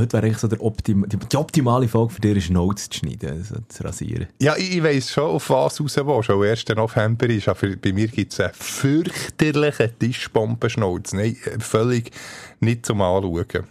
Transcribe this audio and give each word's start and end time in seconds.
Heute 0.00 0.14
wäre 0.14 0.26
eigentlich 0.26 0.38
so 0.38 0.48
der 0.48 0.62
Optim 0.62 1.06
die, 1.06 1.36
optimale 1.36 1.86
Folge 1.86 2.14
für 2.14 2.20
dich, 2.22 2.38
ist 2.38 2.50
Notes 2.50 2.88
zu 2.88 3.00
schneiden, 3.00 3.30
also 3.30 3.56
zu 3.68 3.84
rasieren. 3.84 4.28
Ja, 4.40 4.56
ich, 4.56 4.76
ich 4.76 4.82
weiss 4.82 5.10
schon, 5.10 5.24
auf 5.24 5.50
was 5.50 5.78
raus 5.78 5.96
will. 5.96 6.22
Schon 6.22 6.42
1. 6.42 6.68
November 6.68 7.28
ist, 7.28 7.48
aber 7.48 7.76
bei 7.76 7.92
mir 7.92 8.08
gibt 8.08 8.32
es 8.32 8.40
einen 8.40 8.54
fürchterlichen 8.54 9.98
Tischbombenschnauz. 9.98 11.12
Nein, 11.12 11.36
völlig 11.58 12.12
nicht 12.60 12.86
zum 12.86 13.02
Anschauen. 13.02 13.66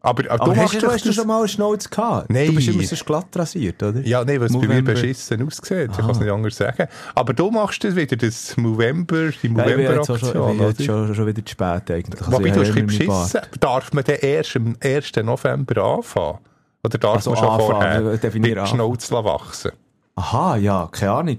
Aber, 0.00 0.30
aber, 0.30 0.42
Aber 0.42 0.54
du 0.54 0.60
hast, 0.60 0.80
du, 0.80 0.86
hast 0.86 1.04
du 1.04 1.12
schon 1.12 1.26
mal 1.26 1.38
einen 1.40 1.48
Schnauz 1.48 1.90
gehabt? 1.90 2.30
Nein. 2.30 2.46
Du 2.46 2.54
bist 2.54 2.68
immer 2.68 2.82
so 2.84 2.96
glatt 3.04 3.26
rasiert, 3.34 3.82
oder? 3.82 4.00
Ja, 4.00 4.24
nein, 4.24 4.40
was 4.40 4.52
bei 4.52 4.68
mir 4.68 4.82
beschissen 4.82 5.44
aussieht. 5.44 5.90
Ich 5.90 5.96
kann 5.98 6.10
es 6.10 6.20
nicht 6.20 6.30
anders 6.30 6.56
sagen. 6.56 6.86
Aber 7.16 7.32
du 7.34 7.50
machst 7.50 7.82
das 7.82 7.96
wieder, 7.96 8.16
das 8.16 8.56
November, 8.56 9.30
die 9.42 9.48
Ja, 9.48 9.52
November-Aktion, 9.52 10.56
bin 10.58 10.66
jetzt 10.68 10.84
schon, 10.84 11.14
schon 11.14 11.26
wieder 11.26 11.44
zu 11.44 11.50
spät 11.50 11.90
eigentlich. 11.90 12.20
Also 12.20 12.32
Wobei 12.32 12.50
du 12.50 12.60
hast 12.60 12.76
ein 12.76 12.86
beschissen. 12.86 13.40
Darf 13.58 13.92
man 13.92 14.04
dann 14.04 14.16
erst 14.16 14.56
am 14.56 14.76
1. 14.80 15.12
November 15.24 15.82
anfangen? 15.82 16.38
Oder 16.84 16.98
darf 16.98 17.16
Also 17.16 17.30
man 17.32 17.38
schon 17.40 17.48
anfangen, 17.48 17.70
vorher 17.72 18.16
definier 18.18 18.48
mit 18.50 18.58
anfangen. 18.58 18.76
Schnauz 18.76 19.10
wachsen? 19.10 19.72
Aha, 20.14 20.56
ja, 20.56 20.88
keine 20.92 21.12
Ahnung. 21.12 21.38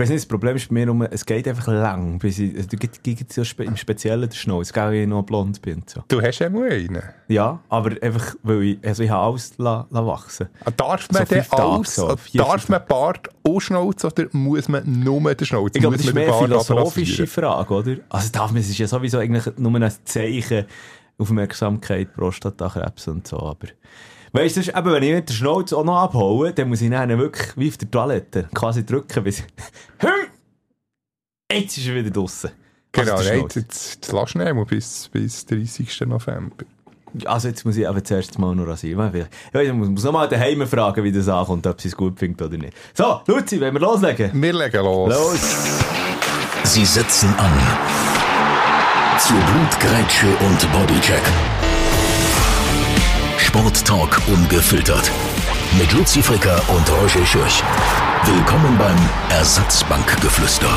Ich 0.00 0.04
weiß 0.04 0.08
nicht, 0.12 0.22
das 0.22 0.28
Problem 0.28 0.56
ist 0.56 0.66
bei 0.68 0.74
mir 0.74 0.86
nur, 0.86 1.12
es 1.12 1.26
geht 1.26 1.46
einfach 1.46 1.66
lang, 1.66 2.18
bis 2.18 2.38
ich, 2.38 2.56
also, 2.56 2.68
du 2.68 2.78
gibt 2.78 3.30
so 3.30 3.44
spe 3.44 3.64
im 3.64 3.76
Speziellen 3.76 4.30
den 4.30 4.32
Schnauz, 4.32 4.72
gell, 4.72 4.84
weil 4.84 4.94
ich 4.94 5.06
noch 5.06 5.24
blond 5.24 5.60
bin. 5.60 5.82
So. 5.86 6.02
Du 6.08 6.22
hast 6.22 6.38
ja 6.38 6.48
mal 6.48 6.70
einen. 6.70 7.02
Ja, 7.28 7.60
aber 7.68 8.02
einfach, 8.02 8.34
weil 8.42 8.62
ich, 8.62 8.78
also 8.82 9.02
ich 9.02 9.10
habe 9.10 9.26
alles 9.26 9.52
la, 9.58 9.86
la 9.90 10.06
wachsen. 10.06 10.48
Ah, 10.64 10.70
Darf 10.70 11.06
man 11.12 11.26
So 11.26 11.34
denn 11.34 11.44
alles, 11.50 11.94
so 11.96 12.16
darf 12.32 12.68
man 12.70 12.80
Bart 12.88 13.28
und 13.42 13.60
Schnauz 13.60 14.02
oder 14.02 14.24
muss 14.32 14.68
man 14.68 14.84
nur 14.86 15.34
den 15.34 15.46
Schnauz? 15.46 15.72
Ich 15.74 15.82
glaube, 15.82 15.98
das 15.98 16.06
ist 16.06 16.14
mehr 16.14 16.32
eine 16.32 16.46
philosophische? 16.46 17.26
Frage, 17.26 17.74
oder? 17.74 17.96
Also 18.08 18.30
darf 18.32 18.52
man, 18.52 18.62
es 18.62 18.70
ist 18.70 18.78
ja 18.78 18.86
sowieso 18.86 19.18
eigentlich 19.18 19.54
nur 19.58 19.74
ein 19.74 19.92
Zeichen 20.04 20.64
Aufmerksamkeit, 21.18 22.14
Prostatakrebs 22.14 23.06
und 23.08 23.28
so, 23.28 23.38
aber... 23.38 23.68
Weißt 24.32 24.56
du, 24.56 24.60
eben, 24.60 24.92
wenn 24.92 25.02
ich 25.02 25.10
mir 25.12 25.22
den 25.22 25.34
Schnauz 25.34 25.72
auch 25.72 25.84
noch 25.84 25.96
abhaue, 25.98 26.52
dann 26.52 26.68
muss 26.68 26.80
ich 26.80 26.90
dann 26.90 27.08
wirklich 27.18 27.48
wie 27.56 27.68
auf 27.68 27.76
der 27.78 27.90
Toilette 27.90 28.48
quasi 28.54 28.86
drücken, 28.86 29.24
bis... 29.24 29.42
Jetzt 31.52 31.78
ist 31.78 31.88
er 31.88 31.94
wieder. 31.96 32.10
Genau, 32.92 33.12
Also 33.12 33.24
der 33.24 33.32
nein, 33.32 33.40
Schnauz. 33.40 33.54
jetzt, 33.56 33.94
jetzt 33.94 34.12
lass 34.12 34.30
schnell 34.30 34.54
mal 34.54 34.64
bis, 34.64 35.08
bis 35.12 35.46
30. 35.46 36.02
November. 36.06 36.64
Also 37.24 37.48
jetzt 37.48 37.64
muss 37.64 37.76
ich 37.76 37.88
aber 37.88 38.04
zuerst 38.04 38.38
mal 38.38 38.54
noch 38.54 38.68
rasieren. 38.68 39.12
Ich 39.14 39.60
ich 39.60 39.72
muss, 39.72 39.88
muss 39.88 40.04
noch 40.04 40.12
mal 40.12 40.28
daheim 40.28 40.64
fragen, 40.66 41.02
wie 41.02 41.10
das 41.10 41.28
ankommt, 41.28 41.66
ob 41.66 41.80
sie 41.80 41.88
es 41.88 41.96
gut 41.96 42.18
findet 42.18 42.42
oder 42.42 42.56
nicht. 42.56 42.72
So, 42.94 43.20
Luzi, 43.26 43.60
wollen 43.60 43.74
wir 43.74 43.80
loslegen? 43.80 44.30
Wir 44.40 44.52
legen 44.52 44.84
los. 44.84 45.12
Los! 45.12 45.40
Sie 46.64 46.84
setzen 46.84 47.34
an. 47.36 47.52
Zu 49.18 49.34
Blutgrätsche 49.34 50.28
und 50.46 50.72
Bodycheck. 50.72 51.22
Sporttalk 53.50 54.22
ungefiltert. 54.28 55.10
Mit 55.76 55.92
Luzi 55.92 56.22
Fricker 56.22 56.62
und 56.68 56.88
Roger 56.88 57.26
Schürch. 57.26 57.64
Willkommen 58.24 58.78
beim 58.78 58.96
Ersatzbankgeflüster. 59.28 60.68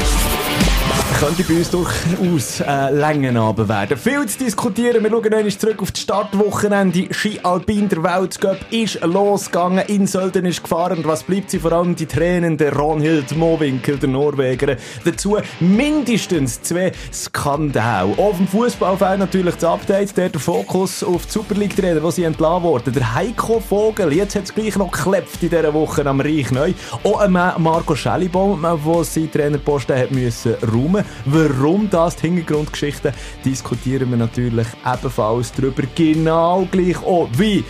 Könnte 1.23 1.43
bei 1.45 1.53
uns 1.53 1.71
durchaus 1.71 2.59
äh, 2.59 2.89
Längenabend 2.91 3.69
werden. 3.69 3.97
Viel 3.97 4.25
zu 4.25 4.39
diskutieren. 4.39 5.01
Wir 5.01 5.09
schauen 5.09 5.33
einmal 5.33 5.51
zurück 5.51 5.81
auf 5.81 5.91
das 5.93 6.01
Startwochenende. 6.01 7.07
Ski 7.13 7.39
Alpin, 7.43 7.87
der 7.87 8.03
Weltcup 8.03 8.57
ist 8.71 8.99
losgegangen. 9.01 9.85
In 9.87 10.05
Sölden 10.05 10.45
ist 10.45 10.61
gefahren. 10.61 10.97
Und 10.97 11.07
was 11.07 11.23
bleibt 11.23 11.49
sie? 11.49 11.59
Vor 11.59 11.71
allem 11.71 11.95
die 11.95 12.07
Tränen 12.07 12.57
der 12.57 12.75
Ronhild 12.75 13.37
Mowinkel, 13.37 13.95
der 13.99 14.09
Norweger. 14.09 14.75
Dazu 15.05 15.37
mindestens 15.61 16.61
zwei 16.61 16.91
Skandale. 17.13 18.13
Auf 18.17 18.35
dem 18.35 18.47
Fußballfeld 18.49 19.19
natürlich 19.19 19.55
das 19.55 19.63
Update. 19.63 20.17
Der, 20.17 20.27
der 20.27 20.41
Fokus 20.41 21.05
auf 21.05 21.25
die 21.25 21.31
Super 21.31 21.55
League-Trainer, 21.55 22.03
wo 22.03 22.11
sie 22.11 22.25
entlassen 22.25 22.63
wurden. 22.63 22.93
Der 22.93 23.15
Heiko 23.15 23.61
Vogel. 23.61 24.11
Jetzt 24.11 24.35
hat 24.35 24.43
es 24.43 24.53
gleich 24.53 24.75
noch 24.75 24.91
geklebt 24.91 25.29
in 25.41 25.49
dieser 25.49 25.73
Woche 25.73 26.05
am 26.05 26.19
Reich 26.19 26.51
neu. 26.51 26.73
Auch 27.05 27.25
Marco 27.29 27.95
Schellibaum, 27.95 28.61
der 28.61 29.03
seinen 29.05 29.31
Trainerposten 29.31 29.97
hat 29.97 30.11
müssen 30.11 30.42
räumen. 30.45 31.05
Warum 31.25 31.89
das, 31.89 32.15
die 32.15 32.27
Hintergrundgeschichte, 32.27 33.13
diskutieren 33.43 34.09
wir 34.09 34.17
natürlich 34.17 34.67
ebenfalls 34.85 35.51
darüber. 35.51 35.83
Genau 35.95 36.67
gleich 36.71 36.97
auch 37.03 37.29
wie 37.37 37.63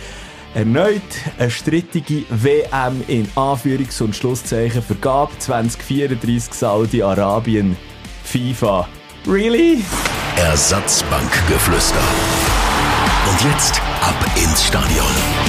erneut 0.54 1.02
eine 1.38 1.50
strittige 1.50 2.24
WM 2.30 3.02
in 3.08 3.26
Anführungs- 3.34 4.02
und 4.02 4.14
Schlusszeichen 4.14 4.82
Vergabe 4.82 5.32
2034 5.38 6.54
Saudi-Arabien 6.54 7.76
FIFA. 8.24 8.88
Really? 9.26 9.82
Ersatzbankgeflüster. 10.36 12.02
Und 13.30 13.42
jetzt 13.50 13.80
ab 14.00 14.16
ins 14.36 14.64
Stadion. 14.64 15.43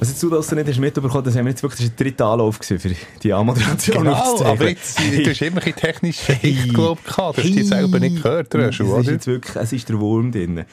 Was 0.00 0.10
jetzt 0.10 0.22
du 0.22 0.30
das 0.30 0.50
nicht 0.52 0.68
hast 0.68 0.78
mitbekommen, 0.78 1.24
das 1.24 1.34
haben 1.36 1.44
wir 1.46 1.50
jetzt 1.50 1.62
wirklich 1.62 1.80
das 1.80 1.88
ist 1.88 1.98
der 1.98 2.06
dritte 2.06 2.24
Anlauf 2.24 2.58
für 2.62 2.78
die 3.22 3.32
Anmoderation 3.32 4.04
Genau, 4.04 4.42
aber 4.44 4.68
jetzt, 4.68 4.98
du 4.98 5.26
hast 5.28 5.42
immer 5.42 5.60
ein 5.64 5.74
technische 5.74 6.34
Hey. 6.34 6.52
glaube 6.72 7.00
ich, 7.04 7.14
gehabt. 7.16 7.38
Du 7.38 7.42
hast 7.42 7.48
die 7.54 7.62
selber 7.64 7.98
nicht 7.98 8.22
gehört, 8.22 8.54
Es 8.54 8.60
Röschel, 8.60 8.86
ist 8.86 8.92
oder? 8.92 9.10
jetzt 9.12 9.26
wirklich, 9.26 9.56
es 9.56 9.72
ist 9.72 9.88
der 9.88 9.98
Wurm 9.98 10.30
drin. 10.30 10.64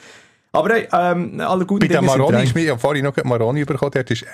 Aber 0.52 0.70
hey, 0.74 0.86
ähm, 0.92 1.40
alle 1.40 1.66
guten 1.66 1.80
Bei 1.80 1.88
Dinge 1.88 2.08
sind 2.08 2.18
Maroni 2.18 2.42
ist 2.44 2.54
mir 2.54 2.62
ja 2.64 2.78
vorhin 2.78 3.04
noch 3.04 3.16
Maroni 3.24 3.64
bekommen, 3.64 3.90
der 3.90 4.08
ist 4.08 4.22
äh, 4.22 4.26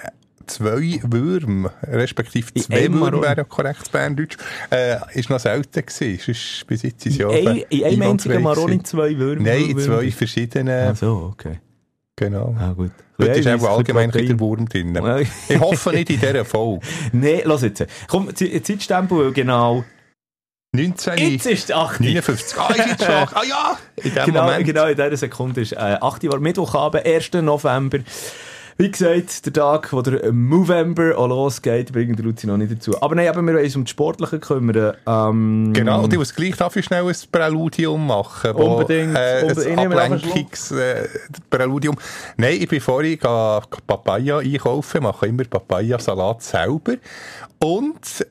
zwei 0.47 1.01
Würm, 1.05 1.71
respektive 1.85 2.49
In 2.53 2.63
zwei 2.63 2.93
Würm 2.93 3.23
wäre 3.23 3.45
korrekt 3.47 3.91
Berndeutsch, 3.91 4.37
äh, 4.71 4.97
ist 5.15 5.31
noch 5.31 5.41
selten 5.41 5.85
gewesen. 5.87 6.21
Sonst 6.25 6.67
bis 6.67 6.83
jetzt 6.83 7.07
ist 7.07 7.17
ja 7.17 7.29
Ein- 7.31 7.65
In 7.71 7.85
einem 7.85 8.03
einzigen 8.03 8.43
Maroni 8.43 8.83
zwei 8.83 9.17
Würmer. 9.17 9.43
Nein, 9.43 9.71
in 9.71 9.79
zwei 9.79 10.11
verschiedenen, 10.11 10.91
Ach 10.93 10.97
so, 10.97 11.33
okay. 11.33 11.59
Genau. 12.25 12.55
Ah, 12.59 12.73
gut. 12.73 12.91
Ist 13.19 13.45
Ja, 13.45 13.57
auch 13.57 13.77
allgemein 13.79 14.11
ein. 14.13 14.41
Wurm 14.41 14.69
drin. 14.69 14.95
Ich 15.49 15.61
hoffe 15.61 15.91
nicht 15.91 16.11
in 16.11 16.21
dieser 16.21 16.45
Folge. 16.45 16.85
Nein, 17.13 17.43
lass 17.45 17.63
jetzt. 17.63 17.85
Komm, 18.09 18.35
Ze- 18.35 18.63
Zeitstempel, 18.63 19.33
genau. 19.33 19.85
19... 20.75 21.19
Jetzt 21.19 21.47
ist 21.47 21.69
die 21.69 21.75
8. 21.75 22.01
59. 22.01 22.59
Ah, 22.59 22.71
ist 22.73 22.87
jetzt 22.87 23.05
schon. 23.05 23.13
Ah 23.15 23.43
ja, 23.47 23.79
in 24.03 24.15
dem 24.15 24.25
Genau, 24.25 24.45
Moment. 24.45 24.65
genau 24.65 24.87
in 24.87 24.97
dieser 24.97 25.17
Sekunde 25.19 25.61
ist 25.61 25.73
äh, 25.73 25.77
8. 26.01 26.25
Uhr 26.25 26.41
Mittwochabend, 26.41 27.05
1. 27.05 27.33
November. 27.43 27.99
Wie 28.79 28.91
gesagt, 28.91 29.47
der 29.47 29.53
Tag, 29.53 29.93
wo 29.93 30.03
der 30.03 30.33
Movember 30.33 31.17
auch 31.17 31.29
losgeht, 31.29 31.93
bringen 31.93 32.17
die 32.17 32.23
Luzi 32.23 32.47
noch 32.47 32.57
nicht 32.57 32.73
dazu. 32.73 33.01
Aber 33.03 33.15
nein, 33.15 33.29
aber 33.29 33.43
wir 33.43 33.55
wollen 33.55 33.65
uns 33.65 33.77
um 33.77 33.85
die 33.85 33.91
Sportlichen 33.91 34.41
kümmern. 34.41 34.95
Ähm, 35.07 35.73
Genau, 35.75 36.03
und 36.03 36.13
ich 36.13 36.19
muss 36.19 36.35
gleich 36.35 36.57
dafür 36.57 36.83
schnell 36.83 37.05
ein 37.07 37.15
Präludium 37.31 38.07
machen. 38.07 38.53
wo, 38.55 38.77
Unbedingt, 38.77 39.17
Äh, 39.17 39.43
unbedingt. 39.43 39.67
Ein 39.67 39.77
nehme 39.77 39.95
nachher 39.95 40.15
Ablenkungs 40.17 40.71
äh. 40.73 41.09
Nein, 42.37 42.57
ich 42.61 42.69
bin 42.69 42.81
vorhin 42.81 43.19
Papaya 43.19 44.39
einkaufen, 44.39 45.03
mache 45.03 45.27
immer 45.27 45.45
Papaya-Salat 45.45 46.43
selber. 46.43 46.95
Und 47.59 48.27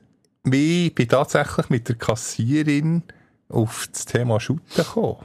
ich 0.52 0.96
bin 0.96 1.08
tatsächlich 1.08 1.70
mit 1.70 1.88
der 1.88 1.96
Kassierin 1.96 3.04
auf 3.50 3.88
das 3.92 4.06
Thema 4.06 4.40
Shooten 4.40 4.66
gekommen. 4.76 5.18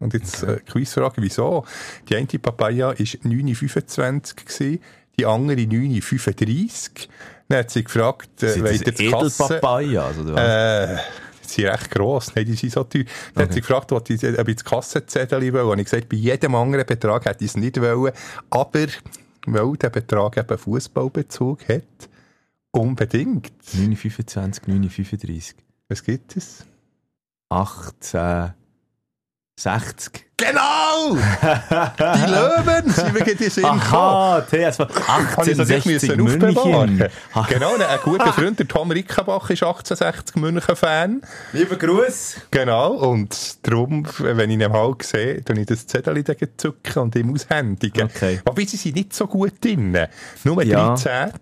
Und 0.00 0.14
jetzt 0.14 0.42
äh, 0.42 0.60
Quizfrage, 0.66 1.20
wieso? 1.22 1.64
Die 2.08 2.16
eine 2.16 2.26
Papaya 2.26 2.88
war 2.88 2.94
9,25 2.94 4.36
gewesen, 4.36 4.80
die 5.18 5.26
andere 5.26 5.60
9,35. 5.60 7.08
Dann 7.48 7.58
hat 7.58 7.70
sie 7.70 7.82
gefragt, 7.82 8.42
äh, 8.42 8.60
das. 8.60 8.82
Edelpapaya? 8.82 10.06
Also? 10.06 10.34
Äh, 10.34 10.98
sind 11.42 11.64
recht 11.64 11.90
gross, 11.90 12.34
nein, 12.34 12.44
die 12.44 12.54
sind 12.54 12.72
so 12.72 12.84
teuer. 12.84 13.04
Dann 13.34 13.44
hat 13.44 13.54
sie 13.54 13.60
gefragt, 13.60 13.90
ob 13.92 14.08
ich, 14.08 14.22
ob 14.22 14.48
ich 14.48 14.56
das 14.56 14.64
Kassenzettel 14.64 15.40
will. 15.40 15.60
Und 15.62 15.78
ich 15.78 15.86
gesagt, 15.86 16.08
bei 16.08 16.16
jedem 16.16 16.54
anderen 16.54 16.86
Betrag 16.86 17.24
hätte 17.24 17.44
ich 17.44 17.50
es 17.50 17.56
nicht 17.56 17.80
wollen. 17.80 18.12
Aber, 18.50 18.86
weil 19.46 19.76
der 19.76 19.90
Betrag 19.90 20.36
eben 20.36 20.58
Fußballbezug 20.58 21.68
hat, 21.68 21.82
unbedingt. 22.70 23.52
9,25, 23.74 24.64
9,35. 24.66 25.54
Was 25.88 26.04
gibt 26.04 26.36
es? 26.36 26.66
18, 27.48 28.52
60. 29.58 30.24
Genau! 30.36 31.16
Die 31.16 32.30
Löwen 32.30 32.90
sind 32.92 33.12
gerade 33.12 33.30
in 33.32 33.50
Sinn. 33.50 33.64
Aha, 33.64 34.40
TSV 34.42 34.78
Habe 35.08 35.50
ich 35.50 35.56
das 35.56 35.68
nicht 35.68 35.84
1860 35.84 36.16
müssen 36.16 36.38
München. 36.38 36.56
aufbewahren 36.58 37.08
Genau, 37.48 37.74
ein 37.74 37.98
guter 38.04 38.32
Freund, 38.32 38.56
der 38.56 38.68
Tom 38.68 38.92
Rickenbach, 38.92 39.50
ist 39.50 39.64
1860 39.64 40.36
München-Fan. 40.36 41.22
Lieber 41.52 41.74
Gruß. 41.74 42.36
Genau, 42.52 42.92
und 42.92 43.66
darum, 43.66 44.06
wenn 44.18 44.50
ich 44.50 44.60
ihn 44.60 44.70
mal 44.70 44.94
sehe, 45.02 45.44
tue 45.44 45.58
ich 45.58 45.66
das 45.66 45.88
Zettel 45.88 46.22
dann 46.22 46.36
zücken 46.56 47.02
und 47.02 47.16
ihm 47.16 47.34
aushändigen. 47.34 48.04
Okay. 48.04 48.40
Wobei 48.44 48.64
sie 48.64 48.76
sind 48.76 48.94
nicht 48.94 49.14
so 49.14 49.26
gut 49.26 49.54
drin. 49.64 49.98
Nur 50.44 50.62
Ja. 50.62 50.94
13. 50.94 51.32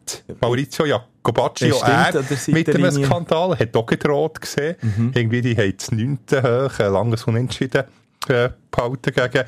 Maurizio 0.40 0.86
Jacobacci, 0.86 1.68
Das 1.68 1.82
auch 1.82 1.86
stimmt, 2.14 2.48
er, 2.48 2.54
mit 2.54 2.74
einem. 2.74 3.04
Skandal, 3.04 3.58
hat 3.58 3.76
auch 3.76 3.84
gedroht 3.84 4.40
gesehen. 4.40 4.76
Irgendwie, 5.14 5.42
die 5.42 5.54
haben 5.54 5.76
das 5.76 5.92
9. 5.92 6.18
hoch, 6.32 6.78
ein 6.80 6.92
langes 6.94 7.24
Unentschieden 7.24 7.84
behalten 8.26 9.12
gegen 9.14 9.44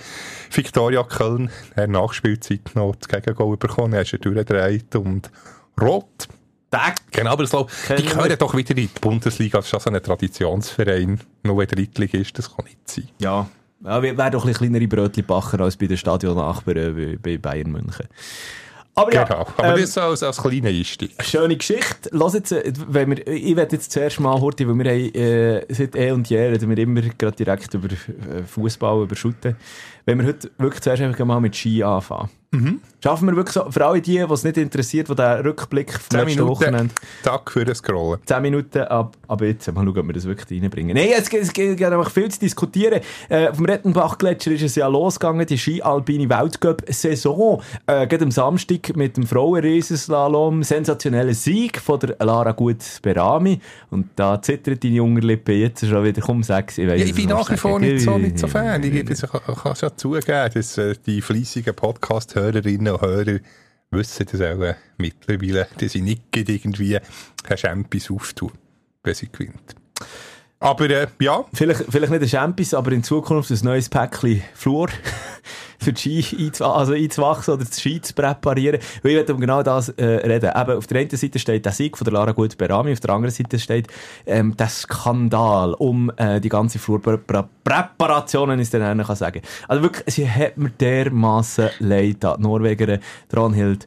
Viktoria 0.50 1.02
Köln. 1.02 1.50
Er 1.74 1.84
hat 1.84 1.90
Nachspielzeit 1.90 2.70
noch 2.74 2.94
das 2.96 3.08
Gegengol 3.08 3.56
bekommen, 3.56 3.94
er 3.94 4.02
ist 4.02 4.12
er 4.12 4.18
durchgedreht 4.18 4.94
und 4.96 5.30
rot. 5.80 6.28
Genau, 7.10 7.30
aber 7.30 7.46
so, 7.46 7.66
die 7.96 8.04
gehören 8.04 8.36
doch 8.38 8.54
wieder 8.54 8.70
in 8.70 8.76
die 8.76 8.90
Bundesliga. 9.00 9.58
Das 9.58 9.66
ist 9.66 9.70
schon 9.70 9.80
so 9.80 9.90
ein 9.90 10.02
Traditionsverein. 10.02 11.20
Nur 11.42 11.62
ein 11.62 11.66
Drittlig 11.66 12.12
ist, 12.12 12.38
das 12.38 12.54
kann 12.54 12.66
nicht 12.66 12.88
sein. 12.88 13.08
Ja. 13.18 13.48
Ja, 13.84 14.02
wir 14.02 14.18
werden 14.18 14.32
doch 14.32 14.44
ein 14.44 14.54
kleinere 14.54 14.88
Brötchen 14.88 15.24
backen 15.24 15.60
als 15.60 15.76
bei 15.76 15.86
den 15.86 15.96
Stadionnachbarn 15.96 16.98
äh, 16.98 17.16
bei 17.16 17.38
Bayern 17.38 17.70
München. 17.70 18.08
Aber 18.98 19.14
ja, 19.14 19.24
Genau. 19.24 19.46
Aber 19.56 19.74
ähm, 19.74 19.80
das 19.80 19.94
so 19.94 20.00
als, 20.00 20.22
als 20.22 20.36
kleiner 20.38 20.68
Einstieg. 20.68 21.12
Schöne 21.22 21.56
Geschichte. 21.56 22.10
Lass 22.12 22.34
jetzt, 22.34 22.52
äh, 22.52 22.72
wenn 22.88 23.10
wir, 23.10 23.26
ich 23.26 23.54
werde 23.56 23.76
jetzt 23.76 23.92
zuerst 23.92 24.20
mal, 24.20 24.40
Horti, 24.40 24.66
weil 24.66 24.74
wir 24.74 24.90
haben, 24.90 25.14
äh, 25.14 25.74
seit 25.74 25.94
eh 25.96 26.10
und 26.10 26.28
je 26.28 26.38
reden 26.38 26.68
wir 26.70 26.78
immer 26.78 27.00
gerade 27.00 27.36
direkt 27.36 27.74
über 27.74 27.88
äh, 27.88 28.42
Fußball, 28.44 29.02
über 29.02 29.16
Shooten. 29.16 29.56
Wenn 30.08 30.18
wir 30.20 30.26
heute 30.26 30.50
wirklich 30.56 30.80
zuerst 30.82 31.02
einfach 31.02 31.22
mal 31.26 31.38
mit 31.40 31.54
Ski 31.54 31.82
anfangen. 31.82 32.30
Schaffen 33.04 33.28
wir 33.28 33.36
wirklich 33.36 33.52
so, 33.52 33.70
für 33.70 33.84
alle 33.86 34.00
die, 34.00 34.12
die 34.12 34.32
es 34.32 34.42
nicht 34.42 34.56
interessiert, 34.56 35.10
die 35.10 35.14
den 35.14 35.40
Rückblick 35.42 35.90
10 35.90 36.00
letzten 36.20 36.24
Minuten 36.40 36.48
Wochenende, 36.48 36.94
Tag 37.22 37.50
für 37.52 37.62
das 37.66 37.78
Scrollen. 37.78 38.20
10 38.24 38.40
Minuten 38.40 38.78
ab, 38.84 39.18
ab 39.28 39.42
jetzt, 39.42 39.70
mal 39.70 39.84
schauen, 39.84 39.98
ob 39.98 40.06
wir 40.06 40.14
das 40.14 40.24
wirklich 40.24 40.62
reinbringen. 40.62 40.96
Nein, 40.96 41.10
es, 41.14 41.28
gibt- 41.28 41.42
es 41.42 41.52
gibt 41.52 41.82
einfach 41.82 42.10
viel 42.10 42.30
zu 42.30 42.40
diskutieren. 42.40 43.00
Äh, 43.28 43.52
vom 43.52 43.66
Rettenbach-Gletscher 43.66 44.52
ist 44.52 44.62
es 44.62 44.74
ja 44.76 44.86
losgegangen, 44.88 45.46
die 45.46 45.58
Ski-Alpine 45.58 46.30
Weltcup-Saison. 46.30 47.60
Äh, 47.86 48.06
gerade 48.06 48.24
am 48.24 48.30
Samstag 48.30 48.96
mit 48.96 49.18
dem 49.18 49.26
Frauenriesenslalom. 49.26 50.62
Sensationeller 50.62 51.34
Sieg 51.34 51.78
von 51.78 52.00
der 52.00 52.16
Lara 52.24 52.52
Gut-Berami. 52.52 53.60
Und 53.90 54.06
da 54.16 54.40
zittert 54.40 54.82
deine 54.82 55.02
Unterlippe 55.02 55.52
jetzt 55.52 55.86
schon 55.86 56.02
wieder. 56.02 56.22
Komm, 56.22 56.42
sag's. 56.42 56.78
Ich, 56.78 56.88
weiss, 56.88 57.00
Ja, 57.00 57.06
ich 57.06 57.14
bin 57.14 57.28
nach 57.28 57.50
wie 57.50 57.56
vor 57.58 57.78
nicht 57.78 58.00
so, 58.00 58.16
nicht 58.16 58.38
so 58.38 58.46
Fan. 58.46 58.82
Ich, 58.82 58.94
ich, 58.94 59.10
ich 59.10 59.20
kann 59.20 59.72
es 59.72 59.80
ja 59.82 59.94
zugeben, 59.98 60.50
dass 60.52 60.78
äh, 60.78 60.94
die 61.06 61.20
fleissigen 61.20 61.74
Podcast-Hörerinnen 61.74 62.94
und 62.94 63.00
Hörer 63.00 63.38
wissen 63.90 64.26
das 64.30 64.40
auch 64.40 64.60
äh, 64.62 64.74
mittlerweile, 64.96 65.66
dass 65.78 65.94
ich 65.94 66.02
nicht 66.02 66.22
irgendwie 66.34 66.96
ein 66.96 67.56
Champis 67.56 68.10
auftue, 68.10 68.52
wenn 69.02 69.14
sie 69.14 69.28
gewinnt. 69.30 69.74
Aber 70.60 70.90
äh, 70.90 71.06
ja, 71.20 71.44
Vielleicht, 71.52 71.84
vielleicht 71.88 72.10
nicht 72.10 72.22
ein 72.22 72.28
Champions, 72.28 72.74
aber 72.74 72.92
in 72.92 73.04
Zukunft 73.04 73.50
ein 73.50 73.58
neues 73.62 73.88
Päckchen 73.88 74.42
Flur 74.54 74.88
für 75.78 75.92
die 75.92 76.22
Ski 76.22 76.50
also 76.60 76.92
einzuwachsen 76.92 77.54
oder 77.54 77.64
die 77.64 77.80
Ski 77.80 78.00
zu 78.00 78.14
präparieren. 78.14 78.80
Weil 79.02 79.12
ich 79.12 79.16
möchte 79.18 79.34
um 79.34 79.40
genau 79.40 79.62
das 79.62 79.88
äh, 79.90 80.04
reden. 80.04 80.50
Eben, 80.54 80.76
auf 80.76 80.86
der 80.86 81.00
einen 81.00 81.10
Seite 81.10 81.38
steht 81.38 81.64
der 81.64 81.72
Sieg 81.72 81.96
von 81.96 82.04
der 82.04 82.12
Lara 82.14 82.32
Gut 82.32 82.58
Berami, 82.58 82.92
auf 82.92 83.00
der 83.00 83.10
anderen 83.10 83.34
Seite 83.34 83.58
steht 83.58 83.88
ähm, 84.26 84.56
der 84.56 84.68
Skandal 84.68 85.74
um 85.74 86.10
äh, 86.16 86.40
die 86.40 86.48
ganze 86.48 86.78
Flurpräparation, 86.78 88.48
wenn 88.50 88.58
ich 88.58 88.64
es 88.64 88.70
dann 88.70 89.02
kann 89.02 89.16
sagen. 89.16 89.42
Also 89.68 89.82
wirklich, 89.82 90.14
sie 90.14 90.28
hat 90.28 90.56
mir 90.56 90.70
dermassen 90.70 91.70
leid. 91.78 92.22
Die 92.22 92.42
Norwegerin 92.42 93.00
Dranhild 93.28 93.86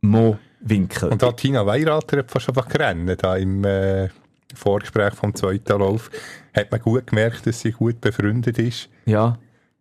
Mo 0.00 0.38
Winkel. 0.60 1.08
und 1.10 1.22
da 1.22 1.32
Tina 1.32 1.64
Weirater 1.64 2.18
hat 2.18 2.30
fast 2.30 2.48
einfach 2.48 2.68
gerannt, 2.68 3.22
da 3.22 3.36
im 3.36 3.64
äh, 3.64 4.08
Vorgespräch 4.54 5.14
vom 5.14 5.34
zweiten 5.34 5.78
Lauf, 5.78 6.10
hat 6.54 6.70
man 6.70 6.80
gut 6.80 7.06
gemerkt, 7.06 7.46
dass 7.46 7.60
sie 7.60 7.72
gut 7.72 8.00
befreundet 8.00 8.58
ist. 8.58 8.88
ja. 9.06 9.38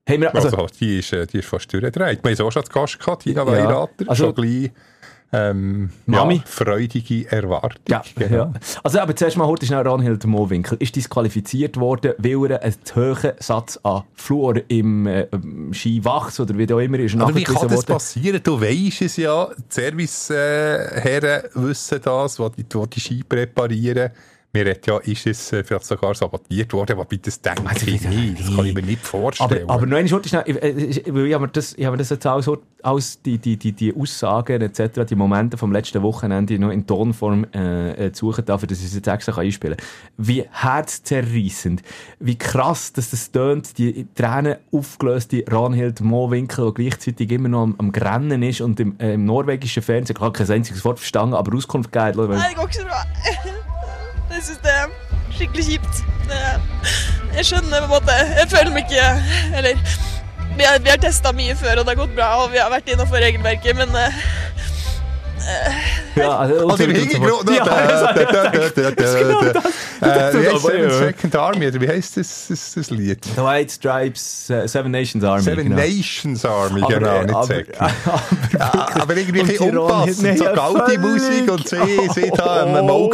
Haben 0.10 0.22
wir, 0.22 0.36
Also, 0.36 0.50
also, 0.50 0.68
die, 0.80 1.00
ist, 1.00 1.14
äh, 1.14 1.26
die 1.28 1.38
ist 1.40 1.48
fast 1.48 1.72
durchgedreht. 1.72 2.20
Wir 2.24 2.32
haben 2.36 2.46
auch 2.48 2.52
schon 2.52 2.64
zu 2.66 2.72
Gast 2.72 3.00
gehabt, 3.00 3.24
Tina 3.24 3.42
Ja, 3.42 3.48
Weirater. 3.48 3.90
also- 4.08 4.26
schon 4.26 4.36
gleich 4.36 4.72
ähm, 5.32 5.92
Mami. 6.08 6.38
Ja, 6.38 6.42
freudige 6.44 7.32
Erwartung. 7.32 7.84
Ja, 7.88 8.02
genau. 8.16 8.36
ja. 8.36 8.54
Also, 8.84 9.00
aber 9.00 9.16
zuerst 9.16 9.38
mal 9.38 9.46
heute 9.46 9.64
schnell 9.64 9.88
Ranhild 9.88 10.26
Mohwinkel. 10.26 10.78
Ist 10.82 10.96
disqualifiziert 10.96 11.78
worden, 11.78 12.14
weil 12.18 12.52
er 12.52 12.64
einen 12.64 12.74
hohen 12.96 13.34
Satz 13.38 13.80
an 13.84 14.04
Fluor 14.16 14.56
im, 14.70 15.06
äh, 15.06 15.28
im 15.32 15.72
Skiwachs 15.72 16.40
oder 16.40 16.58
wie 16.58 16.74
auch 16.74 16.80
immer 16.80 16.98
ist 16.98 17.16
Aber 17.16 17.36
wie 17.36 17.44
kann 17.44 17.68
das 17.68 17.78
worden. 17.78 17.86
passieren? 17.94 18.42
Du 18.44 18.60
weisst 18.60 19.04
es 19.04 19.18
ja, 19.18 19.50
die 19.56 19.64
Serviceherren 19.70 21.44
wissen 21.54 22.02
das, 22.04 22.42
die 22.58 22.64
die 22.64 23.00
Ski 23.00 23.24
präparieren. 23.24 24.10
Mir 24.52 24.68
hat 24.72 24.88
ja, 24.88 24.98
ist 24.98 25.28
es 25.28 25.54
äh, 25.54 25.64
vielleicht 25.64 25.86
sogar 25.86 26.16
sabotiert 26.16 26.74
worden, 26.74 26.94
aber 26.94 27.06
bitte 27.06 27.30
das 27.30 27.40
denke 27.40 27.70
Also, 27.70 27.86
ich 27.86 28.02
bitte, 28.02 28.08
nicht. 28.10 28.40
Das 28.40 28.56
kann 28.56 28.66
ich 28.66 28.74
mir 28.74 28.82
nicht 28.82 29.02
Aber, 29.02 29.08
vorstellen. 29.08 29.70
aber 29.70 29.86
noch 29.86 29.98
einmal, 29.98 30.12
heute 30.12 30.28
schnell, 30.28 30.44
ich, 30.48 30.56
ich, 30.56 31.08
ich 31.08 31.34
habe 31.34 31.40
mir 31.40 31.48
das, 31.50 31.74
ich 31.74 31.86
habe 31.86 31.96
mir 31.96 32.00
das 32.00 32.10
jetzt 32.10 32.26
auch 32.26 32.42
so, 32.42 32.58
aus 32.82 33.22
die, 33.22 33.38
die, 33.38 33.58
die, 33.58 33.74
die 33.74 33.96
Aussagen 33.96 34.62
etc., 34.62 35.06
die 35.08 35.16
Momente 35.16 35.56
vom 35.58 35.72
letzten 35.72 36.02
Wochenende 36.02 36.58
noch 36.58 36.72
in 36.72 36.88
Tonform 36.88 37.46
äh, 37.54 38.08
äh, 38.08 38.12
zu 38.12 38.32
suchen, 38.32 38.46
dafür, 38.46 38.68
dass 38.68 38.80
ich 38.80 38.86
es 38.86 38.96
jetzt 38.96 39.08
extra 39.08 39.34
kann 39.34 39.46
einspielen 39.46 39.78
kann. 39.78 39.88
Wie 40.18 40.44
herzzerreissend, 40.50 41.84
wie 42.20 42.38
krass, 42.38 42.92
dass 42.92 43.12
das 43.12 43.32
tönt, 43.32 43.78
die 43.78 44.08
Tränen 44.16 44.56
aufgelöste 44.72 45.44
Ranhild 45.48 46.02
Mohwinkel, 46.02 46.74
die 46.74 46.84
gleichzeitig 46.86 47.30
immer 47.32 47.50
noch 47.50 47.64
am, 47.64 47.76
am 47.78 47.92
Grennen 47.92 48.42
ist 48.42 48.62
und 48.62 48.80
im, 48.80 48.96
äh, 49.00 49.14
im 49.14 49.26
norwegischen 49.26 49.84
Fernsehen, 49.84 50.16
ich 50.18 50.22
habe 50.24 50.36
kein 50.36 50.50
einziges 50.50 50.84
Wort 50.86 50.98
verstanden, 50.98 51.36
aber 51.36 51.56
Auskunft 51.56 51.92
gegeben. 51.92 52.40
Schau 52.56 52.68
Jeg 54.40 54.46
syns 54.46 54.60
det 54.64 54.72
er 54.72 54.92
skikkelig 55.36 55.64
kjipt. 55.66 55.98
Jeg 57.36 57.46
skjønner 57.46 57.82
på 57.82 57.84
en 57.84 57.92
måte 57.92 58.14
Jeg 58.38 58.46
føler 58.52 58.70
meg 58.72 58.86
ikke 58.86 59.08
Eller 59.58 59.82
vi 60.60 60.64
har, 60.64 60.80
vi 60.84 60.92
har 60.94 61.00
testa 61.02 61.32
mye 61.36 61.56
før, 61.60 61.82
og 61.82 61.88
det 61.88 61.92
har 61.94 62.00
gått 62.00 62.16
bra, 62.16 62.30
og 62.44 62.52
vi 62.54 62.60
har 62.60 62.72
vært 62.72 62.88
innafor 62.92 63.20
regelverket, 63.24 63.76
men 63.80 63.96
eh, 63.96 64.18
Ja, 66.16 66.40
also, 66.40 66.84
Hintergrund. 66.84 67.50
Ja, 67.50 67.64
das. 68.96 69.14
Äh, 70.02 70.34
wie 70.34 70.48
heisst 70.48 70.50
aber, 70.50 70.60
Seven 70.60 70.90
ja. 70.90 70.98
Second 70.98 71.36
Army? 71.36 71.68
Oder 71.68 71.82
wie 71.82 71.88
heisst 71.88 72.18
das, 72.18 72.48
das, 72.50 72.74
das 72.76 72.90
Lied? 72.90 73.24
The 73.36 73.42
White 73.42 73.74
Stripes, 73.74 74.50
äh, 74.50 74.68
Seven 74.68 74.92
Nations 74.92 75.24
Army. 75.24 75.44
Seven 75.44 75.64
genau. 75.66 75.76
Nations 75.76 76.46
Army, 76.46 76.82
Aber, 76.82 76.94
genau, 76.94 77.22
nicht 77.22 77.36
aber, 77.36 79.02
aber, 79.02 79.18
irgendwie 79.18 79.60
unpassend. 79.60 80.38
So 80.38 80.44
ja, 80.46 80.54
Gaudi-Musik 80.54 81.52
und 81.52 81.68
sie, 81.68 82.10
sie 82.14 82.32
da 82.36 82.64
im 82.64 82.90
Oh. 82.90 83.10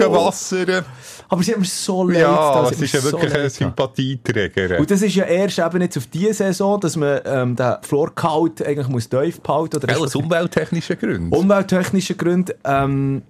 Aber 1.29 1.43
sie 1.43 1.53
haben 1.53 1.61
mir 1.61 1.65
so 1.65 2.03
leid. 2.03 2.21
Ja, 2.21 2.61
getan, 2.61 2.73
es 2.73 2.81
ist 2.81 2.93
ja 2.93 3.03
wirklich 3.03 3.31
so 3.31 3.39
ein. 3.39 3.49
Sympathieträger. 3.49 4.79
Und 4.79 4.91
das 4.91 5.01
ist 5.01 5.15
ja 5.15 5.25
erst 5.25 5.59
eben 5.59 5.81
jetzt 5.81 5.97
auf 5.97 6.07
diese 6.07 6.33
Saison, 6.33 6.79
dass 6.79 6.95
man 6.95 7.19
ähm, 7.25 7.55
den 7.55 7.75
Floorkalt 7.81 8.65
eigentlich 8.65 8.87
muss 8.87 9.09
tief 9.09 9.41
behalten 9.41 9.89
Auch 9.89 10.01
aus 10.01 10.15
umwelttechnischen 10.15 10.97
Gründen. 10.97 11.33
umwelttechnischen 11.33 12.17
Gründen. 12.17 12.53
Ähm, 12.63 13.23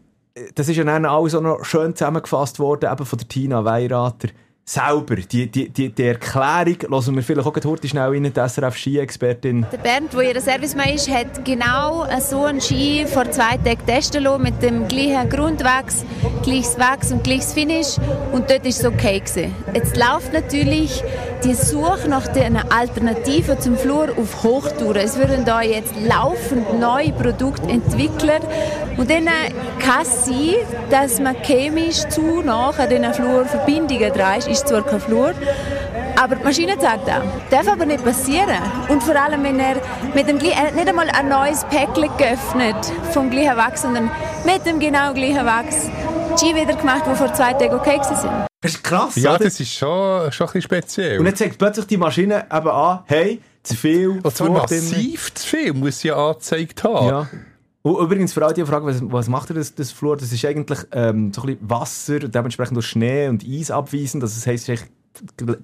das 0.56 0.68
ist 0.68 0.75
ja 0.75 0.83
dann 0.83 1.06
alles 1.06 1.33
auch 1.33 1.42
noch 1.42 1.63
schön 1.63 1.95
zusammengefasst 1.95 2.59
worden, 2.59 2.92
eben 2.92 3.06
von 3.06 3.18
der 3.18 3.27
Tina 3.27 3.63
Weirater 3.63 4.27
selber. 4.65 5.15
Die, 5.17 5.45
die, 5.45 5.69
die, 5.69 5.89
die 5.89 6.03
Erklärung, 6.03 6.77
lassen 6.89 7.15
wir 7.15 7.21
vielleicht 7.21 7.47
auch 7.47 7.56
heute 7.65 7.88
schnell 7.88 8.09
rein, 8.09 8.23
die 8.23 8.31
SRF-Ski-Expertin. 8.31 9.65
Der 9.71 9.77
Bernd, 9.77 10.12
der 10.13 10.33
ihr 10.33 10.41
Servicemann 10.41 10.89
ist, 10.89 11.07
hat 11.07 11.45
genau 11.45 12.07
so 12.19 12.45
einen 12.45 12.59
Ski 12.59 13.06
vor 13.06 13.29
zwei 13.29 13.57
Tagen 13.57 13.85
testen 13.85 14.23
lassen, 14.23 14.41
mit 14.41 14.62
dem 14.63 14.88
gleichen 14.88 15.29
Grundwachs, 15.29 16.03
gleiches 16.41 16.79
Wachs 16.79 17.12
und 17.12 17.23
gleiches 17.23 17.53
Finish. 17.53 17.97
Und 18.31 18.50
dort 18.50 18.63
war 18.63 18.69
es 18.69 18.83
okay. 18.83 19.19
Gewesen. 19.19 19.53
Jetzt 19.73 19.95
läuft 19.97 20.33
natürlich 20.33 21.03
die 21.45 21.53
Suche 21.53 22.09
nach 22.09 22.27
einer 22.36 22.63
Alternative 22.71 23.59
zum 23.59 23.77
Flur 23.77 24.09
auf 24.18 24.44
Hochtouren. 24.44 24.97
Es 24.97 25.19
werden 25.19 25.45
da 25.45 25.62
jetzt 25.62 25.94
laufend 25.95 26.80
neue 26.80 27.12
Produkte 27.12 27.69
entwickelt. 27.69 28.42
Und 28.97 29.11
dann 29.11 29.25
kann 29.80 30.02
es 30.02 30.25
sein, 30.25 30.56
dass 30.90 31.19
man 31.19 31.35
chemisch 31.44 32.07
zu 32.09 32.42
nach 32.42 32.80
an 32.80 32.90
diesen 32.90 33.14
Flurverbindungen 33.14 34.11
dreht. 34.11 34.47
Ist 34.47 34.68
zwar 34.68 34.81
kein 34.81 34.99
Flur, 34.99 35.33
aber 36.19 36.35
die 36.35 36.44
Maschine 36.44 36.73
sagt 36.80 37.07
auch, 37.09 37.21
darf 37.52 37.68
aber 37.68 37.85
nicht 37.85 38.04
passieren. 38.04 38.57
Und 38.90 39.04
vor 39.04 39.16
allem, 39.16 39.44
wenn 39.44 39.59
er 39.59 39.75
mit 40.16 40.28
dem 40.28 40.40
er 40.40 40.71
nicht 40.71 40.87
einmal 40.87 41.09
ein 41.09 41.30
neues 41.30 41.64
Päckchen 41.66 42.09
geöffnet 42.18 42.92
vom 43.11 43.30
gleichen 43.30 43.56
Wachs, 43.56 43.83
sondern 43.83 44.09
mit 44.45 44.66
dem 44.66 44.80
genau 44.80 45.14
gleichen 45.14 45.45
Wachs 45.45 45.92
die 46.35 46.45
Ski 46.45 46.56
wieder 46.56 46.75
gemacht, 46.75 47.04
die 47.09 47.15
vor 47.15 47.33
zwei 47.33 47.54
Tagen 47.54 47.75
okay 47.75 47.97
waren. 47.97 48.47
Das 48.61 48.73
ist 48.73 48.83
krass, 48.83 49.15
Ja, 49.15 49.35
oder? 49.35 49.45
das 49.45 49.59
ist 49.59 49.71
schon, 49.71 50.31
schon 50.31 50.47
ein 50.47 50.54
bisschen 50.54 50.61
speziell. 50.61 51.19
Und 51.19 51.25
jetzt 51.27 51.39
sagt 51.39 51.57
plötzlich 51.57 51.85
die 51.87 51.97
Maschine 51.97 52.45
eben 52.51 52.68
an, 52.68 52.99
hey, 53.06 53.42
zu 53.63 53.75
viel 53.75 54.19
Und 54.21 54.35
zwar 54.35 54.49
massiv 54.49 55.33
zu 55.33 55.47
viel, 55.47 55.73
muss 55.73 55.99
sie 55.99 56.09
ja 56.09 56.15
angezeigt 56.15 56.83
haben. 56.83 57.07
Ja. 57.07 57.30
Und 57.83 58.04
übrigens, 58.04 58.33
für 58.33 58.44
alle 58.44 58.54
die 58.54 58.65
fragen, 58.65 58.85
was, 58.85 58.99
was 59.01 59.30
macht 59.30 59.51
ihr 59.51 59.56
das, 59.56 59.75
das 59.75 59.92
Flur? 59.92 60.18
Das 60.18 60.31
ist 60.31 60.44
eigentlich 60.44 60.80
ähm, 60.92 61.31
so 61.31 61.42
ein 61.42 61.47
bisschen 61.47 61.69
Wasser, 61.69 62.15
und 62.23 62.33
dementsprechend 62.33 62.75
durch 62.75 62.87
Schnee 62.87 63.27
und 63.27 63.45
Eis 63.47 63.69
abweisend. 63.71 64.23
Also 64.23 64.35
das 64.35 64.47
heisst, 64.47 64.69
es 64.69 64.81
ist 64.81 64.87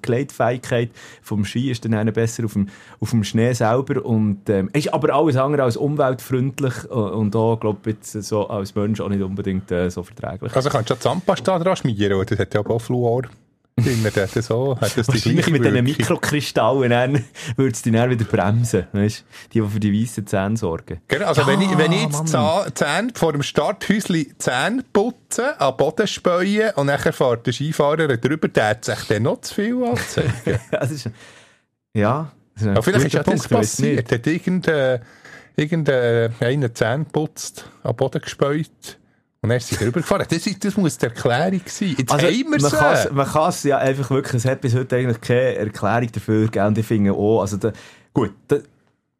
Gleitfähigkeit 0.02 0.90
vom 1.22 1.44
Ski 1.44 1.70
ist 1.70 1.84
dann 1.84 2.12
besser 2.12 2.44
auf 2.44 2.54
dem, 2.54 2.68
auf 3.00 3.10
dem 3.10 3.24
Schnee 3.24 3.52
selber 3.52 4.04
und 4.04 4.48
ähm, 4.48 4.70
ist 4.72 4.92
aber 4.92 5.14
alles 5.14 5.36
andere 5.36 5.62
als 5.62 5.76
umweltfreundlich 5.76 6.74
äh, 6.90 6.94
und 6.94 7.34
auch, 7.36 7.58
glaube 7.58 7.78
ich, 7.84 7.96
jetzt 7.96 8.12
so 8.12 8.48
als 8.48 8.74
Mensch 8.74 9.00
auch 9.00 9.08
nicht 9.08 9.22
unbedingt 9.22 9.70
äh, 9.70 9.90
so 9.90 10.02
verträglich. 10.02 10.54
Also 10.54 10.70
kannst 10.70 10.90
du 10.90 10.94
ja 10.94 11.00
Zahnpasta 11.00 11.58
dran 11.58 11.76
schmieren? 11.76 12.24
Das 12.26 12.38
hat 12.38 12.54
ja 12.54 12.64
auch 12.64 12.80
Fluor. 12.80 13.22
Hat 13.80 14.36
das 14.36 14.46
so, 14.46 14.76
hat 14.78 14.96
das 14.96 15.06
die 15.06 15.12
Wahrscheinlich 15.14 15.50
mit 15.50 15.64
diesen. 15.64 15.84
Mikrokristallen 15.84 16.90
dann 16.90 17.24
würde 17.56 17.72
es 17.72 17.82
dich 17.82 17.92
dann 17.92 18.10
wieder 18.10 18.24
bremsen. 18.24 18.86
Weißt? 18.92 19.24
Die, 19.52 19.60
die 19.60 19.66
für 19.68 19.80
die 19.80 20.02
weißen 20.02 20.26
Zähne 20.26 20.56
sorgen. 20.56 21.00
Genau, 21.08 21.26
also 21.26 21.42
Ja, 21.42 21.46
wenn 21.46 21.60
ich, 21.62 21.78
wenn 21.78 21.92
ich 21.92 22.02
jetzt 22.02 22.28
Zähne 22.28 23.12
vor 23.14 23.32
dem 23.32 23.42
Starthäuschen 23.42 24.34
Zähne 24.38 24.84
putze, 24.92 25.58
an 25.60 25.70
den 25.72 25.76
Boden 25.78 26.06
speuen 26.06 26.72
und 26.74 26.86
nachher 26.86 27.12
fährt 27.12 27.46
der 27.46 27.52
Skifahrer 27.52 28.16
drüber, 28.16 28.48
der 28.48 28.68
hat 28.68 28.84
sich 28.84 29.00
dann 29.08 29.22
noch 29.22 29.40
zu 29.40 29.54
viel 29.54 29.82
anzeigen. 29.84 30.60
das 30.70 30.90
ist, 30.90 31.10
ja, 31.94 32.30
das 32.54 32.62
ist 32.62 32.68
ein 32.68 32.76
Aber 32.76 32.82
vielleicht 32.82 33.06
ist 33.06 33.14
ja 33.14 33.22
das 33.22 33.48
Punkt, 33.48 33.50
nicht. 33.50 33.60
passiert. 33.60 34.12
Hat 34.12 34.26
irgendein, 34.26 35.00
irgendein 35.56 36.74
Zähne 36.74 37.06
putzt, 37.10 37.70
an 37.82 37.92
den 37.92 37.96
Boden 37.96 38.20
gespeut 38.20 38.98
Und 39.42 39.48
dann 39.48 39.58
ist 39.58 39.68
sie 39.68 39.76
drüber 39.76 40.00
gefahren. 40.00 40.24
Das, 40.30 40.44
das 40.60 40.76
muss 40.76 40.96
die 40.96 41.06
Erklärung 41.06 41.60
sein. 41.66 41.94
Jetzt 41.98 42.12
Also, 42.12 42.26
haben 42.26 42.32
wir 42.36 42.60
man 42.62 42.70
kann's- 42.70 43.10
man 43.10 43.26
kann 43.26 43.48
es 43.48 43.62
ja 43.64 43.78
einfach 43.78 44.08
wirklich, 44.10 44.34
es 44.34 44.44
hat 44.44 44.60
bis 44.60 44.74
heute 44.74 44.96
eigentlich 44.96 45.20
keine 45.20 45.54
Erklärung 45.56 46.12
dafür 46.12 46.44
gegeben. 46.44 46.66
Und 46.68 46.78
ich 46.78 46.86
finde 46.86 47.12
auch, 47.12 47.40
also 47.40 47.56
da, 47.56 47.72
gut, 48.14 48.30
da, 48.46 48.58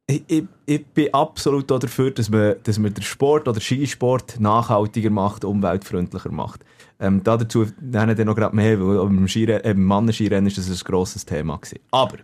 ich, 0.07 0.23
ich, 0.29 0.45
ich 0.67 0.87
bin 0.87 1.13
absolut 1.13 1.69
dafür, 1.71 2.13
dass 2.13 2.31
man, 2.31 2.55
dass 2.63 2.79
man 2.79 2.95
den 2.95 3.03
Sport 3.03 3.49
oder 3.49 3.61
Skisport 3.61 4.39
nachhaltiger 4.39 5.11
macht, 5.11 5.45
umweltfreundlicher 5.45 6.31
macht. 6.31 6.61
Ähm, 7.01 7.23
da 7.25 7.37
dazu 7.37 7.67
nennen 7.81 8.17
dann 8.17 8.27
noch 8.27 8.37
gerade 8.37 8.55
mehr, 8.55 8.79
weil 8.81 8.99
beim, 8.99 9.27
Skirennen, 9.27 9.65
äh, 9.65 9.75
beim 9.75 9.85
Mannenskirennen 9.85 10.47
ist 10.47 10.57
das 10.59 10.69
ein 10.69 10.79
grosses 10.85 11.25
Thema 11.27 11.57
gewesen. 11.57 11.81
Aber, 11.91 12.19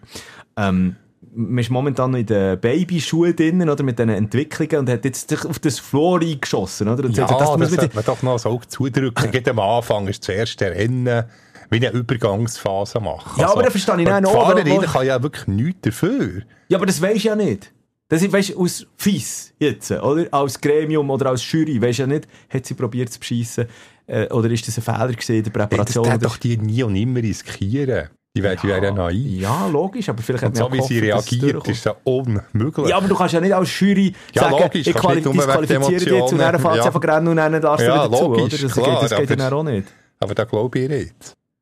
ähm, 0.56 0.94
man 1.34 1.58
ist 1.58 1.70
momentan 1.70 2.12
noch 2.12 2.18
in 2.18 2.26
den 2.26 2.60
Babyschuhen 2.60 3.34
drinnen, 3.34 3.68
oder, 3.68 3.82
mit 3.82 3.98
diesen 3.98 4.10
Entwicklungen 4.10 4.76
und 4.78 4.90
hat 4.90 5.04
jetzt 5.04 5.28
sich 5.28 5.44
auf 5.44 5.58
das 5.58 5.78
Floor 5.78 6.20
eingeschossen, 6.20 6.88
oder? 6.88 7.04
Und 7.04 7.16
Ja, 7.16 7.26
das, 7.26 7.40
muss 7.40 7.58
man 7.58 7.68
sollte 7.68 7.94
man 7.94 8.04
doch 8.04 8.22
noch 8.22 8.32
das 8.34 8.46
Auge 8.46 8.66
zudrücken. 8.68 9.14
Gerade 9.32 9.50
am 9.50 9.58
Anfang 9.58 10.06
ist 10.08 10.24
zuerst 10.24 10.60
der 10.60 10.72
Rennen 10.74 11.24
wie 11.70 11.76
eine 11.76 11.90
Übergangsphase 11.90 13.00
machen. 13.00 13.30
Also, 13.30 13.42
Ja, 13.42 13.52
aber 13.52 13.62
da 13.62 13.70
verstehe 13.70 13.98
ich 13.98 14.06
dann 14.06 14.24
die 14.24 14.30
Fahrerin 14.30 14.80
kann 14.82 15.06
ja 15.06 15.22
wirklich 15.22 15.46
nichts 15.48 15.80
dafür. 15.82 16.42
Ja, 16.68 16.78
aber 16.78 16.86
das 16.86 17.00
weisst 17.02 17.24
du 17.24 17.28
ja 17.28 17.36
nicht. 17.36 17.72
Das 18.08 18.22
ist, 18.22 18.32
weisst, 18.32 18.56
aus 18.56 18.86
FIS 18.96 19.52
jetzt, 19.58 19.90
oder? 19.90 20.26
Als 20.30 20.58
Gremium 20.58 21.10
oder 21.10 21.26
als 21.26 21.50
Jury, 21.52 21.80
weisst 21.82 21.98
du 21.98 22.04
ja 22.04 22.06
nicht, 22.06 22.26
hat 22.48 22.64
sie 22.64 22.72
probiert 22.72 23.12
zu 23.12 23.20
beschissen, 23.20 23.66
äh, 24.06 24.26
oder 24.32 24.50
ist 24.50 24.66
das 24.66 24.78
ein 24.78 24.82
Fehler 24.82 25.12
gewesen 25.12 25.36
in 25.36 25.42
der 25.42 25.52
das 25.52 25.68
Präparation? 25.68 26.04
darf 26.04 26.14
oder- 26.14 26.28
doch 26.28 26.36
die 26.38 26.56
nie 26.56 26.82
und 26.82 26.94
nimmer 26.94 27.20
riskieren. 27.20 28.08
Die 28.36 28.42
wären 28.42 28.58
ja, 28.68 28.78
ja 28.78 28.90
naiv. 28.92 29.40
ja, 29.40 29.66
logisch, 29.66 30.08
aber 30.08 30.22
vielleicht 30.22 30.44
hat 30.44 30.56
so 30.56 30.64
man 30.68 30.72
wie 30.74 30.76
ja 30.78 30.82
sie 30.84 30.96
es 30.98 31.02
reagiert, 31.32 31.66
ist 31.68 31.84
ja 31.84 31.94
unmöglich. 32.04 32.88
Ja, 32.88 32.98
aber 32.98 33.08
du 33.08 33.14
kannst 33.16 33.34
ja 33.34 33.40
nicht 33.40 33.54
als 33.54 33.80
Jury 33.80 34.12
Ja, 34.34 34.42
sagen, 34.42 34.58
logisch, 34.62 34.86
ich 34.86 34.94
quali 34.94 35.22
disqualifiziere 35.22 35.90
dich 35.98 36.06
jetzt 36.12 36.32
und 36.32 36.38
dann 36.38 36.58
fährt 36.60 36.72
sie 36.74 36.78
ja. 36.78 36.84
einfach 36.84 37.02
rennen 37.02 37.28
und 37.28 37.36
dann 37.36 37.60
darfst 37.60 37.84
du 37.86 37.90
Ja, 37.90 38.04
wieder 38.06 38.16
zu, 38.16 38.24
oder? 38.26 38.38
logisch, 38.40 38.60
Das, 38.62 38.72
klar, 38.72 39.00
geht, 39.00 39.10
das 39.10 39.18
geht 39.28 39.40
dann 39.40 39.52
auch 39.52 39.62
nicht. 39.64 39.88
aber 40.20 40.34
da 40.34 40.44
glaube 40.44 40.78
ich 40.78 40.88
nicht. 40.88 41.14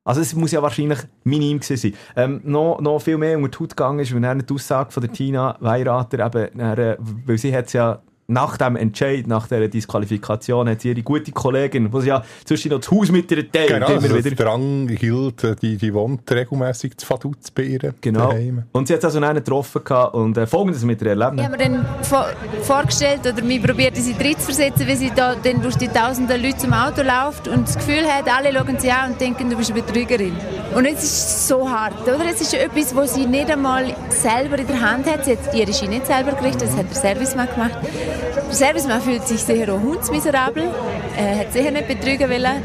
Also 0.03 0.21
es 0.21 0.33
muss 0.35 0.51
ja 0.51 0.61
wahrscheinlich 0.61 0.99
minim 1.23 1.59
gewesen 1.59 1.77
sein. 1.77 1.93
Ähm, 2.15 2.41
noch, 2.43 2.79
noch 2.79 2.99
viel 2.99 3.17
mehr 3.17 3.37
unter 3.37 3.49
die 3.49 3.57
Haut 3.63 3.69
gegangen 3.75 3.99
ist, 3.99 4.13
weil 4.13 4.21
dann 4.21 4.45
die 4.45 4.53
Aussage 4.53 4.91
von 4.91 5.01
der 5.03 5.11
Tina 5.11 5.57
Weirater 5.59 6.25
eben, 6.25 6.57
dann, 6.57 6.77
äh, 6.77 6.97
weil 6.99 7.37
sie 7.37 7.53
hat 7.55 7.73
ja 7.73 8.01
nach 8.29 8.57
dem 8.57 8.75
Entscheid, 8.75 9.25
nach 9.25 9.47
der 9.47 9.69
Disqualifikation, 9.69 10.67
hat 10.67 10.81
sie 10.81 10.89
ihre 10.89 11.01
gute 11.01 11.31
Kollegin, 11.31 11.89
die 11.89 12.01
sie 12.01 12.07
ja 12.09 12.21
zwischen 12.43 12.71
noch 12.71 12.79
das 12.79 12.91
Haus 12.91 13.09
mit 13.09 13.31
ihr 13.31 13.49
teilt, 13.49 13.69
Genau, 13.69 13.87
immer 13.87 13.95
also 13.95 14.15
wieder. 14.17 14.31
der 14.31 14.45
Drang 14.45 14.89
hielt, 14.89 15.43
äh, 15.45 15.55
die, 15.55 15.77
die 15.77 15.93
wohnt 15.93 16.29
regelmässig 16.29 16.97
zu 16.97 17.05
Faduz 17.05 17.51
bei 17.51 17.63
ihr. 17.63 17.93
Genau. 18.01 18.31
daheim. 18.31 18.63
Und 18.73 18.89
sie 18.89 18.95
hat 18.95 19.05
also 19.05 19.19
einen 19.19 19.35
getroffen 19.35 19.81
gehabt 19.83 20.13
und 20.13 20.37
äh, 20.37 20.45
folgendes 20.45 20.83
mit 20.83 21.01
ihr 21.01 21.09
erlebt. 21.09 21.33
Ich 21.37 21.43
habe 21.45 21.57
mir 21.57 21.63
dann 21.63 21.85
vor, 22.01 22.25
vorgestellt 22.63 23.21
oder 23.21 23.41
mir 23.41 23.61
probiert, 23.61 23.97
in 23.97 24.03
sie 24.03 24.11
reinzuversetzen, 24.13 24.85
wie 24.87 24.95
sie 24.95 25.11
da 25.15 25.35
dann 25.35 25.61
durch 25.61 25.75
die 25.77 25.87
tausenden 25.87 26.41
Leute 26.41 26.57
zum 26.57 26.73
Auto 26.73 27.03
läuft 27.03 27.47
und 27.47 27.65
das 27.65 27.75
Gefühl 27.75 28.05
hat, 28.05 28.25
alle 28.27 28.51
schauen 28.51 28.77
sie 28.77 28.91
an 28.91 29.11
und 29.13 29.21
denken, 29.21 29.49
du 29.49 29.55
bist 29.55 29.71
eine 29.71 29.81
Betrügerin. 29.81 30.33
Und 30.75 30.83
jetzt 30.83 31.03
ist 31.03 31.13
es 31.13 31.47
so 31.47 31.69
hart, 31.69 32.01
oder? 32.03 32.25
Es 32.29 32.41
ist 32.41 32.53
etwas, 32.53 32.93
was 32.93 33.15
sie 33.15 33.25
nicht 33.25 33.49
einmal 33.49 33.95
selber 34.09 34.59
in 34.59 34.67
der 34.67 34.81
Hand 34.81 35.05
hat. 35.09 35.23
Sie 35.23 35.31
hat 35.31 35.53
ihre 35.55 35.73
Ski 35.73 35.87
nicht 35.87 36.05
selber 36.07 36.33
gerichtet, 36.33 36.63
das 36.63 36.75
hat 36.75 36.89
der 36.89 36.95
Servicemann 36.97 37.47
gemacht. 37.47 37.77
Der 38.47 38.53
Servicemann 38.53 39.01
fühlt 39.01 39.27
sich 39.27 39.41
sicher 39.41 39.73
auch 39.73 39.79
hundsmiserabel, 39.81 40.69
er 41.15 41.39
hat 41.39 41.53
sicher 41.53 41.71
nicht 41.71 41.87
betrügen 41.87 42.29
wollen. 42.29 42.61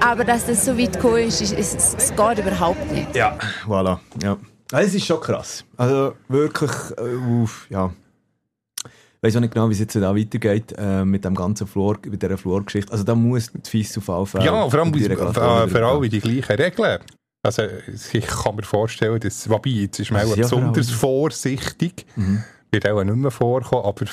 Aber 0.00 0.24
dass 0.24 0.46
das 0.46 0.64
so 0.64 0.78
weit 0.78 0.92
gekommen 0.94 1.18
ist, 1.18 1.40
ist 1.40 1.52
es, 1.52 1.94
es 1.94 2.14
geht 2.14 2.38
überhaupt 2.38 2.90
nicht. 2.92 3.14
Ja, 3.16 3.36
voilà. 3.66 3.98
Ja. 4.22 4.36
Es 4.72 4.94
ist 4.94 5.06
schon 5.06 5.20
krass. 5.20 5.64
Also 5.76 6.14
wirklich, 6.28 6.70
äh, 6.96 7.42
uff, 7.42 7.66
ja. 7.70 7.90
Ich 8.84 9.22
weiß 9.22 9.36
auch 9.36 9.40
nicht 9.40 9.52
genau, 9.52 9.68
wie 9.68 9.72
es 9.72 9.80
jetzt 9.80 9.96
da 9.96 10.14
weitergeht 10.14 10.74
äh, 10.78 11.04
mit 11.04 11.24
dem 11.24 11.34
ganzen 11.34 11.66
Flor, 11.66 11.96
mit 12.06 12.22
dieser 12.22 12.38
Florgeschichte. 12.38 12.92
Also 12.92 13.02
da 13.02 13.14
muss 13.16 13.50
die 13.50 13.68
FIS 13.68 13.98
auf 13.98 14.08
alle 14.10 14.26
Fälle. 14.26 14.44
Ja, 14.44 14.70
vor 14.70 14.78
allem 14.78 14.92
die 14.92 15.04
äh, 15.04 15.08
Regulatoren 15.08 15.68
vor 15.68 15.80
allem 15.80 16.08
die 16.08 16.20
gleichen 16.20 16.52
Regeln. 16.62 16.98
Also 17.42 17.62
ich 18.12 18.26
kann 18.26 18.56
mir 18.56 18.62
vorstellen, 18.62 19.18
dass, 19.18 19.48
wobei, 19.48 19.70
jetzt 19.70 19.98
ist 19.98 20.10
man 20.12 20.20
Das 20.20 20.28
auch 20.30 20.36
ist 20.36 20.38
ja 20.38 20.42
besonders 20.44 20.90
vor 20.90 21.30
vorsichtig, 21.30 22.06
Mhm. 22.14 22.44
Wird 22.70 22.88
auch 22.88 23.02
nicht 23.02 23.16
mehr 23.16 23.30
vorkommen, 23.30 23.84
aber 23.84 24.04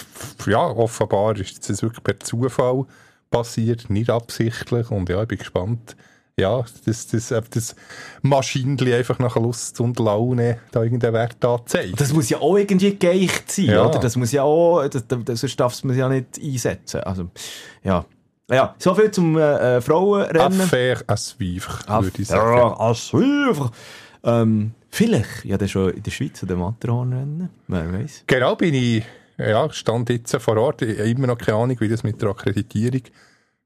ja, 0.48 0.66
offenbar 0.66 1.38
ist 1.38 1.70
das 1.70 1.82
wirklich 1.82 2.04
per 2.04 2.20
Zufall 2.20 2.86
passiert, 3.32 3.90
nicht 3.90 4.10
absichtlich 4.10 4.92
und 4.92 5.10
ja, 5.10 5.22
ich 5.22 5.28
bin 5.28 5.38
gespannt, 5.40 5.96
ja, 6.38 6.66
dass 6.86 7.08
das, 7.08 7.32
ob 7.32 7.50
das 7.52 7.76
Maschinenli 8.22 8.94
einfach 8.94 9.20
nach 9.20 9.38
Lust 9.38 9.80
und 9.80 9.98
Laune 10.00 10.60
da 10.72 10.84
irgendeinen 10.84 11.14
Wert 11.14 11.44
anzeigt. 11.46 12.00
Das 12.00 12.12
muss 12.12 12.30
ja 12.30 12.40
auch 12.40 12.58
irgendwie 12.58 12.96
geeicht 12.96 13.50
sein, 13.52 13.66
Ja. 13.66 13.86
oder? 13.86 14.00
Das 14.00 14.18
muss 14.18 14.34
ja 14.34 14.44
auch, 14.44 14.86
das, 14.88 15.06
das, 15.08 15.40
sonst 15.40 15.58
darf 15.60 15.82
man 15.86 15.98
ja 15.98 16.10
nicht 16.10 16.38
einsetzen. 16.42 17.02
Also, 17.02 17.30
ja. 17.84 18.06
Ja, 18.52 18.76
so 18.78 18.94
viel 18.94 19.10
zum 19.12 19.38
äh, 19.38 19.78
äh, 19.78 19.82
Frauenrennen. 19.82 20.62
Affaire 20.62 21.04
à 21.08 21.18
suivre, 21.18 21.80
würde 22.04 22.22
ich 22.22 22.28
sagen. 22.28 22.60
Affaire 22.60 22.80
à 22.80 22.94
suivre. 22.94 23.72
Ähm, 24.24 24.74
vielleicht, 24.96 25.46
ja, 25.46 25.58
das 25.58 25.72
schon 25.72 25.92
in 25.92 26.04
der 26.04 26.12
Schweiz 26.12 26.42
an 26.42 26.50
dem 26.50 26.60
Matterhornrennen. 26.60 27.50
Wer 27.68 27.94
weiß. 27.94 28.24
Genau, 28.28 28.56
bin 28.56 28.74
ich, 28.74 29.04
ja, 29.38 29.70
stand 29.72 30.10
jetzt 30.10 30.36
vor 30.38 30.58
Ort. 30.58 30.82
Ich 30.82 30.98
habe 30.98 31.10
immer 31.10 31.28
noch 31.28 31.38
keine 31.38 31.58
Ahnung, 31.58 31.78
wie 31.80 31.90
das 31.90 32.04
mit 32.04 32.22
der 32.22 32.30
Akkreditierung 32.30 33.02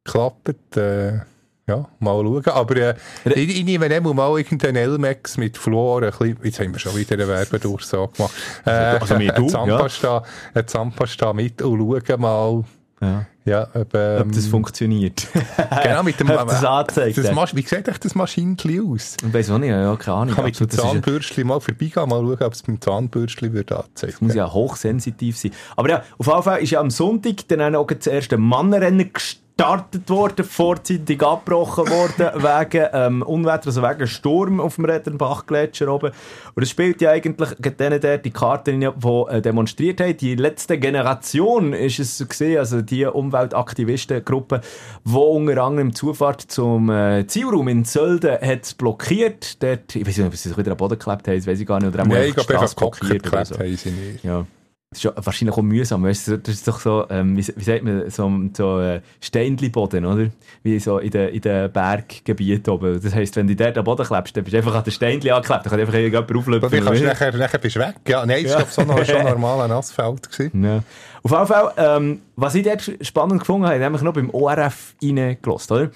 klappt. 0.04 0.78
Äh, 0.78 1.20
ja, 1.68 1.88
mal 2.00 2.24
schauen. 2.24 2.48
Aber 2.48 2.76
äh, 2.76 2.96
ich, 3.26 3.60
ich 3.60 3.64
nehme 3.64 3.88
dann 3.88 4.04
mal 4.04 4.38
irgendeinen 4.38 4.78
Elmex 4.78 5.38
mit 5.38 5.56
Fluor. 5.56 6.02
Ein 6.02 6.10
bisschen, 6.10 6.38
jetzt 6.44 6.60
haben 6.60 6.74
wir 6.74 6.80
schon 6.80 6.98
wieder 6.98 7.14
eine 7.14 7.28
Werbedurchsage 7.28 8.12
gemacht. 8.14 8.34
Äh, 8.66 8.70
Also 8.72 9.16
mit 9.16 9.30
du, 9.38 9.44
eine 9.44 9.48
Zahnpasta, 9.48 10.24
eine 10.56 10.66
Zahnpasta 10.66 11.34
mit 11.34 11.62
und 11.62 12.08
schauen 12.08 12.22
mal, 12.22 12.64
Ja. 13.02 13.26
ja, 13.46 13.68
ob, 13.74 13.94
ähm, 13.96 14.22
Ob 14.24 14.32
das 14.34 14.48
funktioniert. 14.48 15.26
genau, 15.84 16.04
mit 16.04 16.20
dem, 16.20 16.30
ob 16.30 16.48
das 16.50 16.64
anzeigt. 16.66 17.18
das 17.18 17.32
Masch- 17.32 17.56
wie 17.56 17.62
sieht 17.62 17.88
euch 17.88 17.98
das 17.98 18.14
Maschinenli 18.14 18.82
aus? 18.82 19.16
Ich 19.26 19.34
weiß 19.34 19.52
auch 19.52 19.58
nicht, 19.58 19.70
ja, 19.70 19.96
keine 19.96 20.18
Ahnung. 20.18 20.30
Ich 20.30 20.36
kann 20.36 20.46
mit 20.46 20.60
dem 20.60 20.68
das 20.68 20.78
Zahnbürstchen 20.78 21.48
mal 21.48 21.60
vorbeigehen, 21.62 22.10
mal 22.10 22.22
schauen, 22.22 22.38
ob 22.44 22.54
es 22.54 22.64
beim 22.64 22.82
Zahnbürstchen 22.82 23.54
wird 23.54 23.72
anzeigen. 23.72 24.16
muss 24.20 24.36
ja 24.36 24.52
hochsensitiv 24.52 25.38
sein. 25.38 25.52
Aber 25.76 25.90
ja, 25.90 26.04
auf 26.18 26.28
jeden 26.28 26.44
Fall 26.44 26.60
ist 26.62 26.72
ja 26.72 26.80
am 26.82 26.90
Sonntag 26.90 27.48
dann 27.48 27.76
auch 27.76 27.88
das 27.88 28.08
erste 28.08 28.38
Mannenrennen 28.38 29.12
gestartet 29.14 29.49
worden, 29.60 30.46
vorzeitig 30.46 31.22
abgebrochen 31.22 31.90
worden, 31.90 32.42
wegen 32.42 32.88
ähm, 32.94 33.22
Unwetter, 33.22 33.68
also 33.68 33.82
wegen 33.82 34.08
Sturm 34.08 34.60
auf 34.60 34.76
dem 34.76 34.86
Retternbach-Gletscher 34.86 35.94
oben. 35.94 36.12
Und 36.56 36.64
es 36.64 36.70
spielt 36.70 37.02
ja 37.02 37.12
eigentlich 37.12 37.50
denen 37.78 38.02
der 38.02 38.18
die 38.18 38.32
Karten, 38.32 38.80
die 38.80 38.86
äh, 38.86 39.42
demonstriert 39.42 40.02
haben. 40.02 40.18
Die 40.18 40.36
letzte 40.36 40.78
Generation 40.78 41.74
ist 41.74 42.00
es 42.00 42.18
so 42.18 42.26
gesehen, 42.26 42.60
also 42.60 42.82
die 42.82 43.06
Umweltaktivistengruppe, 43.06 44.62
die 45.06 45.16
unter 45.16 45.64
anderem 45.64 45.90
die 45.90 45.96
Zufahrt 45.96 46.42
zum 46.42 46.90
äh, 46.90 47.26
Zielraum 47.28 47.68
in 47.68 47.86
Sölden 47.86 48.38
hat 48.42 48.78
blockiert. 48.78 49.62
Dort, 49.62 49.96
ich 49.96 50.08
weiß 50.08 50.18
nicht, 50.18 50.28
ob 50.28 50.36
sie 50.36 50.50
sich 50.50 50.58
wieder 50.58 50.72
am 50.72 50.78
Boden 50.78 50.98
geklebt 50.98 51.28
haben, 51.28 51.36
das 51.36 51.48
weiß 51.48 51.60
ich 51.60 51.68
gar 51.68 51.80
nicht. 51.80 51.94
Oder 51.94 52.04
einmal 52.04 52.20
Nein, 52.20 52.30
ich 52.30 52.36
glaube, 52.36 52.68
blockiert 52.76 53.28
oder 53.28 53.44
geklebt 53.44 53.48
so. 53.48 53.60
haben 53.60 53.76
sie 53.76 53.92
nicht. 53.92 54.24
Ja. 54.24 54.46
Das 54.92 54.98
ist 54.98 55.04
ja 55.04 55.14
wahrscheinlich 55.16 55.56
auch 55.56 55.62
mühsam, 55.62 56.02
weißt 56.02 56.28
du? 56.30 56.38
Das 56.40 56.56
ist 56.56 56.68
doch 56.68 56.80
so, 56.80 57.06
ähm, 57.12 57.38
wie, 57.38 57.46
wie 57.56 57.64
sagt 57.64 57.84
man, 57.84 58.10
so, 58.10 58.32
so 58.58 58.80
äh, 58.80 59.02
Steinli-Boden, 59.22 60.04
oder? 60.04 60.30
Wie 60.64 60.80
so 60.80 60.98
in 60.98 61.12
den 61.12 61.30
in 61.30 61.42
den 61.42 61.72
Berggebieten 61.72 62.74
oben. 62.74 63.00
Das 63.00 63.14
heisst, 63.14 63.36
wenn 63.36 63.46
du 63.46 63.56
dort 63.56 63.78
am 63.78 63.84
Boden 63.84 64.04
klebst, 64.04 64.36
dann 64.36 64.44
bist 64.44 64.56
du 64.56 64.58
einfach 64.58 64.74
an 64.74 64.84
den 64.84 64.92
Steinli 64.92 65.30
angeklebt, 65.30 65.64
dann 65.64 65.70
kann 65.70 65.80
einfach 65.80 65.94
irgendjemand 65.94 66.36
auflöpfen. 66.36 66.72
wie 66.72 66.82
kannst 66.82 67.02
du 67.02 67.06
nachher, 67.06 67.38
nachher 67.38 67.60
bist 67.60 67.76
du 67.76 67.82
weg. 67.82 67.98
Ja, 68.08 68.26
nein, 68.26 68.44
das 68.44 68.56
war 68.56 68.66
so 68.66 68.82
noch, 68.82 69.06
schon 69.06 69.24
normal 69.26 69.62
ein 69.62 69.72
Asphalt. 69.72 70.28
Gewesen. 70.32 70.64
Ja. 70.64 70.84
Auf 71.22 71.32
jeden 71.32 71.46
Fall, 71.46 71.74
ähm, 71.78 72.22
was 72.36 72.56
ich 72.56 72.64
dort 72.64 72.92
spannend 73.02 73.42
gefunden 73.42 73.68
habe, 73.68 73.78
nämlich 73.78 74.02
noch 74.02 74.14
beim 74.14 74.32
ORF 74.32 74.96
reingelassen, 75.04 75.78
oder? 75.78 75.92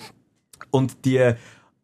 Und 0.69 1.03
die, 1.03 1.33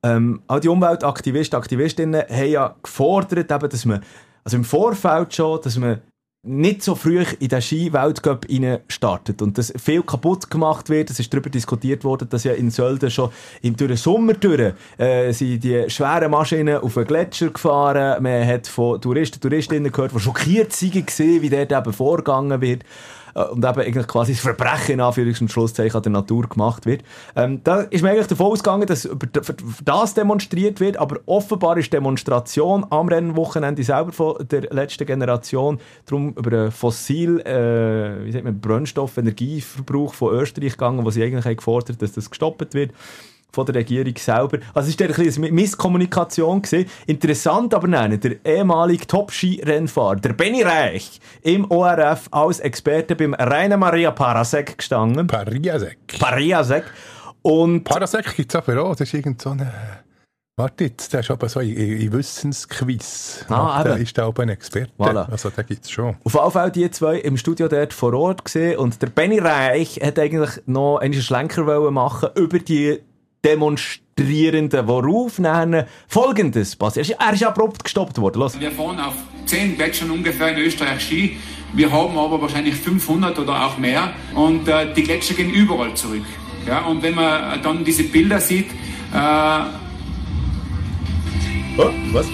ähm, 0.04 0.44
all 0.46 0.60
die 0.60 0.70
Umweltaktivisten, 0.70 1.58
Aktivistinnen 1.58 2.22
haben 2.30 2.50
ja 2.50 2.76
gefordert, 2.84 3.52
eben, 3.52 3.70
dass 3.70 3.86
man, 3.86 4.04
also 4.44 4.58
im 4.58 4.64
Vorfeld 4.64 5.34
schon, 5.34 5.60
dass 5.64 5.76
man 5.76 6.02
nicht 6.44 6.84
so 6.84 6.96
früh 6.96 7.26
in 7.40 7.50
den 7.50 7.62
Ski-Weltcup 7.62 8.48
startet 8.88 9.42
und 9.42 9.58
dass 9.58 9.74
viel 9.76 10.04
kaputt 10.04 10.50
gemacht 10.50 10.90
wird. 10.90 11.10
Es 11.10 11.20
ist 11.20 11.34
darüber 11.34 11.50
diskutiert 11.50 12.06
worden, 12.06 12.30
dass 12.30 12.46
ja 12.46 12.54
in 12.54 12.72
Sölden 12.72 13.12
schon 13.12 13.30
im, 13.62 13.76
durch 13.76 13.90
den 13.90 13.98
Sommer 13.98 14.34
durch, 14.34 14.74
äh, 14.98 15.34
sind 15.34 15.62
die 15.66 15.90
schweren 15.90 16.32
Maschinen 16.32 16.78
auf 16.78 16.94
den 16.94 17.06
Gletscher 17.06 17.50
gefahren. 17.50 18.24
Man 18.24 18.48
hat 18.48 18.68
von 18.68 19.02
Touristen, 19.02 19.42
Touristinnen 19.42 19.92
gehört, 19.92 20.14
die 20.16 20.20
schockiert 20.20 20.82
waren, 20.82 21.42
wie 21.42 21.50
dort 21.50 21.72
eben 21.74 21.94
vorgegangen 21.94 22.62
wird. 22.62 22.84
Äh, 23.36 23.44
Und 23.44 23.66
eben 23.66 23.82
eigentlich 23.82 24.08
quasi 24.08 24.34
das 24.34 24.42
Verbrechen 24.42 24.94
in 24.94 25.02
Anführungs- 25.02 25.42
und 25.42 25.52
Schlusszeichen 25.52 25.96
an 25.96 26.04
der 26.04 26.12
Natur 26.12 26.48
gemacht 26.48 26.86
wird. 26.86 27.04
Ähm, 27.36 27.62
da 27.64 27.82
ist 27.82 28.02
man 28.02 28.12
eigentlich 28.12 28.28
davon 28.28 28.48
ausgegangen, 28.48 28.88
dass 28.88 29.06
über 29.06 29.28
das 29.84 30.14
demonstriert 30.14 30.80
wird, 30.80 30.98
aber 30.98 31.20
offenbar 31.26 31.78
ist 31.78 31.94
Demonstration 31.94 32.86
am 32.90 33.08
Rennwochenende 33.08 33.84
selber 33.84 34.12
von 34.12 34.36
der 34.50 34.62
letzten 34.74 35.06
Generation 35.06 35.80
darum 36.06 36.34
über 36.34 36.58
einen 36.58 36.72
fossil, 36.72 37.40
äh, 37.42 38.26
wie 38.26 38.32
sagt 38.32 38.44
man, 38.44 38.60
Brennstoff, 38.60 39.18
Energieverbrauch 39.18 40.14
von 40.14 40.34
Österreich 40.34 40.74
gegangen, 40.74 41.06
wo 41.06 41.10
sie 41.10 41.24
eigentlich 41.24 41.46
haben 41.46 41.58
gefordert 41.58 42.02
dass 42.02 42.14
das 42.14 42.30
gestoppt 42.30 42.74
wird 42.74 42.92
von 43.52 43.66
der 43.66 43.76
Regierung 43.76 44.14
selber. 44.18 44.60
Also 44.74 44.90
es 44.90 45.00
war 45.00 45.08
ein 45.08 45.14
bisschen 45.14 45.44
eine 45.44 45.54
Misskommunikation. 45.54 46.62
Gewesen. 46.62 46.90
Interessant 47.08 47.74
aber 47.74 47.88
nein, 47.88 48.20
der 48.20 48.44
ehemalige 48.46 49.08
Top-Ski-Rennfahrer, 49.08 50.18
der 50.18 50.34
Benny 50.34 50.62
Reich, 50.62 51.20
im 51.42 51.70
ORF 51.70 52.28
als 52.32 52.60
Experte 52.60 53.16
beim 53.16 53.34
Rainer 53.34 53.78
Maria 53.78 54.12
Parasek 54.12 54.78
gestanden. 54.78 55.28
Pariasek. 55.28 55.98
Pariasek. 56.20 56.84
Und 57.42 57.84
Parasek 57.84 58.36
gibt 58.36 58.52
es 58.54 58.56
aber 58.56 58.84
auch. 58.84 58.96
Das 58.96 59.08
ist 59.08 59.14
irgend 59.14 59.42
so 59.42 59.52
eine... 59.52 59.72
Warte 60.58 60.84
jetzt, 60.84 61.14
der 61.14 61.22
ist 61.22 61.32
aber 61.32 61.48
so 61.48 61.62
ein, 61.62 61.70
ein 61.70 62.12
Wissensquiz. 62.12 63.46
Ah, 63.48 63.82
der- 63.82 63.96
ist 63.96 64.18
der 64.18 64.26
aber 64.26 64.44
ein 64.44 64.50
Experte. 64.50 64.92
Voilà. 65.00 65.30
Also 65.32 65.50
den 65.50 65.66
gibt 65.66 65.86
es 65.86 65.90
schon. 65.92 66.18
Auf 66.26 66.34
jeden 66.34 66.52
Fall 66.52 66.70
die 66.72 66.92
zwei 66.92 67.16
im 67.16 67.38
Studio 67.38 67.70
dort 67.70 67.94
vor 67.94 68.14
Ort 68.14 68.44
gesehen 68.44 68.78
und 68.78 69.02
der 69.02 69.08
Benny 69.08 69.40
Reich 69.40 70.02
hat 70.04 70.20
eigentlich 70.20 70.50
noch 70.66 70.98
einen 70.98 71.14
Schlenker 71.14 71.90
machen 71.92 72.30
über 72.36 72.60
die 72.60 73.00
Demonstrierenden, 73.46 74.88
worauf 74.88 75.38
dann 75.38 75.86
folgendes 76.08 76.76
passiert. 76.76 77.10
Er 77.20 77.30
ist- 77.34 77.42
ist 77.42 77.48
abrupt 77.48 77.84
gestoppt 77.84 78.18
worden. 78.20 78.40
Los. 78.40 78.60
Wir 78.60 78.72
fahren 78.72 79.00
auf 79.00 79.14
10 79.46 79.76
Gletschern 79.78 80.12
ungefähr 80.12 80.50
in 80.58 80.64
Österreich 80.66 81.02
Ski. 81.02 81.38
Wir 81.74 81.92
haben 81.92 82.18
aber 82.18 82.42
wahrscheinlich 82.42 82.76
500 82.76 83.38
oder 83.40 83.66
auch 83.66 83.78
mehr. 83.78 84.12
Und 84.36 84.68
äh, 84.68 84.94
die 84.94 85.04
Gletscher 85.04 85.36
gehen 85.36 85.52
überall 85.52 85.94
zurück. 85.94 86.24
Ja, 86.68 86.80
und 86.82 87.02
wenn 87.04 87.16
man 87.16 87.62
dann 87.62 87.84
diese 87.86 88.04
Bilder 88.04 88.40
sieht, 88.40 88.70
äh, 89.14 89.60
Oh, 91.78 91.90
was? 92.12 92.28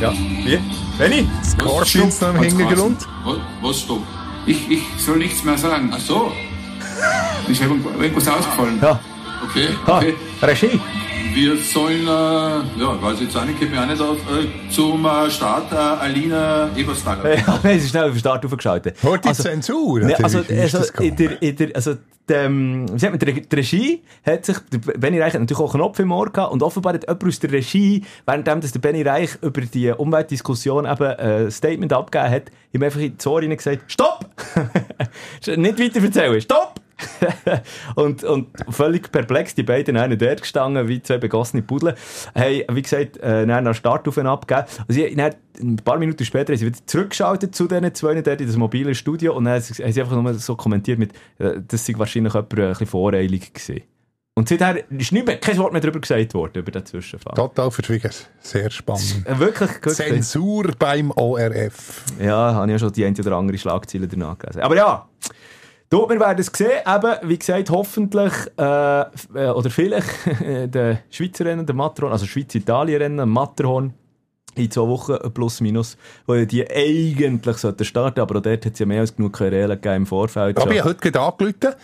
Ja, 0.00 0.12
wie? 0.44 0.58
Benny? 0.96 1.26
Scorpions 1.44 2.20
noch 2.22 2.34
im 2.34 2.42
Hintergrund. 2.42 3.06
Was, 3.24 3.36
was 3.60 3.80
stopp? 3.80 4.02
Ich, 4.46 4.70
ich 4.70 4.82
soll 4.96 5.18
nichts 5.18 5.44
mehr 5.44 5.58
sagen. 5.58 5.90
Ach 5.92 5.98
so. 6.00 6.32
Ist 7.48 7.60
irgendwas 7.60 8.28
ausgefallen. 8.28 8.78
Ja. 8.80 8.98
Okay, 9.44 9.68
Ha, 9.86 9.98
okay. 9.98 10.14
Regie. 10.42 10.80
Wir 11.34 11.56
sollen, 11.58 12.02
äh, 12.02 12.80
ja, 12.80 13.02
weiß 13.02 13.20
jetzt 13.20 13.36
auch 13.36 13.44
nicht, 13.44 13.58
kennt 13.58 13.70
mich 13.70 13.80
auch 13.80 13.86
nicht 13.86 14.00
aus, 14.00 14.16
äh, 14.16 14.70
zum 14.70 15.04
äh, 15.04 15.30
Start 15.30 15.70
äh, 15.72 15.76
Alina 15.76 16.70
Eberstaller. 16.76 17.36
Ja, 17.36 17.60
nein, 17.62 17.76
es 17.76 17.84
ist 17.84 17.90
schnell 17.90 18.04
auf 18.04 18.12
den 18.12 18.18
Start 18.18 18.44
aufgeschaltet. 18.44 18.96
Hört 19.02 19.24
die 19.24 19.32
Zensur? 19.32 20.00
Ne, 20.00 20.06
oder 20.06 20.24
also, 20.24 20.38
also, 20.38 20.92
der, 21.10 21.42
in 21.42 21.56
der, 21.56 21.68
also, 21.74 21.94
die, 22.28 22.32
ähm, 22.32 22.86
wie 22.92 22.98
sagt 22.98 23.12
man, 23.12 23.34
die, 23.34 23.42
die 23.42 23.56
Regie 23.56 24.02
hat 24.24 24.46
sich, 24.46 24.56
der 24.72 24.78
Benny 24.78 25.20
Reich 25.20 25.34
hat 25.34 25.40
natürlich 25.40 25.60
auch 25.60 25.74
einen 25.74 25.82
Knopf 25.82 25.98
im 25.98 26.12
Ohr 26.12 26.30
gehabt 26.30 26.52
und 26.52 26.62
offenbar 26.62 26.94
hat 26.94 27.02
jemand 27.02 27.24
aus 27.24 27.38
der 27.38 27.52
Regie, 27.52 28.04
währenddem 28.26 28.60
dass 28.60 28.72
der 28.72 28.80
Benny 28.80 29.02
Reich 29.02 29.38
über 29.42 29.60
die 29.60 29.90
Umweltdiskussion 29.90 30.86
eben 30.86 31.02
äh, 31.02 31.44
ein 31.44 31.50
Statement 31.50 31.92
abgegeben 31.92 32.30
hat, 32.32 32.42
ihm 32.72 32.82
einfach 32.82 33.00
in 33.00 33.16
die 33.16 33.28
Ohr 33.28 33.40
hinein 33.40 33.56
gesagt, 33.56 33.82
stopp! 33.86 34.26
Nicht 35.56 35.78
weiter 35.78 36.02
erzählen, 36.02 36.40
stopp! 36.40 36.80
und, 37.94 38.24
und 38.24 38.48
völlig 38.68 39.10
perplex, 39.12 39.54
die 39.54 39.62
beiden 39.62 39.98
haben 39.98 40.18
dort 40.18 40.42
gestanden, 40.42 40.88
wie 40.88 41.02
zwei 41.02 41.18
begossene 41.18 41.62
Pudel, 41.62 41.94
haben, 42.34 42.62
wie 42.72 42.82
gesagt, 42.82 43.18
äh, 43.18 43.46
dann 43.46 43.50
einen 43.50 43.74
Start 43.74 44.06
auf 44.08 44.16
ihn 44.16 44.26
abgegeben. 44.26 44.66
Also, 44.88 45.00
sie, 45.00 45.14
dann, 45.14 45.34
ein 45.60 45.76
paar 45.76 45.98
Minuten 45.98 46.24
später 46.24 46.52
haben 46.52 46.58
sie 46.58 46.66
wieder 46.66 46.78
zurückgeschaltet 46.86 47.54
zu 47.54 47.66
diesen 47.66 47.94
zwei 47.94 48.20
dort 48.20 48.40
in 48.40 48.46
das 48.46 48.56
mobile 48.56 48.94
Studio 48.94 49.36
und 49.36 49.44
dann 49.44 49.54
haben 49.54 49.62
sie 49.62 49.84
einfach 49.84 50.20
nur 50.20 50.34
so 50.34 50.56
kommentiert 50.56 50.98
mit, 50.98 51.12
äh, 51.38 51.60
das 51.66 51.86
sei 51.86 51.94
wahrscheinlich 51.96 52.34
jemand 52.34 52.52
ein 52.54 52.68
bisschen 52.68 52.86
voreilig 52.86 53.52
gewesen. 53.52 53.82
Und 54.38 54.48
seither 54.48 54.88
ist 54.92 55.10
nicht 55.10 55.26
mehr, 55.26 55.36
kein 55.38 55.58
Wort 55.58 55.72
mehr 55.72 55.80
darüber 55.80 55.98
gesagt 55.98 56.32
worden, 56.32 56.58
über 56.60 56.70
den 56.70 56.86
Zwischenfall. 56.86 57.34
Total 57.34 57.72
verschwiegen. 57.72 58.12
Sehr 58.38 58.70
spannend. 58.70 59.24
Äh, 59.24 59.36
wirklich 59.36 59.80
gut. 59.80 59.94
Zensur 59.94 60.70
beim 60.78 61.10
ORF. 61.10 62.04
Ja, 62.20 62.54
habe 62.54 62.66
ich 62.66 62.72
ja 62.72 62.78
schon 62.78 62.92
die 62.92 63.04
eine 63.04 63.18
oder 63.18 63.32
andere 63.32 63.58
Schlagzeile 63.58 64.06
danach 64.06 64.38
gelesen. 64.38 64.60
Aber 64.60 64.76
ja, 64.76 65.08
dort, 65.90 66.10
wir 66.10 66.20
werden 66.20 66.38
es 66.40 66.46
sehen. 66.46 66.80
Eben, 66.86 67.16
wie 67.28 67.38
gesagt, 67.38 67.70
hoffentlich, 67.70 68.32
äh, 68.58 69.00
äh, 69.00 69.50
oder 69.50 69.70
vielleicht, 69.70 70.08
der 70.74 71.00
Schweizer 71.10 71.44
Rennen, 71.44 71.66
der 71.66 71.74
Matterhorn, 71.74 72.12
also 72.12 72.26
Schweiz-Italien-Rennen, 72.26 73.28
Matterhorn, 73.28 73.94
in 74.58 74.70
zwei 74.70 74.82
Wochen 74.82 75.16
plus 75.32 75.60
minus, 75.60 75.96
wo 76.26 76.34
ja 76.34 76.44
die 76.44 76.68
eigentlich 76.68 77.56
sollten 77.56 77.84
starten, 77.84 78.20
aber 78.20 78.38
auch 78.38 78.42
dort 78.42 78.64
hat 78.66 78.72
es 78.72 78.78
ja 78.78 78.86
mehr 78.86 79.00
als 79.00 79.14
genug 79.14 79.34
Querelen 79.34 79.80
gegeben 79.80 79.96
im 79.96 80.06
Vorfeld. 80.06 80.58
Aber 80.58 80.72
ich 80.72 80.80
habe 80.80 80.90
heute 80.90 81.10
gerade 81.10 81.20
angerufen. 81.20 81.74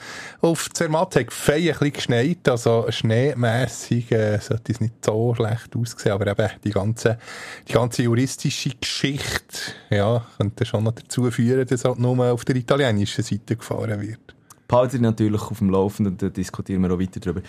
Auf 0.40 0.70
Zermatt 0.70 1.16
hat 1.16 1.32
fein 1.32 1.62
ein 1.62 1.66
bisschen 1.66 1.92
geschneit. 1.92 2.48
Also 2.48 2.86
schneemässig 2.88 4.12
äh, 4.12 4.38
sollte 4.38 4.72
es 4.72 4.80
nicht 4.80 5.04
so 5.04 5.34
schlecht 5.34 5.74
aussehen. 5.76 6.12
Aber 6.12 6.26
eben 6.26 6.50
die 6.62 6.70
ganze, 6.70 7.18
die 7.68 7.72
ganze 7.72 8.02
juristische 8.02 8.70
Geschichte 8.70 9.58
ja, 9.90 10.24
könnte 10.36 10.64
schon 10.64 10.84
noch 10.84 10.92
dazu 10.92 11.30
führen, 11.30 11.66
dass 11.66 11.84
halt 11.84 11.98
nur 11.98 12.32
auf 12.32 12.44
der 12.44 12.56
italienischen 12.56 13.24
Seite 13.24 13.56
gefahren 13.56 14.00
wird. 14.00 14.34
Behalten 14.66 15.02
natürlich 15.02 15.42
auf 15.42 15.58
dem 15.58 15.70
Laufenden 15.70 16.14
und 16.14 16.22
dann 16.22 16.32
diskutieren 16.32 16.82
wir 16.82 16.90
auch 16.92 16.98
weiter 16.98 17.20
drüber. 17.20 17.42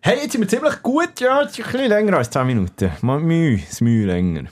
Hey, 0.00 0.18
jetzt 0.22 0.32
sind 0.32 0.40
wir 0.40 0.48
ziemlich 0.48 0.82
gut, 0.82 1.20
ja, 1.20 1.42
jetzt 1.42 1.58
ist 1.58 1.66
ein 1.66 1.72
bisschen 1.72 1.88
länger 1.88 2.16
als 2.16 2.30
10 2.30 2.46
Minuten. 2.46 2.90
Mal 3.02 3.20
Mühe, 3.20 3.60
das 3.68 3.80
Mühe 3.80 4.06
länger. 4.06 4.44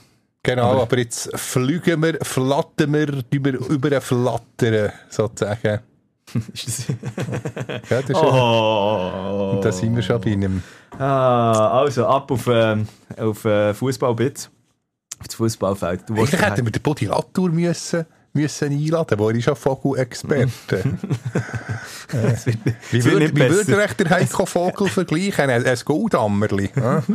Genau, 0.45 0.81
aber 0.81 0.97
jetzt 0.97 1.31
fliegen 1.39 2.03
wir, 2.03 2.19
flattern 2.21 2.93
wir, 2.93 3.23
über, 3.31 3.51
über 3.51 4.01
flattern, 4.01 4.91
sozusagen. 5.09 5.79
Ist 6.53 6.67
das... 6.67 6.85
Ja, 7.89 8.01
das 8.01 8.09
ist 8.09 8.15
Oh. 8.15 9.51
Und 9.55 9.65
da 9.65 9.71
sind 9.71 9.95
wir 9.95 10.01
schon 10.01 10.19
bei 10.19 10.33
einem. 10.33 10.63
Ah, 10.97 11.79
also 11.79 12.05
ab 12.07 12.29
auf, 12.31 12.47
ähm, 12.47 12.87
auf 13.17 13.45
äh, 13.45 13.73
Fußballbitz. 13.73 14.49
Auf 15.19 15.27
das 15.27 15.35
Fußballfeld. 15.35 16.09
Eigentlich 16.09 16.41
hätten 16.41 16.65
wir 16.65 16.71
den 16.71 16.81
Body 16.81 17.05
Latour 17.05 17.49
müssen, 17.49 18.05
müssen 18.33 18.69
einladen, 18.71 19.19
wo 19.19 19.29
er 19.29 19.35
ist 19.35 19.45
ja 19.45 19.53
Vogelexperte. 19.55 20.83
Es 22.11 22.45
wird, 22.47 22.57
Wie 22.91 23.03
würde 23.05 23.19
nicht 23.19 23.35
wie 23.35 23.39
würde 23.41 23.55
besser. 23.65 23.77
er 23.79 23.85
echt 23.85 23.99
der 23.99 24.09
Heiko 24.09 24.45
Vogel 24.45 24.87
vergleichen? 24.89 25.49
Ein, 25.49 25.65
ein 25.65 25.77
Goldammerli. 25.85 26.69
ja? 26.75 27.03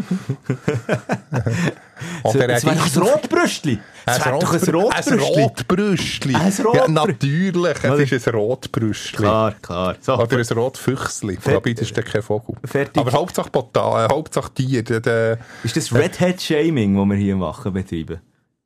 Oder 2.23 2.49
Es 2.51 2.65
wäre 2.65 2.77
doch 2.77 2.87
ein 2.97 3.03
Rotbrüstli. 3.03 3.79
Es 4.07 4.25
wäre 4.25 4.39
doch 4.39 4.53
ein 4.53 4.63
Ein 4.63 4.71
Rotbrüstli. 4.75 5.43
Rotbrüstli. 5.43 6.35
Ein 6.35 6.53
Ja, 6.57 6.65
Rotbrü- 6.65 6.89
natürlich, 6.91 7.85
es 7.85 8.13
ist 8.13 8.29
ein 8.29 8.35
Rotbrüstli. 8.35 9.17
Klar, 9.17 9.55
klar. 9.61 9.97
So, 10.01 10.15
Oder 10.19 10.37
ein 10.39 10.45
Rotfüchsli. 10.47 11.39
Das 11.43 11.81
ist 11.81 11.97
dann 11.97 12.05
kein 12.05 12.23
Vogel. 12.23 12.55
Fertig. 12.65 12.97
Aber 13.01 13.13
Hauptsache, 13.13 13.51
Bota, 13.51 14.07
äh, 14.07 14.09
Hauptsache 14.09 14.53
Tier. 14.55 14.83
Der, 14.85 15.01
der, 15.01 15.39
ist 15.65 15.77
das 15.77 15.93
Red 15.93 16.21
Hat 16.21 16.41
Shaming, 16.41 16.97
das 16.97 17.07
wir 17.07 17.17
hier 17.17 17.37
machen, 17.37 17.73
betreiben? 17.73 18.21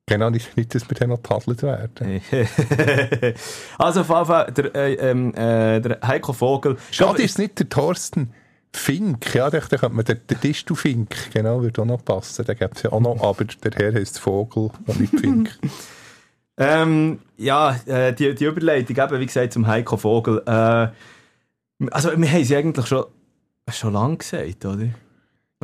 Genau, 0.06 0.30
nicht, 0.30 0.56
nicht, 0.56 0.74
dass 0.74 0.88
wir 0.88 0.96
dann 0.96 1.10
noch 1.10 1.22
getadelt 1.22 1.62
werden. 1.62 2.20
also 3.78 4.00
auf 4.00 4.08
jeden 4.08 4.26
Fall, 4.26 4.52
der, 4.52 4.74
äh, 4.74 4.94
ähm, 4.94 5.34
äh, 5.34 5.80
der 5.80 5.98
Heiko 6.06 6.32
Vogel. 6.32 6.76
Schade 6.90 7.22
ist 7.22 7.32
es 7.32 7.38
nicht 7.38 7.58
der 7.58 7.68
Thorsten 7.68 8.32
Fink. 8.74 9.34
Ja, 9.34 9.50
da 9.50 9.60
da 9.60 9.76
könnte 9.76 9.94
man 9.94 10.04
den, 10.04 10.20
den 10.28 10.40
Distel 10.40 10.76
Fink, 10.76 11.14
genau, 11.32 11.62
würde 11.62 11.82
auch 11.82 11.86
noch 11.86 12.04
passen. 12.04 12.44
Den 12.44 12.56
gäbe 12.56 12.72
es 12.74 12.82
ja 12.82 12.92
auch 12.92 13.00
noch, 13.00 13.22
aber 13.22 13.44
der 13.44 13.72
Herr 13.72 13.94
heisst 13.94 14.18
Vogel 14.18 14.70
und 14.86 15.00
nicht 15.00 15.18
Fink. 15.18 15.58
Ähm, 16.58 17.20
ja, 17.38 17.76
äh, 17.86 18.12
die, 18.12 18.34
die 18.34 18.44
Überleitung, 18.44 18.96
eben, 18.96 19.20
wie 19.20 19.26
gesagt, 19.26 19.54
zum 19.54 19.66
Heiko 19.66 19.96
Vogel. 19.96 20.42
Äh, 20.46 20.88
also, 21.90 22.16
wir 22.16 22.30
haben 22.30 22.44
sie 22.44 22.56
eigentlich 22.56 22.86
schon, 22.86 23.06
schon 23.70 23.94
lange 23.94 24.18
gesagt, 24.18 24.64
oder? 24.64 24.88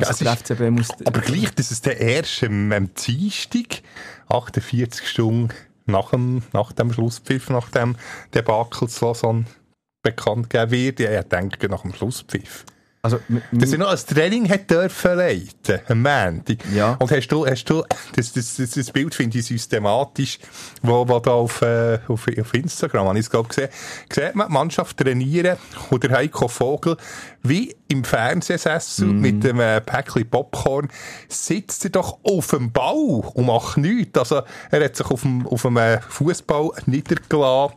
Also, 0.07 0.25
Ja, 0.25 0.33
ist- 0.33 0.59
muss. 0.71 0.87
aber 1.05 1.21
gleich, 1.21 1.53
dass 1.55 1.71
es 1.71 1.81
der 1.81 1.99
erste 1.99 2.47
am 2.47 2.71
am 2.71 2.93
Dienstag, 2.93 3.81
48 4.29 5.07
Stunden 5.07 5.49
nach 5.85 6.11
dem, 6.11 6.43
nach 6.53 6.71
dem 6.71 6.93
Schlusspfiff, 6.93 7.49
nach 7.49 7.69
dem 7.71 7.95
Debakel 8.33 8.87
zu 8.87 9.05
Lausanne 9.05 9.45
bekannt 10.03 10.49
geben 10.49 10.71
wird. 10.71 10.99
Ja, 10.99 11.19
ich 11.19 11.25
denke, 11.27 11.67
nach 11.69 11.81
dem 11.81 11.93
Schlusspfiff. 11.93 12.65
Also, 13.01 13.19
Dass 13.53 13.71
er 13.71 13.77
noch 13.77 13.91
ein 13.91 13.97
Training 13.97 14.49
hat 14.49 14.69
dürfen 14.69 15.15
leiten, 15.15 15.79
am 15.87 16.01
Montag. 16.01 16.57
Ja. 16.73 16.95
Und 16.99 17.09
hast 17.11 17.27
du, 17.29 17.45
hast 17.45 17.63
du, 17.65 17.83
das, 18.15 18.33
das, 18.33 18.57
das, 18.57 18.71
das 18.71 18.91
Bild 18.91 19.15
finde 19.15 19.39
ich 19.39 19.45
systematisch, 19.45 20.37
wo, 20.81 21.07
wo 21.07 21.19
da 21.19 21.31
auf, 21.31 21.61
äh, 21.61 21.99
auf, 22.09 22.27
auf 22.27 22.53
Instagram, 22.53 23.07
habe 23.07 23.17
ich 23.17 23.25
es 23.25 23.29
glaube 23.31 23.47
gesehen, 23.47 23.69
sieht 24.11 24.35
man 24.35 24.47
die 24.47 24.53
Mannschaft 24.53 24.97
trainieren 24.97 25.55
und 25.89 26.03
der 26.03 26.11
Heiko 26.11 26.49
Vogel, 26.49 26.97
wie 27.41 27.73
im 27.87 28.03
Fernsehsessel 28.03 29.07
Mhm. 29.07 29.21
mit 29.21 29.43
dem 29.45 29.61
äh, 29.61 29.79
Päckchen 29.79 30.29
Popcorn, 30.29 30.89
sitzt 31.29 31.85
er 31.85 31.91
doch 31.91 32.19
auf 32.23 32.47
dem 32.47 32.73
Bau 32.73 33.31
und 33.33 33.45
macht 33.45 33.77
nichts. 33.77 34.19
Also, 34.19 34.41
er 34.71 34.83
hat 34.83 34.97
sich 34.97 35.07
auf 35.09 35.21
dem, 35.21 35.47
auf 35.47 35.61
dem 35.61 35.77
äh, 35.77 36.01
Fußball 36.01 36.71
niedergelassen 36.85 37.75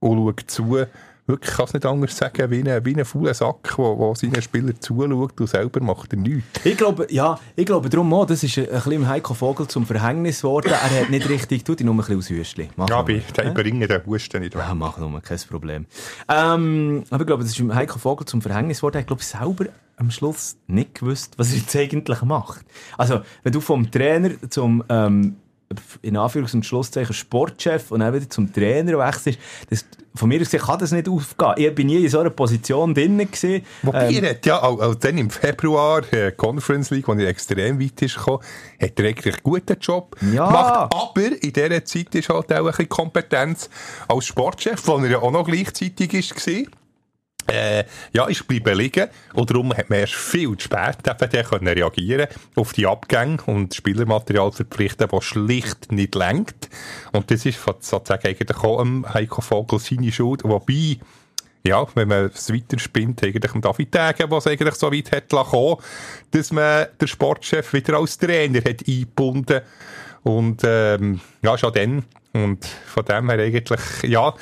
und 0.00 0.18
schaut 0.18 0.50
zu. 0.50 0.86
Wirklich, 1.26 1.50
ich 1.50 1.56
kann 1.56 1.64
es 1.64 1.72
nicht 1.72 1.86
anders 1.86 2.16
sagen, 2.16 2.50
wie 2.50 2.68
ein, 2.68 2.84
wie 2.84 2.94
ein 2.94 3.04
fauler 3.06 3.32
Sack, 3.32 3.74
der, 3.78 3.96
der 3.96 4.14
seinen 4.14 4.42
Spielern 4.42 4.78
zuschaut 4.78 5.40
und 5.40 5.46
selber 5.48 5.80
macht 5.82 6.12
er 6.12 6.18
nichts. 6.18 6.44
Ich 6.64 6.76
glaube, 6.76 7.06
ja, 7.08 7.38
ich 7.56 7.64
glaube 7.64 7.88
darum 7.88 8.12
auch, 8.12 8.26
das 8.26 8.42
ist 8.42 8.58
ein 8.58 8.66
bisschen 8.66 9.08
Heiko 9.08 9.32
Vogel 9.32 9.66
zum 9.66 9.86
Verhängnis 9.86 10.42
geworden. 10.42 10.70
Er 10.70 11.00
hat 11.00 11.08
nicht 11.08 11.26
richtig, 11.28 11.64
tut 11.64 11.80
ihn 11.80 11.86
nur 11.86 11.94
ein 11.94 11.98
bisschen 11.98 12.18
aus 12.18 12.28
Hüstli. 12.28 12.68
Mach 12.76 12.90
Ja, 12.90 13.00
bei 13.00 13.22
den 13.38 13.54
bringen 13.54 13.88
den 13.88 14.04
Husten 14.04 14.42
nicht. 14.42 14.54
Ja, 14.54 14.74
mach 14.74 14.98
nur, 14.98 15.18
kein 15.22 15.38
Problem. 15.48 15.86
Ähm, 16.28 17.04
aber 17.08 17.22
ich 17.22 17.26
glaube, 17.26 17.42
das 17.42 17.58
ist 17.58 17.74
Heiko 17.74 17.98
Vogel 17.98 18.26
zum 18.26 18.42
Verhängnis 18.42 18.78
geworden. 18.78 18.98
Ich 18.98 19.06
glaube, 19.06 19.22
selber 19.22 19.66
am 19.96 20.10
Schluss 20.10 20.56
nicht 20.66 20.96
gewusst, 20.96 21.38
was 21.38 21.52
er 21.52 21.58
jetzt 21.58 21.74
eigentlich 21.74 22.20
macht. 22.22 22.66
Also, 22.98 23.20
wenn 23.42 23.52
du 23.52 23.60
vom 23.60 23.90
Trainer 23.90 24.30
zum, 24.50 24.84
ähm, 24.88 25.36
in 26.02 26.16
Anführungs- 26.16 26.54
und 26.54 26.64
Schlusszeichen 26.64 27.14
Sportchef 27.14 27.90
und 27.90 28.00
dann 28.00 28.14
wieder 28.14 28.28
zum 28.28 28.52
Trainer 28.52 28.98
wechselst, 28.98 29.38
das, 29.70 29.84
von 30.14 30.28
mir 30.28 30.40
aus 30.40 30.50
gesehen 30.50 30.60
kann 30.64 30.78
das 30.78 30.92
nicht 30.92 31.08
aufgehen. 31.08 31.54
Ich 31.56 31.74
bin 31.74 31.88
nie 31.88 32.04
in 32.04 32.08
so 32.08 32.20
einer 32.20 32.30
Position 32.30 32.94
drin 32.94 33.18
gewesen. 33.18 33.64
Wobei 33.82 34.08
Ähm, 34.14 34.22
er 34.24 34.30
hat 34.30 34.46
ja 34.46 34.62
auch, 34.62 34.80
auch 34.80 34.94
dann 34.94 35.18
im 35.18 35.30
Februar, 35.30 36.02
äh, 36.12 36.30
Conference 36.32 36.90
League, 36.90 37.08
wo 37.08 37.14
er 37.14 37.26
extrem 37.26 37.80
weit 37.80 38.00
ist 38.02 38.14
gekommen, 38.16 38.38
hat 38.80 38.98
er 39.00 39.06
eigentlich 39.08 39.34
einen 39.34 39.42
guten 39.42 39.76
Job 39.80 40.14
Ja. 40.32 40.46
gemacht. 40.46 40.94
Aber 40.94 41.42
in 41.42 41.52
dieser 41.52 41.84
Zeit 41.84 42.14
ist 42.14 42.28
halt 42.28 42.52
auch 42.52 42.56
ein 42.58 42.64
bisschen 42.66 42.88
Kompetenz 42.88 43.68
als 44.06 44.26
Sportchef, 44.26 44.86
wo 44.86 44.98
er 44.98 45.10
ja 45.10 45.18
auch 45.18 45.32
noch 45.32 45.44
gleichzeitig 45.46 46.12
ist, 46.14 46.46
war. 46.46 46.62
Äh, 47.46 47.84
ja, 48.12 48.26
ist 48.26 48.46
bleiben 48.46 48.78
liegen. 48.78 49.08
Und 49.34 49.50
darum 49.50 49.72
hat 49.76 49.90
man 49.90 50.00
erst 50.00 50.14
viel 50.14 50.56
zu 50.56 50.64
spät 50.64 50.98
eben 51.06 51.44
können 51.44 51.68
reagieren 51.68 52.28
auf 52.56 52.72
die 52.72 52.86
Abgänge 52.86 53.38
und 53.46 53.74
Spielermaterial 53.74 54.52
verpflichten, 54.52 55.08
das 55.10 55.24
schlicht 55.24 55.92
nicht 55.92 56.14
lenkt. 56.14 56.68
Und 57.12 57.30
das 57.30 57.46
ist 57.46 57.62
sozusagen 57.62 58.26
eigentlich 58.26 58.56
auch 58.58 58.80
am 58.80 59.06
Heiko 59.12 59.40
Vogel 59.40 59.78
seine 59.78 60.12
Schuld. 60.12 60.44
Wobei, 60.44 60.98
ja, 61.66 61.86
wenn 61.94 62.08
man 62.08 62.30
es 62.34 62.52
weiterspinnt, 62.52 63.22
eigentlich 63.22 63.54
am 63.54 63.60
David 63.60 63.92
Tage, 63.92 64.30
was 64.30 64.46
eigentlich 64.46 64.74
so 64.74 64.92
weit 64.92 65.12
hat 65.12 65.28
kommen, 65.28 65.76
dass 66.30 66.52
man 66.52 66.86
den 67.00 67.08
Sportchef 67.08 67.72
wieder 67.72 67.98
als 67.98 68.18
Trainer 68.18 68.58
hat 68.58 68.86
eingebunden. 68.86 69.60
Und, 70.22 70.62
ähm, 70.64 71.20
ja, 71.42 71.56
schon 71.58 71.72
dann. 71.72 72.04
Und 72.32 72.64
von 72.64 73.04
dem 73.04 73.30
her 73.30 73.38
eigentlich, 73.38 73.80
ja, 74.02 74.34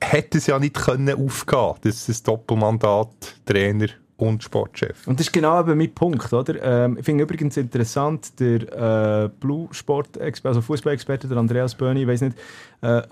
hätte 0.00 0.38
es 0.38 0.46
ja 0.46 0.58
nicht 0.58 0.74
können 0.74 1.14
aufgehen, 1.14 1.74
dass 1.82 2.06
das 2.06 2.22
Doppelmandat 2.22 3.08
Trainer 3.44 3.88
und 4.16 4.42
Sportchef. 4.42 5.06
Und 5.06 5.20
das 5.20 5.28
ist 5.28 5.32
genau 5.32 5.60
eben 5.60 5.78
mein 5.78 5.94
Punkt, 5.94 6.32
oder? 6.32 6.60
Ähm, 6.62 6.98
ich 6.98 7.04
finde 7.04 7.24
übrigens 7.24 7.56
interessant, 7.56 8.38
der 8.40 9.24
äh, 9.24 9.28
Blue 9.40 9.68
Sport 9.70 10.18
also 10.42 10.60
Fußballexperte, 10.60 11.28
der 11.28 11.38
Andreas 11.38 11.74
Böhni, 11.74 12.02
ich 12.02 12.08
weiß 12.08 12.22
nicht, 12.22 12.38
äh, 12.82 13.02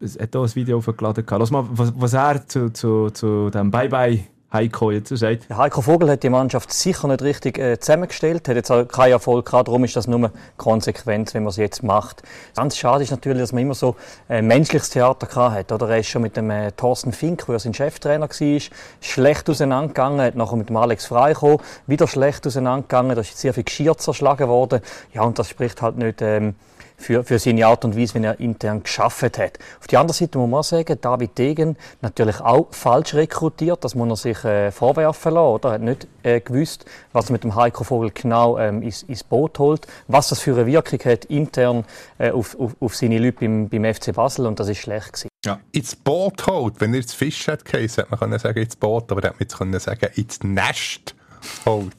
es 0.00 0.18
hat 0.18 0.36
auch 0.36 0.44
ein 0.44 0.54
Video 0.54 0.78
aufgeladen. 0.78 1.24
Lass 1.28 1.50
mal, 1.50 1.66
was, 1.70 1.92
was 1.96 2.12
er 2.12 2.46
zu, 2.46 2.72
zu, 2.72 3.10
zu 3.10 3.50
dem 3.50 3.70
Bye-Bye 3.70 4.37
Heiko 4.50 4.90
jetzt 4.90 5.14
sagt? 5.14 5.50
Heiko 5.54 5.82
Vogel 5.82 6.10
hat 6.10 6.22
die 6.22 6.30
Mannschaft 6.30 6.72
sicher 6.72 7.06
nicht 7.06 7.20
richtig 7.20 7.58
äh, 7.58 7.78
zusammengestellt, 7.78 8.48
hat 8.48 8.56
jetzt 8.56 8.70
auch 8.70 8.88
keinen 8.88 9.12
Erfolg 9.12 9.44
gehabt, 9.44 9.68
darum 9.68 9.84
ist 9.84 9.94
das 9.94 10.06
nur 10.06 10.32
konsequent, 10.56 11.34
wenn 11.34 11.42
man 11.42 11.50
es 11.50 11.56
jetzt 11.56 11.82
macht. 11.82 12.22
Ganz 12.56 12.78
schade 12.78 13.04
ist 13.04 13.10
natürlich, 13.10 13.42
dass 13.42 13.52
man 13.52 13.64
immer 13.64 13.74
so 13.74 13.96
äh, 14.30 14.40
menschliches 14.40 14.88
Theater 14.88 15.26
gehabt 15.26 15.54
hat, 15.54 15.72
oder? 15.72 15.90
Er 15.90 15.98
ist 15.98 16.08
schon 16.08 16.22
mit 16.22 16.38
dem 16.38 16.48
äh, 16.48 16.72
Thorsten 16.72 17.12
Fink, 17.12 17.46
wo 17.46 17.52
er 17.52 17.58
sein 17.58 17.74
Cheftrainer 17.74 18.30
war, 18.30 18.60
schlecht 19.02 19.50
auseinandergegangen, 19.50 20.22
hat 20.22 20.34
nachher 20.34 20.56
mit 20.56 20.70
dem 20.70 20.78
Alex 20.78 21.04
Frei 21.04 21.34
wieder 21.86 22.08
schlecht 22.08 22.46
auseinandergegangen, 22.46 23.16
da 23.16 23.20
ist 23.20 23.36
sehr 23.36 23.52
viel 23.52 23.64
Geschirr 23.64 23.98
zerschlagen 23.98 24.48
worden, 24.48 24.80
ja, 25.12 25.24
und 25.24 25.38
das 25.38 25.50
spricht 25.50 25.82
halt 25.82 25.98
nicht, 25.98 26.22
ähm, 26.22 26.54
für, 26.98 27.24
für 27.24 27.38
seine 27.38 27.66
Art 27.66 27.84
und 27.84 27.96
Weise, 27.96 28.14
wie 28.14 28.24
er 28.24 28.38
intern 28.40 28.82
geschafft 28.82 29.38
hat. 29.38 29.58
Auf 29.80 29.86
die 29.86 29.96
andere 29.96 30.14
Seite 30.14 30.36
muss 30.38 30.50
man 30.50 30.62
sagen, 30.62 30.98
David 31.00 31.38
Degen 31.38 31.76
natürlich 32.02 32.40
auch 32.40 32.66
falsch 32.72 33.14
rekrutiert, 33.14 33.84
das 33.84 33.94
muss 33.94 34.08
er 34.10 34.16
sich 34.16 34.44
äh, 34.44 34.70
vorwerfen 34.70 35.34
lassen, 35.34 35.46
oder? 35.46 35.68
Er 35.70 35.74
hat 35.74 35.80
nicht 35.82 36.08
äh, 36.24 36.40
gewusst, 36.40 36.84
was 37.12 37.26
er 37.26 37.32
mit 37.32 37.44
dem 37.44 37.54
Heiko 37.54 37.84
Vogel 37.84 38.10
genau 38.12 38.58
ähm, 38.58 38.82
ins, 38.82 39.04
ins 39.04 39.24
Boot 39.24 39.58
holt, 39.58 39.86
was 40.08 40.28
das 40.28 40.40
für 40.40 40.54
eine 40.54 40.66
Wirkung 40.66 40.98
hat 41.04 41.24
intern 41.26 41.84
äh, 42.18 42.30
auf, 42.30 42.58
auf, 42.58 42.76
auf 42.80 42.96
seine 42.96 43.18
Leute 43.18 43.38
beim, 43.40 43.68
beim 43.68 43.94
FC 43.94 44.12
Basel 44.12 44.46
und 44.46 44.58
das 44.58 44.68
ist 44.68 44.78
schlecht 44.78 45.12
gewesen. 45.12 45.28
Ja, 45.46 45.60
ins 45.70 45.94
Boot 45.94 46.46
holt. 46.46 46.80
Wenn 46.80 46.92
er 46.92 47.00
ins 47.00 47.14
Fisch 47.14 47.46
hat, 47.46 47.60
hätte 47.72 48.06
man 48.10 48.18
können 48.18 48.38
sagen 48.38 48.58
ins 48.58 48.76
Boot, 48.76 49.10
aber 49.12 49.22
er 49.22 49.34
hätte 49.38 49.56
man 49.60 49.72
jetzt 49.72 49.84
sagen 49.84 50.08
ins 50.16 50.42
Nest 50.42 51.14
holt. 51.64 51.94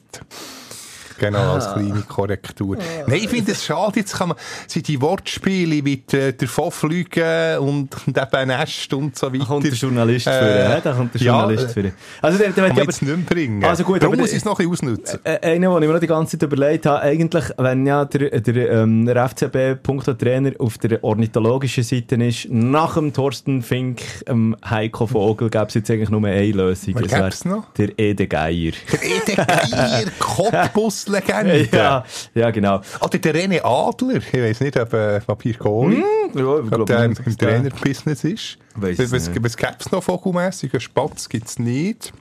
Genau, 1.19 1.53
als 1.53 1.71
kleine 1.73 2.01
Korrektur. 2.07 2.77
Oh. 2.77 3.03
Nein, 3.07 3.19
ich 3.21 3.29
finde 3.29 3.51
es 3.51 3.63
schade, 3.63 3.99
jetzt 3.99 4.17
kann 4.17 4.29
man, 4.29 4.37
sind 4.67 4.87
die 4.87 4.99
Wortspiele 5.01 5.83
mit 5.83 6.13
äh, 6.13 6.33
davon 6.33 6.71
fliegen 6.71 7.57
und, 7.59 7.95
und 8.07 8.17
eben 8.17 8.47
Nest 8.47 8.93
und 8.93 9.17
so 9.17 9.27
weiter. 9.27 9.39
Da 9.39 9.45
kommt 9.45 9.65
der 9.65 9.73
Journalist 9.73 10.27
äh, 10.27 10.31
für, 10.31 10.77
äh, 10.77 10.81
da 10.81 10.93
kommt 10.93 11.13
der 11.13 11.21
Journalist 11.21 11.67
ja, 11.67 11.69
für. 11.69 11.91
Also, 12.21 12.37
der, 12.37 12.49
der 12.51 12.67
kann 12.67 12.75
man 12.75 12.85
jetzt 12.85 13.01
nicht 13.01 13.15
mehr 13.15 13.25
bringen. 13.25 13.63
Also 13.63 13.83
gut, 13.83 14.01
Darum 14.01 14.17
muss 14.17 14.31
ich 14.31 14.37
es 14.37 14.45
noch 14.45 14.59
ein 14.59 14.69
bisschen 14.69 14.93
ausnutzen. 14.93 15.19
Äh, 15.23 15.35
äh 15.35 15.55
einer, 15.55 15.73
den 15.73 15.83
ich 15.83 15.87
mir 15.87 15.93
noch 15.93 15.99
die 15.99 16.07
ganze 16.07 16.37
Zeit 16.37 16.43
überlegt 16.43 16.85
habe, 16.85 17.01
eigentlich, 17.01 17.45
wenn 17.57 17.85
ja 17.85 18.05
der, 18.05 18.39
der, 18.39 18.71
ähm, 18.71 19.05
der 19.05 19.29
FCB-Trainer 19.29 20.51
auf 20.59 20.77
der 20.77 21.03
ornithologischen 21.03 21.83
Seite 21.83 22.15
ist, 22.15 22.47
nach 22.49 22.95
dem 22.95 23.13
Thorsten 23.13 23.61
Fink, 23.61 24.01
ähm, 24.27 24.55
Heiko 24.67 25.07
Vogel, 25.07 25.49
gäbe 25.49 25.65
es 25.65 25.73
jetzt 25.73 25.91
eigentlich 25.91 26.09
nur 26.09 26.23
eine 26.25 26.51
Lösung. 26.51 26.95
Wer 26.97 27.29
gäbe 27.29 27.49
noch? 27.49 27.73
Der 27.73 27.97
Ede 27.97 28.27
Geier. 28.27 28.71
Der 28.91 29.03
Ede 29.03 29.35
Geier, 29.35 30.05
Cottbus 30.19 31.08
Legende. 31.09 31.67
Ja, 31.71 32.03
ja, 32.33 32.51
genau. 32.51 32.81
Oder 33.01 33.17
der 33.17 33.35
René 33.35 33.61
Adler. 33.63 34.17
Ich 34.17 34.33
weiß 34.33 34.61
nicht, 34.61 34.77
ob 34.77 34.93
äh, 34.93 35.19
Papier 35.21 35.55
Kohli 35.55 35.97
mm, 35.97 36.37
ja, 36.37 36.45
ob 36.45 36.85
der 36.85 37.05
im, 37.05 37.15
im 37.25 37.37
Trainerbusiness 37.37 38.23
ist. 38.23 38.57
Weiss 38.75 38.99
was 38.99 39.11
was, 39.11 39.31
was 39.43 39.57
gibt 39.57 39.81
es 39.81 39.91
noch 39.91 40.03
vogelmässig? 40.03 40.73
Ein 40.73 40.79
Spatz 40.79 41.27
gibt 41.29 41.47
es 41.47 41.59
nicht. 41.59 42.13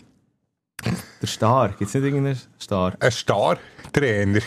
Der 1.20 1.26
Star. 1.26 1.68
Gibt 1.70 1.88
es 1.88 1.94
nicht 1.94 2.04
irgendeinen 2.04 2.38
Star? 2.60 2.94
Ein 3.00 3.10
Star-Trainer. 3.10 4.40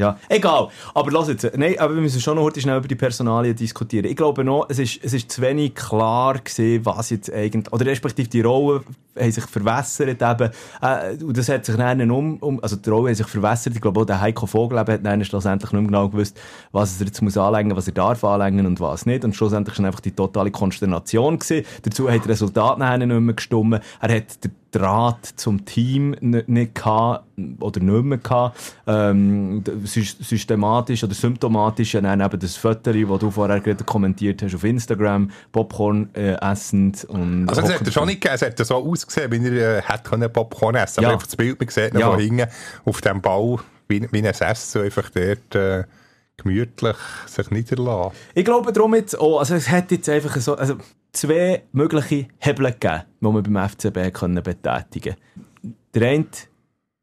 Ja, 0.00 0.16
egal. 0.30 0.68
Aber 0.94 1.10
lass 1.10 1.28
jetzt, 1.28 1.50
nein, 1.58 1.78
aber 1.78 1.94
wir 1.94 2.00
müssen 2.00 2.22
schon 2.22 2.36
noch 2.36 2.44
heute 2.44 2.58
schnell 2.58 2.78
über 2.78 2.88
die 2.88 2.94
Personalien 2.94 3.54
diskutieren. 3.54 4.06
Ich 4.06 4.16
glaube 4.16 4.42
noch, 4.42 4.64
es 4.70 4.78
ist, 4.78 4.98
es 5.04 5.12
ist 5.12 5.30
zu 5.30 5.42
wenig 5.42 5.74
klar 5.74 6.38
gesehen, 6.38 6.86
was 6.86 7.10
jetzt 7.10 7.30
eigentlich, 7.30 7.70
oder 7.70 7.84
respektive 7.84 8.26
die 8.26 8.40
Rollen 8.40 8.82
haben 9.18 9.30
sich 9.30 9.44
verwässert 9.44 10.22
eben, 10.22 10.50
äh, 10.80 11.22
und 11.22 11.36
das 11.36 11.50
hat 11.50 11.66
sich 11.66 11.76
dann 11.76 12.10
um, 12.10 12.38
um, 12.38 12.62
also 12.62 12.76
die 12.76 12.88
Rollen 12.88 13.08
haben 13.08 13.14
sich 13.14 13.26
verwässert. 13.26 13.74
Ich 13.74 13.82
glaube 13.82 14.00
auch 14.00 14.06
der 14.06 14.22
Heiko 14.22 14.46
Vogel 14.46 14.78
hat 14.78 14.88
dann 15.04 15.22
schlussendlich 15.22 15.70
nicht 15.70 15.82
mehr 15.82 15.90
genau 15.90 16.08
gewusst, 16.08 16.40
was 16.72 16.98
er 16.98 17.06
jetzt 17.06 17.20
muss 17.20 17.36
anlängen, 17.36 17.76
was 17.76 17.86
er 17.86 17.92
darf 17.92 18.24
anlängen 18.24 18.64
und 18.64 18.80
was 18.80 19.04
nicht. 19.04 19.22
Und 19.22 19.36
schlussendlich 19.36 19.78
war 19.78 19.84
einfach 19.84 20.00
die 20.00 20.12
totale 20.12 20.50
Konsternation 20.50 21.38
gewesen. 21.38 21.66
Dazu 21.82 22.10
hat 22.10 22.20
das 22.20 22.28
Resultat 22.28 22.78
nicht 22.78 23.06
mehr 23.06 23.34
gestimmt. 23.34 23.82
Er 24.00 24.16
hat 24.16 24.44
den 24.44 24.59
Draht 24.72 25.26
zum 25.36 25.64
Team 25.64 26.14
nicht, 26.20 26.74
gehabt, 26.74 27.24
oder 27.58 27.80
nicht 27.80 28.04
mehr 28.04 28.18
gehabt. 28.18 28.60
Ähm, 28.86 29.64
systematisch 29.84 31.02
oder 31.02 31.14
symptomatisch 31.14 31.94
ja 31.94 32.00
dann 32.00 32.20
eben 32.20 32.38
das 32.38 32.56
Foto, 32.56 32.92
das 32.92 33.18
du 33.18 33.30
vorher 33.30 33.60
gerade 33.60 33.82
kommentiert 33.82 34.42
hast 34.42 34.54
auf 34.54 34.62
Instagram, 34.62 35.30
Popcorn 35.50 36.08
äh, 36.14 36.34
essend 36.40 37.04
und... 37.06 37.48
Also 37.48 37.62
es 37.62 37.74
hat 37.74 37.86
er 37.86 37.92
schon 37.92 38.06
nicht 38.06 38.20
gegeben, 38.20 38.36
es 38.36 38.42
hat 38.42 38.66
so 38.66 38.76
ausgesehen, 38.76 39.32
wie 39.32 39.58
er 39.58 39.78
äh, 39.78 39.82
hätte 39.82 40.28
Popcorn 40.28 40.76
essen 40.76 40.96
können. 40.96 41.08
Ja. 41.08 41.14
Aber 41.14 41.24
das 41.24 41.34
Bild, 41.34 41.58
man 41.58 41.68
sieht 41.68 41.94
Ja. 41.94 42.10
von 42.10 42.20
hinten 42.20 42.46
auf 42.84 43.00
dem 43.00 43.20
Ball, 43.20 43.58
wie, 43.88 44.06
wie 44.12 44.18
ein 44.18 44.24
Essen, 44.24 44.54
so 44.54 44.80
einfach 44.80 45.10
dort 45.10 45.54
äh, 45.56 45.84
gemütlich 46.36 46.96
sich 47.26 47.50
niederlassen. 47.50 48.16
Ich 48.34 48.44
glaube 48.44 48.72
darum 48.72 48.94
jetzt 48.94 49.18
auch, 49.18 49.40
also 49.40 49.54
es 49.56 49.68
hat 49.68 49.90
jetzt 49.90 50.08
einfach 50.08 50.36
so, 50.36 50.54
also 50.56 50.76
zwei 51.12 51.62
mögliche 51.72 52.26
Hebel 52.38 52.66
gegeben, 52.72 53.02
die 53.20 53.26
man 53.26 53.42
beim 53.42 53.68
FCB 53.68 54.12
können 54.12 54.42
betätigen 54.42 55.16
Der 55.94 56.08
eine 56.08 56.24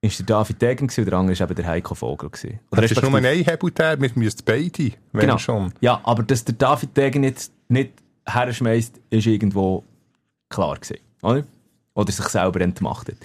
war 0.02 0.10
der 0.20 0.26
David 0.26 0.62
Degen 0.62 0.84
und 0.86 0.98
der 0.98 1.14
andere 1.14 1.40
war 1.40 1.46
eben 1.48 1.56
der 1.56 1.68
Heiko 1.68 1.96
Vogel. 1.96 2.30
Gewesen. 2.30 2.60
Oder 2.72 2.82
Das 2.84 2.92
ist 2.92 3.02
nur 3.02 3.16
ein 3.16 3.26
Hebel 3.26 3.72
der, 3.72 4.00
wir 4.00 4.12
müssen 4.16 4.42
beide, 4.46 4.92
wenn 5.12 5.22
Genau. 5.22 5.38
schon. 5.38 5.74
Ja, 5.82 6.00
aber 6.04 6.24
dass 6.24 6.46
der 6.46 6.56
David 6.56 6.96
Degen 6.96 7.24
jetzt 7.24 7.52
nicht 7.68 7.92
herschmeißt, 8.26 9.00
ist 9.10 9.26
irgendwo 9.28 9.84
klar 10.50 10.76
gewesen, 10.76 11.02
oder? 11.22 11.44
Oder 11.96 12.12
sich 12.12 12.28
selber 12.28 12.62
entmachtet. 12.62 13.18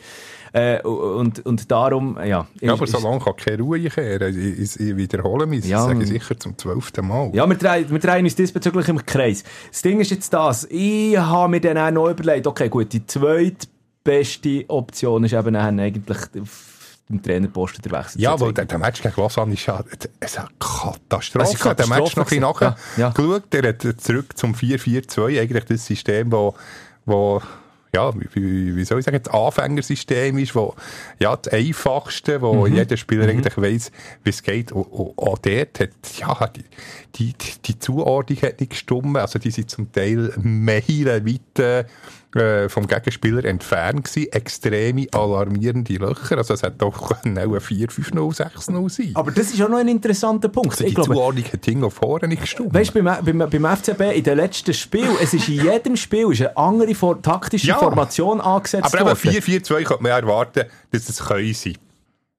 Äh, 0.55 0.83
und, 0.83 1.45
und 1.47 1.71
darum, 1.71 2.19
ja. 2.23 2.47
Ja, 2.61 2.73
aber 2.75 2.85
ist- 2.85 2.93
so 2.93 2.99
lange 2.99 3.21
kann 3.21 3.37
keine 3.37 3.62
Ruhe 3.62 3.81
kehren. 3.88 4.37
Ich, 4.38 4.79
ich, 4.79 4.97
wiederhole 4.97 5.47
mich, 5.47 5.65
Ja, 5.65 5.79
das 5.79 5.87
sage 5.87 6.03
ich 6.03 6.09
sicher 6.11 6.38
zum 6.38 6.59
zwölften 6.59 7.07
Mal. 7.09 7.31
Ja, 7.35 7.47
wir 7.49 7.57
drehen, 7.57 7.91
wir 7.91 7.99
drehen 7.99 8.25
uns 8.27 8.35
diesbezüglich 8.37 8.87
im 8.88 9.05
Kreis. 9.07 9.45
Das 9.71 9.81
Ding 9.83 10.01
ist 10.01 10.11
jetzt 10.11 10.33
das, 10.35 10.67
ich 10.71 11.17
habe 11.17 11.51
mir 11.51 11.61
dann 11.61 11.79
auch 11.79 11.91
noch 11.91 12.11
überlegt, 12.11 12.47
okay, 12.47 12.69
gut, 12.69 12.93
die 12.93 13.07
zweitbeste 13.07 14.65
Option 14.69 15.25
ist 15.25 15.33
eben 15.33 15.57
eigentlich 15.57 16.19
dem 17.09 17.23
Trainerposten 17.23 17.83
der 17.83 17.93
Wechsel. 17.99 18.21
Ja, 18.21 18.37
zu 18.37 18.45
weil 18.47 18.53
der, 18.53 18.65
der 18.67 18.79
Match 18.79 19.03
gegen 19.03 19.15
Lausanne 19.21 19.55
ist 19.55 19.67
ja 19.67 19.83
ist 20.21 20.38
eine 20.38 20.49
Katastrophe. 20.59 21.53
Ist 21.55 21.67
eine 21.67 21.75
Der 21.77 21.87
Match 21.88 22.17
noch 22.17 22.25
ein 22.25 22.29
bisschen 22.29 22.41
nachher 22.43 22.77
Ja, 22.97 23.03
ja. 23.05 23.11
geschaut. 23.11 23.43
Der 23.53 23.69
hat 23.71 23.83
zurück 24.01 24.37
zum 24.37 24.55
4-4-2, 24.55 25.41
eigentlich 25.41 25.65
das 25.65 25.87
System, 25.87 26.31
wo, 26.33 26.55
wo 27.05 27.41
ja, 27.94 28.11
wie, 28.14 28.74
wie 28.74 28.85
soll 28.85 29.00
ich 29.00 29.05
sagen, 29.05 29.20
das 29.22 29.33
Anfängersystem 29.33 30.38
ist, 30.38 30.55
wo, 30.55 30.74
ja, 31.18 31.37
das 31.37 31.52
einfachste, 31.52 32.40
wo 32.40 32.66
Mhm. 32.66 32.74
jeder 32.74 32.96
Spieler 32.96 33.28
eigentlich 33.28 33.57
weiss, 33.59 33.92
wie 34.24 34.31
es 34.31 34.42
geht. 34.42 34.72
Und, 34.72 34.85
und 34.85 35.18
auch 35.18 35.38
dort 35.38 35.81
hat, 35.81 35.90
ja, 36.16 36.46
die, 36.48 36.64
die, 37.14 37.35
die 37.64 37.79
Zuordnung 37.79 38.40
hat 38.42 38.61
nicht 38.61 38.70
gestimmt. 38.70 39.16
Also, 39.16 39.38
die 39.38 39.51
sind 39.51 39.70
zum 39.70 39.92
Teil 39.92 40.33
meilenweit, 40.42 41.59
äh, 42.35 42.68
vom 42.68 42.87
Gegenspieler 42.87 43.44
entfernt 43.44 44.05
gewesen. 44.05 44.33
Extreme, 44.33 45.07
alarmierende 45.12 45.94
Löcher. 45.94 46.38
Also, 46.38 46.55
es 46.55 46.62
können 46.62 47.38
auch 47.38 47.53
ein 47.53 47.61
4-5-0, 47.61 48.35
6-0 48.35 48.88
sein. 48.90 49.11
Aber 49.14 49.31
das 49.31 49.53
ist 49.53 49.61
auch 49.61 49.68
noch 49.68 49.79
ein 49.79 49.88
interessanter 49.88 50.48
Punkt. 50.48 50.70
Also, 50.70 50.85
ich 50.85 50.90
die 50.90 50.94
glaube, 50.94 51.14
Zuordnung 51.14 51.44
hat 51.44 51.66
Ding 51.66 51.85
auf 51.85 51.94
vorne 51.94 52.29
nicht 52.29 52.42
gestimmt. 52.42 52.72
Weißt 52.72 52.94
du, 52.94 53.03
beim, 53.03 53.38
beim, 53.38 53.51
beim 53.51 53.77
FCB 53.77 54.01
in 54.14 54.25
den 54.25 54.37
letzten 54.38 54.72
Spielen, 54.72 55.16
es 55.22 55.35
ist 55.35 55.48
in 55.48 55.62
jedem 55.62 55.96
Spiel 55.96 56.33
ist 56.33 56.40
eine 56.40 56.57
andere 56.57 57.20
taktische 57.20 57.68
Ja. 57.68 57.77
Formation 57.77 58.40
angesetzt 58.40 58.94
aber 58.94 59.07
worden. 59.07 59.18
4-4-2 59.18 59.83
könnte 59.85 60.03
man 60.03 60.11
ja 60.11 60.18
erwarten, 60.18 60.64
dass 60.90 61.09
es 61.09 61.18
können 61.22 61.53
sein. 61.53 61.77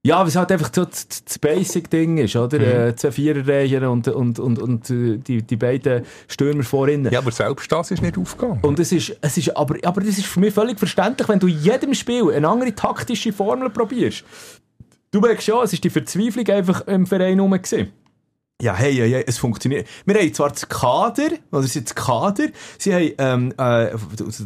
Ja, 0.06 0.20
weil 0.20 0.28
es 0.28 0.36
halt 0.36 0.52
einfach 0.52 0.70
so 0.74 0.84
das, 0.84 1.40
Basic-Ding 1.40 2.18
ist, 2.18 2.36
oder? 2.36 2.60
Mhm. 2.60 2.90
Äh, 2.90 2.96
zwei 2.98 3.12
Viererreihen 3.12 3.86
und, 3.86 4.10
und, 4.10 4.38
und, 4.38 4.60
und 4.60 4.90
äh, 4.90 5.18
die, 5.18 5.44
die 5.44 5.56
beiden 5.56 6.04
Stürmer 6.28 6.64
vorhin. 6.64 7.08
Ja, 7.10 7.20
aber 7.20 7.32
selbst 7.32 7.72
das 7.72 7.92
ist 7.92 8.02
nicht 8.02 8.18
aufgegangen. 8.18 8.60
Und 8.64 8.80
es 8.80 8.92
ist, 8.92 9.16
es 9.22 9.38
ist 9.38 9.56
aber, 9.56 9.76
aber 9.84 10.02
das 10.02 10.18
ist 10.18 10.26
für 10.26 10.42
mich 10.42 10.54
völlig 10.54 10.78
verständlich, 10.78 11.30
wenn 11.30 11.40
du 11.40 11.48
in 11.48 11.58
jedem 11.58 11.94
Spiel 11.94 12.34
eine 12.34 12.50
andere 12.50 12.76
taktische 12.76 13.32
Formel 13.32 13.70
probierst. 13.70 14.26
Du 15.12 15.22
merkst 15.22 15.46
schon, 15.46 15.64
es 15.64 15.72
ist 15.72 15.84
die 15.84 15.90
Verzweiflung 15.90 16.50
einfach 16.50 16.86
im 16.88 17.08
Verein 17.08 17.36
herum 17.36 17.52
gewesen. 17.52 17.94
Ja, 18.64 18.74
hey, 18.76 18.96
hey, 18.96 19.12
hey, 19.12 19.24
es 19.28 19.38
funktioniert. 19.40 19.90
Wir 20.06 20.16
haben 20.16 20.34
zwar 20.34 20.48
das 20.48 20.70
Kader, 20.70 21.32
oder 21.52 21.66
es 21.66 21.76
ist 21.76 21.88
das 21.88 21.96
Kader, 21.96 22.46
sie 22.78 22.94
haben, 22.94 23.14
ähm, 23.18 23.54
äh, 23.58 23.94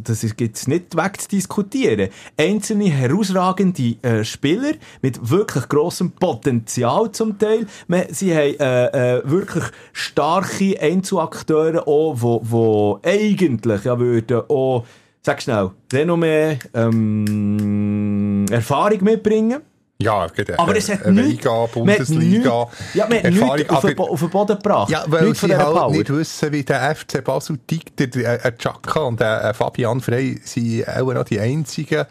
das 0.02 0.36
gibt 0.36 0.56
es 0.56 0.66
nicht 0.66 0.96
wegzudiskutieren, 0.96 2.08
einzelne 2.36 2.86
herausragende 2.86 3.94
äh, 4.02 4.24
Spieler 4.24 4.72
mit 5.02 5.30
wirklich 5.30 5.68
grossem 5.68 6.10
Potenzial 6.10 7.12
zum 7.12 7.38
Teil. 7.38 7.68
Sie 8.10 8.34
haben 8.34 8.58
äh, 8.58 9.18
äh, 9.18 9.22
wirklich 9.24 9.66
starke 9.92 10.80
Einzelakteure 10.80 11.86
auch, 11.86 12.16
wo, 12.16 12.40
wo 12.42 13.00
eigentlich 13.04 13.84
ja 13.84 14.00
würden 14.00 14.42
auch, 14.48 14.84
sag 15.22 15.40
schnell, 15.40 15.70
Renommee, 15.92 16.58
ähm, 16.74 18.46
Erfahrung 18.50 19.04
mitbringen. 19.04 19.60
Ja, 20.00 20.28
geht, 20.28 20.56
Aber 20.56 20.76
es 20.76 20.88
hat 20.88 21.06
nichts- 21.06 21.28
Liga, 21.28 21.66
Bundesliga, 21.66 22.68
Ja, 22.94 23.08
man 23.08 23.18
hat 23.18 23.24
Erfahrung, 23.24 23.56
nichts 23.56 23.70
auf, 23.70 23.84
aber- 23.84 23.94
Bo- 23.96 24.08
auf 24.10 24.20
den 24.20 24.30
Boden 24.30 24.56
gebracht. 24.56 24.90
Ja, 24.90 25.04
weil 25.08 25.24
Nichts 25.24 25.40
sie 25.40 25.56
halt 25.56 25.74
Power. 25.74 25.90
nicht 25.90 26.08
wissen, 26.08 26.52
wie 26.52 26.62
der 26.62 26.94
FC 26.94 27.20
Basel 27.24 27.58
tickt. 27.66 27.98
Der, 27.98 28.06
der, 28.06 28.38
der 28.38 28.56
Chaka 28.56 29.00
und 29.00 29.18
der 29.18 29.42
äh, 29.46 29.54
Fabian 29.54 30.00
Frey 30.00 30.40
sind 30.44 30.86
auch 30.88 31.12
noch 31.12 31.24
die 31.24 31.40
einzigen, 31.40 32.04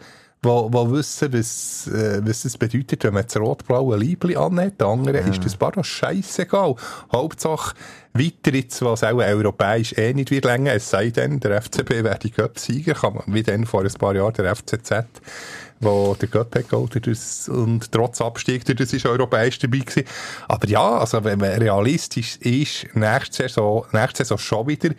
die, 0.44 0.48
die 0.48 0.90
wissen, 0.92 1.32
was, 1.32 1.86
äh, 1.86 2.20
was 2.24 2.44
es 2.44 2.58
bedeutet, 2.58 3.04
wenn 3.04 3.14
man 3.14 3.24
das 3.24 3.36
rot-blaue 3.38 3.96
Liebli 3.96 4.36
anhat. 4.36 4.78
Den 4.78 4.86
anderen 4.86 5.26
ist 5.26 5.42
das 5.42 5.56
Barra 5.56 5.82
scheissegal. 5.82 6.74
Hauptsache, 7.10 7.74
weiter 8.12 8.54
jetzt, 8.54 8.82
was 8.82 9.02
auch 9.02 9.16
europäisch 9.16 9.94
eh 9.96 10.12
nicht 10.12 10.30
wird 10.30 10.44
länger, 10.44 10.74
es 10.74 10.90
sei 10.90 11.08
denn, 11.08 11.40
der 11.40 11.62
FCB 11.62 12.04
wäre 12.04 12.18
die 12.18 12.30
Cup-Sieger, 12.30 12.92
kann 12.94 13.14
man, 13.14 13.22
wie 13.28 13.42
dann 13.42 13.64
vor 13.64 13.80
ein 13.82 13.92
paar 13.94 14.14
Jahren 14.14 14.34
der 14.34 14.54
FCZ, 14.54 15.06
wo 15.80 16.14
der 16.14 16.40
hat 16.40 16.54
hat, 16.54 17.06
das- 17.06 17.48
und 17.48 17.90
trotz 17.92 18.20
Abstieg, 18.20 18.64
das 18.64 18.92
ist 18.92 19.06
europäisch 19.06 19.58
dabei 19.58 19.78
gewesen. 19.78 20.04
Aber 20.48 20.68
ja, 20.68 20.98
also 20.98 21.22
wenn 21.24 21.38
man 21.38 21.50
realistisch 21.50 22.36
ist, 22.38 22.86
nächste 22.94 23.44
Saison, 23.44 23.84
nächste 23.92 24.24
Saison 24.24 24.38
schon 24.38 24.66
wieder 24.68 24.90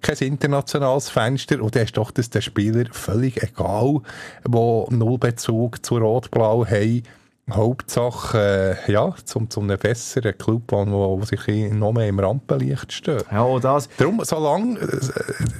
kein 0.00 0.16
internationales 0.18 1.10
Fenster 1.10 1.62
und 1.62 1.74
dann 1.76 1.84
ist 1.84 1.96
doch 1.96 2.10
das 2.10 2.30
den 2.30 2.42
Spieler 2.42 2.84
völlig 2.92 3.42
egal, 3.42 4.00
wo 4.44 4.88
null 4.90 5.18
Bezug 5.18 5.84
zu 5.84 5.98
Rot-Blau 5.98 6.66
haben. 6.66 7.02
Hauptsache, 7.50 8.78
äh, 8.86 8.92
ja, 8.92 9.14
zum, 9.24 9.50
zum 9.50 9.64
einem 9.64 9.78
besseren 9.78 10.38
Club, 10.38 10.62
wo, 10.68 11.20
wo 11.20 11.24
sich 11.24 11.72
noch 11.72 11.92
mehr 11.92 12.08
im 12.08 12.20
Rampenlicht 12.20 12.92
steht. 12.92 13.24
Ja, 13.32 13.58
das. 13.58 13.88
Darum, 13.96 14.20
solange 14.24 14.78
äh, 14.78 15.00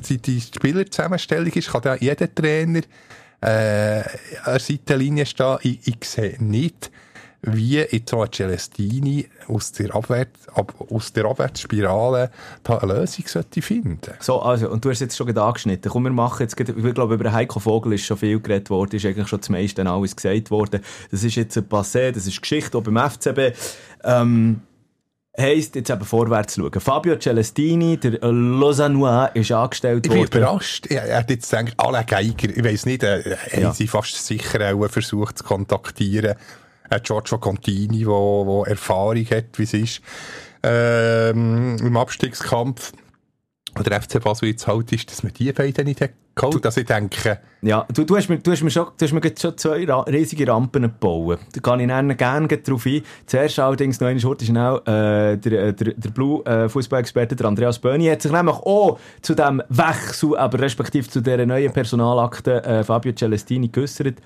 die, 0.08 0.18
die 0.18 0.40
Spielerzusammenstellung 0.40 1.52
ist, 1.52 1.72
kann 1.72 1.98
jeder 2.00 2.32
Trainer 2.32 2.82
äh, 3.42 4.02
an 4.44 4.58
Seitenlinie 4.58 5.26
stehen. 5.26 5.58
Ich, 5.62 5.86
ich 5.86 6.04
sehe 6.04 6.36
nicht, 6.38 6.90
wie 7.42 7.78
jetzt 7.78 8.14
ein 8.14 8.32
Celestini 8.32 9.28
aus 9.48 9.72
der, 9.72 9.94
Abwärts, 9.94 10.48
ab, 10.54 10.74
aus 10.90 11.12
der 11.12 11.24
Abwärtsspirale 11.24 12.30
da 12.62 12.78
eine 12.78 12.94
Lösung 12.94 13.26
sollte 13.26 13.60
finden. 13.60 13.98
So, 14.20 14.40
also, 14.40 14.70
und 14.70 14.84
du 14.84 14.90
hast 14.90 15.00
jetzt 15.00 15.16
schon 15.16 15.26
gerade 15.26 15.42
angeschnitten. 15.42 15.90
Komm, 15.90 16.04
wir 16.04 16.12
machen 16.12 16.42
jetzt, 16.42 16.58
ich 16.58 16.94
glaube, 16.94 17.14
über 17.14 17.32
Heiko 17.32 17.58
Vogel 17.58 17.94
ist 17.94 18.04
schon 18.04 18.16
viel 18.16 18.38
geredet 18.38 18.70
worden, 18.70 18.94
ist 18.94 19.04
eigentlich 19.04 19.26
schon 19.26 19.40
das 19.40 19.48
meiste 19.48 19.84
alles 19.84 20.14
gesagt 20.14 20.52
worden. 20.52 20.80
Das 21.10 21.24
ist 21.24 21.34
jetzt 21.34 21.58
ein 21.58 21.64
Passé, 21.64 22.12
das 22.12 22.28
ist 22.28 22.40
Geschichte, 22.40 22.78
auch 22.78 22.82
beim 22.82 22.96
FCB. 22.96 23.56
Ähm, 24.04 24.60
heisst, 25.38 25.74
jetzt 25.76 25.90
eben 25.90 26.04
vorwärts 26.04 26.56
schauen. 26.56 26.80
Fabio 26.80 27.16
Celestini, 27.16 27.96
der 27.96 28.18
Lausannois, 28.32 29.30
ist 29.34 29.50
angestellt 29.52 30.06
Ich 30.06 30.10
bin 30.12 30.20
worden. 30.20 30.38
überrascht. 30.38 30.86
Er 30.88 31.04
er 31.04 31.18
hat 31.18 31.30
jetzt 31.30 31.50
gedacht, 31.50 31.74
alle 31.78 32.04
Geiger, 32.04 32.50
ich 32.54 32.64
weiss 32.64 32.86
nicht, 32.86 33.02
äh, 33.02 33.36
Ja. 33.58 33.66
haben 33.68 33.72
sie 33.74 33.86
fast 33.88 34.24
sicher 34.26 34.74
auch 34.74 34.86
versucht 34.88 35.38
zu 35.38 35.44
kontaktieren. 35.44 36.34
Äh, 36.90 37.00
Giorgio 37.00 37.38
Contini, 37.38 38.06
wo 38.06 38.64
Erfahrung 38.66 39.24
hat, 39.30 39.46
wie 39.58 39.62
es 39.62 39.72
ist, 39.74 40.00
ähm, 40.62 41.76
im 41.80 41.96
Abstiegskampf. 41.96 42.92
Und 43.74 43.86
der 43.86 44.02
FC 44.02 44.22
Basel 44.22 44.48
jetzt 44.48 44.66
halt 44.66 44.92
ist, 44.92 45.10
dass 45.10 45.22
man 45.22 45.32
die 45.32 45.50
beiden 45.52 45.86
nicht 45.86 46.00
hat 46.00 46.10
geholt. 46.34 46.64
Also 46.64 46.80
ich 46.80 46.86
denke, 46.86 47.38
Ja, 47.62 47.86
du, 47.92 48.04
du, 48.04 48.16
hast 48.16 48.28
mir, 48.28 48.38
du 48.38 48.52
hast 48.52 48.62
mir 48.62 48.70
schon, 48.70 48.86
du 48.96 49.04
hast 49.04 49.12
mir 49.12 49.20
schon 49.38 49.56
zwei 49.56 49.84
ra 49.84 50.00
riesige 50.02 50.46
Rampen 50.46 50.82
gebaut. 50.82 51.38
Da 51.52 51.60
kann 51.60 51.80
ich 51.80 51.88
dann 51.88 52.14
gerne 52.16 52.48
drauf 52.48 52.86
ein. 52.86 53.02
Zuerst 53.26 53.58
allerdings 53.58 54.00
noch 54.00 54.08
eine 54.08 54.20
Schurte 54.20 54.44
schnell, 54.44 54.76
äh, 54.84 55.38
der, 55.38 55.72
der, 55.72 55.94
der 55.94 56.10
Blue 56.10 56.44
äh, 56.44 56.68
der 56.68 57.46
Andreas 57.46 57.78
Böni, 57.78 58.06
hat 58.06 58.22
sich 58.22 58.32
nämlich 58.32 58.56
auch 58.56 58.98
zu 59.22 59.34
dem 59.34 59.62
Wechsel, 59.68 60.36
aber 60.36 60.60
respektive 60.60 61.08
zu 61.08 61.20
dieser 61.20 61.46
neuen 61.46 61.72
Personalakte 61.72 62.62
äh, 62.64 62.84
Fabio 62.84 63.12
Celestini 63.14 63.68
geäussert. 63.68 64.16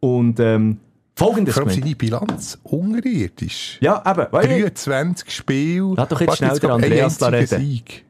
Und 0.00 0.40
ähm, 0.40 0.80
folgendes 1.14 1.54
vor 1.54 1.66
allem 1.66 1.72
seine 1.72 1.94
Bilanz 1.94 2.58
unterirdisch. 2.62 3.78
Ja, 3.80 4.02
eben, 4.06 4.26
weil 4.30 4.46
23 4.46 5.30
Spiele. 5.30 5.94
Lass 5.96 6.08
doch 6.08 6.20
jetzt 6.20 6.36
schnell 6.38 6.58
den 6.58 6.70
ein 6.70 6.82
Andreas 6.82 7.18
da 7.18 7.28
reden. 7.28 7.60
Sieg. 7.60 8.04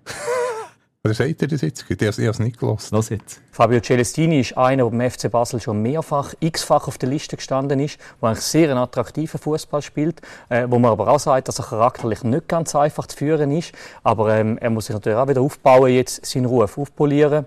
Oder 1.07 1.13
sagt 1.13 1.43
er 1.43 1.49
das 1.49 1.61
jetzt? 1.61 1.85
Ich 1.87 2.01
habe 2.01 2.31
es 2.31 2.39
nicht 2.39 2.59
gelassen. 2.59 2.95
Los 2.95 3.11
jetzt. 3.11 3.43
Fabio 3.53 3.79
Celestini 3.81 4.41
ist 4.41 4.57
einer, 4.57 4.85
der 4.85 4.91
beim 4.91 5.11
FC 5.11 5.31
Basel 5.31 5.61
schon 5.61 5.83
mehrfach, 5.83 6.33
x-fach 6.41 6.89
auf 6.89 6.97
der 6.97 7.11
Liste 7.11 7.37
gestanden 7.37 7.79
ist, 7.79 7.99
der 8.23 8.31
eigentlich 8.31 8.45
sehr 8.45 8.71
einen 8.71 8.79
attraktiven 8.79 9.39
Fußball 9.39 9.83
spielt, 9.83 10.23
äh, 10.49 10.67
wo 10.67 10.79
man 10.79 10.93
aber 10.93 11.09
auch 11.09 11.21
sagt, 11.21 11.49
dass 11.49 11.59
er 11.59 11.67
charakterlich 11.67 12.25
nicht 12.25 12.49
ganz 12.49 12.75
einfach 12.75 13.07
zu 13.07 13.19
führen 13.19 13.51
ist. 13.51 13.73
Aber 14.03 14.35
ähm, 14.35 14.57
er 14.57 14.71
muss 14.71 14.87
sich 14.87 14.95
natürlich 14.95 15.19
auch 15.19 15.29
wieder 15.29 15.43
aufbauen, 15.43 15.93
jetzt 15.93 16.25
seinen 16.25 16.47
Ruf 16.47 16.79
aufpolieren. 16.79 17.45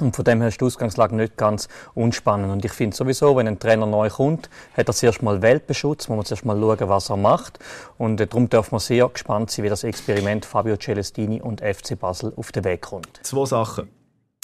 Und 0.00 0.16
von 0.16 0.24
dem 0.24 0.40
her 0.40 0.48
ist 0.48 0.60
die 0.60 0.64
Ausgangslage 0.64 1.14
nicht 1.14 1.36
ganz 1.36 1.68
unspannend. 1.94 2.50
Und 2.52 2.64
ich 2.64 2.72
finde 2.72 2.96
sowieso, 2.96 3.36
wenn 3.36 3.46
ein 3.46 3.58
Trainer 3.58 3.86
neu 3.86 4.10
kommt, 4.10 4.50
hat 4.76 4.88
er 4.88 4.94
zuerst 4.94 5.22
mal 5.22 5.40
Weltbeschutz, 5.40 6.08
muss 6.08 6.16
man 6.16 6.24
zuerst 6.24 6.44
mal 6.44 6.58
schauen, 6.58 6.88
was 6.88 7.10
er 7.10 7.16
macht. 7.16 7.58
Und 7.96 8.20
äh, 8.20 8.26
darum 8.26 8.48
darf 8.48 8.72
man 8.72 8.80
sehr 8.80 9.08
gespannt 9.08 9.50
sein, 9.50 9.64
wie 9.64 9.68
das 9.68 9.84
Experiment 9.84 10.44
Fabio 10.44 10.76
Celestini 10.76 11.40
und 11.40 11.60
FC 11.60 11.98
Basel 11.98 12.32
auf 12.36 12.50
den 12.52 12.64
Weg 12.64 12.82
kommt. 12.82 13.20
Zwei 13.22 13.44
Sachen. 13.46 13.88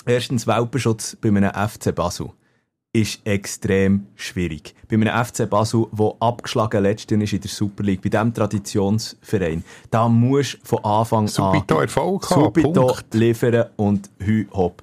Erstens, 0.07 0.47
Welpenschutz 0.47 1.17
bei 1.17 1.29
einem 1.29 1.53
FC 1.53 1.95
Basel 1.95 2.31
ist 2.93 3.21
extrem 3.25 4.07
schwierig. 4.17 4.75
Bei 4.89 4.97
einem 4.97 5.25
FC 5.25 5.49
Basel, 5.49 5.87
der 5.93 6.15
abgeschlagen 6.21 6.83
letzten 6.83 7.21
ist 7.21 7.33
in 7.33 7.41
der 7.41 7.51
Super 7.51 7.85
League, 7.85 8.03
bei 8.03 8.09
diesem 8.09 8.35
Traditionsverein, 8.35 9.65
da 9.91 10.09
musst 10.09 10.55
du 10.55 10.59
von 10.65 10.85
Anfang 10.85 11.29
Subito 11.29 11.77
an 11.77 11.83
Erfolg 11.83 12.29
haben, 12.31 12.43
subito 12.45 12.87
Punkt. 12.87 13.15
liefern 13.15 13.67
und 13.77 14.11
hü 14.19 14.47
hopp. 14.53 14.83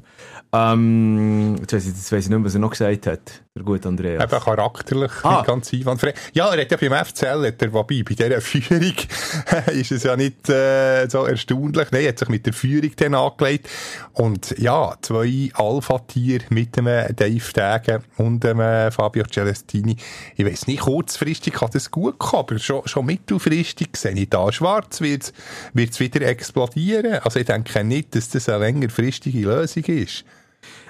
Ähm, 0.58 1.56
jetzt 1.60 1.74
weiss 1.74 1.84
ich, 1.86 1.89
jetzt 1.89 2.12
weiss 2.12 2.24
ich 2.26 2.30
nicht 2.30 2.38
mehr, 2.38 2.46
was 2.46 2.54
er 2.54 2.60
noch 2.60 2.72
gesagt 2.72 3.08
hat. 3.08 3.41
Der 3.56 3.63
gute 3.63 3.88
Andreas. 3.88 4.24
Eben 4.24 4.43
charakterlich 4.43 5.12
Ah. 5.24 5.41
ganz 5.46 5.74
einwandfrei. 5.74 6.13
Ja, 6.34 6.54
er 6.54 6.62
hat 6.62 6.72
ja 6.72 6.78
beim 6.78 7.06
FCL, 7.06 7.48
hat 7.48 7.62
er, 7.62 7.74
wobei, 7.74 8.04
bei 8.04 8.13
dieser 8.13 8.39
Führung 8.39 8.93
ist 9.74 9.91
es 9.91 10.04
ja 10.04 10.15
nicht 10.15 10.48
äh, 10.50 11.08
so 11.10 11.26
erstaunlich. 11.26 11.88
Nein, 11.91 12.04
er 12.04 12.10
hat 12.10 12.20
sich 12.20 12.30
mit 12.30 12.46
der 12.46 12.54
Führung 12.54 12.91
dann 12.96 13.15
angelegt. 13.15 13.67
Und 14.13 14.56
ja, 14.60 14.96
zwei 15.02 15.50
Alpha-Tiere 15.54 16.46
mit 16.50 16.78
einem 16.78 17.15
Dave 17.15 17.54
Degen 17.86 18.04
und 18.17 18.43
dem 18.43 18.58
Fabio 18.91 19.26
Celestini. 19.26 19.98
Ich 20.36 20.46
weiss 20.46 20.67
nicht, 20.67 20.82
kurzfristig 20.82 21.54
kann 21.56 21.70
das 21.74 21.89
gut 21.91 22.20
kommen, 22.20 22.43
aber 22.48 22.60
schon, 22.60 22.88
schon 22.88 23.06
mittelfristig 23.06 23.98
sehe 23.98 24.13
ich 24.13 24.30
da 24.30 24.52
schwarz, 24.52 25.02
wird 25.02 25.34
es 25.74 26.00
wieder 26.00 26.22
explodieren. 26.22 27.20
Also 27.24 27.39
ich 27.39 27.46
denke 27.46 27.84
nicht, 27.84 28.15
dass 28.15 28.30
das 28.30 28.50
eine 28.50 28.60
längerfristige 28.60 29.39
Lösung 29.41 29.84
ist. 29.86 30.24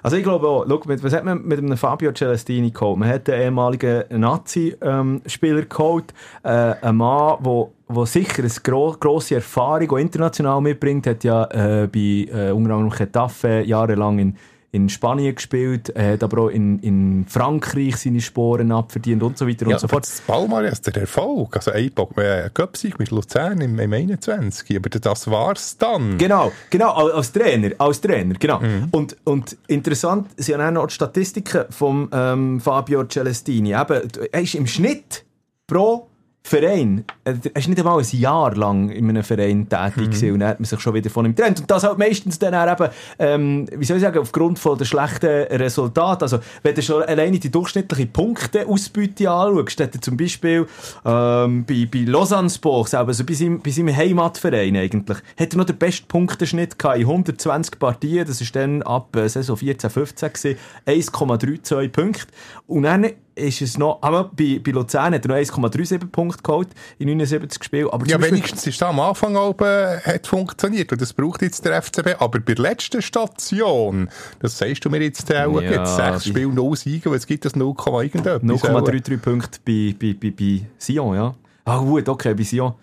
Also 0.03 0.17
ich 0.17 0.23
glaube 0.23 0.47
auch, 0.47 0.65
schau, 0.67 0.81
was 0.85 1.13
hat 1.13 1.25
man 1.25 1.43
mit 1.43 1.59
einem 1.59 1.77
Fabio 1.77 2.11
Celestini 2.13 2.71
geholt? 2.71 2.97
Man 2.97 3.09
hat 3.09 3.29
einen 3.29 3.41
ehemaligen 3.41 4.03
Nazi-Spieler 4.09 5.63
geholt, 5.63 6.13
äh, 6.43 6.49
einen 6.49 6.97
Mann, 6.97 7.37
der 7.43 7.67
wo 7.89 8.05
sicher 8.05 8.43
eine 8.43 8.51
gro 8.63 8.95
grosse 8.99 9.35
Erfahrung 9.35 9.91
auch 9.91 9.97
international 9.97 10.61
mitbringt, 10.61 11.07
hat 11.07 11.23
ja 11.23 11.45
äh, 11.45 11.87
bei 11.87 12.27
äh, 12.31 12.51
unter 12.51 12.73
anderem 12.73 12.89
Getafe 12.89 13.61
jahrelang 13.65 14.19
in, 14.19 14.37
in 14.71 14.89
Spanien 14.89 15.33
gespielt, 15.33 15.89
er 15.89 16.13
hat 16.13 16.23
aber 16.23 16.41
auch 16.43 16.49
in, 16.49 16.77
in 16.79 17.25
Frankreich 17.27 17.95
seine 17.95 18.19
Sporen 18.19 18.71
abverdient 18.73 19.23
und 19.23 19.37
so 19.37 19.47
weiter 19.47 19.65
Ja, 19.67 19.75
und 19.75 19.79
so 19.79 19.87
fort. 19.87 20.03
das 20.03 20.19
Palmares, 20.21 20.81
der 20.81 20.97
Erfolg, 20.97 21.55
also 21.55 21.71
ein 21.71 21.89
äh, 22.17 22.49
Göpsig 22.53 22.99
mit 22.99 23.09
Luzern 23.09 23.61
im, 23.61 23.79
im 23.79 23.93
21, 23.93 24.75
aber 24.75 24.89
das 24.89 25.29
war's 25.31 25.77
dann. 25.77 26.17
Genau, 26.17 26.51
genau, 26.69 26.91
al- 26.93 27.11
als 27.13 27.31
Trainer, 27.31 27.71
als 27.77 28.01
Trainer, 28.01 28.35
genau. 28.37 28.59
Und, 28.91 29.15
und 29.23 29.55
interessant 29.67 30.27
sind 30.35 30.59
auch 30.59 30.71
noch 30.71 30.87
die 30.87 30.93
Statistiken 30.95 31.63
von 31.69 32.09
ähm, 32.11 32.59
Fabio 32.59 33.05
Celestini. 33.05 33.69
Eben, 33.73 34.01
er 34.31 34.41
ist 34.41 34.53
im 34.55 34.67
Schnitt 34.67 35.23
pro 35.65 36.06
Verein, 36.47 37.03
äh, 37.25 37.33
er 37.53 37.59
ist 37.59 37.67
nicht 37.67 37.77
einmal 37.77 37.99
ein 37.99 38.19
Jahr 38.19 38.55
lang 38.55 38.89
in 38.89 39.09
einem 39.09 39.23
Verein 39.23 39.67
tätig 39.67 40.11
gewesen 40.11 40.31
und 40.31 40.39
dann 40.39 40.49
hat 40.49 40.59
man 40.61 40.65
sich 40.65 40.79
schon 40.79 40.93
wieder 40.93 41.09
von 41.09 41.25
ihm 41.25 41.35
getrennt. 41.35 41.59
Und 41.59 41.69
das 41.69 41.83
halt 41.83 41.97
meistens 41.97 42.39
dann 42.39 42.55
auch 42.55 42.71
eben, 42.71 42.89
ähm, 43.19 43.67
wie 43.75 43.83
soll 43.83 43.97
ich 43.97 44.03
sagen, 44.03 44.19
aufgrund 44.19 44.57
von 44.57 44.77
der 44.77 44.85
schlechten 44.85 45.27
Resultate. 45.27 46.23
Also, 46.23 46.39
wenn 46.63 46.73
du 46.73 46.81
schon 46.81 47.03
alleine 47.03 47.37
die 47.37 47.51
durchschnittliche 47.51 48.05
Punkteausbeute 48.07 49.29
anschaust, 49.29 49.81
hat 49.81 49.95
er 49.95 50.01
zum 50.01 50.15
Beispiel 50.15 50.65
ähm, 51.03 51.65
bei, 51.65 51.85
bei 51.91 51.99
Lausanne 52.05 52.49
Sports, 52.49 52.93
also 52.93 53.25
bei 53.25 53.33
seinem, 53.33 53.59
bei 53.59 53.71
seinem 53.71 53.93
Heimatverein 53.93 54.77
eigentlich, 54.77 55.17
hat 55.37 55.53
er 55.53 55.57
noch 55.57 55.65
den 55.65 55.77
besten 55.77 56.07
Punkteschnitt 56.07 56.79
gehabt 56.79 56.97
in 56.97 57.07
120 57.07 57.77
Partien. 57.77 58.25
Das 58.25 58.39
ist 58.39 58.55
dann 58.55 58.83
ab 58.83 59.13
äh, 59.17 59.27
Saison 59.27 59.57
14, 59.57 59.89
15 59.89 60.31
gewesen, 60.31 60.59
1,32 60.87 61.89
Punkte. 61.89 62.27
Und 62.67 62.83
dann 62.83 63.11
ist 63.37 63.61
es 63.61 63.77
noch, 63.77 63.99
aber 64.01 64.25
bei, 64.25 64.59
bei 64.63 64.71
Luzern 64.71 65.13
hat 65.13 65.25
er 65.25 65.29
noch 65.29 65.35
1,37 65.35 66.07
Punkte 66.07 66.43
geholt 66.43 66.69
in 66.99 67.07
79 67.07 67.63
Spielen. 67.63 67.89
Aber 67.89 68.05
Ja, 68.05 68.21
wenigstens 68.21 68.65
ist 68.67 68.81
das 68.81 68.89
am 68.89 68.99
Anfang 68.99 69.35
oben 69.35 69.99
hat 70.03 70.27
funktioniert 70.27 70.91
und 70.91 71.01
das 71.01 71.13
braucht 71.13 71.41
jetzt 71.41 71.63
der 71.65 71.81
FCB. 71.81 72.15
Aber 72.19 72.39
bei 72.39 72.53
der 72.53 72.63
letzten 72.63 73.01
Station, 73.01 74.09
das 74.39 74.57
sagst 74.57 74.83
du 74.83 74.89
mir 74.89 75.01
jetzt 75.01 75.33
auch, 75.33 75.61
Ja, 75.61 75.71
jetzt 75.71 75.95
sechs 75.95 76.25
Spiele, 76.25 76.47
null 76.53 76.75
Siege, 76.75 77.09
weil 77.09 77.17
es 77.17 77.27
gibt 77.27 77.45
das 77.45 77.55
0, 77.55 77.75
irgendetwas. 78.03 78.41
0,33 78.43 79.17
Punkte 79.17 79.59
bei, 79.65 79.95
bei, 79.99 80.13
bei, 80.13 80.31
bei 80.31 80.65
Sion, 80.77 81.15
ja. 81.15 81.35
Ah 81.65 81.79
gut, 81.79 82.07
okay, 82.09 82.33
bei 82.33 82.43
Sion 82.43 82.73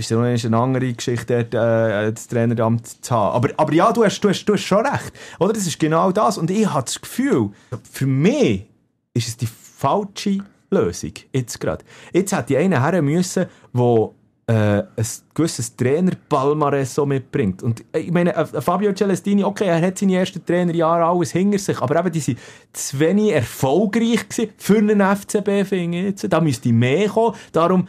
ist 0.00 0.10
ja 0.10 0.16
noch 0.16 0.24
eine 0.24 0.56
andere 0.56 0.92
Geschichte, 0.92 1.44
dort, 1.44 1.54
äh, 1.54 2.12
das 2.12 2.26
Traineramt 2.28 3.04
zu 3.04 3.14
haben. 3.14 3.34
Aber, 3.36 3.48
aber 3.56 3.72
ja, 3.72 3.92
du 3.92 4.04
hast, 4.04 4.20
du, 4.20 4.28
hast, 4.28 4.44
du 4.44 4.54
hast 4.54 4.62
schon 4.62 4.86
recht. 4.86 5.12
Oder? 5.38 5.52
Das 5.52 5.66
ist 5.66 5.78
genau 5.78 6.10
das. 6.12 6.38
Und 6.38 6.50
ich 6.50 6.66
habe 6.66 6.84
das 6.84 7.00
Gefühl, 7.00 7.50
für 7.90 8.06
mich 8.06 8.69
ist 9.14 9.28
es 9.28 9.36
die 9.36 9.46
falsche 9.46 10.38
Lösung. 10.70 11.12
Jetzt 11.32 11.60
gerade. 11.60 11.84
Jetzt 12.12 12.32
hätte 12.32 12.54
ich 12.54 12.58
einen 12.58 12.80
her 12.80 13.02
müssen, 13.02 13.46
der 13.72 14.10
äh, 14.46 14.82
ein 14.96 15.06
gewisses 15.34 15.76
Trainerpalmares 15.76 16.94
so 16.94 17.06
mitbringt. 17.06 17.62
Und 17.62 17.84
äh, 17.92 18.00
ich 18.00 18.10
meine, 18.10 18.34
äh, 18.34 18.44
Fabio 18.60 18.92
Celestini, 18.92 19.44
okay, 19.44 19.66
er 19.66 19.80
hat 19.80 19.98
seine 19.98 20.16
ersten 20.16 20.44
Trainerjahre 20.44 21.04
alles 21.04 21.32
hinter 21.32 21.58
sich, 21.58 21.80
aber 21.80 22.00
eben, 22.00 22.12
die 22.12 22.20
sind 22.20 22.38
zu 22.72 22.98
wenig 22.98 23.32
erfolgreich 23.32 24.28
gewesen 24.28 24.52
für 24.56 24.78
einen 24.78 25.00
FCB, 25.00 25.68
finde. 25.68 26.12
Da 26.28 26.40
müsste 26.40 26.72
mehr 26.72 27.08
kommen. 27.08 27.36
Darum, 27.52 27.86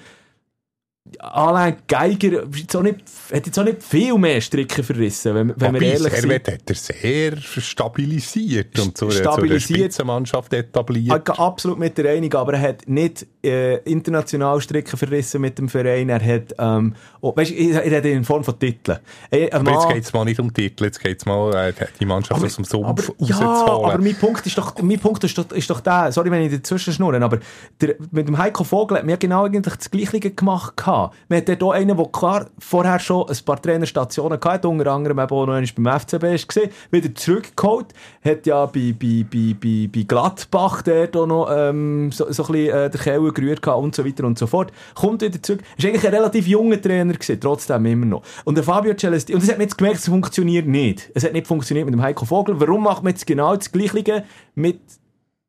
Alain 1.20 1.78
Geiger 1.88 2.44
jetzt 2.56 2.76
auch 2.76 2.82
nicht, 2.82 3.00
hat 3.34 3.46
jetzt 3.46 3.60
auch 3.60 3.64
nicht 3.64 3.84
viel 3.84 4.18
mehr 4.18 4.40
Stricke 4.42 4.84
verrissen, 4.84 5.36
wenn, 5.36 5.54
wenn 5.58 5.74
wir 5.74 5.82
ehrlich 5.82 6.14
sind. 6.14 6.22
Servet 6.22 6.48
hat 6.48 6.62
er 6.66 6.76
sehr 6.76 7.38
stabilisiert 7.38 8.80
und 8.80 8.98
zu 8.98 9.06
einer, 9.06 9.16
zu 9.16 9.22
einer 9.22 9.34
Stabilisiert. 9.34 9.80
Spitzenmannschaft 9.80 10.54
etabliert. 10.54 11.26
Gehe 11.26 11.40
absolut 11.40 11.80
mit 11.80 11.98
der 11.98 12.12
Einigung, 12.12 12.42
aber 12.42 12.54
er 12.54 12.62
hat 12.62 12.88
nicht 12.88 13.26
äh, 13.44 13.78
international 13.80 14.62
Stricken 14.62 14.98
verrissen 14.98 15.42
mit 15.42 15.58
dem 15.58 15.70
Verein. 15.70 16.10
Er 16.10 16.24
hat, 16.24 16.56
ähm, 16.58 16.96
oh, 17.20 17.36
weißt, 17.36 17.52
ich 17.52 17.76
rede 17.76 18.10
in 18.10 18.24
Form 18.24 18.44
von 18.44 18.58
Titeln. 18.58 19.00
Äh, 19.30 19.50
ein 19.52 19.68
Aber 19.68 19.72
jetzt 19.72 19.90
geht 19.90 20.04
es 20.04 20.14
mal 20.14 20.26
nicht 20.26 20.40
um 20.40 20.54
Titel, 20.54 20.86
jetzt 20.86 21.00
geht 21.00 21.20
es 21.20 21.26
mal, 21.26 21.54
äh, 21.54 21.74
die 22.00 22.06
Mannschaft 22.06 22.44
aus 22.44 22.56
dem 22.56 22.66
Sumpf 22.66 22.88
aber, 22.88 23.04
ja, 23.20 23.36
rauszuholen. 23.36 23.92
aber 23.92 24.04
mein 24.04 24.16
Punkt 24.16 24.46
ist 24.46 24.58
doch, 24.58 24.76
mein 24.82 25.00
Punkt 25.00 25.24
ist 25.24 25.38
doch, 25.38 25.52
ist 25.52 25.70
doch 25.70 25.82
der, 25.82 26.12
sorry, 26.12 26.32
wenn 26.32 26.44
ich 26.44 26.52
dazwischen 26.52 26.94
schnurre, 26.94 27.22
aber 27.22 27.40
der, 27.80 27.96
mit 28.12 28.28
dem 28.28 28.38
Heiko 28.38 28.64
Vogel 28.64 28.98
hat 28.98 29.06
mir 29.06 29.18
genau 29.18 29.46
eigentlich 29.46 29.76
das 29.76 29.92
Gleiche 29.92 30.20
gemacht 30.20 30.78
gehabt. 30.78 31.01
Man 31.30 31.38
hat 31.38 31.50
dort 31.50 31.64
auch 31.64 31.72
einen, 31.72 31.96
der 31.96 32.06
klar 32.08 32.48
vorher 32.60 33.00
schon 33.00 33.28
ein 33.30 33.38
paar 33.46 33.62
Trainerstationen 33.62 34.40
hatte, 34.44 34.68
unter 34.68 34.92
anderem 34.92 35.20
eben 35.20 35.30
auch 35.30 35.46
noch 35.46 35.54
einmal 35.54 35.70
beim 35.76 36.00
FCB 36.00 36.48
gesehen, 36.48 36.72
wieder 36.92 37.16
zurückgeholt, 37.16 37.88
hat 38.24 38.46
ja 38.46 38.66
bei, 38.66 38.94
bei, 38.98 39.26
bei, 39.30 39.56
bei, 39.60 39.90
bei 39.94 40.04
Gladbach 40.04 40.82
dort 40.82 41.16
auch 41.16 41.26
noch 41.26 41.50
ähm, 41.52 42.12
so, 42.12 42.32
so 42.32 42.46
ein 42.46 42.52
bisschen 42.52 42.78
äh, 42.78 42.90
den 42.90 43.02
Keller 43.02 43.32
gerührt 43.32 43.62
gehabt 43.62 43.82
und 43.82 43.96
so 43.96 44.06
weiter 44.06 44.26
und 44.26 44.38
so 44.38 44.48
fort. 44.48 44.72
Kommt 44.96 45.22
wieder 45.22 45.42
zurück. 45.42 45.62
Ist 45.78 45.86
eigentlich 45.86 46.06
ein 46.06 46.14
relativ 46.14 46.48
junger 46.48 46.82
Trainer 46.82 47.14
gewesen, 47.14 47.40
trotzdem 47.40 47.86
immer 47.86 48.06
noch. 48.06 48.24
Und 48.46 48.56
der 48.56 48.64
Fabio 48.64 48.94
Celestini, 48.94 49.36
und 49.36 49.44
das 49.44 49.50
hat 49.50 49.58
man 49.58 49.68
jetzt 49.68 49.78
gemerkt, 49.78 50.00
es 50.00 50.08
funktioniert 50.08 50.68
nicht. 50.68 51.10
Es 51.14 51.24
hat 51.24 51.34
nicht 51.34 51.48
funktioniert 51.48 51.86
mit 51.86 51.94
dem 51.94 52.02
Heiko 52.02 52.26
Vogel. 52.26 52.60
Warum 52.60 52.84
macht 52.84 53.04
man 53.04 53.14
jetzt 53.14 53.26
genau 53.26 53.56
das 53.56 53.72
Gleiche 53.72 54.24
mit, 54.56 54.80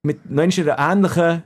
mit 0.03 0.21
einer 0.31 0.79
ähnlichen 0.79 1.43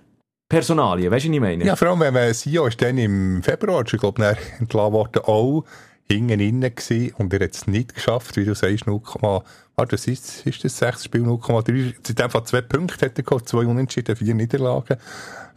Personalie? 0.49 1.11
Weißt 1.11 1.25
du, 1.25 1.29
was 1.31 1.35
ich 1.35 1.41
meine? 1.41 1.65
Ja, 1.65 1.77
vor 1.77 1.89
allem, 1.89 2.01
wenn 2.01 2.15
man 2.15 2.33
Sio 2.33 2.67
ist 2.67 2.81
dann 2.81 2.99
im 2.99 3.43
Februar, 3.43 3.85
ich 3.85 3.99
glaube, 3.99 4.37
entlassen 4.59 4.93
worden, 4.93 5.23
auch 5.25 5.65
hinten 6.09 6.39
innen 6.39 6.75
gewesen 6.75 7.15
und 7.19 7.33
er 7.33 7.45
hat 7.45 7.55
es 7.55 7.67
nicht 7.67 7.95
geschafft, 7.95 8.37
wie 8.37 8.45
du 8.45 8.55
sagst, 8.55 8.87
0, 8.87 9.01
warte, 9.21 9.93
was 9.93 10.07
ist, 10.07 10.47
ist 10.47 10.65
das 10.65 10.79
sechs 10.79 11.05
Spiel 11.05 11.23
0,3, 11.23 11.95
in 12.09 12.15
dem 12.15 12.31
Fall 12.31 12.45
zwei 12.45 12.61
Punkte 12.61 13.07
hat 13.07 13.19
er 13.19 13.25
gehabt, 13.25 13.49
zwei 13.49 13.67
Unentschieden, 13.67 14.15
vier 14.15 14.35
Niederlagen, 14.35 14.99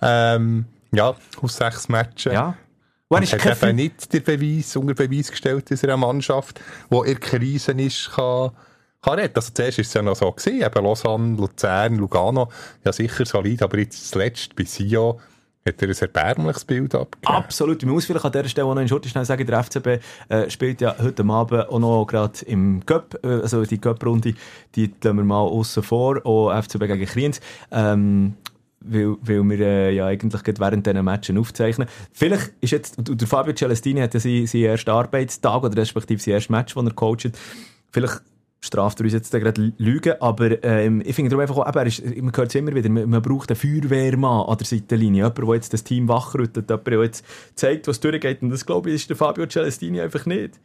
ähm, 0.01 0.65
ja, 0.91 1.13
aus 1.41 1.55
sechs 1.55 1.87
Matches. 1.87 2.33
Ja. 2.33 2.57
Und 3.09 3.21
Und 3.21 3.31
hat 3.45 3.63
eben 3.63 3.75
nicht 3.75 4.13
den 4.13 4.23
Beweis, 4.23 4.75
unter 4.75 4.93
Beweis 4.93 5.31
gestellt, 5.31 5.71
dass 5.71 5.83
er 5.83 5.89
eine 5.89 5.97
Mannschaft, 5.97 6.59
die 6.91 6.95
in 6.95 7.03
der 7.05 7.15
Krise 7.15 7.71
ist, 7.73 8.11
kann, 8.11 8.51
kann 9.01 9.19
retten. 9.19 9.35
Also 9.35 9.51
zuerst 9.53 9.77
war 9.77 9.83
es 9.83 9.93
ja 9.93 10.01
noch 10.01 10.15
so 10.15 10.31
gewesen, 10.31 10.61
eben 10.61 10.83
Lausanne, 10.83 11.37
Luzern, 11.37 11.95
Lugano, 11.95 12.49
ja 12.83 12.91
sicher 12.91 13.25
solid, 13.25 13.61
aber 13.61 13.79
jetzt 13.79 14.09
zuletzt 14.11 14.55
bei 14.55 14.65
Sio 14.65 15.19
hat 15.65 15.81
er 15.81 15.89
ein 15.89 15.95
erbärmliches 15.95 16.65
Bild 16.65 16.95
abgegeben. 16.95 17.33
Absolut. 17.33 17.83
Ich 17.83 17.89
muss 17.89 18.05
vielleicht 18.05 18.25
an 18.25 18.31
dieser 18.31 18.49
Stelle 18.49 18.67
auch 18.67 18.73
noch 18.73 18.81
in 18.81 18.87
Schurte 18.87 19.09
schnell 19.09 19.25
sagen, 19.25 19.45
der 19.45 19.63
FCB 19.63 19.87
äh, 20.29 20.49
spielt 20.49 20.81
ja 20.81 20.95
heute 20.97 21.23
Abend 21.25 21.69
auch 21.69 21.79
noch 21.79 22.05
gerade 22.05 22.45
im 22.45 22.85
Cup, 22.85 23.19
äh, 23.23 23.27
also 23.27 23.63
die 23.65 23.77
Cup-Runde, 23.77 24.33
die 24.75 24.93
lassen 25.03 25.17
wir 25.17 25.23
mal 25.23 25.41
aussen 25.41 25.83
vor, 25.83 26.25
auch 26.25 26.51
FCB 26.61 26.87
gegen 26.87 27.05
Kriens. 27.05 27.39
Ähm, 27.71 28.35
weil, 28.81 29.17
weil 29.21 29.43
wir 29.43 29.59
äh, 29.59 29.93
ja 29.93 30.05
eigentlich 30.05 30.41
gerade 30.41 30.59
während 30.59 30.87
diesen 30.87 31.03
Matchen 31.03 31.37
aufzeichnen. 31.37 31.89
Vielleicht 32.13 32.53
ist 32.61 32.71
jetzt, 32.71 32.95
der 32.97 33.27
Fabio 33.27 33.53
Celestini 33.53 33.99
hat 33.99 34.13
ja 34.13 34.21
seinen, 34.21 34.47
seinen 34.47 34.63
ersten 34.63 34.89
Arbeitstag 34.89 35.63
oder 35.63 35.75
respektive 35.75 36.21
sein 36.21 36.35
erstes 36.35 36.49
Match, 36.49 36.73
das 36.75 36.85
er 36.85 36.93
coacht. 36.93 37.31
Vielleicht 37.91 38.21
straft 38.61 38.99
er 38.99 39.05
uns 39.05 39.13
jetzt 39.13 39.31
gerade 39.31 39.73
Lügen, 39.77 40.13
aber 40.19 40.63
ähm, 40.63 41.01
ich 41.05 41.15
finde 41.15 41.29
darum 41.29 41.41
einfach 41.41 41.57
auch, 41.57 41.67
eben, 41.67 41.87
ist, 41.87 42.05
man 42.21 42.35
hört 42.35 42.49
es 42.49 42.55
immer 42.55 42.75
wieder, 42.75 42.89
man, 42.89 43.09
man 43.09 43.21
braucht 43.21 43.49
einen 43.49 43.57
Feuerwehrmann 43.57 44.47
an 44.47 44.57
der 44.57 44.67
Seitenlinie, 44.67 45.23
jemand, 45.23 45.37
der 45.37 45.55
jetzt 45.55 45.73
das 45.73 45.83
Team 45.83 46.07
wachrüttet, 46.07 46.69
jemand, 46.69 46.87
der 46.87 47.03
jetzt 47.03 47.25
zeigt, 47.55 47.87
was 47.87 47.99
durchgeht 47.99 48.41
und 48.41 48.49
das 48.49 48.65
glaube 48.65 48.89
ich 48.89 48.95
ist 48.95 49.09
der 49.09 49.17
Fabio 49.17 49.47
Celestini 49.47 50.01
einfach 50.01 50.25
nicht. 50.25 50.59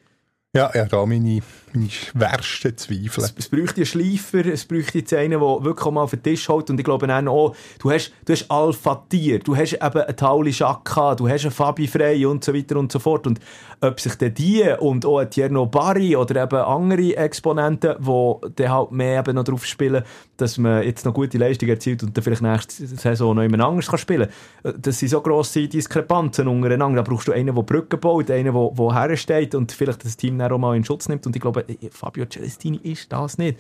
Ja, 0.57 0.71
ja, 0.73 0.85
da 0.85 1.05
meine, 1.05 1.41
meine 1.73 1.91
schwersten 1.91 2.77
Zweifel. 2.77 3.25
Es, 3.25 3.35
es 3.37 3.49
bräuchte 3.49 3.79
einen 3.79 3.87
Schleifer, 3.87 4.47
es 4.47 4.65
bräuchte 4.65 4.99
jetzt 4.99 5.13
einen, 5.13 5.33
der 5.33 5.41
wirklich 5.41 5.91
mal 5.91 6.03
auf 6.03 6.11
den 6.11 6.23
Tisch 6.23 6.49
holt. 6.49 6.71
Und 6.71 6.79
ich 6.79 6.85
glaube 6.85 7.09
dann 7.09 7.27
auch, 7.27 7.57
du 7.81 7.91
hast, 7.91 8.13
du 8.25 8.33
hast 8.33 8.49
Alpha 8.49 9.05
Tier, 9.09 9.41
du 9.41 9.57
hast 9.57 9.73
eben 9.73 9.83
einen 9.83 10.17
Tauli 10.17 10.53
Schakka, 10.53 11.17
du 11.17 11.29
hast 11.29 11.43
einen 11.43 11.51
Fabi 11.51 11.89
Frey 11.89 12.25
und 12.25 12.45
so 12.45 12.55
weiter 12.55 12.77
und 12.77 12.93
so 12.93 13.01
fort. 13.01 13.27
Und 13.27 13.41
ob 13.85 14.01
sich 14.01 14.15
dann 14.17 14.35
die 14.35 14.65
und 14.79 15.05
auch 15.07 15.19
ein 15.19 15.31
Tierno 15.31 15.67
Barry 15.67 16.17
oder 16.17 16.43
eben 16.43 16.57
andere 16.57 17.17
Exponenten, 17.17 17.97
die 18.01 18.53
dann 18.55 18.71
halt 18.71 18.93
mehr 18.93 19.21
eben 19.21 19.35
noch 19.35 19.45
drauf 19.45 19.65
spielen, 19.65 20.03
dass 20.37 20.59
man 20.59 20.83
jetzt 20.83 21.05
noch 21.05 21.15
gute 21.15 21.39
Leistung 21.39 21.69
erzielt 21.69 22.03
und 22.03 22.17
dann 22.17 22.25
vielleicht 22.25 22.43
nächste 22.43 22.87
Saison 22.87 23.37
noch 23.37 23.43
jemand 23.43 23.63
anderes 23.63 23.87
kann 23.87 23.99
spielen 23.99 24.29
kann. 24.63 24.81
Das 24.81 24.99
sind 24.99 25.11
so 25.11 25.21
grosse 25.21 25.69
Diskrepanzen 25.69 26.49
untereinander. 26.49 27.03
Da 27.03 27.11
brauchst 27.11 27.29
du 27.29 27.33
einen, 27.33 27.55
der 27.55 27.63
Brücken 27.63 28.01
baut, 28.01 28.31
einen, 28.31 28.53
der, 28.53 28.95
hersteht 28.95 29.55
und 29.55 29.73
vielleicht 29.73 30.05
das 30.05 30.17
Team 30.17 30.39
dann 30.39 30.53
auch 30.53 30.59
mal 30.59 30.77
in 30.77 30.85
Schutz 30.85 31.09
nimmt. 31.09 31.27
Und 31.27 31.37
ich 31.37 31.43
glaube, 31.43 31.65
Fabio 31.91 32.27
Celestini 32.27 32.81
ist 32.83 33.13
das 33.13 33.39
nicht. 33.39 33.59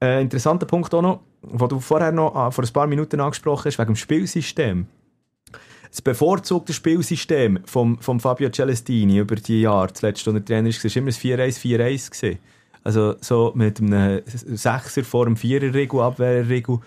Äh, 0.00 0.22
interessanter 0.22 0.66
Punkt 0.66 0.94
auch 0.94 1.02
noch, 1.02 1.20
den 1.42 1.68
du 1.68 1.80
vorher 1.80 2.12
noch 2.12 2.48
äh, 2.48 2.50
vor 2.52 2.64
ein 2.64 2.72
paar 2.72 2.86
Minuten 2.86 3.20
angesprochen 3.20 3.66
hast, 3.66 3.78
wegen 3.78 3.92
dem 3.92 3.96
Spielsystem. 3.96 4.86
Das 5.90 6.02
bevorzugte 6.02 6.72
Spielsystem 6.72 7.60
vom, 7.64 7.98
vom 8.00 8.20
Fabio 8.20 8.50
Celestini 8.50 9.18
über 9.18 9.36
die 9.36 9.62
Jahre, 9.62 9.92
zuletzt, 9.92 10.26
als 10.28 10.34
er 10.36 10.44
Trainer 10.44 10.68
war, 10.68 10.84
war 10.84 10.96
immer 10.96 11.08
ein 11.08 11.12
4-1-4-1. 11.52 12.10
gewesen. 12.10 12.38
Also 12.84 13.14
so 13.20 13.52
mit 13.54 13.80
einem 13.80 14.22
Sechser 14.26 15.04
vor 15.04 15.26
einem 15.26 15.36
Vierer-Regel, 15.36 16.00
Abwehrregel 16.00 16.78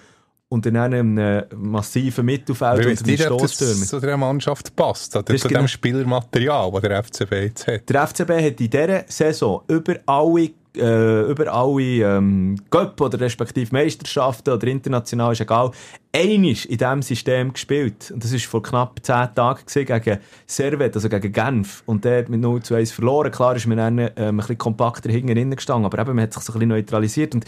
und 0.50 0.66
dann 0.66 0.76
einem 0.78 1.44
massiven 1.56 2.26
Mittelfeld 2.26 2.80
Ich 2.80 2.88
und 2.88 2.98
einem 3.00 3.12
nicht, 3.12 3.30
ob 3.32 3.40
das 3.42 3.54
Stoßstürmer. 3.56 3.86
zu 3.86 4.00
der 4.00 4.18
Mannschaft 4.18 4.76
passt, 4.76 5.16
oder 5.16 5.24
Das 5.32 5.42
zu 5.42 5.48
genau- 5.48 5.62
dem 5.62 5.68
Spielermaterial, 5.68 6.72
das 6.72 6.82
der 6.82 6.92
FCB 7.04 7.32
jetzt 7.44 7.68
hat. 7.68 7.90
Der 7.90 8.02
FCB 8.08 8.30
hat 8.32 8.60
in 8.62 8.70
dieser 8.70 9.04
Saison 9.08 9.62
über 9.68 9.96
alle, 10.06 10.50
äh, 10.76 11.22
über 11.30 11.54
alle 11.54 12.18
ähm, 12.18 12.58
Cup 12.70 13.00
oder 13.02 13.20
respektive 13.20 13.74
Meisterschaften 13.74 14.52
oder 14.52 14.68
international, 14.68 15.34
ist 15.34 15.42
egal, 15.42 15.72
einisch 16.14 16.66
in 16.66 16.78
diesem 16.78 17.02
System 17.02 17.54
gespielt. 17.54 18.12
Und 18.12 18.24
das 18.24 18.32
war 18.32 18.40
vor 18.40 18.64
knapp 18.64 19.00
10 19.02 19.36
Tagen 19.36 19.66
gewesen, 19.66 19.86
gegen 19.86 20.20
Servet, 20.46 20.96
also 20.96 21.10
gegen 21.10 21.32
Genf. 21.32 21.84
Und 21.86 22.06
der 22.06 22.20
hat 22.20 22.30
mit 22.30 22.42
0 22.42 22.62
zu 22.62 22.76
1 22.76 22.92
verloren. 22.92 23.32
Klar 23.32 23.56
ist 23.56 23.68
man 23.68 23.78
dann 23.78 24.00
ähm, 24.00 24.12
ein 24.18 24.38
bisschen 24.38 24.58
kompakter 24.58 25.12
hinten 25.12 25.56
gestanden, 25.56 25.86
aber 25.86 26.00
eben, 26.00 26.16
man 26.16 26.24
hat 26.24 26.34
sich 26.34 26.44
so 26.44 26.54
ein 26.54 26.60
bisschen 26.60 26.70
neutralisiert. 26.70 27.36
Und 27.36 27.46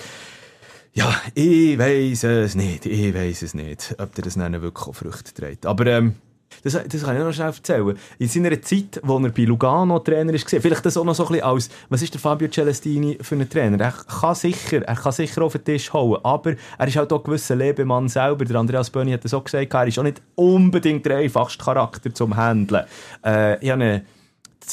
ja, 0.94 1.14
ich 1.34 1.78
weiß 1.78 2.24
es 2.26 2.56
nicht. 2.56 2.86
Ich 2.86 3.14
weiß 3.14 3.42
es 3.42 3.54
nicht, 3.54 3.96
ob 3.98 4.14
der 4.16 4.24
das 4.26 4.36
dann 4.36 4.62
wirklich 4.62 4.88
auch 4.88 4.94
Früchte 4.94 5.34
trägt. 5.34 5.66
Aber 5.66 5.86
ähm, 5.88 6.16
das, 6.64 6.74
das 6.74 7.04
kann 7.04 7.16
ich 7.16 7.24
noch 7.24 7.34
schnell 7.34 7.48
erzählen. 7.48 7.98
In 8.20 8.28
seiner 8.28 8.62
Zeit, 8.62 9.00
wo 9.04 9.18
er 9.20 9.30
bei 9.30 9.44
Lugano 9.44 10.00
Trainer 10.00 10.34
war, 10.34 10.40
vielleicht 10.40 10.86
das 10.86 10.98
auch 10.98 11.04
noch 11.04 11.16
so 11.16 11.24
ein 11.26 11.34
bisschen 11.34 11.46
als, 11.46 11.70
was 11.90 12.02
ist 12.02 12.14
der 12.14 12.22
Fabio 12.22 12.48
Celestini 12.50 13.18
für 13.22 13.36
einen 13.36 13.50
Trainer? 13.50 13.80
Er 13.80 13.92
kann 13.92 14.36
sicher, 14.36 14.82
er 14.82 14.96
kann 14.96 15.12
sicher 15.12 15.42
auf 15.42 15.54
den 15.54 15.66
Tisch 15.66 15.92
hauen, 15.94 16.20
aber 16.24 16.56
er 16.78 16.88
ist 16.88 16.96
halt 16.96 17.12
auch 17.12 17.20
ein 17.20 17.24
gewisser 17.24 17.56
Lebemann 17.56 18.10
selber. 18.10 18.46
Der 18.46 18.58
Andreas 18.58 18.90
Böni 18.90 19.12
hat 19.12 19.24
das 19.24 19.34
auch 19.34 19.44
gesagt, 19.44 19.74
er 19.74 19.88
ist 19.88 20.00
auch 20.00 20.04
nicht 20.04 20.22
unbedingt 20.36 21.06
der 21.06 21.18
einfachste 21.18 21.64
Charakter 21.64 22.14
zum 22.14 22.36
Handeln. 22.36 22.86
Äh, 23.26 23.64
ich 23.64 23.72
habe 23.72 23.84
eine 23.84 24.06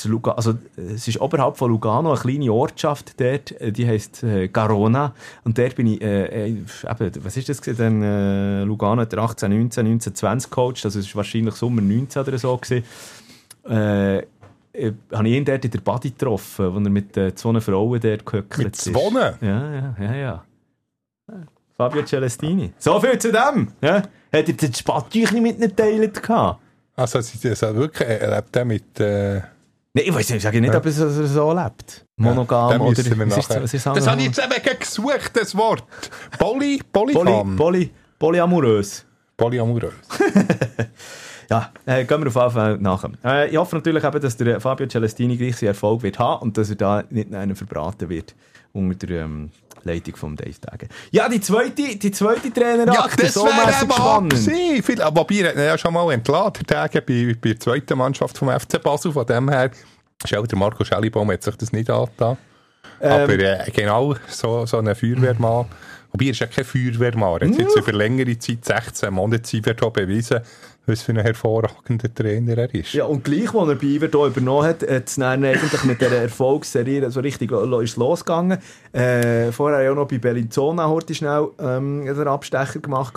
Luga, 0.04 0.32
also, 0.32 0.54
es 0.76 1.06
ist 1.08 1.20
oberhalb 1.20 1.56
von 1.56 1.70
Lugano 1.70 2.10
eine 2.12 2.20
kleine 2.20 2.52
Ortschaft 2.52 3.20
dort, 3.20 3.52
äh, 3.60 3.72
die 3.72 3.86
heisst 3.86 4.22
äh, 4.22 4.48
Garona. 4.48 5.14
Und 5.44 5.58
dort 5.58 5.76
bin 5.76 5.86
ich, 5.86 6.02
äh, 6.02 6.46
äh, 6.46 6.48
eben, 6.48 7.24
was 7.24 7.36
ist 7.36 7.48
das? 7.48 7.60
Dann, 7.60 8.02
äh, 8.02 8.64
Lugano 8.64 9.02
hat 9.02 9.12
er 9.12 9.20
18, 9.20 9.50
19, 9.50 9.86
19, 9.86 10.14
20 10.14 10.50
coacht, 10.50 10.84
also 10.84 10.98
es 10.98 11.06
ist 11.06 11.16
wahrscheinlich 11.16 11.54
Sommer 11.54 11.82
19 11.82 12.22
oder 12.22 12.38
so 12.38 12.56
gewesen. 12.56 12.84
Äh, 13.68 14.18
äh, 14.72 14.92
habe 15.12 15.28
ich 15.28 15.34
ihn 15.34 15.44
dort 15.44 15.64
in 15.64 15.70
der 15.70 15.80
Body 15.80 16.10
getroffen, 16.10 16.74
wo 16.74 16.78
er 16.78 16.90
mit 16.90 17.16
äh, 17.16 17.34
zwei 17.34 17.60
Frauen 17.60 18.00
dort 18.00 18.24
gehöckelt 18.24 18.66
Mit 18.66 18.76
zwei? 18.76 19.34
Ja, 19.40 19.74
ja, 19.74 19.96
ja, 19.98 20.14
ja. 20.14 20.44
Fabio 21.76 22.04
Celestini. 22.04 22.72
So 22.78 23.00
viel 23.00 23.18
zu 23.18 23.32
dem. 23.32 23.68
Ja? 23.80 24.02
Hat 24.32 24.48
er 24.48 24.52
das 24.52 24.78
Spattüch 24.78 25.32
nicht 25.32 25.58
mitgeteilt 25.58 26.22
gehabt? 26.22 26.60
Also, 26.94 27.20
sie 27.20 27.48
also 27.48 27.74
wirklich, 27.74 28.08
er 28.08 28.36
lebt 28.36 28.66
mit... 28.66 29.00
Äh, 29.00 29.40
Nein, 29.92 30.04
ich 30.06 30.14
weiß 30.14 30.28
nicht, 30.28 30.36
ich 30.36 30.42
sage 30.44 30.60
nicht, 30.60 30.74
ob 30.74 30.86
er 30.86 30.92
so, 30.92 31.08
so 31.26 31.52
lebt. 31.52 32.06
Monogam 32.16 32.70
den 32.70 32.80
oder... 32.80 32.90
was 32.96 32.98
ist- 33.38 33.50
was 33.50 33.74
ist 33.74 33.86
Das 33.86 33.94
das 33.96 34.06
habe 34.06 34.20
ich 34.20 34.26
jetzt 34.28 34.38
eben 34.38 34.78
gesucht, 34.78 35.30
das 35.34 35.56
Wort. 35.56 35.82
Poly, 36.38 36.80
Poly, 36.92 37.12
Polyfam. 37.14 37.56
poly, 37.56 37.90
polyamorös. 38.18 39.04
Polyamorös. 39.36 39.94
Ja, 41.50 41.72
äh, 41.84 42.04
gehen 42.04 42.20
wir 42.22 42.28
auf 42.28 42.36
jeden 42.36 42.50
Fall 42.52 42.78
nachher. 42.78 43.10
Äh, 43.24 43.50
ich 43.50 43.56
hoffe 43.56 43.74
natürlich 43.74 44.04
eben, 44.04 44.20
dass 44.20 44.36
der 44.36 44.60
Fabio 44.60 44.86
Celestini 44.86 45.36
gleich 45.36 45.56
seinen 45.56 45.70
Erfolg 45.70 46.04
wird 46.04 46.16
haben 46.20 46.42
und 46.42 46.56
dass 46.56 46.70
er 46.70 46.76
da 46.76 47.02
nicht 47.10 47.34
einen 47.34 47.56
verbraten 47.56 48.08
wird 48.08 48.36
unter 48.72 49.08
der 49.08 49.24
ähm, 49.24 49.50
Leitung 49.84 50.16
von 50.16 50.36
Dave 50.36 50.50
Degen. 50.50 50.88
Ja, 51.10 51.28
die 51.28 51.40
zweite, 51.40 51.96
die 51.96 52.10
zweite 52.10 52.52
Trainer 52.52 52.92
Ja, 52.92 53.08
das 53.16 53.34
so 53.34 53.44
wäre 53.46 53.72
spannend. 53.72 54.34
Viel- 54.34 55.02
Aber 55.02 55.20
Wobei, 55.22 55.36
er 55.36 55.48
hat 55.50 55.56
ihn 55.56 55.62
ja 55.62 55.78
schon 55.78 55.94
mal 55.94 56.10
entladen, 56.12 56.66
Tage 56.66 57.02
bei, 57.02 57.34
bei 57.40 57.50
der 57.50 57.60
zweiten 57.60 57.98
Mannschaft 57.98 58.36
vom 58.38 58.48
FC 58.50 58.82
Basel. 58.82 59.12
Von 59.12 59.26
dem 59.26 59.48
her, 59.48 59.70
der 60.28 60.58
Marco 60.58 60.84
Schellibaum 60.84 61.30
hat 61.32 61.42
sich 61.42 61.56
das 61.56 61.72
nicht 61.72 61.88
angetan. 61.90 62.36
Ähm, 63.00 63.12
Aber 63.12 63.32
äh, 63.38 63.70
genau 63.74 64.14
so, 64.28 64.66
so 64.66 64.78
ein 64.78 64.94
Feuerwehrmann. 64.94 65.66
Wobei, 66.12 66.24
er 66.26 66.30
ist 66.32 66.40
ja 66.40 66.46
kein 66.46 66.64
Feuerwehrmann. 66.64 67.40
Er 67.40 67.48
hat 67.48 67.58
jetzt 67.58 67.76
über 67.76 67.92
längere 67.92 68.38
Zeit, 68.38 68.64
16 68.64 69.12
Monate, 69.14 69.60
bewiesen, 69.90 70.40
was 70.90 71.02
für 71.02 71.12
ein 71.12 71.18
hervorragender 71.18 72.12
Trainer 72.12 72.58
er 72.58 72.74
ist. 72.74 72.92
Ja, 72.92 73.04
und 73.04 73.24
gleich, 73.24 73.54
als 73.54 73.68
er 73.68 73.74
bei 73.76 73.86
Iverdo 73.86 74.26
übernommen 74.26 74.66
hat, 74.66 74.82
hat 74.82 75.08
es 75.08 75.18
eigentlich 75.18 75.84
mit 75.84 76.00
dieser 76.00 76.22
Erfolgsserie 76.22 77.10
so 77.10 77.20
richtig 77.20 77.50
ist 77.50 77.96
losgegangen. 77.96 78.58
Äh, 78.92 79.52
vorher 79.52 79.90
auch 79.90 79.94
noch 79.94 80.08
bei 80.08 80.18
Bellinzona 80.18 80.88
heute 80.88 81.14
schnell 81.14 81.48
ähm, 81.58 82.04
einen 82.06 82.28
Abstecher 82.28 82.80
gemacht. 82.80 83.14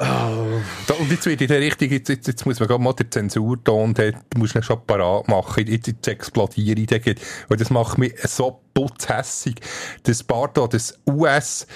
Gehabt. 0.00 0.64
Da, 0.86 0.94
und 0.94 1.10
jetzt 1.10 1.26
wird 1.26 1.40
ich 1.40 1.48
der 1.48 1.60
richtig, 1.60 1.92
jetzt, 1.92 2.08
jetzt, 2.08 2.26
jetzt 2.26 2.46
muss 2.46 2.58
man 2.58 2.68
gerade 2.68 2.82
mal 2.82 2.92
den 2.92 3.10
Zensurton, 3.10 3.94
den 3.94 4.16
muss 4.36 4.54
man 4.54 4.62
schon 4.62 4.84
parat 4.86 5.28
machen, 5.28 5.66
jetzt, 5.66 5.86
jetzt 5.86 6.08
explodiere 6.08 6.80
ich 6.80 6.86
den 6.86 7.00
gleich. 7.00 7.16
weil 7.48 7.56
das 7.58 7.70
macht 7.70 7.98
mich 7.98 8.14
so 8.24 8.60
putzhässig. 8.74 9.56
Das 10.02 10.22
Bardo, 10.22 10.66
das 10.66 10.98
US, 11.06 11.66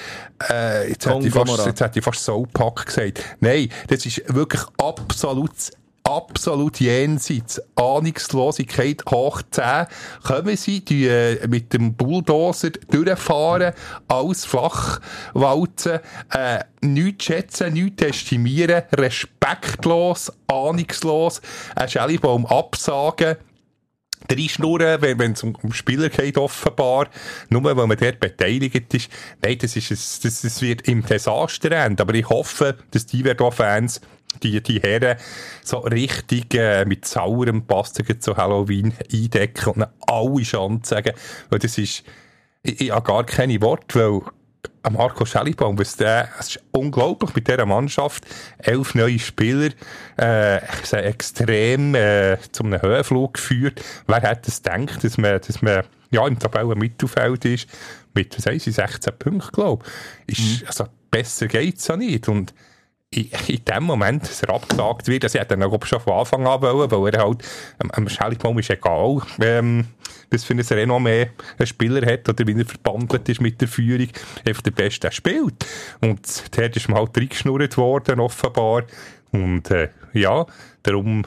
äh, 0.51 0.89
jetzt 0.89 1.07
hätte 1.07 1.27
ich 1.27 1.33
fast, 1.33 1.66
jetzt 1.66 1.81
hätte 1.81 1.99
ich 1.99 2.05
fast 2.05 2.25
Soulpack 2.25 2.87
gesagt. 2.87 3.22
Nein, 3.41 3.68
das 3.89 4.07
ist 4.07 4.22
wirklich 4.35 4.62
absolut 4.79 5.53
absolut 6.05 6.80
jenseits. 6.80 7.61
Ahnungslosigkeit 7.76 9.02
hoch 9.11 9.42
10 9.50 9.86
kommen 10.22 10.57
sie 10.57 10.84
die, 10.84 11.07
äh, 11.07 11.46
mit 11.48 11.72
dem 11.72 11.94
Bulldozer 11.94 12.70
durchfahren, 12.90 13.72
alles 14.07 14.44
flach 14.44 15.00
walzen, 15.32 16.00
äh, 16.30 16.61
nichts 16.82 17.24
schätzen, 17.24 17.72
nichts 17.72 18.02
estimieren, 18.02 18.82
respektlos, 18.92 20.32
ahnungslos, 20.46 21.40
einen 21.74 21.88
Schellibaum 21.88 22.46
absagen, 22.46 23.36
reinschnurren, 24.31 25.03
wenn 25.03 25.18
wenn 25.18 25.33
es 25.33 25.43
um, 25.43 25.55
um 25.62 25.72
Spieler 25.72 26.09
geht, 26.09 26.39
offenbar. 26.39 27.09
Nur 27.49 27.64
weil 27.64 27.75
man 27.75 27.97
dort 27.97 28.20
beteiligt 28.20 28.95
ist. 28.95 29.11
Nein, 29.43 29.59
das, 29.59 29.77
ist 29.77 29.91
ein, 29.91 30.20
das, 30.22 30.43
das 30.43 30.62
wird 30.62 30.89
im 30.89 31.05
Desaster 31.05 31.72
enden. 31.72 32.01
Aber 32.01 32.14
ich 32.14 32.29
hoffe, 32.29 32.77
dass 32.91 33.07
die 33.07 33.20
Iverdo-Fans, 33.20 34.01
die, 34.43 34.62
die 34.62 34.81
Herren, 34.81 35.18
so 35.62 35.79
richtig 35.79 36.55
äh, 36.55 36.85
mit 36.85 37.05
saurem 37.05 37.66
Pasten 37.66 38.20
zu 38.20 38.37
Halloween 38.37 38.93
eindecken 39.12 39.70
und 39.70 39.87
alle 40.07 40.43
Chance 40.43 40.89
sagen. 40.89 41.12
Weil 41.51 41.59
das 41.59 41.79
ist, 41.79 42.05
ich, 42.62 42.81
ich 42.81 42.91
habe 42.91 43.07
gar 43.07 43.25
keine 43.25 43.61
Worte, 43.61 43.99
weil 44.01 44.20
Marco 44.91 45.25
Schellibaum, 45.25 45.79
was 45.79 45.97
der, 45.97 46.29
es 46.39 46.57
ist 46.57 46.62
unglaublich 46.73 47.35
mit 47.35 47.49
dieser 47.49 47.67
Mannschaft. 47.67 48.25
Elf 48.59 48.95
neue 48.95 49.19
Spieler, 49.19 49.71
äh, 50.19 50.59
extrem, 50.93 51.95
äh, 51.95 52.39
zu 52.53 52.65
einem 52.65 52.81
Höhenflug 52.81 53.35
geführt. 53.35 53.83
Wer 54.07 54.23
hätte 54.23 54.51
es 54.51 54.62
gedacht, 54.62 55.03
dass 55.03 55.19
man, 55.19 55.41
dass 55.41 55.62
man, 55.62 55.85
ja, 56.11 56.27
im 56.27 56.39
Tabellen 56.39 56.79
Mittelfeld 56.79 57.45
ist, 57.45 57.69
mit, 58.15 58.37
was 58.37 58.62
sie, 58.62 58.71
16 58.71 59.19
Punkten, 59.19 59.51
glaube 59.53 59.85
ich. 60.27 60.62
Ist, 60.62 60.67
also, 60.67 60.87
besser 61.11 61.47
geht's 61.47 61.87
ja 61.89 61.97
nicht. 61.97 62.29
Und, 62.29 62.55
in, 63.17 63.31
in 63.47 63.65
dem 63.65 63.85
Moment, 63.85 64.23
dass 64.25 64.43
er 64.43 64.55
abgesagt 64.55 65.07
wird, 65.07 65.25
also 65.25 65.39
ich 65.39 65.43
hätte 65.43 65.55
ihn 65.55 65.81
schon 65.85 66.01
von 66.01 66.12
Anfang 66.12 66.47
an 66.47 66.62
wollen, 66.62 66.91
weil 66.91 67.15
er 67.15 67.25
halt, 67.25 67.45
ähm, 67.83 67.91
am 67.93 68.09
Schelligbaum 68.09 68.59
ist 68.59 68.71
egal, 68.71 69.21
ähm, 69.41 69.87
was 70.31 70.45
für 70.45 70.55
ein 70.55 70.61
Renommee 70.61 71.31
ein 71.59 71.66
Spieler 71.66 72.05
hat 72.07 72.29
oder 72.29 72.47
wie 72.47 72.59
er 72.59 72.64
verbandelt 72.64 73.29
ist 73.29 73.41
mit 73.41 73.61
der 73.61 73.68
Führung, 73.68 74.09
einfach 74.47 74.62
der 74.62 74.70
Beste, 74.70 75.11
spielt. 75.12 75.66
Und 76.01 76.57
dort 76.57 76.77
ist 76.77 76.89
man 76.89 76.99
halt 76.99 77.16
reingeschnurrt 77.16 77.77
worden, 77.77 78.20
offenbar. 78.20 78.85
Und, 79.33 79.70
äh, 79.70 79.89
ja, 80.12 80.47
darum 80.83 81.25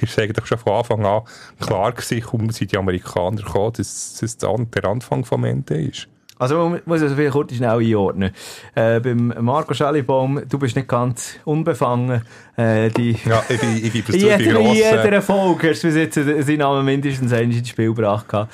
ist 0.00 0.12
es 0.12 0.18
eigentlich 0.18 0.46
schon 0.46 0.58
von 0.58 0.72
Anfang 0.74 1.04
an 1.04 1.22
klar 1.58 1.92
gewesen, 1.92 2.20
kaum 2.20 2.50
sind 2.50 2.72
die 2.72 2.76
Amerikaner 2.76 3.42
gekommen, 3.42 3.72
dass 3.76 4.18
das 4.20 4.36
dann 4.36 4.70
der 4.70 4.84
Anfang 4.84 5.24
vom 5.24 5.44
Ende 5.44 5.74
ist. 5.82 6.08
Also 6.40 6.68
man 6.70 6.80
muss 6.86 7.02
also 7.02 7.14
vielleicht 7.14 7.32
kurz 7.32 7.54
schnell 7.54 7.68
einordnen. 7.70 8.30
Äh, 8.74 8.98
beim 9.00 9.32
Marco 9.40 9.74
Schellibaum, 9.74 10.40
du 10.48 10.58
bist 10.58 10.74
nicht 10.74 10.88
ganz 10.88 11.34
unbefangen. 11.44 12.22
Äh, 12.56 12.88
die 12.88 13.14
Ja, 13.26 13.42
ich, 13.48 13.60
bin- 13.60 13.76
ich 13.76 13.94
es 13.94 14.06
bin 14.06 14.20
jeder, 14.20 14.58
äh, 14.60 15.04
jeder 15.04 15.22
Folge 15.22 15.70
hast 15.70 15.82
du 15.84 15.88
bis 15.88 15.96
jetzt 15.96 16.14
seinen 16.14 16.58
Namen 16.58 16.84
mindestens 16.84 17.32
einmal 17.32 17.56
ins 17.56 17.68
Spiel 17.68 17.88
gebracht. 17.94 18.26
Aber 18.32 18.48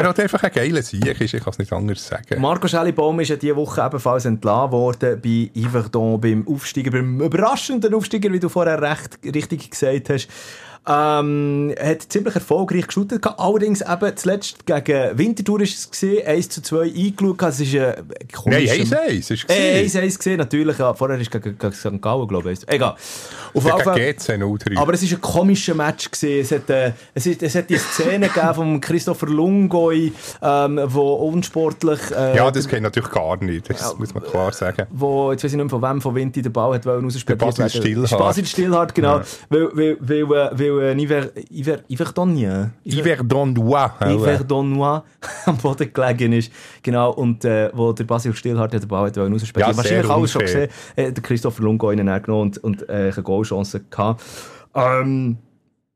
er 0.00 0.08
hat 0.08 0.18
einfach 0.20 0.42
ein 0.42 0.50
geiler 0.52 0.82
Sieg, 0.82 1.06
ist, 1.20 1.32
ich 1.32 1.42
kann 1.42 1.52
es 1.52 1.58
nicht 1.58 1.72
anders 1.72 2.06
sagen. 2.06 2.40
Marco 2.40 2.66
Schellibaum 2.66 3.20
ist 3.20 3.28
ja 3.28 3.36
diese 3.36 3.54
Woche 3.56 3.82
ebenfalls 3.86 4.24
entlassen 4.24 4.72
worden 4.72 5.20
bei 5.22 5.50
Yverdon, 5.56 6.20
beim 6.20 6.46
Aufsteiger, 6.48 6.90
beim 6.90 7.20
überraschenden 7.20 7.94
Aufsteiger, 7.94 8.32
wie 8.32 8.40
du 8.40 8.48
vorher 8.48 8.82
recht, 8.82 9.18
richtig 9.24 9.70
gesagt 9.70 10.10
hast. 10.10 10.28
Ähm, 10.90 11.74
hat 11.78 12.02
ziemlich 12.08 12.34
erfolgreich 12.34 12.86
geshootet, 12.86 13.22
allerdings 13.36 13.82
eben 13.82 14.16
zuletzt 14.16 14.64
gegen 14.64 15.18
Winterthur 15.18 15.60
ist 15.60 15.78
es 15.78 15.90
gesehen, 15.90 16.26
1 16.26 16.48
zu 16.48 16.62
2 16.62 16.82
eingeschaut, 16.82 17.42
es 17.42 17.60
ist 17.60 17.74
ein 17.74 17.80
Nein, 17.84 18.28
komischer... 18.32 18.74
1-1 18.74 19.10
ist 19.18 19.30
es. 19.30 19.44
Äh, 19.48 19.84
1-1 19.84 20.16
gesehen, 20.16 20.38
natürlich, 20.38 20.78
ja. 20.78 20.94
Vorher 20.94 21.20
ist 21.20 21.30
gegen, 21.30 21.58
gegen 21.58 21.72
St. 21.74 22.00
Gallen, 22.00 22.26
glaube 22.26 22.52
ich. 22.52 22.60
Egal. 22.66 22.96
Auf 23.52 23.64
jeden 23.64 23.80
Fall- 23.80 23.96
Gegen 23.96 24.18
GC 24.18 24.64
03. 24.64 24.76
aber 24.78 24.94
es 24.94 25.02
war 25.02 25.18
ein 25.18 25.20
komischer 25.20 25.74
Match. 25.74 26.10
Gewesen. 26.10 26.40
Es, 26.40 26.52
hat, 26.52 26.70
äh, 26.70 26.92
es, 27.14 27.26
ist, 27.26 27.42
es 27.42 27.54
hat 27.54 27.68
die 27.68 27.76
Szene 27.76 28.28
gegeben 28.34 28.54
von 28.54 28.80
Christopher 28.80 29.26
Lungoy, 29.26 30.12
ähm, 30.40 30.80
wo 30.86 31.14
unsportlich... 31.14 31.98
Äh, 32.16 32.36
ja, 32.36 32.50
das 32.50 32.66
geht 32.66 32.80
natürlich 32.82 33.10
gar 33.10 33.36
nicht, 33.44 33.68
das 33.68 33.98
muss 33.98 34.14
man 34.14 34.22
klar 34.22 34.52
sagen. 34.52 34.86
wo, 34.90 35.32
jetzt 35.32 35.44
weiß 35.44 35.52
ich 35.52 35.56
nicht 35.56 35.70
mehr, 35.70 35.80
von 35.80 35.82
wem 35.82 36.00
von 36.00 36.14
Vinti 36.14 36.40
der 36.40 36.50
Ball 36.50 36.74
hat 36.74 36.86
wollen 36.86 37.04
rausspielen. 37.04 37.38
Der 37.38 37.46
Basil 37.46 37.68
Stillhardt. 37.68 38.18
Basil 38.18 38.46
Stillhardt, 38.46 38.94
genau. 38.94 39.20
Weil, 39.50 39.68
weil, 39.72 39.96
weil, 40.00 40.38
äh, 40.38 40.58
weil, 40.78 40.98
äh, 40.98 41.02
Iver, 41.02 41.28
Iver, 41.50 41.78
Iverdonien, 41.88 42.72
Yverdonnois. 42.84 43.90
Iverdonnois 44.00 45.02
am 45.46 45.56
Boden 45.56 45.92
gelegen 45.92 46.32
ist. 46.32 46.52
Genau, 46.82 47.12
und 47.12 47.44
äh, 47.44 47.70
wo 47.74 47.92
der 47.92 48.04
Basil 48.04 48.34
Stillhardt 48.34 48.72
den 48.72 48.88
Ball 48.88 49.08
hat 49.08 49.18
rausspielen. 49.18 49.68
Ja, 49.68 49.76
Wahrscheinlich 49.76 50.10
alles 50.10 50.32
schon 50.32 50.42
gesehen. 50.42 50.70
Äh, 50.96 51.12
der 51.12 51.22
Christopher 51.22 51.62
ihn 51.64 51.78
dann 51.78 52.22
genommen 52.22 52.42
und, 52.42 52.58
und 52.58 52.88
äh, 52.88 53.12
eine 53.14 53.22
Goalchance 53.22 53.80
gehabt. 53.90 54.22
Ähm, 54.74 55.38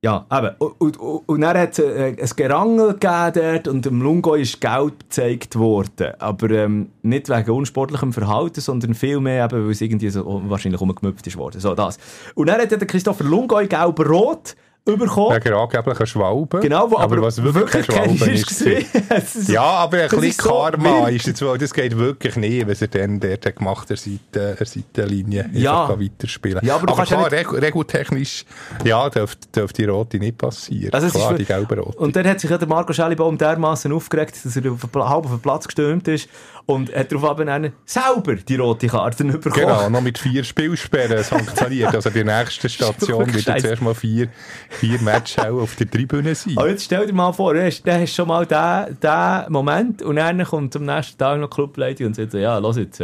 ja, 0.04 0.26
eben. 0.32 0.56
Und, 0.58 0.96
und, 0.96 1.28
und 1.28 1.40
dann 1.40 1.56
hat 1.56 1.78
es 1.78 1.78
äh, 1.78 2.16
ein 2.20 2.30
Gerangel 2.34 2.94
gegeben 2.94 3.32
dort 3.34 3.68
und 3.68 3.84
dem 3.84 4.02
Lungo 4.02 4.34
ist 4.34 4.60
Geld 4.60 4.98
gezeigt 4.98 5.56
worden. 5.56 6.14
Aber 6.18 6.50
ähm, 6.50 6.88
nicht 7.02 7.28
wegen 7.28 7.50
unsportlichem 7.52 8.12
Verhalten, 8.12 8.60
sondern 8.60 8.94
vielmehr 8.94 9.44
eben, 9.44 9.64
weil 9.64 9.70
es 9.70 9.80
irgendwie 9.80 10.10
so 10.10 10.42
wahrscheinlich 10.46 10.80
umgemüpft 10.80 11.24
ist 11.28 11.36
worden. 11.36 11.60
So, 11.60 11.76
das. 11.76 11.98
Und 12.34 12.48
dann 12.48 12.60
hat 12.60 12.72
der 12.72 12.84
Christopher 12.84 13.22
Lungo 13.22 13.58
gelb-rot 13.58 14.56
bekommen. 14.84 15.36
Wegen 15.36 15.54
angeblichen 15.54 16.06
Schwalben. 16.06 16.60
Genau, 16.60 16.90
wo 16.90 16.96
aber, 16.96 17.14
aber 17.14 17.22
was 17.22 17.42
wirklich, 17.42 17.86
keine 17.86 18.16
Schwalben 18.18 18.34
ist. 18.34 18.60
ist- 18.60 19.48
Ja, 19.48 19.62
aber 19.62 20.02
ein 20.02 20.08
bisschen 20.08 20.32
so 20.32 20.48
Karma 20.50 21.06
wild. 21.06 21.16
ist 21.16 21.26
jetzt, 21.26 21.42
das 21.60 21.72
geht 21.74 21.96
wirklich 21.96 22.36
nicht, 22.36 22.66
was 22.68 22.82
er 22.82 22.88
dann 22.88 23.20
dort 23.20 23.46
hat 23.46 23.56
gemacht 23.56 23.88
der 23.90 23.96
Seite, 23.96 24.56
der 24.58 24.66
Seitenlinie, 24.66 25.48
Ja. 25.52 25.82
einfach 25.82 26.00
weiterspielen. 26.00 26.60
Ja, 26.64 26.74
aber 26.76 26.90
aber 26.92 26.98
ja 26.98 27.04
klar, 27.04 27.28
regu- 27.32 27.60
regeltechnisch, 27.62 28.44
ja, 28.84 29.08
dürfte, 29.08 29.48
dürfte 29.54 29.82
die 29.82 29.88
Rote 29.88 30.18
nicht 30.18 30.38
passieren. 30.38 30.92
Also 30.92 31.08
klar, 31.10 31.32
ist, 31.32 31.38
die 31.38 31.44
gelbe 31.44 31.78
Rote. 31.78 31.98
Und 31.98 32.16
dann 32.16 32.26
hat 32.26 32.40
sich 32.40 32.50
ja 32.50 32.58
der 32.58 32.68
Marco 32.68 32.92
Schellibaum 32.92 33.38
dermaßen 33.38 33.92
aufgeregt, 33.92 34.36
dass 34.44 34.56
er 34.56 34.62
halb 34.64 35.24
auf 35.24 35.30
den 35.30 35.40
Platz 35.40 35.66
gestürmt 35.66 36.08
ist 36.08 36.28
und 36.66 36.94
hat 36.94 37.10
darauf 37.12 37.36
dann 37.36 37.72
selber 37.84 38.34
die 38.36 38.56
rote 38.56 38.86
Karte 38.86 39.24
bekommen. 39.24 39.54
Genau, 39.54 39.88
noch 39.90 40.00
mit 40.00 40.18
vier 40.18 40.42
Spielsperren 40.44 41.22
sanktioniert. 41.22 41.92
Also 42.02 42.10
die 42.10 42.24
nächste 42.24 42.68
Station 42.68 43.18
wirklich 43.20 43.34
wird 43.34 43.46
jetzt 43.46 43.62
scheisse. 43.62 43.68
erst 43.68 43.82
mal 43.82 43.94
vier, 43.94 44.28
vier 44.72 45.00
Matches 45.00 45.38
auch 45.44 45.62
auf 45.62 45.76
der 45.76 45.90
Tribüne 45.90 46.34
sein. 46.34 46.56
Aber 46.56 46.68
jetzt 46.68 46.84
stell 46.84 47.06
dir 47.06 47.12
mal 47.12 47.32
vor, 47.32 47.54
du 47.54 47.64
hast, 47.64 47.82
du 47.82 47.92
hast 47.92 48.14
schon 48.14 48.28
mal 48.28 48.46
den, 48.46 48.98
den 49.00 49.52
Moment 49.52 50.02
und 50.02 50.16
dann 50.16 50.42
kommt 50.44 50.74
am 50.76 50.84
nächsten 50.84 51.18
Tag 51.18 51.38
noch 51.38 51.48
die 51.48 51.54
Clubleitung 51.54 52.06
und 52.08 52.16
sagt 52.16 52.34
ja, 52.34 52.58
los 52.58 52.76
jetzt. 52.76 53.02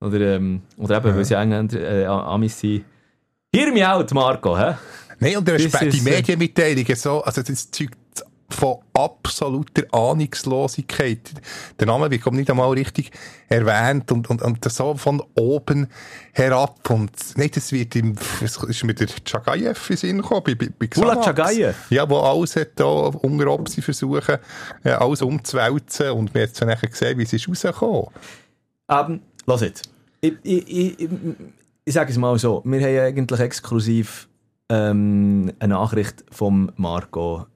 Oder, 0.00 0.20
ähm, 0.20 0.62
oder 0.76 0.98
eben, 0.98 1.16
weil 1.16 1.24
sie 1.24 1.34
Engländer, 1.34 1.80
äh, 1.80 2.04
Amis 2.06 2.60
sind. 2.60 2.84
Hear 3.54 3.72
me 3.72 3.88
out, 3.88 4.12
Marco, 4.12 4.58
hä? 4.58 4.74
Nein, 5.18 5.38
und 5.38 5.48
der 5.48 5.54
Respekt, 5.54 5.92
die 5.94 5.98
äh, 5.98 6.02
Medienmitteilungen 6.02 6.96
so, 6.96 7.22
also 7.22 7.42
das 7.42 7.70
zeugt 7.70 7.96
von 8.48 8.78
absoluter 8.94 9.82
Ahnungslosigkeit. 9.92 11.32
Der 11.78 11.86
Name 11.86 12.10
wird 12.10 12.26
nicht 12.32 12.50
einmal 12.50 12.70
richtig 12.70 13.10
erwähnt 13.48 14.10
und, 14.12 14.30
und, 14.30 14.42
und 14.42 14.64
so 14.70 14.94
von 14.94 15.22
oben 15.34 15.88
herab. 16.32 16.88
Und 16.90 17.36
nicht, 17.36 17.56
es 17.56 17.72
wird 17.72 17.96
im, 17.96 18.16
es 18.42 18.56
ist 18.56 18.84
mit 18.84 19.00
der 19.00 19.08
Chagayev 19.24 19.90
in 19.90 19.96
Sinn 19.96 20.16
gekommen, 20.18 20.42
bei, 20.44 20.54
bei, 20.54 20.68
bei 20.78 20.86
Xanax. 20.86 21.26
Chagayev? 21.26 21.76
Ja, 21.90 22.08
wo 22.08 22.18
alles 22.18 22.56
hat 22.56 22.70
da 22.76 22.84
unter 22.84 23.48
Opsi 23.48 23.82
versuchen, 23.82 24.38
alles 24.84 25.22
umzuwälzen 25.22 26.10
und 26.10 26.34
wir 26.34 26.46
haben 26.46 26.68
nachher 26.68 26.88
gesehen, 26.88 27.18
wie 27.18 27.24
es 27.24 27.32
ist 27.32 27.48
rausgekommen. 27.48 28.06
Ähm, 28.88 29.20
lass 29.46 29.60
jetzt. 29.62 29.90
Ich, 30.20 30.34
ich, 30.42 30.68
ich, 30.68 31.00
ich, 31.00 31.10
ich 31.84 31.94
sage 31.94 32.10
es 32.10 32.18
mal 32.18 32.38
so. 32.38 32.62
Wir 32.64 32.80
haben 32.80 33.06
eigentlich 33.06 33.40
exklusiv 33.40 34.28
ähm, 34.68 35.52
eine 35.58 35.74
Nachricht 35.74 36.24
vom 36.30 36.70
Marco. 36.76 37.46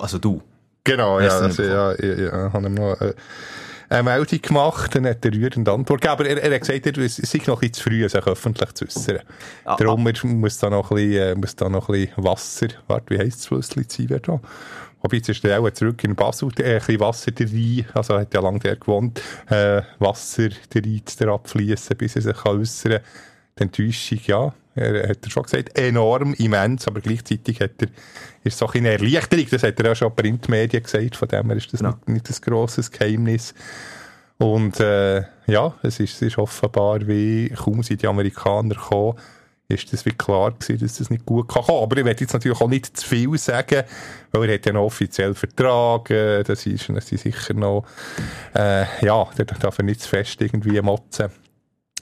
Also 0.00 0.18
du. 0.18 0.42
Genau, 0.84 1.20
ja, 1.20 1.38
also, 1.38 1.62
ja, 1.62 1.94
ja, 1.94 2.14
ja, 2.14 2.52
habe 2.52 2.66
ihm 2.66 2.74
noch 2.74 3.00
äh, 3.00 3.14
eine 3.88 4.02
Meldung 4.02 4.42
gemacht, 4.42 4.94
dann 4.94 5.06
hat 5.06 5.24
er 5.24 5.32
rührende 5.32 5.70
Antwort 5.70 6.00
gegeben, 6.00 6.12
aber 6.12 6.26
er, 6.28 6.42
er 6.42 6.54
hat 6.54 6.60
gesagt, 6.60 6.86
er, 6.86 6.98
es 6.98 7.16
sei 7.16 7.40
noch 7.46 7.60
bisschen 7.60 7.74
zu 7.74 7.82
früh, 7.84 8.08
sich 8.08 8.26
öffentlich 8.26 8.72
zu 8.72 8.86
äußern. 8.86 9.20
Ah, 9.64 9.76
Darum 9.76 10.06
er 10.06 10.26
muss 10.26 10.58
da 10.58 10.70
noch 10.70 10.90
ein 10.90 10.96
bisschen, 10.96 11.22
äh, 11.22 11.34
muss 11.36 11.54
da 11.54 11.68
noch 11.68 11.88
ein 11.88 11.92
bisschen 11.92 12.24
Wasser, 12.24 12.68
warte, 12.88 13.10
wie 13.10 13.18
heisst 13.18 13.40
das 13.40 13.46
Flüssli 13.46 13.86
Ziverton? 13.86 14.40
Wobei, 15.02 15.16
jetzt 15.16 15.28
ist 15.28 15.44
er 15.44 15.60
auch 15.60 15.70
zurück 15.70 16.02
in 16.04 16.16
Basel, 16.16 16.48
äh, 16.58 16.74
ein 16.74 16.78
bisschen 16.78 17.00
Wasser 17.00 17.32
rein, 17.38 17.86
also 17.94 18.14
er 18.14 18.20
hat 18.20 18.34
ja 18.34 18.40
lange 18.40 18.58
der 18.58 18.76
gewohnt, 18.76 19.20
äh, 19.50 19.82
Wasser 19.98 20.48
rein 20.74 21.02
zu 21.04 21.28
abfließen, 21.28 21.96
bis 21.96 22.16
er 22.16 22.22
sich 22.22 22.36
kann 22.36 22.58
äußern 22.58 22.92
kann. 22.92 23.02
Die 23.58 23.62
Enttäuschung, 23.62 24.20
ja, 24.26 24.54
er 24.74 25.08
hat 25.08 25.18
er 25.22 25.30
schon 25.30 25.42
gesagt, 25.42 25.78
enorm, 25.78 26.34
immens, 26.34 26.86
aber 26.86 27.00
gleichzeitig 27.00 27.60
hat 27.60 27.80
er, 27.80 27.88
ist 28.44 28.58
so 28.58 28.66
eine 28.68 28.90
Erleichterung, 28.90 29.46
das 29.50 29.62
hat 29.62 29.78
er 29.80 29.92
auch 29.92 29.96
schon 29.96 30.08
in 30.08 30.14
Printmedien 30.16 30.82
gesagt, 30.82 31.16
von 31.16 31.28
dem 31.28 31.46
her 31.48 31.56
ist 31.56 31.72
das 31.72 31.80
Genau. 31.80 31.94
nicht, 32.06 32.08
nicht 32.08 32.30
ein 32.30 32.50
grosses 32.50 32.90
Geheimnis. 32.90 33.54
Und 34.38 34.80
äh, 34.80 35.22
ja, 35.46 35.74
es 35.82 36.00
ist, 36.00 36.14
es 36.14 36.22
ist 36.22 36.38
offenbar, 36.38 37.06
wie 37.06 37.50
kaum 37.50 37.82
sind 37.82 38.02
die 38.02 38.08
Amerikaner 38.08 38.74
gekommen, 38.74 39.18
ist 39.68 39.92
das 39.92 40.04
wie 40.04 40.10
klar 40.12 40.52
gewesen, 40.52 40.80
dass 40.80 40.98
das 40.98 41.10
nicht 41.10 41.24
gut 41.24 41.48
kann. 41.48 41.64
Aber 41.68 41.96
ich 41.96 42.04
werde 42.04 42.20
jetzt 42.20 42.32
natürlich 42.32 42.60
auch 42.60 42.68
nicht 42.68 42.96
zu 42.96 43.06
viel 43.06 43.38
sagen, 43.38 43.84
weil 44.32 44.48
er 44.48 44.54
hat 44.54 44.66
ja 44.66 44.72
noch 44.72 44.84
offiziell 44.84 45.34
Vertrag, 45.34 46.10
äh, 46.10 46.42
das 46.42 46.66
ist, 46.66 46.88
das 46.88 47.12
ist 47.12 47.22
sicher 47.22 47.54
noch, 47.54 47.84
äh, 48.54 48.84
ja, 49.04 49.28
da 49.36 49.44
darf 49.44 49.78
er 49.78 49.84
nicht 49.84 50.00
zu 50.00 50.08
fest 50.08 50.40
irgendwie 50.40 50.80
motzen. 50.80 51.30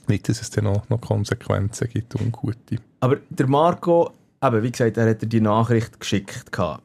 Nicht, 0.07 0.27
dass 0.29 0.41
es 0.41 0.49
dann 0.49 0.65
noch, 0.65 0.87
noch 0.89 0.99
Konsequenzen 1.01 1.87
gibt, 1.89 2.15
ungute. 2.15 2.77
Aber 2.99 3.17
der 3.29 3.47
Marco, 3.47 4.11
eben, 4.43 4.63
wie 4.63 4.71
gesagt, 4.71 4.97
er 4.97 5.09
hat 5.09 5.21
dir 5.21 5.27
die 5.27 5.41
Nachricht 5.41 5.99
geschickt. 5.99 6.51
gehabt. 6.51 6.83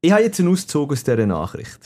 Ich 0.00 0.12
habe 0.12 0.22
jetzt 0.22 0.38
einen 0.38 0.50
Auszug 0.52 0.92
aus 0.92 1.02
dieser 1.02 1.26
Nachricht. 1.26 1.78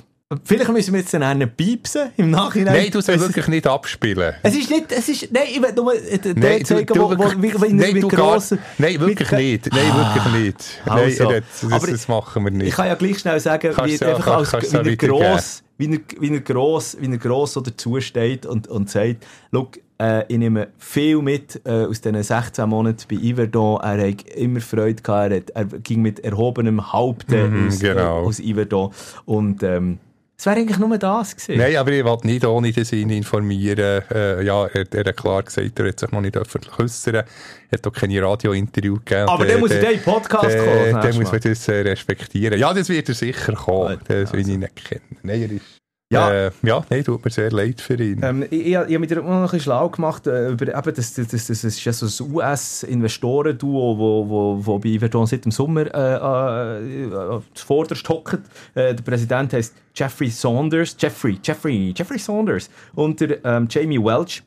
Vielleicht 0.45 0.73
müssen 0.73 0.95
wir 0.95 1.01
jetzt 1.01 1.13
dann 1.13 1.23
einen 1.23 1.51
piepsen 1.55 2.11
im 2.17 2.31
Nachhinein. 2.31 2.75
Nein, 2.75 2.91
du 2.91 3.03
sollst 3.03 3.21
wirklich 3.21 3.49
nicht 3.49 3.67
abspielen. 3.67 4.33
Es 4.43 4.55
ist 4.57 4.71
nicht, 4.71 4.91
es 4.91 5.07
ist, 5.11 5.31
nein, 5.31 5.43
ich 5.51 5.61
will 5.61 5.73
nur 5.75 5.95
äh, 5.95 6.19
Nein, 6.35 6.65
zeigen, 6.65 6.99
wo, 6.99 7.11
wo, 7.11 7.33
wie, 7.43 7.53
wie, 7.53 7.73
nein, 7.75 7.95
wie 7.97 8.01
gross... 8.01 8.55
nein, 8.79 8.99
wirklich 8.99 9.31
wie- 9.33 9.53
nicht. 9.53 9.69
Nein, 9.71 9.95
wirklich 9.95 10.43
nicht. 10.45 10.81
Nein, 10.87 10.99
Also. 10.99 11.33
hat- 11.35 11.45
das, 11.71 11.83
das 11.91 12.09
machen 12.09 12.45
wir 12.45 12.51
nicht. 12.51 12.69
Ich 12.69 12.75
kann 12.75 12.87
ja 12.87 12.95
gleich 12.95 13.19
schnell 13.19 13.41
sagen, 13.41 13.75
wie, 13.85 13.95
ja- 13.97 14.09
einfach 14.17 14.27
als, 14.55 14.73
wie, 14.73 14.89
er 14.89 14.97
gross, 14.97 15.63
wie, 15.77 15.93
er, 15.97 16.01
wie 16.21 16.31
er 16.33 16.41
gross, 16.41 16.97
wie 16.99 17.11
er 17.11 17.19
gross 17.19 17.53
so 17.53 17.61
dazu 17.61 18.01
steht 18.01 18.47
und, 18.47 18.69
und 18.69 18.89
sagt, 18.89 19.27
schau, 19.53 19.71
äh, 20.03 20.25
ich 20.29 20.39
nehme 20.39 20.69
viel 20.79 21.19
mit 21.23 21.61
äh, 21.65 21.85
aus 21.87 22.01
diesen 22.01 22.23
16 22.23 22.69
Monaten 22.69 23.05
bei 23.09 23.17
Iverdon. 23.17 23.81
Er 23.83 24.09
hat 24.11 24.23
immer 24.37 24.61
Freude 24.61 25.03
gehabt, 25.03 25.31
er, 25.33 25.37
hat, 25.39 25.51
er 25.51 25.65
ging 25.81 26.03
mit 26.03 26.21
erhobenem 26.21 26.93
Haupte 26.93 27.49
Mhm, 27.49 27.69
aus, 27.69 27.79
genau. 27.81 28.23
äh, 28.23 28.27
aus 28.27 28.41
Iverdon. 28.41 28.91
Und 29.25 29.63
ähm, 29.63 29.99
es 30.37 30.47
wäre 30.47 30.57
eigentlich 30.57 30.79
nur 30.79 30.99
das 30.99 31.37
gewesen. 31.37 31.57
Nein, 31.59 31.77
aber 31.77 31.93
ich 31.93 32.05
wollte 32.05 32.27
nicht 32.27 32.45
ohne 32.45 32.73
den 32.73 32.85
Sinn 32.85 33.11
informieren. 33.11 34.03
Äh, 34.11 34.43
ja, 34.45 34.67
er, 34.67 34.85
er 34.93 35.05
hat 35.05 35.17
klar 35.17 35.43
gesagt, 35.45 35.79
er 35.79 35.89
hat 35.89 36.01
sich 36.01 36.11
noch 36.11 36.21
nicht 36.21 36.37
öffentlich 36.37 36.77
äußern. 36.81 37.15
Er 37.15 37.25
hat 37.73 37.87
auch 37.87 37.93
keine 37.93 38.21
Radio-Interview 38.21 38.97
gegeben. 38.97 39.29
Aber 39.29 39.47
äh, 39.49 39.57
muss 39.59 39.71
der- 39.71 39.83
in 39.93 39.99
den 39.99 40.03
Podcast 40.03 40.49
der- 40.51 40.65
kommen, 40.65 41.01
nächste 41.05 41.23
muss 41.23 41.31
man 41.31 41.41
das 41.43 41.69
äh, 41.69 41.81
respektieren. 41.83 42.59
Ja, 42.59 42.75
das 42.75 42.89
wird 42.89 43.09
er 43.09 43.15
sicher 43.15 43.53
kommen. 43.55 43.99
Gut, 43.99 44.09
Das 44.09 44.33
will 44.33 44.41
also. 44.41 44.51
ich 44.53 44.59
nicht 44.59 44.85
kennen. 44.85 45.17
Nein, 45.23 45.43
er 45.43 45.51
ist... 45.53 45.82
Ja. 46.13 46.31
Äh, 46.31 46.51
ja, 46.63 46.85
nein, 46.91 47.05
tut 47.05 47.25
mir 47.25 47.31
sehr 47.31 47.51
leid 47.51 47.81
für 47.81 47.95
ihn. 47.95 48.21
Ähm, 48.23 48.43
ich, 48.51 48.53
ich, 48.53 48.67
ich 48.67 48.77
habe 48.77 48.99
mich 48.99 49.09
da 49.09 49.17
noch 49.17 49.29
ein 49.29 49.43
bisschen 49.43 49.61
schlau 49.61 49.89
gemacht 49.89 50.27
äh, 50.27 50.51
über 50.51 50.69
eben 50.69 50.95
das, 50.95 51.15
das, 51.15 51.29
das, 51.29 51.47
das 51.47 51.65
ist 51.65 51.85
ja 51.85 51.93
so 51.93 52.25
ein 52.25 52.33
US-Investoren-Duo, 52.35 53.99
wo, 53.99 54.29
wo, 54.29 54.67
wo 54.67 54.79
bei 54.79 54.99
Verdon 54.99 55.27
seit 55.27 55.45
dem 55.45 55.53
Sommer 55.53 55.87
äh, 55.95 57.07
äh, 57.07 57.41
zuvorderst 57.55 58.07
hockt. 58.09 58.41
Äh, 58.75 58.95
der 58.95 59.03
Präsident 59.03 59.55
heißt 59.55 59.75
Jeffrey 59.95 60.29
Saunders, 60.29 60.95
Jeffrey, 60.99 61.39
Jeffrey, 61.43 61.95
Jeffrey 61.97 62.19
Saunders 62.19 62.69
und 62.95 63.21
der 63.21 63.45
ähm, 63.45 63.67
Jamie 63.71 63.99
Welch, 63.99 64.43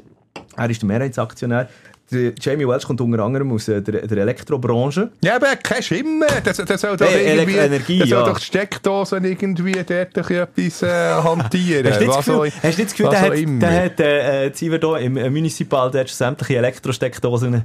er 0.55 0.69
ist 0.69 0.81
der 0.81 0.87
Mehrheitsaktionär. 0.87 1.67
Der 2.11 2.33
Jamie 2.39 2.67
Welch 2.67 2.83
kommt 2.83 3.01
unter 3.01 3.23
anderem 3.23 3.51
aus 3.51 3.67
äh, 3.67 3.81
der, 3.81 4.05
der 4.05 4.17
Elektrobranche. 4.19 5.09
Ja, 5.23 5.37
aber 5.37 5.55
kein 5.55 5.81
Schimmer. 5.81 6.27
Das, 6.43 6.57
das 6.57 6.81
soll 6.81 6.95
doch 6.97 7.07
Hey, 7.07 7.35
irgendwie... 7.37 7.55
Energie, 7.57 7.99
das 7.99 8.09
soll 8.09 8.19
ja. 8.19 8.25
doch 8.25 8.37
die 8.39 8.45
Steckdosen 8.45 9.23
irgendwie 9.25 9.71
dort 9.71 9.91
etwas 9.91 10.81
äh, 10.83 10.87
hantieren. 10.87 11.87
Hast 11.87 11.99
du 11.99 12.05
nicht 12.05 12.15
das 12.15 12.25
Gefühl, 12.25 12.51
hast 12.51 12.63
du 12.63 12.67
nicht 12.67 12.79
das 12.79 12.91
Gefühl 12.91 13.09
der 13.09 13.21
hat, 13.21 13.33
immer. 13.33 13.59
der 13.59 13.83
hat 13.85 13.99
äh, 13.99 14.45
äh, 14.45 14.53
Ziverdon 14.53 14.99
im 14.99 15.17
äh, 15.17 15.29
Municipal 15.29 15.89
der 15.89 16.05
sämtliche 16.07 16.57
Elektrosteckdosen 16.57 17.63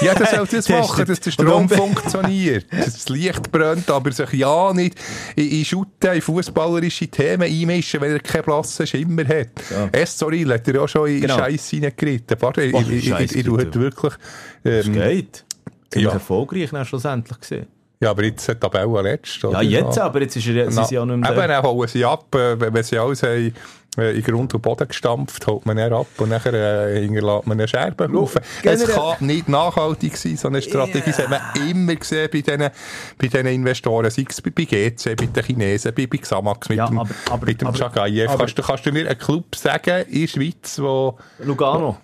Ja, 0.00 0.14
das 0.14 0.30
soll 0.30 0.46
das 0.46 0.68
machen, 0.70 1.04
dass 1.04 1.20
der 1.20 1.30
Strom 1.30 1.68
funktioniert. 1.68 2.66
Dass 2.72 2.84
das 2.94 3.08
Licht 3.10 3.52
brennt, 3.52 3.90
aber 3.90 4.12
sich 4.12 4.32
ja 4.32 4.72
nicht 4.72 4.98
in, 5.36 5.50
in 5.50 5.64
Schutten, 5.64 6.12
in 6.14 6.22
fußballerische 6.22 7.08
Themen 7.08 7.42
einmischen, 7.42 8.00
wenn 8.00 8.12
er 8.12 8.20
keinen 8.20 8.44
blassen 8.44 8.86
Schimmer 8.86 9.24
hat. 9.24 9.48
Ja. 9.70 9.88
Estoril 9.92 10.52
hat 10.54 10.66
er 10.68 10.74
ja 10.74 10.88
schon 10.88 11.08
in 11.08 11.20
Genau. 11.20 11.38
Scheiß 11.38 11.70
hineingeritten. 11.70 12.36
Pardon, 12.38 12.70
Oh, 12.72 12.80
ich, 12.90 13.08
ich, 13.08 13.10
ich, 13.20 13.36
ich, 13.36 13.44
geritten. 13.78 14.02
wirklich... 14.02 14.14
Ähm, 14.64 14.92
geht. 14.92 15.44
Ziemlich 15.90 16.08
ja. 16.08 16.14
erfolgreich 16.14 16.70
dann 16.70 16.84
schlussendlich 16.84 17.38
gesehen. 17.40 17.66
ja, 18.00 18.10
aber 18.10 18.24
jetzt 18.24 18.48
hat 18.48 18.56
die 18.56 18.60
Tabelle 18.68 19.02
letzt. 19.02 19.42
Ja, 19.42 19.60
jetzt, 19.62 19.98
aber 19.98 20.20
jetzt 20.22 20.36
ist 20.36 20.46
er, 20.48 20.70
sind 20.70 20.86
sie 20.88 20.94
ja 20.96 21.04
nicht 21.06 21.16
mehr 21.18 21.30
Eben, 21.30 21.38
da. 21.40 21.46
dann 21.46 21.62
holen 21.64 21.88
sie 21.88 22.04
ab, 22.04 22.34
äh, 22.34 22.58
wenn 22.72 22.82
sie 22.82 22.98
alles 22.98 23.22
haben, 23.22 23.54
äh, 23.96 24.10
in 24.16 24.22
Grund 24.24 24.52
und 24.52 24.60
Boden 24.60 24.88
gestampft, 24.88 25.46
holt 25.46 25.64
man 25.66 25.78
ab 25.78 26.08
und 26.18 26.28
nachher 26.30 26.52
äh, 26.52 27.00
hinterlässt 27.00 27.46
man 27.46 27.58
einen 27.60 27.68
Scherbenhaufen. 27.68 28.40
Schau, 28.64 28.70
Es 28.70 28.84
kann 28.88 29.26
nicht 29.26 29.48
nachhaltig 29.48 30.16
sein, 30.16 30.36
so 30.36 30.48
eine 30.48 30.60
Strategie. 30.60 31.02
Das 31.06 31.18
hat 31.20 31.30
man 31.30 31.40
immer 31.70 31.94
gesehen 31.94 32.28
bei 32.32 32.40
diesen, 32.40 32.58
bei 32.58 32.70
diesen 33.28 33.46
Investoren, 33.46 34.10
sei 34.10 34.24
es 34.28 34.42
bei, 34.42 34.50
bei 34.50 34.64
GC, 34.64 35.14
bei 35.16 35.26
den 35.26 35.44
Chinesen, 35.44 35.94
bei, 35.94 36.08
bei 36.08 36.16
Xamax, 36.18 36.68
mit 36.68 36.78
Ja, 36.78 36.86
dem, 36.88 36.98
aber- 36.98 37.10
aber- 37.30 37.46
mit 37.46 37.60
dem 37.60 37.68
aber- 37.68 37.78
Chagayev. 37.78 38.30
aber- 38.30 38.38
Kannst, 38.38 38.58
du- 38.58 38.62
kannst 38.62 38.84
du 38.84 38.90
mir 38.90 39.08
einen 39.08 39.18
Club 39.18 39.54
sagen 39.54 40.04
in 40.10 40.22
der 40.22 40.26
Schweiz, 40.26 40.76
wo 40.80 41.16
Lugano. 41.38 41.98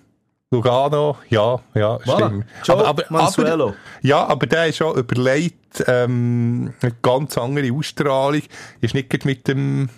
Lugano, 0.53 1.17
ja, 1.29 1.61
ja, 1.75 1.97
Voilà. 1.99 2.27
stimmt. 2.27 2.47
Joe 2.65 2.95
Mansuelo. 3.11 3.67
aber, 3.69 3.75
ja, 4.03 4.27
aber 4.27 4.47
der 4.47 4.67
ist 4.67 4.79
schon 4.79 4.97
überlegt, 4.97 5.85
ähm, 5.87 6.75
eine 6.81 6.93
ganz 7.03 7.39
andere 7.39 7.73
Ausstrahlung. 7.73 8.43
Ist 8.81 8.95
nicht 8.95 9.25
mit 9.25 9.47
dem, 9.47 9.89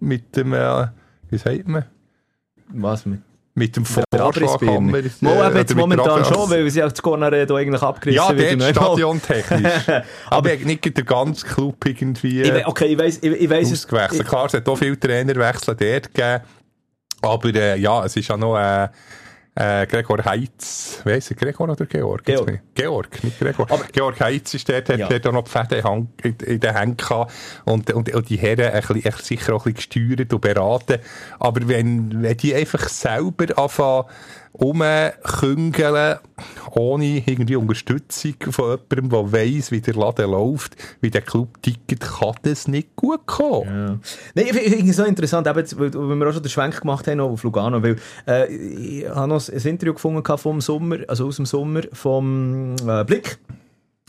mit 0.00 0.34
dem, 0.34 0.54
äh, 0.54 0.88
wie 1.30 1.38
sagt 1.38 1.68
man? 1.68 1.84
Was 2.70 3.06
mit? 3.06 3.20
Mit 3.54 3.76
dem 3.76 3.84
Mo, 3.84 4.02
eben 4.12 4.22
oder 4.22 5.56
jetzt 5.56 5.76
momentan 5.76 6.24
schon, 6.24 6.50
weil 6.50 6.68
sie 6.70 6.82
auch 6.82 6.90
das 6.90 7.02
Cornaredo 7.02 7.54
eigentlich 7.54 7.82
abgerissen 7.82 8.24
Ja, 8.28 8.36
wieder 8.36 8.56
der 8.56 8.72
bauen. 8.72 8.96
stadiontechnisch. 8.98 9.72
aber 10.30 10.48
nicht 10.56 10.82
gerade 10.82 10.94
der 10.94 11.04
ganze 11.04 11.46
Club 11.46 11.84
irgendwie 11.86 12.40
Ich, 12.42 12.66
okay, 12.66 12.86
ich 12.86 12.98
weiss, 12.98 13.18
ich, 13.22 13.30
ich 13.30 13.50
weiss 13.50 13.70
es. 13.70 13.86
Klar, 13.86 14.08
es 14.10 14.54
hat 14.54 14.68
auch 14.68 14.76
viele 14.76 14.98
Trainerwechsel 14.98 15.76
dort 15.76 16.12
gegeben. 16.14 16.44
Aber 17.20 17.54
äh, 17.54 17.78
ja, 17.78 18.04
es 18.04 18.16
ist 18.16 18.26
ja 18.26 18.36
noch 18.38 18.56
äh, 18.56 18.88
äh, 19.54 19.86
Gregor 19.86 20.24
Heitz. 20.24 21.00
Weiss 21.04 21.30
er, 21.30 21.36
Gregor 21.36 21.68
oder 21.68 21.84
Georg? 21.86 22.24
Georg. 22.24 22.60
Georg, 22.74 23.22
nicht 23.24 23.38
Gregor. 23.38 23.66
Aber- 23.70 23.84
Georg 23.92 24.18
Heitz 24.20 24.54
ist 24.54 24.68
dort, 24.68 24.88
hat 24.88 24.98
Ja. 24.98 25.08
dort 25.08 25.26
auch 25.26 25.32
noch 25.32 25.44
die 25.44 25.50
Fäden 25.50 26.08
in 26.22 26.60
den 26.60 26.74
Händen 26.74 26.96
gehabt. 26.96 27.32
Und, 27.64 27.92
und, 27.92 28.14
und 28.14 28.28
die 28.30 28.36
Herren 28.36 28.72
ein 28.72 28.80
bisschen, 28.80 29.12
sicher 29.22 29.54
auch 29.54 29.66
ein 29.66 29.74
bisschen 29.74 30.06
gesteuert 30.08 30.32
und 30.32 30.40
beraten. 30.40 30.98
Aber 31.38 31.68
wenn, 31.68 32.22
wenn 32.22 32.36
die 32.36 32.54
einfach 32.54 32.88
selber 32.88 33.46
anfangen, 33.58 34.04
rumküngeln, 34.60 36.18
ohne 36.72 37.22
irgendwie 37.26 37.56
Unterstützung 37.56 38.34
von 38.50 38.78
jemandem, 38.90 39.10
der 39.10 39.32
weiss, 39.32 39.70
wie 39.70 39.80
der 39.80 39.94
Laden 39.94 40.30
läuft, 40.30 40.76
wie 41.00 41.10
der 41.10 41.22
Club 41.22 41.62
tickt, 41.62 42.00
kann 42.00 42.34
das 42.42 42.68
nicht 42.68 42.94
gut 42.96 43.26
kommen. 43.26 44.00
Nein, 44.34 44.46
ich 44.46 44.52
finde 44.52 44.90
es 44.90 44.96
so 44.96 45.04
interessant, 45.04 45.46
eben, 45.46 45.56
weil, 45.78 46.18
wir 46.18 46.28
auch 46.28 46.32
schon 46.32 46.42
den 46.42 46.50
Schwenk 46.50 46.80
gemacht 46.80 47.06
haben 47.06 47.20
auf 47.20 47.42
Lugano, 47.42 47.82
weil 47.82 47.96
äh, 48.26 48.54
ich 48.54 49.08
habe 49.08 49.28
noch 49.28 49.48
ein 49.48 49.62
Interview 49.62 49.94
gefunden 49.94 50.38
vom 50.38 50.60
Sommer, 50.60 50.98
also 51.08 51.26
aus 51.26 51.36
dem 51.36 51.46
Sommer 51.46 51.82
vom 51.92 52.76
äh, 52.86 53.04
Blick. 53.04 53.38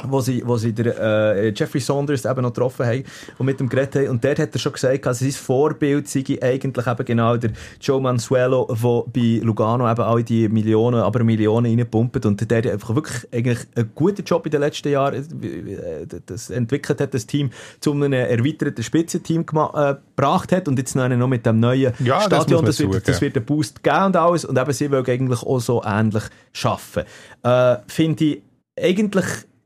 Wo 0.02 0.22
sie, 0.22 0.42
wo 0.46 0.58
sie 0.58 0.74
der, 0.74 1.00
äh, 1.00 1.54
Jeffrey 1.56 1.80
Saunders 1.80 2.26
eben 2.26 2.42
noch 2.42 2.52
getroffen 2.52 2.86
haben 2.86 3.04
und 3.38 3.46
mit 3.46 3.62
ihm 3.62 3.70
geredet 3.70 3.96
haben. 3.96 4.10
Und 4.10 4.24
dort 4.24 4.40
hat 4.40 4.54
er 4.54 4.60
schon 4.60 4.74
gesagt, 4.74 5.06
also 5.06 5.24
sein 5.24 5.32
Vorbild 5.32 6.08
sei 6.08 6.24
eigentlich 6.42 6.88
eben 6.88 7.06
genau 7.06 7.38
der 7.38 7.52
Joe 7.80 8.02
Mansuelo, 8.02 8.68
der 8.70 9.04
bei 9.14 9.40
Lugano 9.44 9.90
eben 9.90 10.02
all 10.02 10.24
die 10.24 10.50
Millionen, 10.50 11.00
aber 11.00 11.24
Millionen 11.24 11.78
reinpumpt. 11.78 12.26
Und 12.26 12.50
der 12.50 12.72
einfach 12.72 12.96
wirklich 12.96 13.28
eigentlich 13.32 13.60
einen 13.76 13.92
guten 13.94 14.24
Job 14.24 14.46
in 14.48 14.52
den 14.52 14.62
letzten 14.62 14.90
Jahren 14.90 15.14
äh, 15.44 16.08
das 16.26 16.50
entwickelt 16.50 17.00
hat, 17.00 17.14
das 17.14 17.28
Team 17.28 17.52
zu 17.80 17.92
einem 17.92 18.14
erweiterten 18.14 18.84
Spitzenteam 18.84 19.42
äh, 19.42 19.96
gebracht 20.16 20.52
hat. 20.52 20.68
Und 20.68 20.80
jetzt 20.80 20.96
noch, 20.96 21.28
mit 21.28 21.46
dem 21.46 21.60
neuen 21.60 21.94
Ja, 22.00 22.28
das 22.28 22.44
Stadion, 22.44 22.66
das, 22.66 22.80
man 22.80 22.94
wird, 22.94 23.08
das 23.08 23.22
wird 23.22 23.38
einen 23.38 23.46
Boost 23.46 23.84
geben 23.84 24.06
und 24.06 24.16
alles. 24.16 24.44
Und 24.44 24.58
eben 24.58 24.74
sie 24.74 24.90
wollen 24.90 25.06
eigentlich 25.06 25.44
auch 25.44 25.60
so 25.60 25.84
ähnlich 25.86 26.24
schaffen. 26.52 27.04
Äh, 27.44 27.76
Finde 27.88 28.26
ich 28.26 28.42
eigentlich 28.76 29.26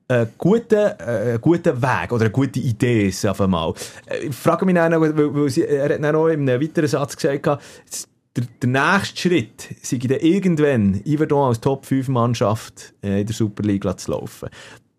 einen 0.10 0.30
guten, 0.38 0.76
äh, 0.76 0.94
einen 1.00 1.42
guten 1.42 1.82
Weg 1.82 2.12
oder 2.12 2.26
eine 2.26 2.32
gute 2.32 2.60
Idee, 2.60 3.08
ist 3.08 3.26
auf 3.26 3.42
einmal. 3.42 3.74
Äh, 4.06 4.28
Ich 4.28 4.36
frage 4.36 4.66
mich 4.66 4.76
dann, 4.76 4.92
noch, 4.92 5.02
weil, 5.02 5.16
weil 5.36 5.50
sie, 5.50 5.64
er 5.66 5.86
hat 5.86 6.04
dann 6.04 6.14
noch 6.14 6.28
in 6.28 6.50
einem 6.50 6.62
weiteren 6.62 6.88
Satz 6.88 7.16
gesagt, 7.16 7.46
der, 7.46 8.44
der 8.62 8.70
nächste 8.70 9.18
Schritt 9.20 9.68
sei 9.82 9.98
dann 9.98 10.20
irgendwann 10.20 11.02
Iverdon 11.06 11.48
als 11.50 11.60
Top-5-Mannschaft 11.60 12.94
äh, 13.04 13.22
in 13.22 13.28
der 13.28 13.36
Superliga 13.36 13.98
zu 13.98 14.12
laufen. 14.12 14.50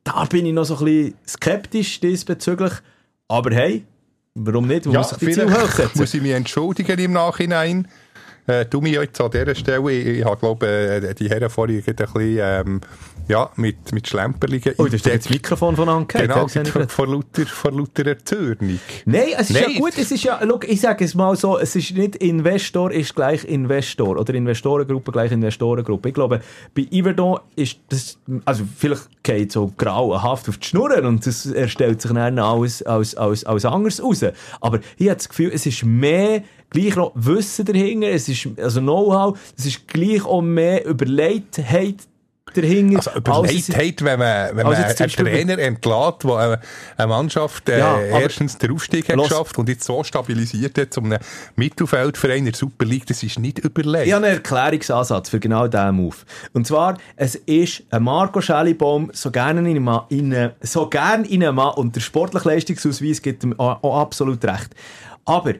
Da 0.04 0.24
bin 0.24 0.46
ich 0.46 0.52
noch 0.52 0.64
so 0.64 0.76
ein 0.78 0.84
bisschen 0.84 1.14
skeptisch 1.26 2.00
diesbezüglich. 2.00 2.72
Aber 3.28 3.54
hey, 3.54 3.84
warum 4.34 4.66
nicht? 4.66 4.86
Man 4.86 4.94
Ja, 4.94 5.00
muss 5.00 5.10
sich 5.10 5.18
die 5.18 5.30
Ziele 5.32 5.52
hochsetzen. 5.52 6.00
muss 6.00 6.14
ich 6.14 6.22
mich 6.22 6.32
entschuldigen 6.32 6.98
im 6.98 7.12
Nachhinein. 7.12 7.88
Äh, 8.48 8.64
du 8.64 8.80
mich 8.80 8.94
jetzt 8.94 9.20
an 9.20 9.30
dieser 9.30 9.54
Stelle, 9.54 9.92
ich, 9.92 10.06
ich 10.06 10.24
habe 10.24 10.36
glaube 10.38 10.66
äh, 10.66 11.14
die 11.14 11.28
Herren 11.28 11.50
vorhin 11.50 11.82
ein 11.86 11.94
bisschen 11.94 12.38
ähm, 12.40 12.80
ja, 13.28 13.50
mit, 13.56 13.92
mit 13.92 14.08
Schlemperlingen 14.08 14.74
Oh, 14.78 14.84
das 14.84 14.94
ist 14.94 15.06
jetzt 15.06 15.26
das 15.26 15.30
Mikrofon 15.30 15.76
von 15.76 15.88
angehört. 15.88 16.28
Genau, 16.28 16.48
vor, 16.48 16.88
vor, 16.88 17.06
lauter, 17.06 17.44
vor 17.44 17.72
lauter 17.72 18.06
Erzürnung. 18.06 18.80
Nein, 19.04 19.22
es 19.36 19.50
ist 19.50 19.60
Nein. 19.60 19.72
ja 19.72 19.78
gut, 19.78 19.92
es 19.98 20.10
ist 20.10 20.24
ja, 20.24 20.42
look, 20.44 20.66
ich 20.66 20.80
sage 20.80 21.04
es 21.04 21.14
mal 21.14 21.36
so, 21.36 21.58
es 21.58 21.76
ist 21.76 21.94
nicht 21.94 22.16
Investor 22.16 22.90
ist 22.90 23.14
gleich 23.14 23.44
Investor 23.44 24.18
oder 24.18 24.32
Investorengruppe 24.32 25.12
gleich 25.12 25.30
Investorengruppe. 25.30 26.08
Ich 26.08 26.14
glaube, 26.14 26.40
bei 26.74 26.86
Iverdon 26.90 27.40
ist 27.54 27.80
das, 27.90 28.18
also 28.46 28.64
vielleicht 28.78 29.22
geht 29.22 29.52
so 29.52 29.74
grauenhaft 29.76 30.48
auf 30.48 30.56
die 30.56 30.66
Schnurren 30.66 31.04
und 31.04 31.26
es 31.26 31.44
erstellt 31.44 32.00
sich 32.00 32.10
dann 32.10 32.38
alles 32.38 32.82
als, 32.82 33.14
als, 33.14 33.44
als 33.44 33.64
anders 33.66 34.02
raus. 34.02 34.24
Aber 34.62 34.80
ich 34.96 35.08
habe 35.08 35.16
das 35.16 35.28
Gefühl, 35.28 35.50
es 35.52 35.66
ist 35.66 35.84
mehr 35.84 36.42
gleich 36.70 36.96
noch 36.96 37.12
Wissen 37.14 37.64
dahinter, 37.64 38.08
es 38.08 38.28
ist, 38.28 38.48
also 38.58 38.80
Know-how, 38.80 39.38
es 39.56 39.66
ist 39.66 39.88
gleich 39.88 40.24
auch 40.24 40.42
mehr 40.42 40.86
Überlegtheit 40.88 41.96
dahinter. 42.54 42.96
Also 42.96 43.10
Überlegtheit, 43.18 44.02
wenn 44.02 44.18
man, 44.18 44.56
wenn 44.56 44.66
man 44.66 44.74
Also 44.74 45.04
zum 45.04 45.26
einen 45.26 45.34
Trainer 45.34 45.58
entlässt, 45.58 46.24
der 46.24 46.36
eine, 46.36 46.60
eine 46.96 47.06
Mannschaft 47.06 47.68
äh, 47.68 47.78
Ja, 47.78 48.00
erstens 48.00 48.56
den 48.56 48.72
Aufstieg 48.72 49.08
hat 49.08 49.16
Los. 49.16 49.28
geschafft 49.28 49.58
und 49.58 49.68
jetzt 49.68 49.84
so 49.84 50.02
stabilisiert 50.02 50.78
hat, 50.78 50.94
zum 50.94 51.04
einem 51.06 51.18
Mittelfeldverein 51.56 52.38
in 52.38 52.44
der 52.46 52.54
Super 52.54 52.86
League, 52.86 53.06
das 53.06 53.22
ist 53.22 53.38
nicht 53.38 53.58
überlegt. 53.58 54.06
Ich 54.06 54.12
habe 54.12 54.26
einen 54.26 54.36
Erklärungsansatz 54.36 55.28
für 55.28 55.40
genau 55.40 55.68
diesen 55.68 55.94
Move. 55.94 56.16
Und 56.54 56.66
zwar, 56.66 56.96
es 57.16 57.34
ist 57.34 57.82
ein 57.90 58.02
Marco 58.02 58.40
Schellibaum, 58.40 59.10
so 59.12 59.30
gerne 59.30 59.60
in 59.60 59.66
einem 59.66 59.84
Mann, 59.84 60.02
in 60.08 60.34
einem, 60.34 60.52
so 60.60 60.88
gern 60.88 61.24
in 61.24 61.44
einem 61.44 61.56
Mann, 61.56 61.74
und 61.74 61.96
der 61.96 62.00
sportliche 62.00 62.48
Leistungsausweis 62.48 63.20
gibt 63.20 63.44
ihm 63.44 63.58
auch, 63.58 63.82
auch 63.82 64.00
absolut 64.00 64.42
recht. 64.44 64.70
Aber, 65.26 65.52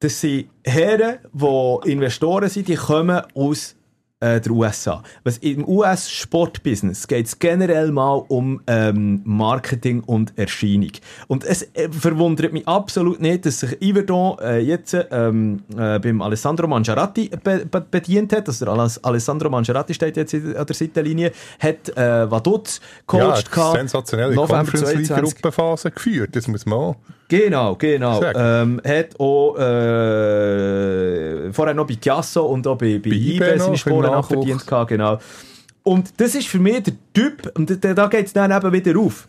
das 0.00 0.20
sind 0.20 0.48
Herren, 0.64 1.18
die 1.32 1.90
Investoren 1.92 2.48
sind, 2.48 2.68
die 2.68 2.76
kommen 2.76 3.20
aus 3.34 3.74
äh, 4.20 4.40
der 4.40 4.50
USA. 4.52 5.02
Was 5.22 5.38
im 5.38 5.66
US-Sportbusiness 5.68 7.06
geht 7.06 7.26
es 7.26 7.38
generell 7.38 7.92
mal 7.92 8.24
um 8.28 8.60
ähm, 8.66 9.20
Marketing 9.24 10.00
und 10.00 10.36
Erscheinung. 10.36 10.90
Und 11.28 11.44
es 11.44 11.62
äh, 11.74 11.88
verwundert 11.90 12.52
mich 12.52 12.66
absolut 12.66 13.20
nicht, 13.20 13.46
dass 13.46 13.60
sich 13.60 13.80
Iverdon 13.80 14.36
äh, 14.40 14.58
jetzt 14.58 14.96
ähm, 15.12 15.62
äh, 15.76 15.98
beim 16.00 16.20
Alessandro 16.22 16.66
Mangiaratti 16.66 17.30
be 17.42 17.64
be 17.70 17.80
bedient 17.80 18.32
hat. 18.32 18.48
Also 18.48 18.66
Alas- 18.66 19.02
Alessandro 19.04 19.50
Mangiaratti 19.50 19.94
steht 19.94 20.16
jetzt 20.16 20.34
an 20.34 20.66
der 20.66 20.74
Seitenlinie, 20.74 21.32
hat 21.60 21.88
äh, 21.96 22.28
Vaduz 22.30 22.80
ja, 22.80 23.02
coacht. 23.06 23.52
gehabt. 23.52 23.76
sensationelle 23.78 24.34
November 24.34 24.58
Conference 24.58 24.94
League 24.94 25.06
22. 25.06 25.42
Gruppenphase 25.42 25.90
geführt, 25.92 26.34
das 26.34 26.48
muss 26.48 26.66
man 26.66 26.78
auch. 26.78 26.96
Genau, 27.28 27.76
genau. 27.76 28.22
Ähm, 28.22 28.80
hat 28.84 29.20
auch 29.20 29.54
äh, 29.56 29.62
vorher 31.52 31.74
noch 31.74 31.86
bei 31.86 31.96
Chiasso 32.02 32.46
und 32.46 32.66
auch 32.66 32.78
bei, 32.78 32.98
bei, 32.98 33.10
Bei 33.10 33.16
IBE 33.16 33.44
seine 33.44 33.56
noch 33.58 33.70
für 33.70 33.76
Sporen 33.76 34.02
Nachwuchs. 34.10 34.28
verdient 34.28 34.66
gehabt, 34.66 34.88
genau. 34.88 35.18
Und 35.82 36.20
das 36.20 36.34
ist 36.34 36.48
für 36.48 36.58
mich 36.58 36.82
der 36.82 36.94
Typ, 37.12 37.52
und 37.54 37.84
da, 37.84 37.94
da 37.94 38.06
geht 38.06 38.26
es 38.26 38.32
dann 38.32 38.50
eben 38.50 38.72
wieder 38.72 38.98
auf. 38.98 39.28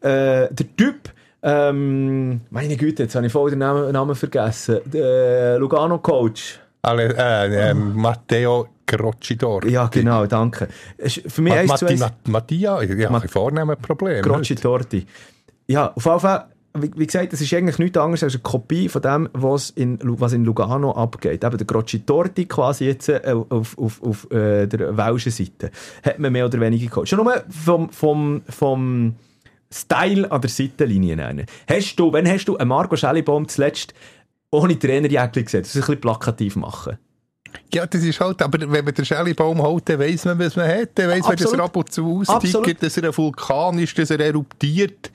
Äh, 0.00 0.48
der 0.50 0.76
Typ, 0.76 1.10
ähm, 1.42 2.40
meine 2.50 2.76
Güte, 2.76 3.02
jetzt 3.04 3.14
habe 3.14 3.26
ich 3.26 3.32
voll 3.32 3.50
den 3.50 3.58
Namen, 3.60 3.92
Namen 3.92 4.14
vergessen. 4.14 4.80
Äh, 4.94 5.56
Lugano-Coach. 5.56 6.60
Alle, 6.82 7.14
äh, 7.16 7.70
ähm, 7.70 7.94
Matteo 7.96 8.68
Groccidor. 8.86 9.64
Ja, 9.66 9.86
genau, 9.88 10.26
danke. 10.26 10.68
Für 10.98 11.42
mich 11.42 11.54
Ma 11.54 11.62
Matti, 11.64 11.96
Ma 11.96 12.10
Mattia, 12.28 12.80
ich 12.82 13.06
habe 13.06 13.22
ein 13.22 13.28
vornehmen 13.28 13.76
Problem. 13.76 14.22
Grocci 14.22 14.54
Torti. 14.54 15.06
Ja, 15.66 15.92
auf 15.94 16.04
jeden 16.04 16.20
Fall, 16.20 16.46
wie, 16.74 16.90
wie 16.94 17.06
gesagt, 17.06 17.32
das 17.32 17.40
ist 17.40 17.52
eigentlich 17.52 17.78
nichts 17.78 17.98
anderes 17.98 18.22
als 18.22 18.34
eine 18.34 18.42
Kopie 18.42 18.88
von 18.88 19.02
dem, 19.02 19.28
was 19.32 19.70
in, 19.70 19.98
was 20.02 20.32
in 20.32 20.44
Lugano 20.44 20.92
abgeht. 20.92 21.42
Eben 21.44 21.58
der 21.58 21.66
Grocci 21.66 22.00
Torti 22.00 22.46
quasi 22.46 22.86
jetzt 22.86 23.08
äh, 23.08 23.34
auf, 23.48 23.76
auf, 23.76 24.02
auf 24.02 24.30
äh, 24.30 24.66
der 24.66 24.96
welschen 24.96 25.32
Seite. 25.32 25.70
Hat 26.04 26.18
man 26.18 26.32
mehr 26.32 26.46
oder 26.46 26.60
weniger 26.60 26.88
geholt. 26.88 27.08
Schon 27.08 27.24
nur 27.24 27.44
vom, 27.48 27.90
vom, 27.90 28.42
vom 28.48 29.14
Style 29.72 30.30
an 30.30 30.40
der 30.40 30.50
Seitenlinie. 30.50 31.16
nennen. 31.16 31.46
Hast 31.68 31.96
du, 31.96 32.12
wenn 32.12 32.28
hast 32.28 32.46
du 32.46 32.56
einen 32.56 32.68
Marco 32.68 32.96
Schellibaum 32.96 33.48
zuletzt 33.48 33.92
ohne 34.50 34.78
Trainerjäckchen 34.78 35.44
gesehen? 35.44 35.62
Das 35.62 35.70
ist 35.70 35.76
ein 35.76 35.80
bisschen 35.80 36.00
plakativ 36.00 36.56
machen. 36.56 36.98
Ja, 37.72 37.84
das 37.84 38.04
ist 38.04 38.20
halt, 38.20 38.42
aber 38.42 38.60
wenn 38.70 38.84
man 38.84 38.94
den 38.94 39.04
Schellibaum 39.04 39.60
holt, 39.60 39.88
dann 39.88 39.98
weiss 39.98 40.24
man, 40.24 40.38
was 40.38 40.54
man 40.54 40.68
hat. 40.68 40.90
Dann 40.94 41.10
weiss 41.10 41.26
man, 41.26 41.36
dass 41.36 41.52
er 41.52 41.60
ab 41.60 41.76
und 41.76 41.92
zu 41.92 42.20
austickert, 42.20 42.80
dass 42.80 42.96
er 42.96 43.04
ein 43.08 43.16
Vulkan 43.16 43.78
ist, 43.80 43.98
dass 43.98 44.10
er 44.10 44.20
eruptiert. 44.20 45.10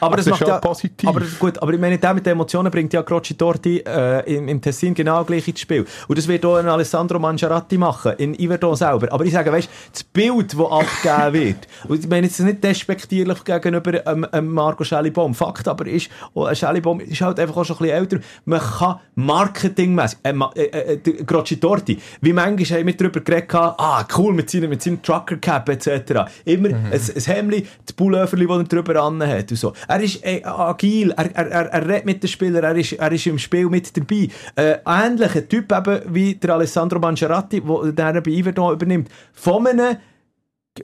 Aber 0.00 0.16
Das 0.16 0.24
das, 0.26 0.34
ist 0.34 0.40
macht 0.40 0.48
ja 0.48 0.58
positiv. 0.58 1.08
Aber 1.08 1.22
gut, 1.38 1.62
aber 1.62 1.72
ich 1.72 1.78
meine, 1.78 1.96
der 1.96 2.12
mit 2.12 2.26
den 2.26 2.32
Emotionen 2.32 2.70
bringt 2.72 2.92
ja 2.92 3.02
Grocci 3.02 3.34
Torti 3.34 3.78
äh, 3.86 4.36
im, 4.36 4.48
im 4.48 4.60
Tessin 4.60 4.92
genau 4.92 5.24
gleich 5.24 5.46
ins 5.46 5.60
Spiel. 5.60 5.86
Und 6.08 6.18
das 6.18 6.26
wird 6.26 6.44
auch 6.44 6.56
ein 6.56 6.68
Alessandro 6.68 7.20
Mangiaratti 7.20 7.78
machen, 7.78 8.12
in 8.18 8.34
Iverdon 8.34 8.74
selber. 8.74 9.12
Aber 9.12 9.24
ich 9.24 9.32
sage, 9.32 9.52
weißt 9.52 9.68
das 9.92 10.02
Bild, 10.02 10.52
das 10.52 10.60
abgegeben 10.60 11.32
wird, 11.32 11.68
und 11.88 12.00
ich 12.00 12.08
meine 12.08 12.26
jetzt 12.26 12.40
nicht 12.40 12.62
despektierlich 12.62 13.44
gegenüber 13.44 14.04
ähm, 14.06 14.26
ähm, 14.32 14.52
Marco 14.52 14.82
Schellibaum. 14.82 15.34
Fakt 15.34 15.68
aber 15.68 15.86
ist, 15.86 16.10
oh, 16.34 16.52
Schellibaum 16.52 17.00
ist 17.00 17.20
halt 17.20 17.38
einfach 17.38 17.56
auch 17.56 17.64
schon 17.64 17.76
ein 17.76 17.82
bisschen 17.82 17.96
älter. 17.96 18.18
Man 18.44 18.60
kann 18.60 19.00
marketingmässig, 19.14 20.18
äh, 20.24 20.32
äh, 20.56 20.62
äh, 20.62 20.96
der 20.98 21.12
Grocci 21.24 21.60
Torti, 21.60 21.98
wie 22.20 22.32
manchmal 22.32 22.80
haben 22.80 22.86
wir 22.86 22.96
darüber 22.96 23.20
geredet, 23.20 23.54
ah, 23.54 24.04
cool, 24.18 24.34
mit 24.34 24.50
seinem, 24.50 24.70
mit 24.70 24.82
seinem 24.82 25.00
Trucker 25.00 25.36
Cap 25.36 25.68
etc. 25.68 26.28
Immer 26.44 26.70
ein, 26.70 26.92
ein 26.92 27.22
Hemdli, 27.22 27.66
das 27.84 27.92
Pulloverli, 27.94 28.46
das 28.46 28.58
er 28.58 28.64
drüber 28.64 29.02
an 29.02 29.22
hat 29.24 29.50
und 29.50 29.56
so. 29.56 29.72
Er 29.88 30.00
ist 30.00 30.24
äh, 30.24 30.42
agil, 30.44 31.12
er, 31.16 31.34
er, 31.34 31.46
er, 31.46 31.66
er 31.66 31.88
redet 31.88 32.06
mit 32.06 32.22
den 32.22 32.28
Spielern, 32.28 32.64
er 32.64 32.76
ist, 32.76 32.92
er 32.92 33.12
ist 33.12 33.26
im 33.26 33.38
Spiel 33.38 33.68
mit 33.68 33.96
dabei. 33.96 34.28
Äh, 34.54 34.78
ähnlich 34.86 35.34
ein 35.34 35.48
Typ 35.48 35.72
eben 35.72 36.00
wie 36.08 36.34
der 36.34 36.54
Alessandro 36.54 36.98
Mangiaratti, 36.98 37.60
der 37.60 38.20
bei 38.20 38.30
Iverdon 38.30 38.74
übernimmt. 38.74 39.08
Von 39.32 39.66
einem 39.66 39.96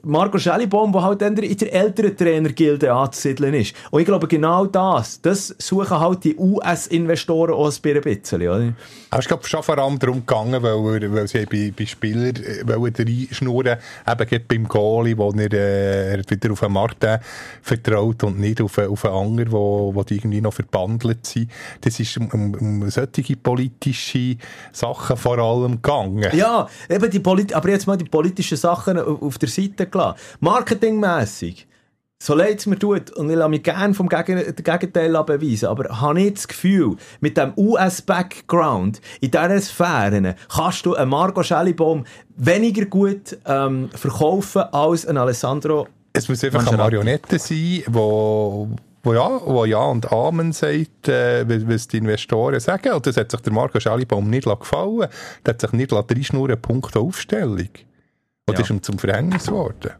Marco 0.03 0.37
Schellibaum, 0.37 0.91
der 0.91 1.03
halt 1.03 1.21
dann 1.21 1.37
in 1.37 1.57
der 1.57 1.73
älteren 1.73 2.15
Trainergilde 2.17 2.91
anzusiedeln 2.93 3.53
ist. 3.53 3.75
Und 3.91 3.99
ich 4.01 4.05
glaube, 4.05 4.27
genau 4.27 4.65
das, 4.65 5.21
das 5.21 5.55
suchen 5.59 5.99
halt 5.99 6.23
die 6.23 6.35
US-Investoren 6.37 7.53
auch 7.53 7.71
ein 7.71 8.01
bisschen, 8.01 8.41
oder? 8.41 8.73
Aber 9.09 9.21
ich 9.21 9.27
glaube, 9.27 9.47
schon 9.47 9.61
vor 9.63 9.77
allem 9.77 9.99
darum 9.99 10.25
gegangen, 10.25 10.61
weil, 10.63 11.13
weil 11.13 11.27
sie 11.27 11.45
bei, 11.45 11.71
bei 11.77 11.85
Spielern 11.85 12.35
äh, 12.35 12.63
reinschnurren, 12.67 13.77
eben 14.07 14.27
gerade 14.29 14.45
beim 14.47 14.67
Goalie, 14.67 15.17
wo 15.17 15.31
er, 15.31 15.53
äh, 15.53 16.13
er 16.15 16.29
wieder 16.29 16.51
auf 16.51 16.63
einen 16.63 16.73
Martin 16.73 17.17
vertraut 17.61 18.23
und 18.23 18.39
nicht 18.39 18.61
auf, 18.61 18.77
einen- 18.79 18.89
auf 18.89 19.05
einen 19.05 19.13
anderen, 19.13 19.51
wo, 19.51 19.91
wo 19.93 20.03
die 20.03 20.15
irgendwie 20.15 20.41
noch 20.41 20.53
verbandelt 20.53 21.25
sind. 21.25 21.51
Das 21.81 21.99
ist 21.99 22.17
um, 22.17 22.27
um, 22.29 22.53
um 22.55 22.89
solche 22.89 23.35
politische 23.35 24.37
Sachen 24.71 25.17
vor 25.17 25.37
allem 25.37 25.73
gegangen. 25.81 26.29
Ja, 26.35 26.67
eben 26.89 27.09
die 27.09 27.19
Polit 27.19 27.53
aber 27.53 27.69
jetzt 27.69 27.85
mal 27.87 27.97
die 27.97 28.05
politischen 28.05 28.57
Sachen 28.57 28.97
auf 28.99 29.37
der 29.37 29.49
Seite 29.49 29.82
klar. 29.85 30.15
Marketingmässig. 30.39 31.67
So 32.23 32.35
leid 32.35 32.59
es 32.59 32.67
mir 32.67 32.79
tut, 32.79 33.11
und 33.11 33.29
ich 33.29 33.35
lasse 33.35 33.49
mich 33.49 33.63
gerne 33.63 33.93
vom 33.93 34.07
Gegen 34.07 34.37
Gegenteil 34.55 35.11
beweisen, 35.25 35.65
aber 35.65 35.99
habe 35.99 36.21
ich 36.21 36.35
das 36.35 36.47
Gefühl, 36.47 36.95
mit 37.19 37.35
dem 37.35 37.51
US-Background 37.57 39.01
in 39.19 39.31
dieser 39.31 39.59
Sphäre 39.59 40.35
kannst 40.47 40.85
du 40.85 40.95
einen 40.95 41.09
Marco 41.09 41.43
Schellibaum 41.43 42.05
weniger 42.37 42.85
gut 42.85 43.37
ähm, 43.45 43.89
verkaufen 43.93 44.61
als 44.71 45.05
einen 45.05 45.17
Alessandro 45.17 45.89
Es 46.13 46.29
muss 46.29 46.41
einfach 46.45 46.59
eine 46.65 46.77
Mangiaratti. 46.77 46.95
Marionette 46.95 47.39
sein, 47.39 47.83
wo, 47.87 48.69
wo, 49.03 49.13
ja, 49.13 49.41
wo 49.45 49.65
Ja 49.65 49.83
und 49.83 50.09
Amen 50.09 50.53
sagt, 50.53 51.09
äh, 51.09 51.43
was 51.67 51.89
die 51.89 51.97
Investoren 51.97 52.61
sagen. 52.61 52.93
Und 52.93 53.05
das 53.05 53.17
hat 53.17 53.31
sich 53.31 53.41
der 53.41 53.51
Marco 53.51 53.81
Schellibaum 53.81 54.29
nicht 54.29 54.47
gefallen. 54.47 55.09
Der 55.45 55.55
hat 55.55 55.59
sich 55.59 55.73
nicht 55.73 55.91
reinschnurren, 55.91 56.61
Punkt 56.61 56.95
Aufstellung. 56.95 57.67
Und 58.47 58.53
Ja. 58.55 58.59
das 58.59 58.61
ist 58.61 58.69
ihm 58.71 58.83
zum 58.83 58.99
Verhängnis 58.99 59.45
geworden. 59.45 59.91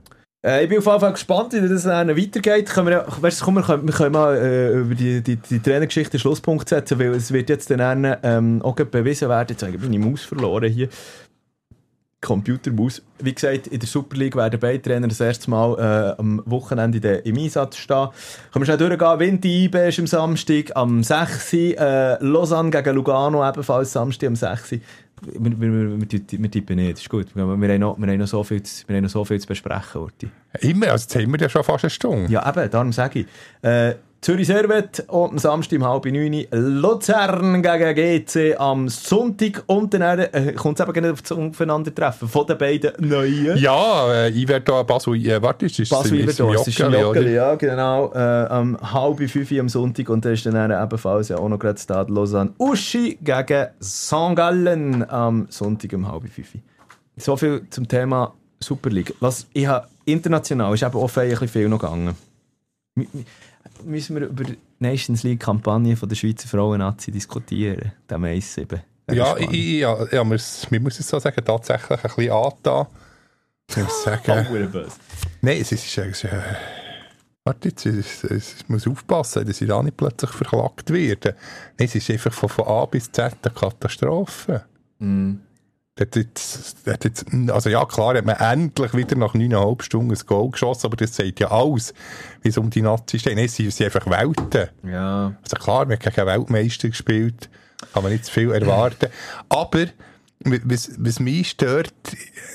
Äh, 0.46 0.64
ich 0.64 0.70
bin 0.70 0.80
auf 0.80 0.86
jeden 0.86 1.00
Fall 1.00 1.14
gespannt, 1.14 1.54
wie 1.54 1.68
das 1.70 1.84
dann 1.84 2.10
weitergeht. 2.10 2.70
Können 2.70 2.88
wir, 2.88 3.06
weißt, 3.22 3.42
komm, 3.42 3.56
wir, 3.56 3.64
können, 3.64 3.88
wir 3.88 3.94
können 3.94 4.12
mal 4.12 4.36
äh, 4.36 4.74
über 4.74 4.94
die, 4.96 5.22
die, 5.22 5.38
die 5.38 5.60
Trainergeschichte 5.60 6.20
Schlusspunkt 6.20 6.68
setzen, 6.68 7.00
weil 7.00 7.14
es 7.14 7.32
wird 7.32 7.48
jetzt 7.50 7.70
dann 7.72 8.18
ähm, 8.24 8.62
auch 8.62 8.76
bewiesen 8.76 9.30
werden. 9.30 9.48
Jetzt 9.52 9.64
habe 9.64 9.74
ich 9.76 9.82
meine 9.82 10.00
Maus 10.00 10.24
verloren 10.24 10.70
hier. 10.70 10.90
Computermaus. 12.20 13.02
Wie 13.20 13.34
gesagt, 13.34 13.68
in 13.68 13.80
der 13.80 13.88
Super 13.88 14.16
League 14.16 14.36
werden 14.38 14.58
beide 14.58 14.82
Trainer 14.82 15.10
das 15.10 15.20
erste 15.20 15.50
Mal 15.50 15.78
äh, 16.18 16.20
am 16.22 16.42
Wochenende 16.46 16.98
in 16.98 17.02
der- 17.02 17.26
im 17.26 17.38
Einsatz 17.38 17.76
stehen. 17.76 18.08
Können 18.54 18.66
wir 18.66 18.74
schnell 18.74 18.78
durchgehen. 18.98 19.20
Vinti 19.20 19.66
IB 19.66 19.90
ist 19.90 20.00
am 20.00 20.08
Samstag 20.08 20.72
am 20.76 21.04
6. 21.04 21.54
Äh, 21.54 22.24
Lausanne 22.24 22.70
gegen 22.70 22.96
Lugano 22.96 23.46
ebenfalls 23.48 23.92
Samstag 23.92 24.28
am 24.28 24.36
6. 24.38 24.76
Wir, 25.26 25.62
wir, 25.62 25.72
wir, 25.74 26.00
wir, 26.02 26.08
tippen 26.52 26.76
nicht, 26.76 26.94
das 26.94 27.02
ist 27.02 27.10
gut. 27.10 27.36
Wir, 27.36 27.46
wir, 27.46 27.70
haben 27.74 27.80
noch, 27.80 27.98
wir, 27.98 28.08
haben 28.08 28.20
noch 28.20 28.28
so 28.28 28.44
viel, 28.44 28.62
zu- 28.64 28.88
wir 28.88 28.96
haben 28.98 29.04
noch 29.04 29.10
so 29.10 29.24
viel 29.26 29.40
zu 29.40 29.48
besprechen, 29.48 30.02
Urti. 30.02 30.30
Immer, 30.62 30.88
also 30.92 31.04
jetzt 31.04 31.16
haben 31.16 31.32
wir 31.32 31.40
ja 31.40 31.50
schon 31.50 31.64
fast 31.64 31.84
eine 31.86 31.90
Stunde. 31.90 32.32
Ja, 32.32 32.48
eben, 32.50 32.70
darum 32.70 32.92
sage 32.92 33.20
ich. 33.22 33.28
Äh, 33.62 33.96
Zürich 34.24 34.48
Servet 34.48 35.04
und 35.10 35.32
am 35.32 35.38
Samstag 35.38 35.80
um 35.80 35.86
halb 35.86 36.06
neun 36.06 36.46
Luzern 36.52 37.62
gegen 37.62 37.94
GC 38.26 38.56
am 38.58 38.88
Sonntag 38.88 39.64
und 39.68 39.94
dann 39.94 40.18
äh, 40.18 40.54
kommt 40.54 40.80
es 40.80 40.86
eben 40.86 40.94
genau 40.94 41.12
das 41.12 41.30
Aufeinandertreffen 41.30 42.30
von 42.30 42.48
den 42.48 42.58
beiden 42.58 42.94
Neuen. 43.06 43.58
Ja, 43.58 44.14
äh, 44.14 44.30
ich 44.30 44.48
werde 44.48 44.64
da 44.64 44.84
Basel, 44.84 45.16
äh, 45.16 45.42
warte, 45.42 45.66
ist 45.66 45.78
es 45.78 45.90
Basel 45.90 46.22
Iverdor, 46.22 46.54
das 46.54 46.70
ist 46.70 46.80
im 46.80 46.94
Joggeli, 46.94 47.34
ja, 47.34 47.56
genau. 47.56 48.14
Äh, 48.14 48.18
am 48.18 48.78
halb 48.94 49.30
fünf 49.30 49.52
am 49.60 49.68
Sonntag 49.68 50.08
und 50.08 50.24
dann 50.24 50.32
ist 50.32 50.46
dann 50.46 50.72
ebenfalls 50.72 51.28
ja 51.28 51.38
auch 51.38 51.50
noch 51.50 51.60
gerade 51.60 51.78
Stade 51.78 52.14
Lausanne 52.14 52.54
Uschi 52.60 53.18
gegen 53.22 53.68
St. 53.82 54.36
Gallen 54.36 55.10
am 55.10 55.48
Sonntag 55.50 55.92
um 55.92 56.10
halb 56.10 56.30
fünf. 56.30 56.48
So 57.18 57.36
viel 57.36 57.64
zum 57.70 57.90
Thema 57.90 58.34
Super 58.62 58.90
League. 58.90 59.14
Was 59.20 59.48
ich 59.52 59.68
habe 59.68 59.86
international 60.06 60.74
ist 60.76 60.84
eben 60.84 60.96
auch 60.96 61.18
ein 61.18 61.30
bisschen 61.30 61.48
viel 61.50 61.68
noch 61.68 61.80
gegangen. 61.80 62.16
Müssen 63.86 64.16
wir 64.16 64.28
über 64.28 64.44
die 64.44 64.58
Nations 64.80 65.24
League 65.24 65.40
Kampagne 65.40 65.96
von 65.96 66.10
der 66.10 66.16
Schweizer 66.16 66.48
Frauen-Nazi 66.48 67.12
diskutieren? 67.12 67.92
Der 68.10 68.18
Mai 68.18 68.40
7. 68.40 68.82
Ja, 69.12 69.36
ich, 69.38 69.52
ich, 69.52 69.80
ja, 69.80 69.98
ja 70.12 70.24
man 70.24 70.40
muss 70.82 71.00
es 71.00 71.08
so 71.08 71.20
sagen, 71.20 71.44
tatsächlich 71.44 72.04
ein 72.04 72.12
bisschen 72.16 72.32
angetan. 72.32 72.88
Ich 73.70 73.78
muss 73.78 74.04
sagen, 74.04 74.48
nein, 75.42 75.58
es 75.62 75.72
ist, 75.72 75.98
es 75.98 75.98
ist 75.98 76.24
äh, 76.26 76.42
warte 77.44 77.70
jetzt, 77.70 77.86
es, 77.86 78.24
es, 78.24 78.56
es 78.56 78.70
muss 78.70 78.88
aufpassen, 78.88 79.46
dass 79.46 79.62
ich 79.62 79.68
da 79.68 79.82
nicht 79.84 79.98
plötzlich 79.98 80.32
verklagt 80.32 80.92
werde. 80.92 81.36
Nein, 81.78 81.88
es 81.88 81.96
ist 81.96 82.10
einfach 82.10 82.34
von, 82.34 82.50
von 82.50 82.68
A 82.68 82.86
bis 82.86 83.12
Z 83.12 83.38
eine 83.42 83.54
Katastrophe. 83.54 84.64
Der 85.00 85.40
hat 86.00 86.16
jetzt, 86.16 86.76
hat 86.88 87.06
jetzt, 87.06 87.26
also 87.50 87.70
ja, 87.70 87.86
klar 87.86 88.16
hat 88.18 88.26
man 88.26 88.38
endlich 88.38 88.94
wieder 88.96 89.16
nach 89.16 89.36
9,5 89.36 89.84
Stunden 89.84 90.12
ein 90.12 90.20
Goal 90.26 90.50
geschossen, 90.50 90.88
aber 90.88 90.98
das 90.98 91.16
sagt 91.16 91.40
ja 91.40 91.52
alles, 91.52 91.94
wie 92.42 92.50
es 92.50 92.58
um 92.58 92.70
die 92.70 92.82
Nazi 92.82 93.20
steht. 93.20 93.36
Nein, 93.36 93.48
sie 93.48 93.70
sind 93.70 93.86
einfach 93.86 94.10
Welten. 94.10 94.70
Ja. 94.84 95.34
Also 95.44 95.56
klar, 95.58 95.88
wir 95.88 95.98
haben 95.98 96.04
gegen 96.04 96.28
Weltmeister 96.28 96.90
gespielt, 96.90 97.50
kann 97.94 98.04
man 98.04 98.12
nicht 98.12 98.26
zu 98.26 98.32
viel 98.32 98.52
erwarten. 98.52 99.10
Aber 99.50 99.86
was, 100.46 100.92
was 100.98 101.20
mich 101.20 101.52
stört, 101.52 101.94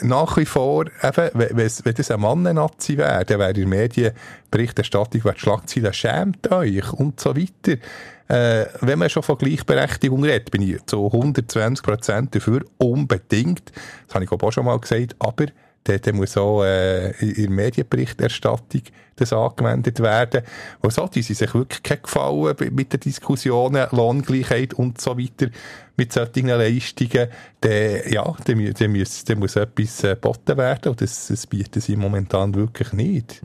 nach 0.02 0.36
wie 0.36 0.44
vor, 0.44 0.86
eben, 0.86 1.30
wenn, 1.34 1.56
wenn 1.56 1.70
wenn 1.84 1.94
das 1.94 2.10
ein 2.10 2.20
Mann-Nazi 2.20 2.98
wäre, 2.98 3.24
dann 3.24 3.38
wäre 3.38 3.50
in 3.50 3.54
der 3.54 3.66
Medienberichterstattung, 3.66 5.24
wäre 5.24 5.34
die 5.34 5.40
Schlagzeile 5.40 5.92
«Schämt 5.92 6.50
euch» 6.50 6.92
und 6.92 7.20
so 7.20 7.36
weiter. 7.36 7.80
Äh, 8.28 8.66
wenn 8.80 8.98
man 8.98 9.08
schon 9.08 9.22
von 9.22 9.38
Gleichberechtigung 9.38 10.22
redet, 10.22 10.50
bin 10.50 10.62
ich 10.62 10.84
zu 10.86 11.06
120% 11.06 12.30
dafür, 12.30 12.62
unbedingt. 12.76 13.72
Das 14.06 14.14
habe 14.14 14.24
ich 14.24 14.32
auch 14.32 14.52
schon 14.52 14.66
mal 14.66 14.78
gesagt, 14.78 15.16
aber 15.18 15.46
dann, 15.84 16.16
muss 16.16 16.36
auch 16.36 16.64
äh, 16.64 17.10
in 17.20 17.34
der 17.34 17.50
Medienberichterstattung 17.50 18.82
das 19.16 19.32
angewendet 19.32 20.00
werden. 20.00 20.42
Und 20.80 20.92
so, 20.92 21.06
die 21.06 21.22
sich 21.22 21.40
wirklich 21.54 21.82
kein 21.82 22.02
Gefallen 22.02 22.54
mit 22.72 22.92
den 22.92 23.00
Diskussionen, 23.00 23.86
Lohngleichheit 23.90 24.74
und 24.74 25.00
so 25.00 25.18
weiter, 25.18 25.48
mit 25.96 26.12
solchen 26.12 26.48
Leistungen. 26.48 27.28
Dann, 27.60 28.00
ja, 28.10 28.36
dann, 28.44 28.92
muss, 28.92 29.24
dann 29.24 29.38
muss 29.38 29.56
etwas 29.56 30.04
äh, 30.04 30.08
geboten 30.10 30.56
werden 30.56 30.90
und 30.90 31.00
das, 31.00 31.28
das 31.28 31.46
bieten 31.46 31.80
sie 31.80 31.96
momentan 31.96 32.54
wirklich 32.54 32.92
nicht. 32.92 33.40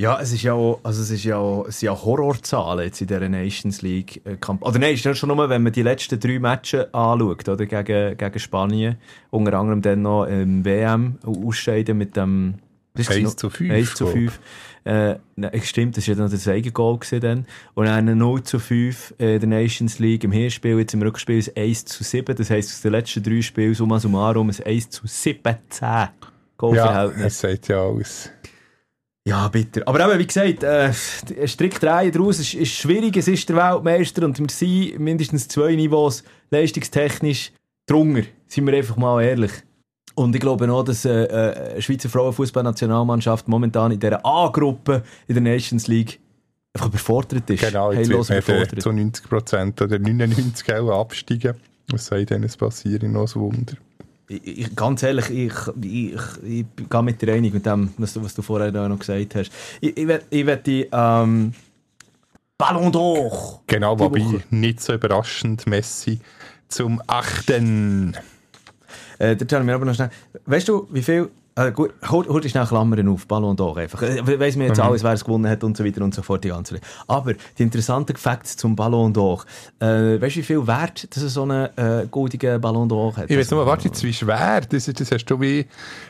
Ja, 0.00 0.20
es 0.20 0.32
ist 0.32 0.42
ja 0.44 0.52
auch, 0.52 0.78
also 0.84 1.02
es 1.02 1.10
ist 1.10 1.24
ja 1.24 1.38
auch, 1.38 1.66
es 1.66 1.80
sind 1.80 1.88
ja 1.88 1.92
Horrorzahlen 2.04 2.84
jetzt 2.84 3.00
in 3.00 3.08
dieser 3.08 3.28
Nations 3.28 3.82
League 3.82 4.20
äh, 4.24 4.36
Kamp 4.36 4.62
Oder 4.64 4.78
nein, 4.78 4.94
ist 4.94 5.04
ja 5.04 5.12
schon 5.12 5.28
nur, 5.28 5.48
wenn 5.48 5.60
man 5.64 5.72
die 5.72 5.82
letzten 5.82 6.20
drei 6.20 6.38
Matches 6.38 6.86
anschaut, 6.94 7.48
oder? 7.48 7.66
Gegen, 7.66 8.16
gegen 8.16 8.38
Spanien. 8.38 8.96
Unter 9.30 9.54
anderem 9.54 9.82
dann 9.82 10.02
noch 10.02 10.26
im 10.26 10.64
WM 10.64 11.18
ausscheiden 11.26 11.98
mit 11.98 12.14
dem, 12.16 12.54
das 12.94 13.08
ist 13.08 13.16
1 13.16 13.24
noch- 13.24 13.34
zu 13.34 13.50
5, 13.50 13.72
1 13.72 13.94
zu 13.96 14.04
glaub. 14.04 14.14
5. 14.14 14.40
Äh, 14.84 15.16
nein, 15.34 15.60
stimmt, 15.64 15.96
das 15.96 16.06
war 16.06 16.14
ja 16.14 16.20
dann 16.22 16.30
das 16.30 16.46
Eigengoal 16.46 16.98
dann. 17.20 17.46
Und 17.74 17.86
dann 17.86 18.16
0 18.16 18.42
zu 18.44 18.60
5 18.60 19.14
äh, 19.18 19.34
in 19.34 19.40
der 19.40 19.48
Nations 19.48 19.98
League 19.98 20.22
im 20.22 20.30
Hinspiel, 20.30 20.78
jetzt 20.78 20.94
im 20.94 21.02
Rückspiel 21.02 21.38
ist 21.38 21.56
1 21.56 21.86
zu 21.86 22.04
7. 22.04 22.36
Das 22.36 22.50
heisst, 22.50 22.70
aus 22.70 22.82
den 22.82 22.92
letzten 22.92 23.24
drei 23.24 23.42
Spielen 23.42 23.74
summa 23.74 23.98
summarum 23.98 24.48
ein 24.48 24.56
1 24.64 24.90
zu 24.90 25.08
17 25.08 25.56
Ja, 25.80 26.12
Goalverhältnis. 26.56 27.22
das 27.24 27.40
sagt 27.40 27.66
ja 27.68 27.82
alles. 27.82 28.30
Ja, 29.28 29.46
bitter. 29.48 29.82
Aber 29.84 30.08
eben, 30.08 30.18
wie 30.18 30.26
gesagt, 30.26 30.62
äh, 30.62 30.90
strikt 31.46 31.82
drehen 31.82 32.10
daraus 32.12 32.38
ist, 32.38 32.54
ist 32.54 32.72
schwierig. 32.72 33.14
Es 33.14 33.28
ist 33.28 33.46
der 33.50 33.56
Weltmeister 33.56 34.24
und 34.24 34.38
wir 34.38 34.48
sind 34.48 34.98
mindestens 34.98 35.48
zwei 35.48 35.74
Niveaus 35.74 36.24
leistungstechnisch 36.50 37.52
drunter. 37.86 38.22
Sind 38.46 38.66
wir 38.66 38.74
einfach 38.74 38.96
mal 38.96 39.22
ehrlich. 39.22 39.52
Und 40.14 40.34
ich 40.34 40.40
glaube 40.40 40.72
auch, 40.72 40.82
dass 40.82 41.04
äh, 41.04 41.24
äh, 41.24 41.72
eine 41.72 41.82
Schweizer 41.82 42.08
Frauenfußballnationalmannschaft 42.08 43.48
momentan 43.48 43.92
in 43.92 44.00
dieser 44.00 44.24
A-Gruppe 44.24 45.02
in 45.26 45.34
der 45.34 45.42
Nations 45.42 45.88
League 45.88 46.18
einfach 46.72 46.88
überfordert 46.88 47.50
ist. 47.50 47.60
Genau, 47.60 47.92
jetzt 47.92 48.08
wird 48.08 48.30
überfordert. 48.30 48.80
zu 48.80 48.88
90% 48.88 49.82
oder 49.82 49.96
99% 49.96 50.90
auch 50.90 51.00
absteigen. 51.02 51.54
Was 51.90 52.06
soll 52.06 52.24
denn 52.24 52.44
es 52.44 52.56
passieren? 52.56 53.12
Noch 53.12 53.34
ein 53.36 53.40
Wunder. 53.42 53.74
Ich, 54.28 54.58
ich, 54.58 54.76
ganz 54.76 55.02
ehrlich, 55.02 55.30
ich, 55.30 55.52
ich, 55.82 56.14
ich, 56.42 56.66
ich 56.78 56.90
gehe 56.90 57.02
mit 57.02 57.22
dir 57.22 57.32
einig 57.32 57.54
mit 57.54 57.64
dem, 57.64 57.94
was 57.96 58.12
du, 58.12 58.22
was 58.22 58.34
du 58.34 58.42
vorher 58.42 58.70
da 58.70 58.88
noch 58.88 58.98
gesagt 58.98 59.34
hast. 59.34 59.50
Ich, 59.80 59.96
ich 59.96 60.06
werde 60.06 60.24
ich 60.30 60.46
werd 60.46 60.66
die 60.66 60.88
ähm, 60.92 61.54
Ballon 62.58 62.92
d'Or. 62.92 63.60
Genau, 63.66 63.98
wobei 63.98 64.20
Woche. 64.20 64.42
nicht 64.50 64.80
so 64.80 64.92
überraschend 64.92 65.66
Messi 65.66 66.20
zum 66.68 67.00
achten. 67.06 68.16
Äh, 69.18 69.36
da 69.36 69.56
haben 69.56 69.66
wir 69.66 69.74
aber 69.74 69.84
noch 69.84 69.94
schnell. 69.94 70.10
Weißt 70.44 70.68
du, 70.68 70.88
wie 70.90 71.02
viel. 71.02 71.30
Äh, 71.58 71.72
gut, 71.72 71.90
hol, 72.08 72.24
hol 72.28 72.40
dich 72.40 72.52
schnell 72.52 72.66
Klammern 72.66 73.08
auf, 73.08 73.26
Ballon 73.26 73.56
d'Or 73.56 73.76
einfach. 73.78 74.00
Äh, 74.02 74.38
weiss 74.38 74.54
mir 74.54 74.66
jetzt 74.66 74.78
Mhm. 74.78 74.84
alles, 74.84 75.02
wer 75.02 75.12
es 75.12 75.24
gewonnen 75.24 75.50
hat 75.50 75.64
und 75.64 75.76
so 75.76 75.84
weiter 75.84 76.02
und 76.02 76.14
so 76.14 76.22
fort, 76.22 76.44
die 76.44 76.48
ganze 76.50 76.74
Zeit. 76.74 76.82
Aber 77.08 77.32
die 77.34 77.62
interessanten 77.64 78.14
Facts 78.16 78.56
zum 78.56 78.76
Ballon 78.76 79.12
d'Or. 79.12 79.42
Äh, 79.80 80.20
weißt 80.20 80.36
du, 80.36 80.40
wie 80.40 80.44
viel 80.44 80.66
Wert 80.68 81.14
dass 81.16 81.22
er 81.24 81.28
so 81.28 81.42
einen 81.42 81.68
äh, 81.76 82.06
goldigen 82.08 82.60
Ballon 82.60 82.88
d'Or 82.88 83.16
hat? 83.16 83.28
Ich 83.30 83.36
weiß 83.36 83.50
nur, 83.50 83.66
warte 83.66 83.90
wie 84.02 84.12
schwer, 84.12 84.60
das, 84.60 84.84
das 84.84 85.10
hast 85.10 85.24
du 85.24 85.40
wie 85.40 85.66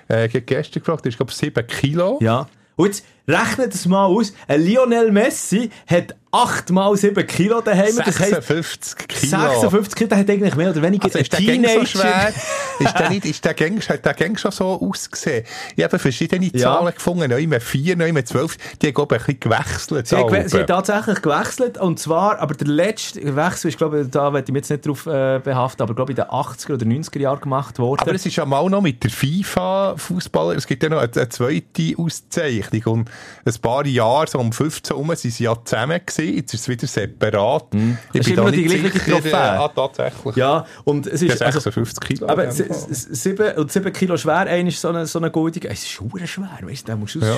äh, 0.09 0.29
gestern 0.29 0.81
gefragt, 0.83 1.07
das 1.07 1.15
ist 1.15 1.17
glaube 1.17 1.31
ich 1.33 1.37
7 1.39 1.67
Kilo. 1.67 2.19
Ja. 2.21 2.47
Und 2.77 2.87
jetzt 2.87 3.05
rechnet 3.29 3.75
das 3.75 3.87
mal 3.87 4.07
aus. 4.07 4.33
Ein 4.49 4.63
Lionel 4.63 5.13
Messi 5.13 5.71
hat 5.87 6.15
8 6.31 6.71
mal 6.73 6.95
7 6.95 7.27
Kilo 7.27 7.63
daheim. 7.63 7.97
Das 7.97 8.19
heisst, 8.21 8.35
56 8.49 9.09
Kilo. 9.09 9.31
56 9.49 9.95
Kilo, 9.95 10.09
der 10.11 10.19
hat 10.19 10.29
eigentlich 10.29 10.57
mehr 10.57 10.71
oder 10.71 10.83
weniger 10.83 11.05
Also 11.07 11.19
ist 11.21 11.33
der 11.33 11.41
Gang 11.41 11.65
so 11.65 11.71
Teenager. 11.71 11.87
schwer? 11.87 12.33
ist 12.81 12.99
der 12.99 13.09
nicht, 13.11 13.25
ist 13.25 13.45
der 13.47 13.55
Gang, 13.55 13.89
hat 13.89 14.05
der 14.05 14.13
Gang 14.13 14.39
schon 14.39 14.51
so 14.51 14.67
ausgesehen? 14.81 15.45
Ich 15.75 15.83
habe 15.85 15.99
verschiedene 15.99 16.47
Ja. 16.53 16.59
Zahlen 16.75 16.93
gefunden, 16.95 17.31
neu 17.31 17.47
mit 17.47 17.63
4, 17.63 17.97
neu 17.97 18.13
mit 18.13 18.29
12. 18.29 18.57
Die 18.83 18.89
haben 18.89 18.95
glaube 18.95 19.17
ich 19.17 19.23
ein 19.23 19.37
bisschen 19.37 19.41
gewechselt. 19.41 20.07
Sie 20.07 20.17
gewe- 20.17 20.49
sie 20.49 20.59
hat 20.59 20.67
tatsächlich 20.67 21.23
gewechselt 21.23 21.79
und 21.79 21.99
zwar, 21.99 22.39
aber 22.41 22.55
der 22.55 22.69
letzte 22.69 23.35
Wechsel 23.35 23.69
ist, 23.69 23.79
glaube 23.79 24.03
ich, 24.03 24.11
da 24.11 24.31
werde 24.35 24.45
ich 24.49 24.53
mich 24.53 24.61
jetzt 24.61 24.71
nicht 24.71 24.87
drauf 24.87 25.07
äh, 25.07 25.41
behaften, 25.43 25.83
aber 25.83 25.95
glaube 25.95 26.13
ich 26.13 26.19
in 26.19 26.25
den 26.25 26.31
80er 26.31 26.75
oder 26.75 26.85
90er 26.85 27.19
Jahren 27.21 27.41
gemacht 27.41 27.79
worden. 27.79 28.01
Aber 28.03 28.15
es 28.15 28.27
ist 28.27 28.37
ja 28.37 28.45
mal 28.45 28.69
noch 28.69 28.83
mit 28.83 29.03
der 29.03 29.11
FIFA-Fußballer, 29.11 30.57
es 30.57 30.67
gibt 30.67 30.83
ja 30.83 30.91
noch 30.91 30.99
eine, 30.99 31.11
eine 31.11 31.29
zweite 31.31 31.95
Auszeichnung. 31.97 32.83
Und 32.85 33.11
ein 33.45 33.55
paar 33.63 33.87
Jahre, 33.87 34.27
so 34.29 34.39
um 34.39 34.53
15 34.53 34.95
herum, 34.97 35.15
sind 35.17 35.33
sie 35.35 35.45
ja 35.45 35.57
zusammen 35.65 36.01
gewesen. 36.05 36.35
Jetzt 36.37 36.55
ist 36.55 36.61
es 36.63 36.69
wieder 36.69 36.87
separat. 36.87 37.67
Ich 37.73 37.79
Mhm. 37.81 37.99
Ist 38.13 38.25
bin 38.27 38.35
immer 38.35 38.45
da 38.47 38.51
die 38.51 38.65
gleiche 38.65 38.99
Trophäe. 39.11 39.35
Ah, 39.37 39.69
tatsächlich. 39.69 40.37
ja, 40.37 40.67
und 40.85 41.07
es 41.07 41.23
ist... 41.23 41.41
Also, 41.43 41.61
56 41.61 42.01
Kilo. 42.09 42.29
aber 42.29 42.45
in 42.45 42.51
s- 42.51 42.57
dem 42.57 42.67
Fall. 42.69 42.91
s- 42.91 43.09
sieben, 43.11 43.53
und 43.57 43.73
sieben 43.73 43.93
Kilo 43.93 44.17
schwer, 44.17 44.37
einer 44.39 44.69
ist 44.69 44.81
so 44.81 44.89
eine, 44.89 45.07
so 45.07 45.19
eine 45.19 45.31
goldige... 45.31 45.69
Es 45.69 45.83
ist 45.83 45.89
schwer, 45.91 46.59
weißt 46.63 46.89
du, 46.89 46.93
den 46.93 47.01
musst 47.01 47.15
du 47.15 47.21
Ja. 47.21 47.37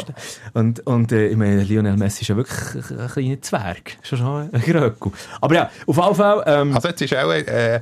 Und, 0.55 0.87
und 0.87 1.13
äh, 1.13 1.29
ich 1.29 1.37
meine, 1.37 1.63
Lionel 1.63 1.97
Messi 1.97 2.23
ist 2.23 2.29
ja 2.29 2.37
wirklich 2.37 2.85
ein 2.91 3.09
kleiner 3.09 3.41
Zwerg. 3.43 3.97
Schon 4.03 4.19
schon 4.19 4.51
ein 4.53 4.61
Gröckel. 4.63 5.13
Aber 5.41 5.55
ja, 5.55 5.71
auf 5.87 5.97
jeden 5.97 6.15
Fall... 6.15 6.43
Ähm, 6.47 6.75
Also 6.75 6.89
jetzt 6.89 7.03
ist 7.03 7.15
auch, 7.17 7.31
äh, 7.31 7.81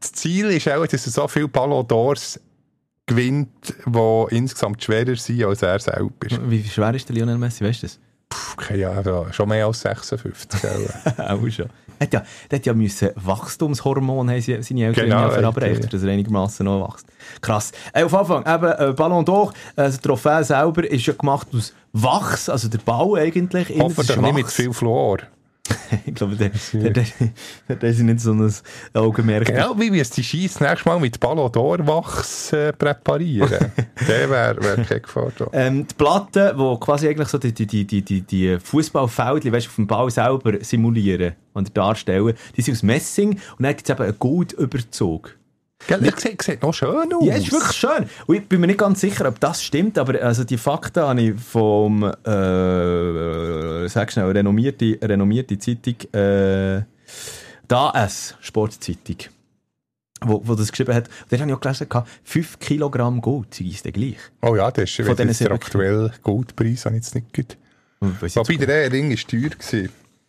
das 0.00 0.12
Ziel 0.12 0.46
ist 0.50 0.68
auch, 0.68 0.86
dass 0.86 1.06
er 1.06 1.12
so 1.12 1.26
viele 1.28 1.48
Ballon 1.48 1.84
d'Ors 1.86 2.38
gewinnt, 3.06 3.74
die 3.86 4.36
insgesamt 4.36 4.82
schwerer 4.82 5.16
sind 5.16 5.44
als 5.44 5.62
er 5.62 5.78
selber. 5.78 6.10
wie 6.46 6.64
schwer 6.64 6.94
ist 6.94 7.08
der 7.08 7.16
Lionel 7.16 7.38
Messi, 7.38 7.64
weißt 7.64 7.82
du 7.82 7.86
das? 7.86 7.98
Puh, 8.28 8.74
ja, 8.74 9.32
schon 9.32 9.48
mehr 9.48 9.66
als 9.66 9.80
56. 9.80 10.60
gell? 10.60 10.88
Auch 11.18 11.48
schon. 11.48 11.66
Hat 11.98 12.12
ja, 12.12 12.22
der 12.50 12.58
hat 12.58 12.66
ja 12.66 12.74
müssen 12.74 13.10
Wachstumshormone 13.14 14.32
haben 14.32 14.62
seine 14.62 14.84
Eltern 14.84 15.04
Genau, 15.04 15.20
ja 15.22 15.30
verabreicht, 15.30 15.76
richtig. 15.76 15.90
dass 15.90 16.02
er 16.02 16.10
einigermaßen 16.10 16.66
noch 16.66 16.86
wächst. 16.88 17.06
Krass. 17.40 17.72
Äh, 17.92 18.02
auf 18.04 18.12
Anfang, 18.12 18.42
eben, 18.46 18.90
äh, 18.90 18.92
Ballon 18.92 19.24
d'Or, 19.24 19.50
äh, 19.50 19.52
das 19.76 20.00
Trophäe 20.00 20.44
selber 20.44 20.84
ist 20.84 21.06
ja 21.06 21.14
gemacht 21.14 21.48
aus 21.54 21.72
Wachs, 21.92 22.48
also 22.48 22.68
der 22.68 22.78
Bau 22.78 23.14
eigentlich. 23.14 23.68
Hoffentlich 23.78 24.16
nicht 24.18 24.34
mit 24.34 24.50
viel 24.50 24.72
Fluor. 24.72 25.18
Ich 26.06 26.14
glaube, 26.14 26.36
der, 26.36 26.50
der, 26.72 26.90
der, 26.90 27.76
der, 27.76 27.90
ist 27.90 28.00
nicht 28.00 28.20
so 28.20 28.32
ein 28.32 28.52
Augenmerk. 28.94 29.46
Genau, 29.46 29.78
wie 29.78 29.92
wir 29.92 30.04
die 30.04 30.22
Scheiss 30.22 30.60
nächstes 30.60 30.84
Mal 30.84 31.00
mit 31.00 31.18
Ballon 31.20 31.50
d'Or 31.50 31.86
Wachs 31.86 32.52
äh, 32.52 32.72
präparieren. 32.72 33.72
Der 34.08 34.30
wäre 34.30 34.62
wär 34.62 34.84
keine 34.84 35.00
Gefahr 35.00 35.32
da. 35.36 35.48
Ähm, 35.52 35.86
die 35.86 35.94
Platten, 35.94 36.56
die 36.56 36.80
quasi 36.80 37.08
eigentlich 37.08 37.28
so 37.28 37.38
die, 37.38 37.52
die, 37.52 37.66
die, 37.66 38.02
die, 38.02 38.20
die, 38.22 38.58
Fußballfeldchen, 38.58 39.52
weißt, 39.52 39.68
auf 39.68 39.74
dem 39.76 39.86
Ball 39.86 40.10
selber 40.10 40.52
simulieren 40.62 41.34
und 41.54 41.76
darstellen, 41.76 42.34
die 42.56 42.62
sind 42.62 42.74
aus 42.74 42.82
Messing 42.82 43.30
und 43.30 43.62
dann 43.62 43.74
gibt 43.74 43.88
es 43.88 43.90
eben 43.90 44.02
einen 44.02 44.18
Goldüberzug. 44.18 45.36
Gell, 45.86 46.00
der 46.00 46.14
sieht, 46.16 46.42
sieht 46.42 46.62
noch 46.62 46.74
schön 46.74 47.12
aus. 47.12 47.24
Ja, 47.24 47.34
ist 47.34 47.52
wirklich 47.52 47.76
schön. 47.76 48.08
Und 48.26 48.36
ich 48.36 48.48
bin 48.48 48.60
mir 48.60 48.66
nicht 48.66 48.78
ganz 48.78 49.00
sicher, 49.00 49.28
ob 49.28 49.38
das 49.40 49.62
stimmt, 49.62 49.98
aber 49.98 50.20
also 50.20 50.44
die 50.44 50.58
Fakten 50.58 51.02
habe 51.02 51.20
ich 51.20 51.40
vom, 51.40 52.02
äh, 52.02 53.88
sag 53.88 54.10
schnell, 54.12 54.30
renommierte, 54.30 54.98
renommierte 55.02 55.58
Zeitung, 55.58 55.94
äh, 56.12 56.82
DAS, 57.68 58.34
Sportzeitung, 58.40 59.16
wo, 60.22 60.42
wo 60.44 60.54
das 60.54 60.70
geschrieben 60.70 60.94
hat. 60.94 61.08
Und 61.08 61.32
dann 61.32 61.40
habe 61.40 61.50
ich 61.50 61.56
auch 61.56 61.60
gelesen, 61.60 61.88
5 62.24 62.58
Kilogramm 62.58 63.20
Gold, 63.20 63.60
es 63.60 63.82
dann 63.82 63.92
gleich. 63.92 64.18
Oh 64.42 64.56
ja, 64.56 64.70
das 64.70 64.90
ist, 64.90 65.06
Von 65.06 65.16
jetzt 65.16 65.40
der 65.40 65.52
aktuelle 65.52 66.12
Goldpreis 66.22 66.84
habe 66.84 66.96
ich 66.96 67.02
jetzt 67.02 67.14
nicht 67.14 67.32
gut. 67.32 67.56
Weiss 68.00 68.36
Wobei 68.36 68.56
der 68.56 68.92
Ring 68.92 69.10
war 69.10 69.16
teuer. 69.16 69.50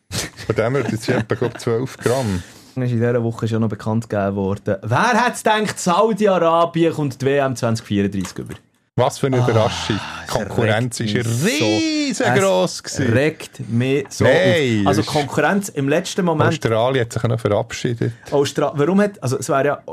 Von 0.45 0.55
dem 0.55 0.75
her 0.75 0.85
jetzt 0.89 1.09
etwa 1.09 1.35
glaub, 1.35 1.59
12 1.59 1.97
Gramm. 1.97 2.43
Ist 2.83 2.91
in 2.91 2.97
dieser 2.97 3.23
Woche 3.23 3.47
schon 3.47 3.61
noch 3.61 3.69
bekannt 3.69 4.09
gegeben 4.09 4.35
worden. 4.35 4.75
Wer 4.81 5.09
hätte 5.25 5.33
es 5.35 5.43
gedacht, 5.43 5.79
Saudi-Arabien 5.79 6.93
kommt 6.93 7.21
die 7.21 7.25
WM 7.25 7.55
2034 7.55 8.37
über? 8.39 8.53
Was 8.99 9.19
für 9.19 9.27
eine 9.27 9.37
Überraschung. 9.37 9.97
Ah, 9.99 10.23
es 10.25 10.33
Die 10.33 10.37
Konkurrenz 10.39 10.99
war 10.99 11.05
mich 11.05 11.23
so- 11.23 11.65
riesengroß. 11.65 12.81
Es 12.83 12.99
regt 12.99 13.69
mich 13.69 14.05
so 14.09 14.23
Nein, 14.23 14.79
auf. 14.81 14.87
Also 14.87 15.03
Konkurrenz 15.03 15.69
im 15.69 15.87
letzten 15.87 16.25
Moment. 16.25 16.49
Australien 16.49 17.01
hat 17.05 17.13
sich 17.13 17.21
noch 17.21 17.39
verabschiedet. 17.39 18.13
Austra 18.31 18.71
warum 18.75 18.99
hat, 19.01 19.21
also 19.21 19.37
es 19.37 19.49
wäre 19.49 19.65
ja, 19.67 19.83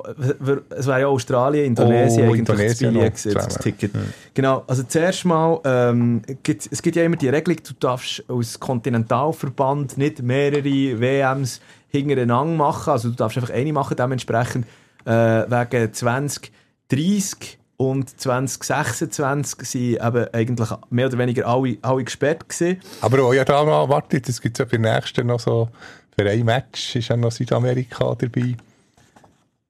es 0.71 0.87
wäre 0.87 1.01
ja 1.03 1.07
Australien, 1.09 1.67
Indonesien 1.67 2.23
Oh, 2.23 2.33
eigentlich 2.33 2.39
Indonesien 2.39 2.95
das 2.95 3.23
gewesen, 3.25 3.35
das. 3.35 3.59
Ticket. 3.59 3.91
Genau, 4.33 4.65
also 4.67 4.83
zuerst 4.85 5.23
mal, 5.27 5.61
ähm, 5.67 6.23
gibt, 6.43 6.67
es 6.73 6.81
gibt 6.81 6.97
ja 6.97 7.05
immer 7.05 7.17
die 7.17 7.29
Regelung, 7.29 7.59
du 7.63 7.75
darfst 7.79 8.25
als 8.27 8.59
Kontinentalverband 8.59 9.99
nicht 9.99 10.23
mehrere 10.23 10.65
WMs 10.65 11.61
hintereinander 11.99 12.57
machen, 12.57 12.91
also 12.91 13.09
du 13.09 13.15
darfst 13.15 13.37
einfach 13.39 13.53
eine 13.55 13.73
machen, 13.73 13.97
dementsprechend 13.97 14.67
äh, 15.05 15.11
wegen 15.13 15.93
2030 15.93 17.59
und 17.77 18.21
2026 18.21 19.69
sind 19.69 19.83
eben 20.05 20.27
eigentlich 20.33 20.69
mehr 20.91 21.07
oder 21.07 21.19
weniger 21.19 21.47
alle, 21.47 21.77
alle 21.83 22.05
gesperrt 22.05 22.49
gewesen. 22.49 22.81
Aber 23.01 23.23
auch 23.25 23.35
ja 23.35 23.45
da 23.45 23.65
mal, 23.65 23.89
wartet, 23.89 24.29
es 24.29 24.41
gibt 24.41 24.59
ja 24.59 24.65
bei 24.65 24.77
der 24.77 24.95
nächsten 24.95 25.27
noch 25.27 25.41
so, 25.41 25.69
für 26.17 26.29
ein 26.29 26.45
Match 26.45 26.97
ist 26.97 27.09
ja 27.09 27.17
noch 27.17 27.33
Südamerika 27.33 28.15
dabei. 28.17 28.57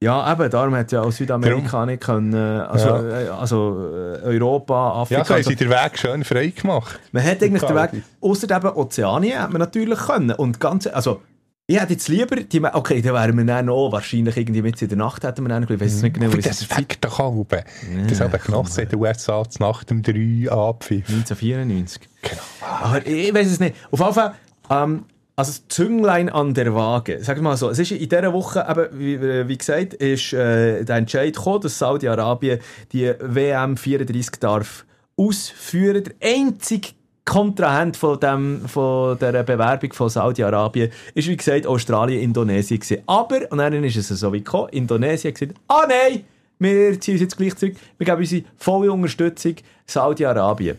Ja, 0.01 0.31
eben, 0.31 0.51
darum 0.51 0.75
hat 0.75 0.93
ja 0.93 1.01
auch 1.01 1.11
Südamerika 1.13 1.87
nicht 1.87 2.03
können, 2.03 2.35
äh, 2.35 2.37
also, 2.37 2.89
Ja. 2.89 3.21
äh, 3.21 3.29
also 3.29 3.91
äh, 3.91 4.37
Europa, 4.37 5.01
Afrika. 5.01 5.21
Ja, 5.21 5.25
so 5.25 5.35
haben 5.35 5.43
sie 5.45 5.57
den 5.57 5.71
Weg 5.71 5.99
schön 5.99 6.25
frei 6.25 6.49
gemacht. 6.49 7.01
man 7.13 7.25
hat 7.25 7.43
eigentlich 7.43 7.63
den. 7.63 7.75
Weg, 7.75 8.03
außer 8.21 8.55
eben 8.55 8.69
Ozeanien, 8.77 9.41
hat 9.41 9.51
man 9.51 9.61
natürlich 9.61 9.99
können. 9.99 10.33
Und 10.33 10.61
ganz, 10.61 10.87
also, 10.89 11.23
ich 11.67 11.81
hätte 11.81 11.95
jetzt 11.95 12.09
lieber, 12.09 12.37
die, 12.37 12.63
okay, 12.63 13.01
dann 13.01 13.15
wären 13.15 13.37
wir 13.39 13.45
dann 13.47 13.71
auch 13.71 13.91
wahrscheinlich 13.91 14.37
irgendwie 14.37 14.61
mit 14.61 14.81
in 14.83 14.89
der 14.89 14.99
Nacht 14.99 15.25
hätten 15.25 15.43
wir 15.45 15.49
dann, 15.49 15.63
ich 15.63 15.71
weiß 15.71 15.81
jetzt 15.81 16.03
nicht 16.03 16.15
genau, 16.15 16.33
wie 16.35 16.43
das 16.43 16.61
es 16.61 16.65
fängt 16.65 17.03
doch 17.03 17.19
an, 17.21 17.35
oben. 17.39 17.63
Das 18.09 18.21
haben 18.21 18.39
genossen 18.39 18.81
in 18.83 18.89
den 18.91 18.99
USA 18.99 19.43
nach 19.61 19.85
dem 19.85 20.03
3 20.03 20.51
abpfiff. 20.51 21.09
1994. 21.09 22.03
Genau. 22.21 22.43
Aber 22.61 23.07
ich 23.07 23.33
weiß 23.33 23.47
es 23.47 23.61
nicht. 23.61 23.77
Auf 23.91 24.01
jeden 24.01 24.13
Fall, 24.13 24.35
ähm, 24.69 25.05
also 25.37 25.53
das 25.53 25.69
Zünglein 25.69 26.29
an 26.29 26.53
der 26.53 26.75
Waage. 26.75 27.19
Sag 27.23 27.41
mal 27.41 27.57
so, 27.57 27.71
es 27.71 27.79
ist 27.79 27.93
in 27.93 28.09
dieser 28.11 28.33
Woche, 28.35 28.67
eben, 28.69 28.99
wie, 28.99 29.49
wie 29.49 29.59
gesagt, 29.59 29.95
ist 29.95 30.35
äh, 30.35 30.85
der 30.85 30.97
Entscheid 30.97 31.35
gekommen, 31.35 31.63
dass 31.63 31.79
Saudi-Arabien 31.79 32.61
die 32.93 33.11
WM 33.21 33.79
34 33.79 34.33
darf 34.39 34.85
ausführen. 35.17 36.05
Der 36.05 36.15
einzige 36.23 36.89
Kontrahent 37.25 37.97
von, 37.97 38.21
dem, 38.21 38.69
von 38.69 39.19
dieser 39.19 39.43
Bewerbung 39.43 39.93
von 39.93 40.09
Saudi-Arabien 40.09 40.91
ist, 41.15 41.29
wie 41.29 41.37
gesagt, 41.37 41.67
Australien, 41.67 42.23
Indonesien 42.23 42.79
gewesen. 42.79 43.03
Aber, 43.07 43.41
und 43.51 43.59
dann 43.59 43.85
ist 43.85 43.97
es 43.97 44.09
so 44.09 44.33
wie 44.33 44.39
gekommen, 44.39 44.69
Indonesien 44.71 45.33
hat 45.33 45.41
gesagt, 45.41 45.59
ah 45.69 45.87
nein, 45.89 46.25
wir 46.59 47.01
ziehen 47.01 47.15
uns 47.15 47.23
jetzt 47.23 47.37
gleich 47.37 47.57
zurück, 47.57 47.77
wir 47.99 48.05
geben 48.05 48.19
unsere 48.19 48.45
volle 48.57 48.93
Unterstützung 48.93 49.57
Saudi-Arabien. 49.87 50.77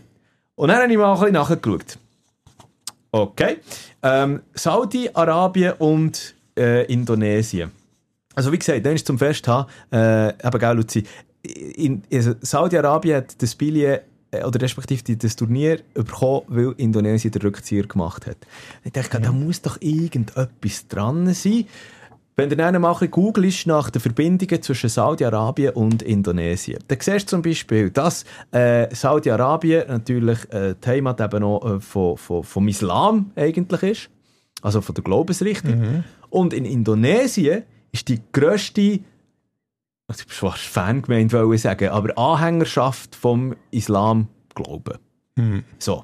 Und 0.55 0.69
dann 0.69 0.81
habe 0.81 0.91
ich 0.91 0.97
mal 0.97 1.13
ein 1.13 1.19
bisschen 1.19 1.33
nachgeschaut. 1.33 1.97
Okay. 3.11 3.57
Ähm, 4.03 4.41
Saudi-Arabien 4.53 5.73
und 5.79 6.35
äh, 6.57 6.85
Indonesien. 6.91 7.71
Also 8.35 8.51
wie 8.51 8.59
gesagt, 8.59 8.85
dann 8.85 8.93
ist 8.93 9.07
zum 9.07 9.17
Festhaben, 9.17 9.71
äh, 9.91 10.29
eben 10.29 10.59
gell, 10.59 10.75
Luzi, 10.75 11.03
in, 11.43 12.03
also 12.11 12.33
Saudi-Arabien 12.41 13.17
hat 13.17 13.41
das 13.41 13.55
Billet 13.55 13.83
äh, 13.83 14.01
oder 14.43 14.61
respektive 14.61 15.15
das 15.17 15.35
Turnier 15.35 15.79
bekommen, 15.93 16.41
weil 16.47 16.73
Indonesien 16.77 17.31
den 17.31 17.41
Rückzieher 17.41 17.87
gemacht 17.87 18.25
hat. 18.25 18.37
Ich 18.83 18.91
dachte, 18.91 19.19
da 19.19 19.31
muss 19.31 19.61
doch 19.61 19.79
irgendetwas 19.81 20.87
dran 20.87 21.33
sein. 21.33 21.65
Wenn 22.37 22.49
du 22.49 22.57
dann 22.57 22.81
mal 22.81 22.89
ein 22.89 22.93
bisschen 22.95 23.11
googelst 23.11 23.65
nach 23.65 23.89
den 23.89 24.01
Verbindungen 24.01 24.61
zwischen 24.61 24.89
Saudi-Arabien 24.89 25.73
und 25.73 26.01
Indonesien, 26.01 26.79
dann 26.89 26.97
siehst 26.99 27.27
du 27.27 27.37
zum 27.37 27.41
Beispiel, 27.41 27.89
dass 27.91 28.25
äh, 28.51 28.93
Saudi-Arabien 28.93 29.87
natürlich 29.87 30.39
äh, 30.51 30.75
die 30.83 30.87
Heimat 30.89 31.21
eben 31.21 31.39
noch 31.39 31.63
äh, 31.65 31.79
von, 31.79 32.17
von, 32.17 32.43
vom 32.43 32.67
Islam 32.67 33.31
eigentlich 33.37 33.83
ist, 33.83 34.09
also 34.61 34.81
von 34.81 34.95
der 34.95 35.03
Glaubensrichtung. 35.05 36.03
Und 36.29 36.53
in 36.53 36.65
Indonesien 36.65 37.63
ist 37.93 38.09
die 38.09 38.19
grösste, 38.33 38.99
also 40.07 40.21
ich 40.21 40.27
bin 40.27 40.35
fast 40.35 40.63
Fangemeinde, 40.63 41.37
wollte 41.37 41.55
ich 41.55 41.61
sagen, 41.61 41.89
aber 41.89 42.17
Anhängerschaft 42.17 43.15
vom 43.15 43.55
Islam 43.71 44.27
glauben. 44.53 44.99
So. 45.79 46.03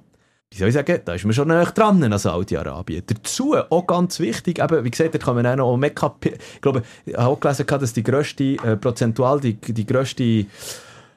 Wie 0.54 0.58
soll 0.58 0.68
ich 0.68 0.74
sagen, 0.74 0.99
da 1.06 1.14
ist 1.14 1.24
man 1.24 1.34
schon 1.34 1.47
näher 1.47 1.68
dran 1.68 2.04
an 2.04 2.20
Saudi-Arabien. 2.20 3.04
Dazu, 3.06 3.56
auch 3.56 3.88
ganz 3.88 4.20
wichtig, 4.20 4.60
eben, 4.60 4.84
wie 4.84 4.91
gesagt, 4.91 5.16
da 5.16 5.18
kann 5.18 5.36
man 5.36 5.45
auch 5.47 5.56
noch 5.56 5.78
Mekka, 5.78 6.14
ich 6.26 6.60
glaube, 6.60 6.84
ich 7.06 7.16
habe 7.16 7.28
auch 7.28 7.39
gelesen, 7.39 7.66
dass 7.68 7.93
die 7.93 8.04
grösste, 8.04 8.43
äh, 8.43 8.76
prozentual 8.76 9.39
die, 9.39 9.54
die 9.54 9.86
grösste 9.86 10.45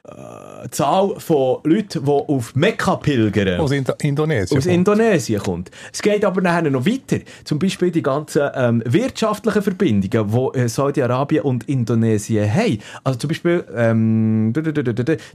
äh, 0.07 0.69
Zahl 0.71 1.15
von 1.19 1.61
Leuten, 1.65 2.05
die 2.05 2.11
auf 2.11 2.55
Mekka 2.55 2.97
pilgern. 2.97 3.59
Aus 3.59 3.73
Indo 3.73 3.95
Indonesien. 4.03 4.59
aus 4.59 4.67
Indonesien 4.67 5.41
kommt. 5.41 5.71
Es 5.93 6.03
geht 6.03 6.25
aber 6.25 6.43
nachher 6.43 6.71
noch 6.71 6.85
weiter. 6.85 7.21
Zum 7.45 7.59
Beispiel 7.59 7.91
die 7.91 8.03
ganzen 8.03 8.51
ähm, 8.55 8.83
wirtschaftlichen 8.85 9.63
Verbindungen, 9.63 10.53
die 10.53 10.59
äh, 10.59 10.69
Saudi-Arabien 10.69 11.43
und 11.45 11.69
Indonesien 11.69 12.53
haben. 12.53 12.79
Also 13.03 13.19
zum 13.19 13.29
Beispiel 13.29 13.65
ähm, 13.75 14.53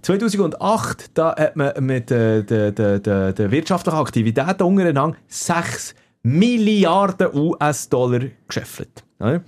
2008 0.01 1.17
da 1.17 1.35
hat 1.35 1.55
man 1.55 1.73
mit 1.79 2.11
äh, 2.11 2.43
der 2.43 2.71
de, 2.71 2.99
de, 2.99 3.33
de 3.33 3.51
wirtschaftlichen 3.51 3.97
Aktivitäten 3.97 4.63
untereinander 4.63 5.17
6 5.27 5.95
Milliarden 6.21 7.33
US-Dollar 7.33 8.21
geschäffelt. 8.47 9.03
Ja? 9.19 9.41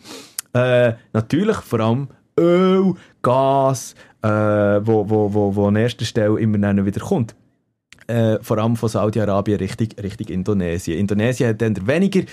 Äh, 0.53 0.95
natürlich 1.13 1.57
vor 1.57 1.79
allem 1.79 2.07
Öl, 2.37 2.93
Gas, 3.21 3.95
äh, 4.21 4.27
wo, 4.27 5.09
wo, 5.09 5.33
wo, 5.33 5.55
wo 5.55 5.67
an 5.67 5.75
erster 5.75 6.05
Stelle 6.05 6.39
immer 6.39 6.85
wieder 6.85 7.01
kommt 7.01 7.35
äh, 8.11 8.39
vor 8.41 8.57
allem 8.57 8.75
von 8.75 8.89
Saudi-Arabien 8.89 9.57
Richtung, 9.57 9.87
Richtung 10.01 10.27
Indonesien. 10.27 10.97
Indonesien 10.97 11.49
hat 11.49 11.61
dann 11.61 11.87
weniger 11.87 12.23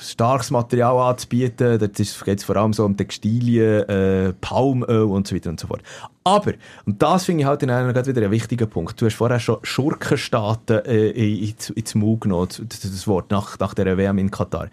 starkes 0.00 0.50
Material 0.50 1.10
anzubieten, 1.10 1.78
dort 1.78 1.94
geht 1.96 2.38
es 2.38 2.44
vor 2.44 2.56
allem 2.56 2.72
so 2.72 2.84
um 2.84 2.96
Textilien, 2.96 3.88
äh, 3.88 4.32
Palmöl 4.40 5.04
und 5.04 5.26
so 5.26 5.34
weiter 5.34 5.50
und 5.50 5.60
so 5.60 5.68
fort. 5.68 5.82
Aber, 6.24 6.52
und 6.84 7.00
das 7.02 7.24
finde 7.24 7.42
ich 7.42 7.46
halt 7.46 7.62
in 7.62 7.68
gerade 7.68 8.06
wieder 8.06 8.22
ein 8.22 8.30
wichtiger 8.30 8.66
Punkt, 8.66 9.00
du 9.00 9.06
hast 9.06 9.14
vorher 9.14 9.38
schon 9.40 9.58
Schurkenstaaten 9.62 10.84
äh, 10.84 11.10
ins, 11.48 11.70
ins 11.70 11.94
Maul 11.94 12.18
genommen, 12.18 12.48
das 12.48 13.06
Wort, 13.06 13.30
nach, 13.30 13.58
nach 13.58 13.74
der 13.74 13.96
WM 13.96 14.18
in 14.18 14.30
Katar. 14.30 14.68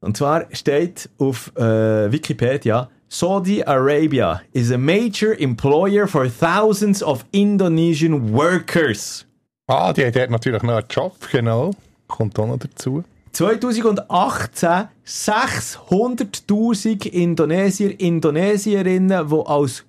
Und 0.00 0.16
zwar 0.16 0.46
steht 0.52 1.08
auf 1.18 1.54
äh, 1.56 2.12
Wikipedia, 2.12 2.90
Saudi 3.14 3.62
Arabia 3.64 4.42
is 4.52 4.72
a 4.72 4.76
major 4.76 5.34
employer 5.34 6.08
for 6.08 6.28
thousands 6.28 7.00
of 7.00 7.24
Indonesian 7.32 8.32
workers. 8.32 9.24
Ah, 9.68 9.92
die 9.92 10.04
hat 10.04 10.30
natürlich 10.30 10.64
noch 10.64 10.74
einen 10.74 10.86
Job, 10.90 11.14
genau. 11.30 11.70
Kommt 12.08 12.36
auch 12.40 12.48
noch 12.48 12.58
dazu. 12.58 13.04
2018 13.30 14.88
600.000 15.06 17.06
Indonesier, 17.06 18.00
Indonesierinnen, 18.00 19.28
die 19.28 19.46
als 19.46 19.84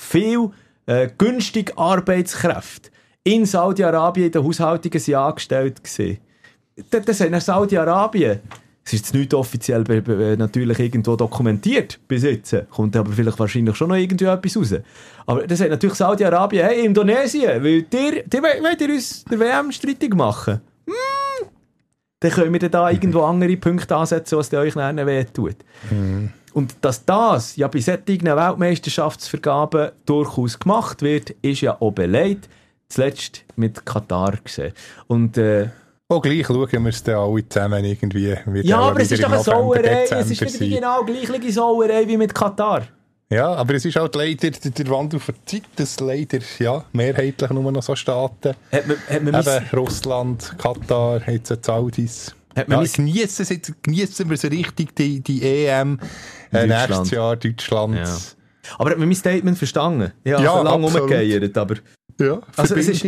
viel 0.00 0.48
äh, 0.86 1.10
günstige 1.18 1.76
Arbeitskräfte 1.76 2.88
in 3.24 3.44
Saudi-Arabien 3.44 4.28
in 4.28 4.32
den 4.32 4.42
Haushaltungen 4.42 4.98
sind 4.98 5.16
angestellt 5.16 5.82
waren. 5.98 6.16
das, 6.90 7.18
sagt 7.18 7.42
Saudi-Arabien. 7.42 8.40
Es 8.86 8.92
ist 8.92 9.00
jetzt 9.00 9.14
nicht 9.14 9.32
offiziell 9.32 9.82
natürlich 10.36 10.78
irgendwo 10.78 11.16
dokumentiert 11.16 11.98
bis 12.06 12.22
jetzt. 12.22 12.54
Kommt 12.70 12.94
aber 12.96 13.12
vielleicht 13.12 13.38
wahrscheinlich 13.38 13.76
schon 13.76 13.88
noch 13.88 13.96
irgendwie 13.96 14.26
etwas 14.26 14.56
raus. 14.58 14.74
Aber 15.24 15.46
das 15.46 15.58
sagt 15.58 15.70
natürlich 15.70 15.96
Saudi-Arabien, 15.96 16.66
hey, 16.66 16.84
Indonesien, 16.84 17.64
weil 17.64 17.86
ihr, 17.90 18.16
ihr 18.16 18.42
wollt 18.42 18.62
wollt 18.62 18.80
ihr 18.82 18.90
uns 18.90 19.24
der 19.24 19.40
WM 19.40 19.72
streitig 19.72 20.14
machen? 20.14 20.60
Hm. 20.86 21.48
Dann 22.20 22.30
können 22.30 22.52
wir 22.52 22.60
dann 22.60 22.70
da 22.70 22.90
irgendwo 22.90 23.22
andere 23.22 23.56
Punkte 23.56 23.96
ansetzen, 23.96 24.36
was 24.36 24.52
euch 24.52 24.74
nachher 24.74 25.06
wehtut. 25.06 25.56
Und 26.52 26.76
dass 26.82 27.04
das 27.04 27.56
ja 27.56 27.68
bei 27.68 27.80
solchen 27.80 28.24
Weltmeisterschaftsvergaben 28.24 29.90
durchaus 30.06 30.58
gemacht 30.58 31.02
wird, 31.02 31.30
ist 31.42 31.62
ja 31.62 31.80
auch 31.80 31.90
beleidigt. 31.90 32.48
Zuletzt 32.88 33.44
mit 33.56 33.84
Katar 33.84 34.36
gesehen. 34.44 34.72
Und 35.06 35.36
äh, 35.36 35.70
Oh, 36.14 36.20
gleich 36.20 36.46
schauen 36.46 36.68
wir 36.84 36.86
es 36.90 37.02
dann 37.02 37.16
alle 37.16 37.48
zusammen 37.48 37.84
irgendwie. 37.84 38.34
Ja, 38.62 38.80
auch 38.80 38.90
aber 38.90 39.00
es 39.00 39.10
ist 39.12 39.22
doch 39.22 39.32
eine 39.32 39.42
Sauerei. 39.42 40.04
Es 40.10 40.30
ist 40.30 40.40
wieder 40.40 40.58
die 40.58 40.70
genau 40.70 41.04
gleiche 41.04 41.52
Sauerei 41.52 42.06
wie 42.06 42.16
mit 42.16 42.34
Katar. 42.34 42.82
Ja, 43.30 43.52
aber 43.54 43.74
es 43.74 43.84
ist 43.84 43.96
halt 43.96 44.14
leider 44.14 44.50
der, 44.50 44.70
der 44.70 44.88
Wandel 44.90 45.18
der 45.26 45.34
Zeit, 45.46 45.62
dass 45.76 45.98
leider 45.98 46.38
ja, 46.58 46.84
mehrheitlich 46.92 47.50
nur 47.50 47.72
noch 47.72 47.82
so 47.82 47.96
Staaten, 47.96 48.54
Hat 48.70 48.86
man, 48.86 48.96
hat 49.08 49.22
man 49.22 49.34
eben 49.40 49.66
Russland, 49.78 50.54
Katar, 50.58 51.28
jetzt 51.28 51.50
die 51.50 51.56
Saudis. 51.60 52.34
Hat 52.54 52.68
man 52.68 52.84
Ja, 52.84 52.92
geniessen, 52.94 53.40
es 53.40 53.48
jetzt, 53.48 53.82
geniessen 53.82 54.30
wir 54.30 54.36
so 54.36 54.46
richtig 54.48 54.94
die, 54.94 55.20
die 55.20 55.42
EM 55.42 55.98
äh, 56.52 56.66
nächstes. 56.66 57.10
Jahr 57.10 57.34
Deutschland. 57.36 57.96
Ja. 57.96 58.16
Aber 58.78 58.90
hat 58.90 58.98
man 58.98 59.08
mein 59.08 59.16
Statement 59.16 59.58
verstanden? 59.58 60.12
Ja, 60.22 60.40
Ja, 60.40 60.58
so 60.58 60.62
lange 60.62 60.84
absolut. 60.86 61.10
rumgeeiert, 61.10 61.58
aber 61.58 61.74
Ja, 62.20 62.40
Also 62.56 62.76
es 62.76 62.88
ist- 62.88 63.04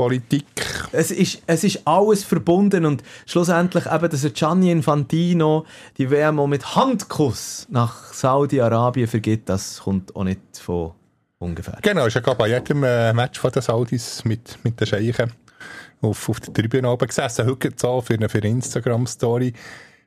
Politik. 0.00 0.46
es 0.92 1.10
ist, 1.10 1.42
es 1.46 1.62
ist 1.62 1.86
alles 1.86 2.24
verbunden 2.24 2.86
und 2.86 3.02
schlussendlich 3.26 3.84
eben, 3.84 4.08
dass 4.08 4.32
Gianni 4.32 4.70
Infantino 4.70 5.66
die 5.98 6.10
WM 6.10 6.40
auch 6.40 6.46
mit 6.46 6.74
Handkuss 6.74 7.66
nach 7.68 8.14
Saudi-Arabien 8.14 9.06
vergibt, 9.06 9.50
das 9.50 9.80
kommt 9.80 10.16
auch 10.16 10.24
nicht 10.24 10.40
von 10.54 10.92
ungefähr. 11.38 11.78
Genau, 11.82 12.06
ist 12.06 12.14
ja 12.14 12.22
gerade 12.22 12.38
bei 12.38 12.48
jedem 12.48 12.82
äh, 12.82 13.12
Match 13.12 13.38
von 13.38 13.52
den 13.52 13.60
Saudis 13.60 14.24
mit, 14.24 14.58
mit 14.62 14.80
den 14.80 14.86
Scheichen 14.86 15.32
auf, 16.00 16.30
auf 16.30 16.40
der 16.40 16.54
Tribüne 16.54 16.90
oben 16.90 17.06
gesessen. 17.06 17.46
Heute 17.46 17.86
auch 17.86 18.00
für 18.02 18.14
eine, 18.14 18.30
für 18.30 18.38
eine 18.38 18.48
Instagram-Story 18.48 19.52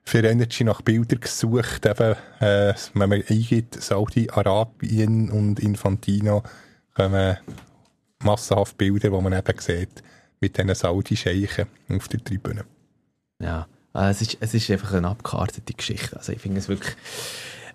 für 0.05 0.23
Energy 0.23 0.63
nach 0.63 0.81
Bildern 0.81 1.19
gesucht. 1.19 1.85
Eben, 1.85 2.15
äh, 2.39 2.73
wenn 2.95 3.09
man 3.09 3.23
eingibt, 3.29 3.81
Saudi-Arabien 3.81 5.29
und 5.29 5.59
Infantino, 5.59 6.41
kommen 6.95 7.37
massenhaft 8.23 8.77
Bilder, 8.77 9.09
die 9.09 9.21
man 9.21 9.33
eben 9.33 9.59
sieht, 9.59 10.03
mit 10.39 10.57
diesen 10.57 10.73
Saudi-Scheichen 10.73 11.67
auf 11.89 12.07
der 12.07 12.23
Tribüne. 12.23 12.65
Ja, 13.41 13.67
äh, 13.93 14.09
es 14.09 14.21
ist, 14.21 14.37
es 14.39 14.53
ist 14.53 14.69
einfach 14.71 14.93
eine 14.93 15.07
abgekartete 15.07 15.73
Geschichte. 15.73 16.17
Also 16.17 16.31
ich 16.31 16.39
finde 16.39 16.59
es 16.59 16.67
wirklich 16.67 16.95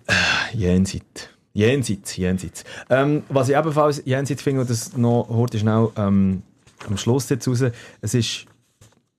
äh, 0.07 0.57
jenseits. 0.57 1.29
Jenseits, 1.53 2.15
jenseits. 2.15 2.63
Ähm, 2.89 3.23
was 3.29 3.49
ich 3.49 3.57
ebenfalls 3.57 4.03
jenseits 4.05 4.41
finde, 4.41 4.61
und 4.61 4.69
das 4.69 4.95
noch 4.95 5.27
heute 5.29 5.57
schnell 5.57 5.89
ähm, 5.97 6.43
am 6.87 6.97
Schluss 6.97 7.27
jetzt 7.29 7.47
raus, 7.47 7.63
es 8.01 8.13
ist 8.13 8.45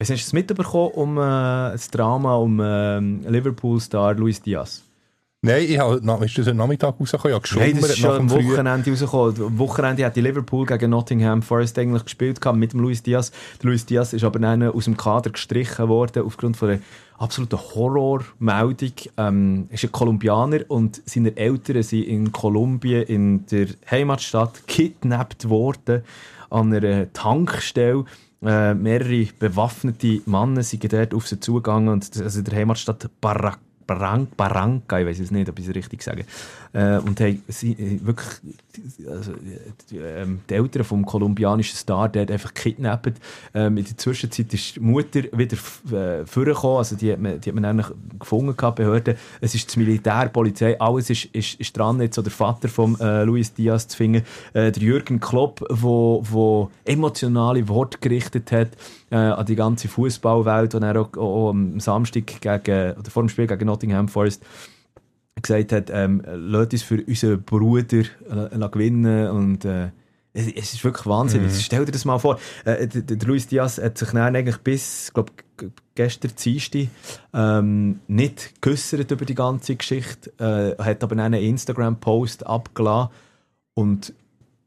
Hast 0.00 0.08
du 0.08 0.14
es 0.14 0.32
mitbekommen 0.32 0.92
um 0.92 1.18
äh, 1.18 1.20
das 1.20 1.90
Drama 1.90 2.36
um 2.36 2.58
ähm, 2.62 3.20
Liverpool-Star 3.28 4.14
Luis 4.14 4.40
Diaz? 4.40 4.82
Nein, 5.42 5.64
ich 5.66 5.78
habe, 5.78 6.24
ist 6.26 6.36
das 6.36 6.48
am 6.48 6.58
Nachmittag 6.58 7.00
rausgekommen? 7.00 7.40
Ich 7.42 7.50
habe 7.52 7.60
Nein, 7.60 7.80
das 7.80 7.90
ist 7.92 7.98
schon 7.98 8.10
am 8.10 8.30
Wochenende 8.30 8.90
rausgekommen. 8.90 9.42
Am 9.42 9.58
Wochenende 9.58 10.04
hat 10.04 10.14
die 10.14 10.20
Liverpool 10.20 10.66
gegen 10.66 10.90
Nottingham 10.90 11.40
Forest 11.40 11.78
eigentlich 11.78 12.04
gespielt 12.04 12.42
gehabt 12.42 12.58
mit 12.58 12.74
dem 12.74 12.80
Luis 12.80 13.02
Diaz. 13.02 13.32
Der 13.62 13.70
Luis 13.70 13.86
Diaz 13.86 14.12
ist 14.12 14.22
aber 14.22 14.38
dann 14.38 14.62
aus 14.64 14.84
dem 14.84 14.98
Kader 14.98 15.30
gestrichen 15.30 15.88
worden 15.88 16.24
aufgrund 16.26 16.58
von 16.58 16.68
einer 16.68 16.80
absoluten 17.16 17.58
Horrormeldung. 17.58 18.92
Ähm, 19.16 19.66
er 19.70 19.74
ist 19.76 19.84
ein 19.84 19.92
Kolumbianer 19.92 20.60
und 20.68 21.00
seine 21.06 21.34
Eltern 21.34 21.82
sind 21.84 22.02
in 22.02 22.32
Kolumbien 22.32 23.04
in 23.04 23.46
der 23.46 23.68
Heimatstadt 23.90 24.66
kidnappt 24.66 25.48
worden 25.48 26.02
an 26.50 26.70
einer 26.74 27.10
Tankstelle. 27.14 28.04
Äh, 28.42 28.74
mehrere 28.74 29.28
bewaffnete 29.38 30.20
Männer 30.26 30.62
sind 30.62 30.92
dort 30.92 31.14
auf 31.14 31.26
sie 31.26 31.40
zugegangen 31.40 31.88
und 31.88 32.10
also 32.20 32.40
in 32.40 32.44
der 32.44 32.58
Heimatstadt 32.58 33.08
Barra 33.22 33.56
Barran 33.90 34.28
Barranca, 34.36 35.00
ich 35.00 35.06
weiß 35.06 35.18
es 35.18 35.32
nicht, 35.32 35.48
ob 35.48 35.58
ich 35.58 35.66
es 35.66 35.74
richtig 35.74 36.02
sage. 36.02 36.24
Äh, 36.72 36.98
und 36.98 37.18
hey, 37.18 37.40
sie, 37.48 37.72
äh, 37.72 37.98
wirklich, 38.04 38.28
also, 39.08 39.32
die, 39.90 39.96
ähm, 39.96 40.40
die 40.48 40.54
Eltern 40.54 40.84
vom 40.84 41.04
kolumbianischen 41.04 41.76
Star, 41.76 42.08
der 42.08 42.22
hat 42.22 42.30
einfach 42.30 42.54
kidnappt. 42.54 43.14
Ähm, 43.52 43.78
in 43.78 43.84
der 43.84 43.96
Zwischenzeit 43.96 44.54
ist 44.54 44.76
die 44.76 44.80
Mutter 44.80 45.22
wieder 45.32 45.56
äh, 45.90 46.24
vorgekommen, 46.24 46.78
also 46.78 46.94
die 46.94 47.12
hat 47.12 47.18
man, 47.18 47.40
die 47.40 47.48
hat 47.48 47.54
man 47.54 47.64
eigentlich 47.64 47.88
gefunden 48.20 48.56
gehabt, 48.56 48.76
Behörden. 48.76 49.16
Es 49.40 49.56
ist 49.56 49.74
die 49.74 49.80
Militär, 49.80 50.26
die 50.26 50.32
Polizei, 50.32 50.80
alles 50.80 51.10
ist, 51.10 51.24
ist, 51.26 51.58
ist 51.58 51.76
dran, 51.76 52.00
jetzt 52.00 52.14
so 52.14 52.22
der 52.22 52.30
Vater 52.30 52.68
von 52.68 52.98
äh, 53.00 53.24
Luis 53.24 53.52
Diaz 53.52 53.88
zu 53.88 53.96
finden. 53.96 54.22
Äh, 54.52 54.70
der 54.70 54.82
Jürgen 54.82 55.18
Klopp, 55.18 55.66
wo, 55.68 56.22
wo 56.30 56.70
emotionale 56.84 57.66
Worte 57.68 57.98
gerichtet 58.00 58.52
hat 58.52 58.68
äh, 59.10 59.16
an 59.16 59.46
die 59.46 59.56
ganze 59.56 59.88
Fußballwelt, 59.88 60.74
und 60.74 60.82
er 60.82 61.00
auch, 61.00 61.16
auch 61.16 61.50
am 61.50 61.80
Samstag 61.80 62.26
gegen, 62.40 62.96
oder 62.96 63.10
vor 63.10 63.22
dem 63.22 63.28
Spiel 63.28 63.46
gegen 63.46 63.66
Nottingham 63.66 64.08
Forest 64.08 64.42
gesagt 65.42 65.72
hat, 65.72 65.90
ähm, 65.90 66.22
lasst 66.26 66.72
uns 66.72 66.82
für 66.82 67.02
unseren 67.02 67.42
Bruder 67.42 67.98
äh, 67.98 68.68
gewinnen 68.70 69.30
und 69.30 69.64
äh, 69.64 69.90
es, 70.32 70.46
es 70.46 70.74
ist 70.74 70.84
wirklich 70.84 71.06
wahnsinnig. 71.06 71.52
Stell 71.64 71.84
dir 71.84 71.92
das 71.92 72.04
mal 72.04 72.18
vor. 72.18 72.38
Äh, 72.64 72.86
der, 72.86 73.02
der 73.02 73.26
Luis 73.26 73.46
Diaz 73.48 73.78
hat 73.78 73.98
sich 73.98 74.10
dann 74.10 74.36
eigentlich 74.36 74.58
bis, 74.58 75.10
glaub, 75.12 75.32
g- 75.56 75.70
gestern 75.94 76.32
Dienstag 76.36 76.88
ähm, 77.32 78.00
nicht 78.06 78.60
geäussert 78.60 79.10
über 79.10 79.24
die 79.24 79.34
ganze 79.34 79.76
Geschichte, 79.76 80.30
äh, 80.38 80.80
hat 80.82 81.02
aber 81.02 81.20
einen 81.20 81.40
Instagram-Post 81.40 82.46
abgelassen 82.46 83.10
und 83.74 84.12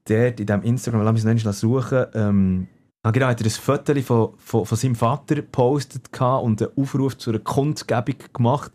dort 0.05 0.39
in 0.39 0.45
diesem 0.47 0.63
Instagram, 0.63 1.03
lass 1.03 1.23
mich 1.23 1.35
es 1.35 1.45
noch 1.45 1.53
suchen, 1.53 2.05
ähm, 2.13 2.67
Ah, 3.05 3.11
genau, 3.11 3.27
hat 3.27 3.41
er 3.41 3.47
ein 3.47 3.49
Foto 3.49 4.01
von, 4.01 4.29
von, 4.37 4.65
von 4.65 4.77
seinem 4.77 4.95
Vater 4.95 5.35
gepostet 5.35 6.07
und 6.21 6.61
einen 6.61 6.71
Aufruf 6.77 7.17
zu 7.17 7.31
einer 7.31 7.39
Kundgebung 7.39 8.15
gemacht. 8.31 8.71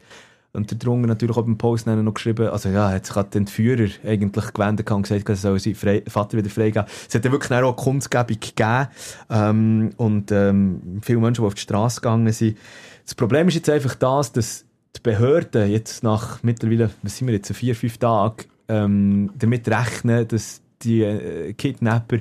Und 0.53 0.85
darunter 0.85 1.09
natürlich 1.09 1.35
auch 1.35 1.45
beim 1.45 1.57
Post 1.57 1.87
noch 1.87 2.15
geschrieben, 2.15 2.49
also 2.49 2.69
ja, 2.69 2.91
hat 2.91 3.07
sich 3.07 3.17
halt 3.17 3.33
den 3.33 3.43
Entführer 3.43 3.89
eigentlich 4.05 4.53
gewendet 4.53 4.91
und 4.91 5.03
gesagt, 5.03 5.29
er 5.31 5.37
soll 5.37 5.59
seinen 5.59 5.77
frei, 5.77 6.03
Vater 6.07 6.37
wieder 6.37 6.51
freigeben. 6.51 6.85
Es 7.09 7.15
hat 7.15 7.25
dann 7.25 7.33
wirklich 7.33 7.53
auch 7.53 7.65
eine 7.65 7.73
Kundgebung 7.73 8.41
gegeben 8.41 8.89
ähm, 9.31 9.91
und 9.97 10.31
ähm, 10.31 11.01
viele 11.03 11.21
Menschen, 11.21 11.43
die 11.43 11.47
auf 11.47 11.55
die 11.55 11.63
Straße 11.63 12.01
gegangen 12.01 12.33
sind. 12.33 12.59
Das 13.05 13.15
Problem 13.15 13.49
ist 13.49 13.55
jetzt 13.55 13.71
einfach 13.71 13.95
das, 13.95 14.33
dass 14.33 14.65
die 14.95 15.01
Behörden 15.01 15.71
jetzt 15.71 16.03
nach 16.03 16.43
mittlerweile, 16.43 16.91
was 17.03 17.17
sind 17.17 17.29
wir 17.29 17.35
jetzt, 17.35 17.55
vier, 17.55 17.75
fünf 17.75 17.97
Tagen, 17.97 18.45
ähm, 18.69 19.31
damit 19.39 19.69
rechnen, 19.69 20.29
dass 20.29 20.61
die 20.83 21.03
äh, 21.03 21.53
Kidnapper 21.55 22.19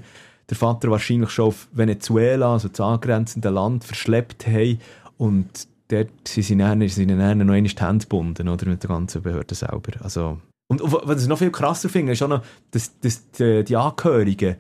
der 0.50 0.58
Vater 0.58 0.90
wahrscheinlich 0.92 1.30
schon 1.30 1.48
auf 1.48 1.68
Venezuela, 1.72 2.54
also 2.54 2.68
das 2.70 2.80
angrenzende 2.80 3.50
Land, 3.50 3.84
verschleppt 3.84 4.48
haben 4.48 4.80
und 5.18 5.68
dort 5.90 6.10
sind 6.28 6.44
sie 6.44 6.58
dann, 6.58 6.88
sind 6.88 7.10
ihnen 7.10 7.20
dann 7.20 7.40
noch 7.40 7.54
einmal 7.54 7.62
die 7.64 7.76
Hände 7.86 8.06
gebunden, 8.06 8.48
oder, 8.48 8.66
mit 8.68 8.84
der 8.84 8.88
ganzen 8.90 9.22
Behörde 9.22 9.56
selber. 9.56 9.92
Also, 10.02 10.40
und 10.70 10.82
was 10.84 11.22
ich 11.22 11.28
noch 11.30 11.38
viel 11.38 11.52
krasser 11.52 11.90
finde, 11.90 12.14
ist 12.14 12.22
auch 12.24 12.28
noch, 12.28 12.44
dass, 12.72 12.98
dass 13.00 13.30
die, 13.32 13.64
die 13.64 13.76
Angehörigen, 13.76 14.56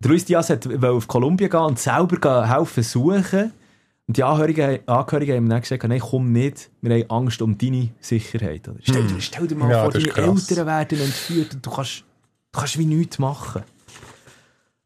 der 0.00 0.10
Luis 0.10 0.24
Diaz 0.24 0.50
hat 0.50 0.66
wollte 0.68 0.90
auf 0.90 1.08
Kolumbien 1.08 1.50
gehen 1.50 1.60
und 1.60 1.78
selber 1.78 2.48
helfen 2.48 2.82
suchen 2.84 3.52
und 4.06 4.16
die 4.16 4.22
Angehörigen, 4.22 4.78
Angehörigen 4.86 5.36
haben 5.36 5.44
ihm 5.46 5.50
dann 5.50 5.60
gesagt, 5.60 5.82
nein, 5.84 6.00
komm 6.00 6.30
nicht, 6.32 6.70
wir 6.80 6.94
haben 6.94 7.10
Angst 7.10 7.42
um 7.42 7.58
deine 7.58 7.88
Sicherheit. 8.00 8.68
Oder? 8.68 8.78
Stell, 8.82 9.04
dir- 9.06 9.20
stell 9.20 9.46
dir 9.48 9.56
mal 9.56 9.70
Ja, 9.70 9.82
vor, 9.82 9.90
deine 9.92 10.06
krass. 10.06 10.48
Eltern 10.50 10.66
werden 10.66 11.00
entführt 11.00 11.54
und 11.54 11.66
du 11.66 11.70
kannst, 11.70 12.04
du 12.52 12.58
kannst 12.60 12.78
wie 12.78 12.86
nichts 12.86 13.18
machen. 13.18 13.62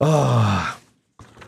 Ah, 0.03 0.75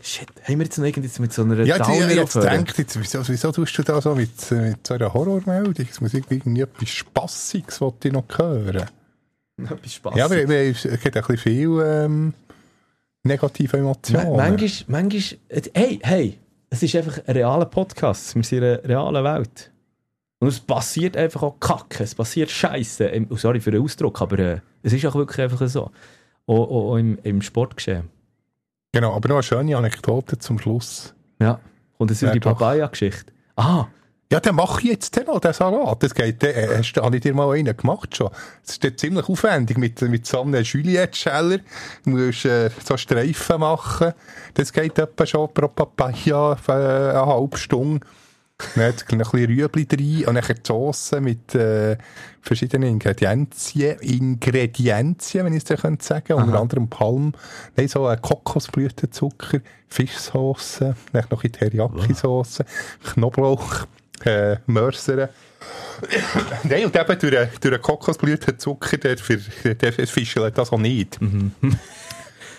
shit. 0.01 0.27
Haben 0.43 0.59
wir 0.59 0.63
jetzt 0.65 0.77
noch 0.77 0.85
irgendwie 0.85 1.21
mit 1.21 1.33
so 1.33 1.41
einer 1.41 1.55
Ja, 1.63 1.75
jetzt, 1.75 1.87
habe 1.87 2.13
jetzt 2.13 2.33
gedacht, 2.33 2.77
jetzt, 2.77 2.99
wieso, 2.99 3.27
wieso 3.27 3.51
tust 3.51 3.77
du 3.77 3.83
da 3.83 3.99
so 3.99 4.15
mit, 4.15 4.29
mit 4.51 4.87
so 4.87 4.93
einer 4.93 5.13
Horrormeldung? 5.13 5.87
Es 5.89 5.99
muss 5.99 6.13
irgendwie 6.13 6.61
etwas 6.61 6.89
Spassiges, 6.89 7.81
was 7.81 7.93
ich 8.03 8.13
noch 8.13 8.23
hören. 8.37 8.85
Etwas 9.57 9.93
Spaß. 9.93 10.15
Ja, 10.15 10.25
aber 10.25 10.37
es 10.37 10.83
gibt 10.83 11.05
ein 11.05 11.11
bisschen 11.11 11.37
viel 11.37 11.83
ähm, 11.85 12.33
negative 13.23 13.77
Emotionen. 13.77 14.37
manchmal, 14.37 15.01
manchmal, 15.03 15.39
hey, 15.73 15.99
hey, 16.01 16.39
es 16.69 16.81
ist 16.81 16.95
einfach 16.95 17.19
ein 17.25 17.33
realer 17.35 17.65
Podcast. 17.65 18.35
Wir 18.35 18.43
sind 18.43 18.59
in 18.59 18.63
einer 18.63 18.83
realen 18.83 19.23
Welt. 19.23 19.71
Und 20.39 20.47
es 20.47 20.59
passiert 20.61 21.17
einfach 21.17 21.43
auch 21.43 21.59
Kacke, 21.59 22.03
es 22.03 22.15
passiert 22.15 22.51
Scheiße. 22.51 23.27
Oh, 23.29 23.35
Sorry 23.35 23.59
für 23.59 23.71
den 23.71 23.81
Ausdruck, 23.81 24.21
aber 24.21 24.39
äh, 24.39 24.59
es 24.81 24.93
ist 24.93 25.05
auch 25.05 25.15
wirklich 25.15 25.41
einfach 25.41 25.67
so. 25.67 25.91
Auch, 26.47 26.53
auch, 26.55 26.91
auch 26.91 26.97
im, 26.97 27.17
im 27.23 27.41
Sportgeschehen. 27.41 28.14
Genau, 28.95 29.13
aber 29.13 29.27
noch 29.27 29.35
eine 29.35 29.43
schöne 29.43 29.75
Anekdote 29.75 30.39
zum 30.39 30.57
Schluss. 30.57 31.13
Ja. 31.37 31.59
Und 31.97 32.11
es 32.11 32.23
ist 32.23 32.33
die. 32.33 32.39
Papaya-Geschichte. 32.39 33.33
Ah, 33.57 33.87
Ja, 34.31 34.39
dann 34.39 34.55
mach 34.55 34.79
ich 34.79 34.85
jetzt 34.85 35.21
noch, 35.27 35.41
den 35.41 35.51
Salat. 35.51 36.01
Das 36.01 36.15
geht, 36.15 36.41
äh, 36.45 36.77
hast, 36.77 36.93
du- 36.93 37.01
habe 37.01 37.17
ich 37.17 37.21
dir 37.21 37.33
mal 37.33 37.53
einen 37.57 37.75
gemacht 37.75 38.15
schon. 38.15 38.29
Das 38.65 38.77
ist 38.77 38.99
ziemlich 39.01 39.27
aufwendig 39.27 39.77
mit, 39.77 40.01
mit 40.01 40.25
so 40.25 40.41
einem 40.41 40.63
Juliette-Scheller. 40.63 41.57
Du 42.05 42.09
musst 42.11 42.45
äh, 42.45 42.69
so 42.85 42.95
Streifen 42.95 43.59
machen. 43.59 44.13
Das 44.53 44.71
geht 44.71 44.97
etwa 44.97 45.25
schon 45.25 45.53
pro 45.53 45.67
Papaya 45.67 46.53
äh, 46.53 46.71
eine 46.71 47.25
halbe 47.25 47.57
Stunde. 47.57 48.05
Dann 48.75 48.85
hat 48.85 49.05
noch 49.11 49.33
ein 49.33 49.39
bisschen 49.41 49.45
Rüebli 49.59 49.85
drin 49.85 50.25
und 50.27 50.35
dann 50.35 50.43
die 50.47 50.61
Sauce 50.65 51.11
mit 51.19 51.53
äh, 51.55 51.97
verschiedenen 52.41 52.89
Ingredienzien, 52.89 53.99
Ingredienzien, 53.99 55.45
wenn 55.45 55.51
ich 55.53 55.57
es 55.59 55.63
dir 55.65 55.75
könnte 55.75 56.05
sagen 56.05 56.33
unter 56.33 56.59
anderem 56.61 56.89
Palm, 56.89 57.33
nein, 57.75 57.89
so 57.89 58.09
äh, 58.09 58.15
Kokosblütenzucker, 58.21 59.59
Fischsauce, 59.89 60.79
dann 61.11 61.25
noch 61.29 61.43
ein 61.43 61.51
Teriyaki-Sauce, 61.51 62.63
Knoblauch, 63.03 63.87
äh, 64.23 64.55
Mörsere. 64.67 65.29
Nein, 66.63 66.85
und 66.85 66.95
eben 66.95 67.19
durch, 67.19 67.19
den- 67.33 67.49
durch 67.59 67.73
den 67.73 67.81
Kokosblütenzucker, 67.81 68.97
der, 68.97 69.17
für, 69.17 69.37
der 69.75 69.91
fischelt 69.93 70.57
das 70.57 70.71
auch 70.71 70.77
nicht. 70.77 71.19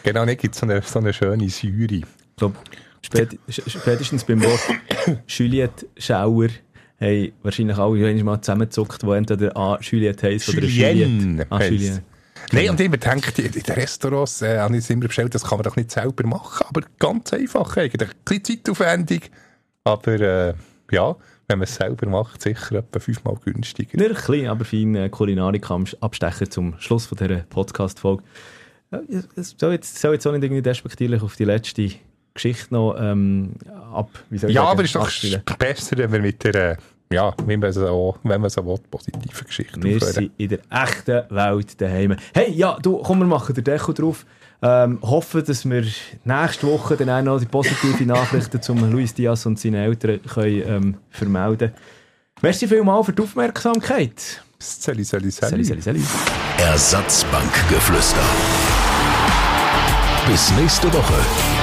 Genau, 0.02 0.26
dann 0.26 0.36
gibt 0.36 0.54
es 0.54 0.60
so 0.60 0.66
eine, 0.66 0.82
so 0.82 0.98
eine 0.98 1.12
schöne 1.14 1.48
Säure. 1.48 2.02
Glaube, 2.36 2.56
spät, 3.06 3.38
spätestens 3.48 4.24
beim 4.24 4.42
Wort 4.42 4.60
Juliette 5.28 5.86
Schauer 5.96 6.48
haben 7.00 7.32
wahrscheinlich 7.42 7.76
alle 7.76 8.24
mal 8.24 8.40
zusammengezuckt, 8.40 9.02
die 9.02 9.10
entweder 9.10 9.56
A. 9.56 9.78
Juliette 9.80 10.28
heisst 10.28 10.48
oder 10.48 10.66
Juliette. 10.66 11.46
Ah. 11.50 11.60
Nein, 12.52 12.70
und 12.70 12.80
immer 12.80 12.96
denkt, 12.96 13.38
in 13.38 13.50
den 13.50 13.74
Restaurants 13.74 14.40
äh, 14.42 14.58
habe 14.58 14.76
ich 14.76 14.88
immer 14.88 15.06
bestellt, 15.06 15.34
das 15.34 15.42
kann 15.42 15.58
man 15.58 15.64
doch 15.64 15.76
nicht 15.76 15.90
selber 15.90 16.26
machen, 16.26 16.66
aber 16.68 16.82
ganz 16.98 17.32
einfach 17.32 17.76
eigentlich. 17.76 18.08
Ein 18.08 18.14
bisschen 18.24 18.44
zeitaufwendig, 18.44 19.30
aber 19.84 20.20
äh, 20.20 20.54
ja, 20.92 21.16
wenn 21.48 21.58
man 21.58 21.64
es 21.64 21.74
selber 21.74 22.08
macht, 22.08 22.42
sicher 22.42 22.76
etwa 22.76 23.00
fünfmal 23.00 23.36
günstiger. 23.44 23.96
Nicht 23.96 24.10
ein 24.10 24.14
bisschen, 24.14 24.46
aber 24.48 24.64
fein 24.64 24.94
äh, 24.94 25.08
Kulinarik-Abstecher 25.08 26.48
zum 26.50 26.78
Schluss 26.78 27.06
von 27.06 27.18
dieser 27.18 27.40
Podcast-Folge. 27.40 28.22
Es 29.34 29.56
soll 29.58 29.72
jetzt, 29.72 29.98
soll 29.98 30.14
jetzt 30.14 30.26
auch 30.26 30.32
nicht 30.32 30.44
irgendwie 30.44 30.62
despektierlich 30.62 31.22
auf 31.22 31.34
die 31.34 31.44
letzte 31.44 31.90
Geschichte 32.36 32.72
noch 32.72 32.96
ähm, 32.98 33.52
ab... 33.92 34.08
Wie 34.30 34.38
soll 34.38 34.50
ich 34.50 34.56
Ja, 34.56 34.62
sagen, 34.62 34.72
aber 34.72 34.82
es 34.84 34.88
ist 34.90 34.94
doch 34.94 35.02
abspielen. 35.02 35.42
besser, 35.58 35.98
wenn 35.98 36.12
wir 36.12 36.20
mit 36.20 36.44
der, 36.44 36.76
ja, 37.12 37.34
wenn 37.44 37.60
man 37.60 37.72
so, 37.72 38.16
wenn 38.22 38.40
man 38.40 38.50
so 38.50 38.64
will, 38.64 38.78
positive 38.90 39.44
Geschichte 39.44 39.82
Wir 39.82 39.96
aufhören. 39.96 40.12
sind 40.14 40.32
in 40.36 40.48
der 40.48 40.58
echten 40.70 41.22
Welt 41.34 41.80
daheim. 41.80 42.16
Hey, 42.34 42.52
ja, 42.52 42.78
du, 42.80 42.98
komm, 42.98 43.18
wir 43.20 43.26
machen 43.26 43.54
den 43.54 43.64
Deckel 43.64 43.94
drauf. 43.94 44.24
Ähm, 44.62 44.98
hoffen, 45.02 45.44
dass 45.44 45.68
wir 45.68 45.84
nächste 46.24 46.66
Woche 46.66 46.96
dann 46.96 47.10
auch 47.10 47.22
noch 47.22 47.38
die 47.38 47.44
positiven 47.46 48.06
Nachrichten 48.16 48.62
zum 48.62 48.90
Luis 48.90 49.12
Diaz 49.12 49.44
und 49.44 49.58
seinen 49.60 49.74
Eltern 49.74 50.20
können, 50.22 50.62
ähm, 50.66 50.96
vermelden 51.10 51.72
Merci 52.42 52.66
vielmals 52.68 53.06
für 53.06 53.12
die 53.12 53.22
Aufmerksamkeit. 53.22 54.42
Sally, 54.58 55.04
Sally, 55.04 55.30
Sali, 55.30 55.62
sali, 55.64 55.80
sali. 55.82 56.02
Ersatzbankgeflüster. 56.58 58.20
Bis 60.26 60.50
nächste 60.52 60.92
Woche. 60.92 61.55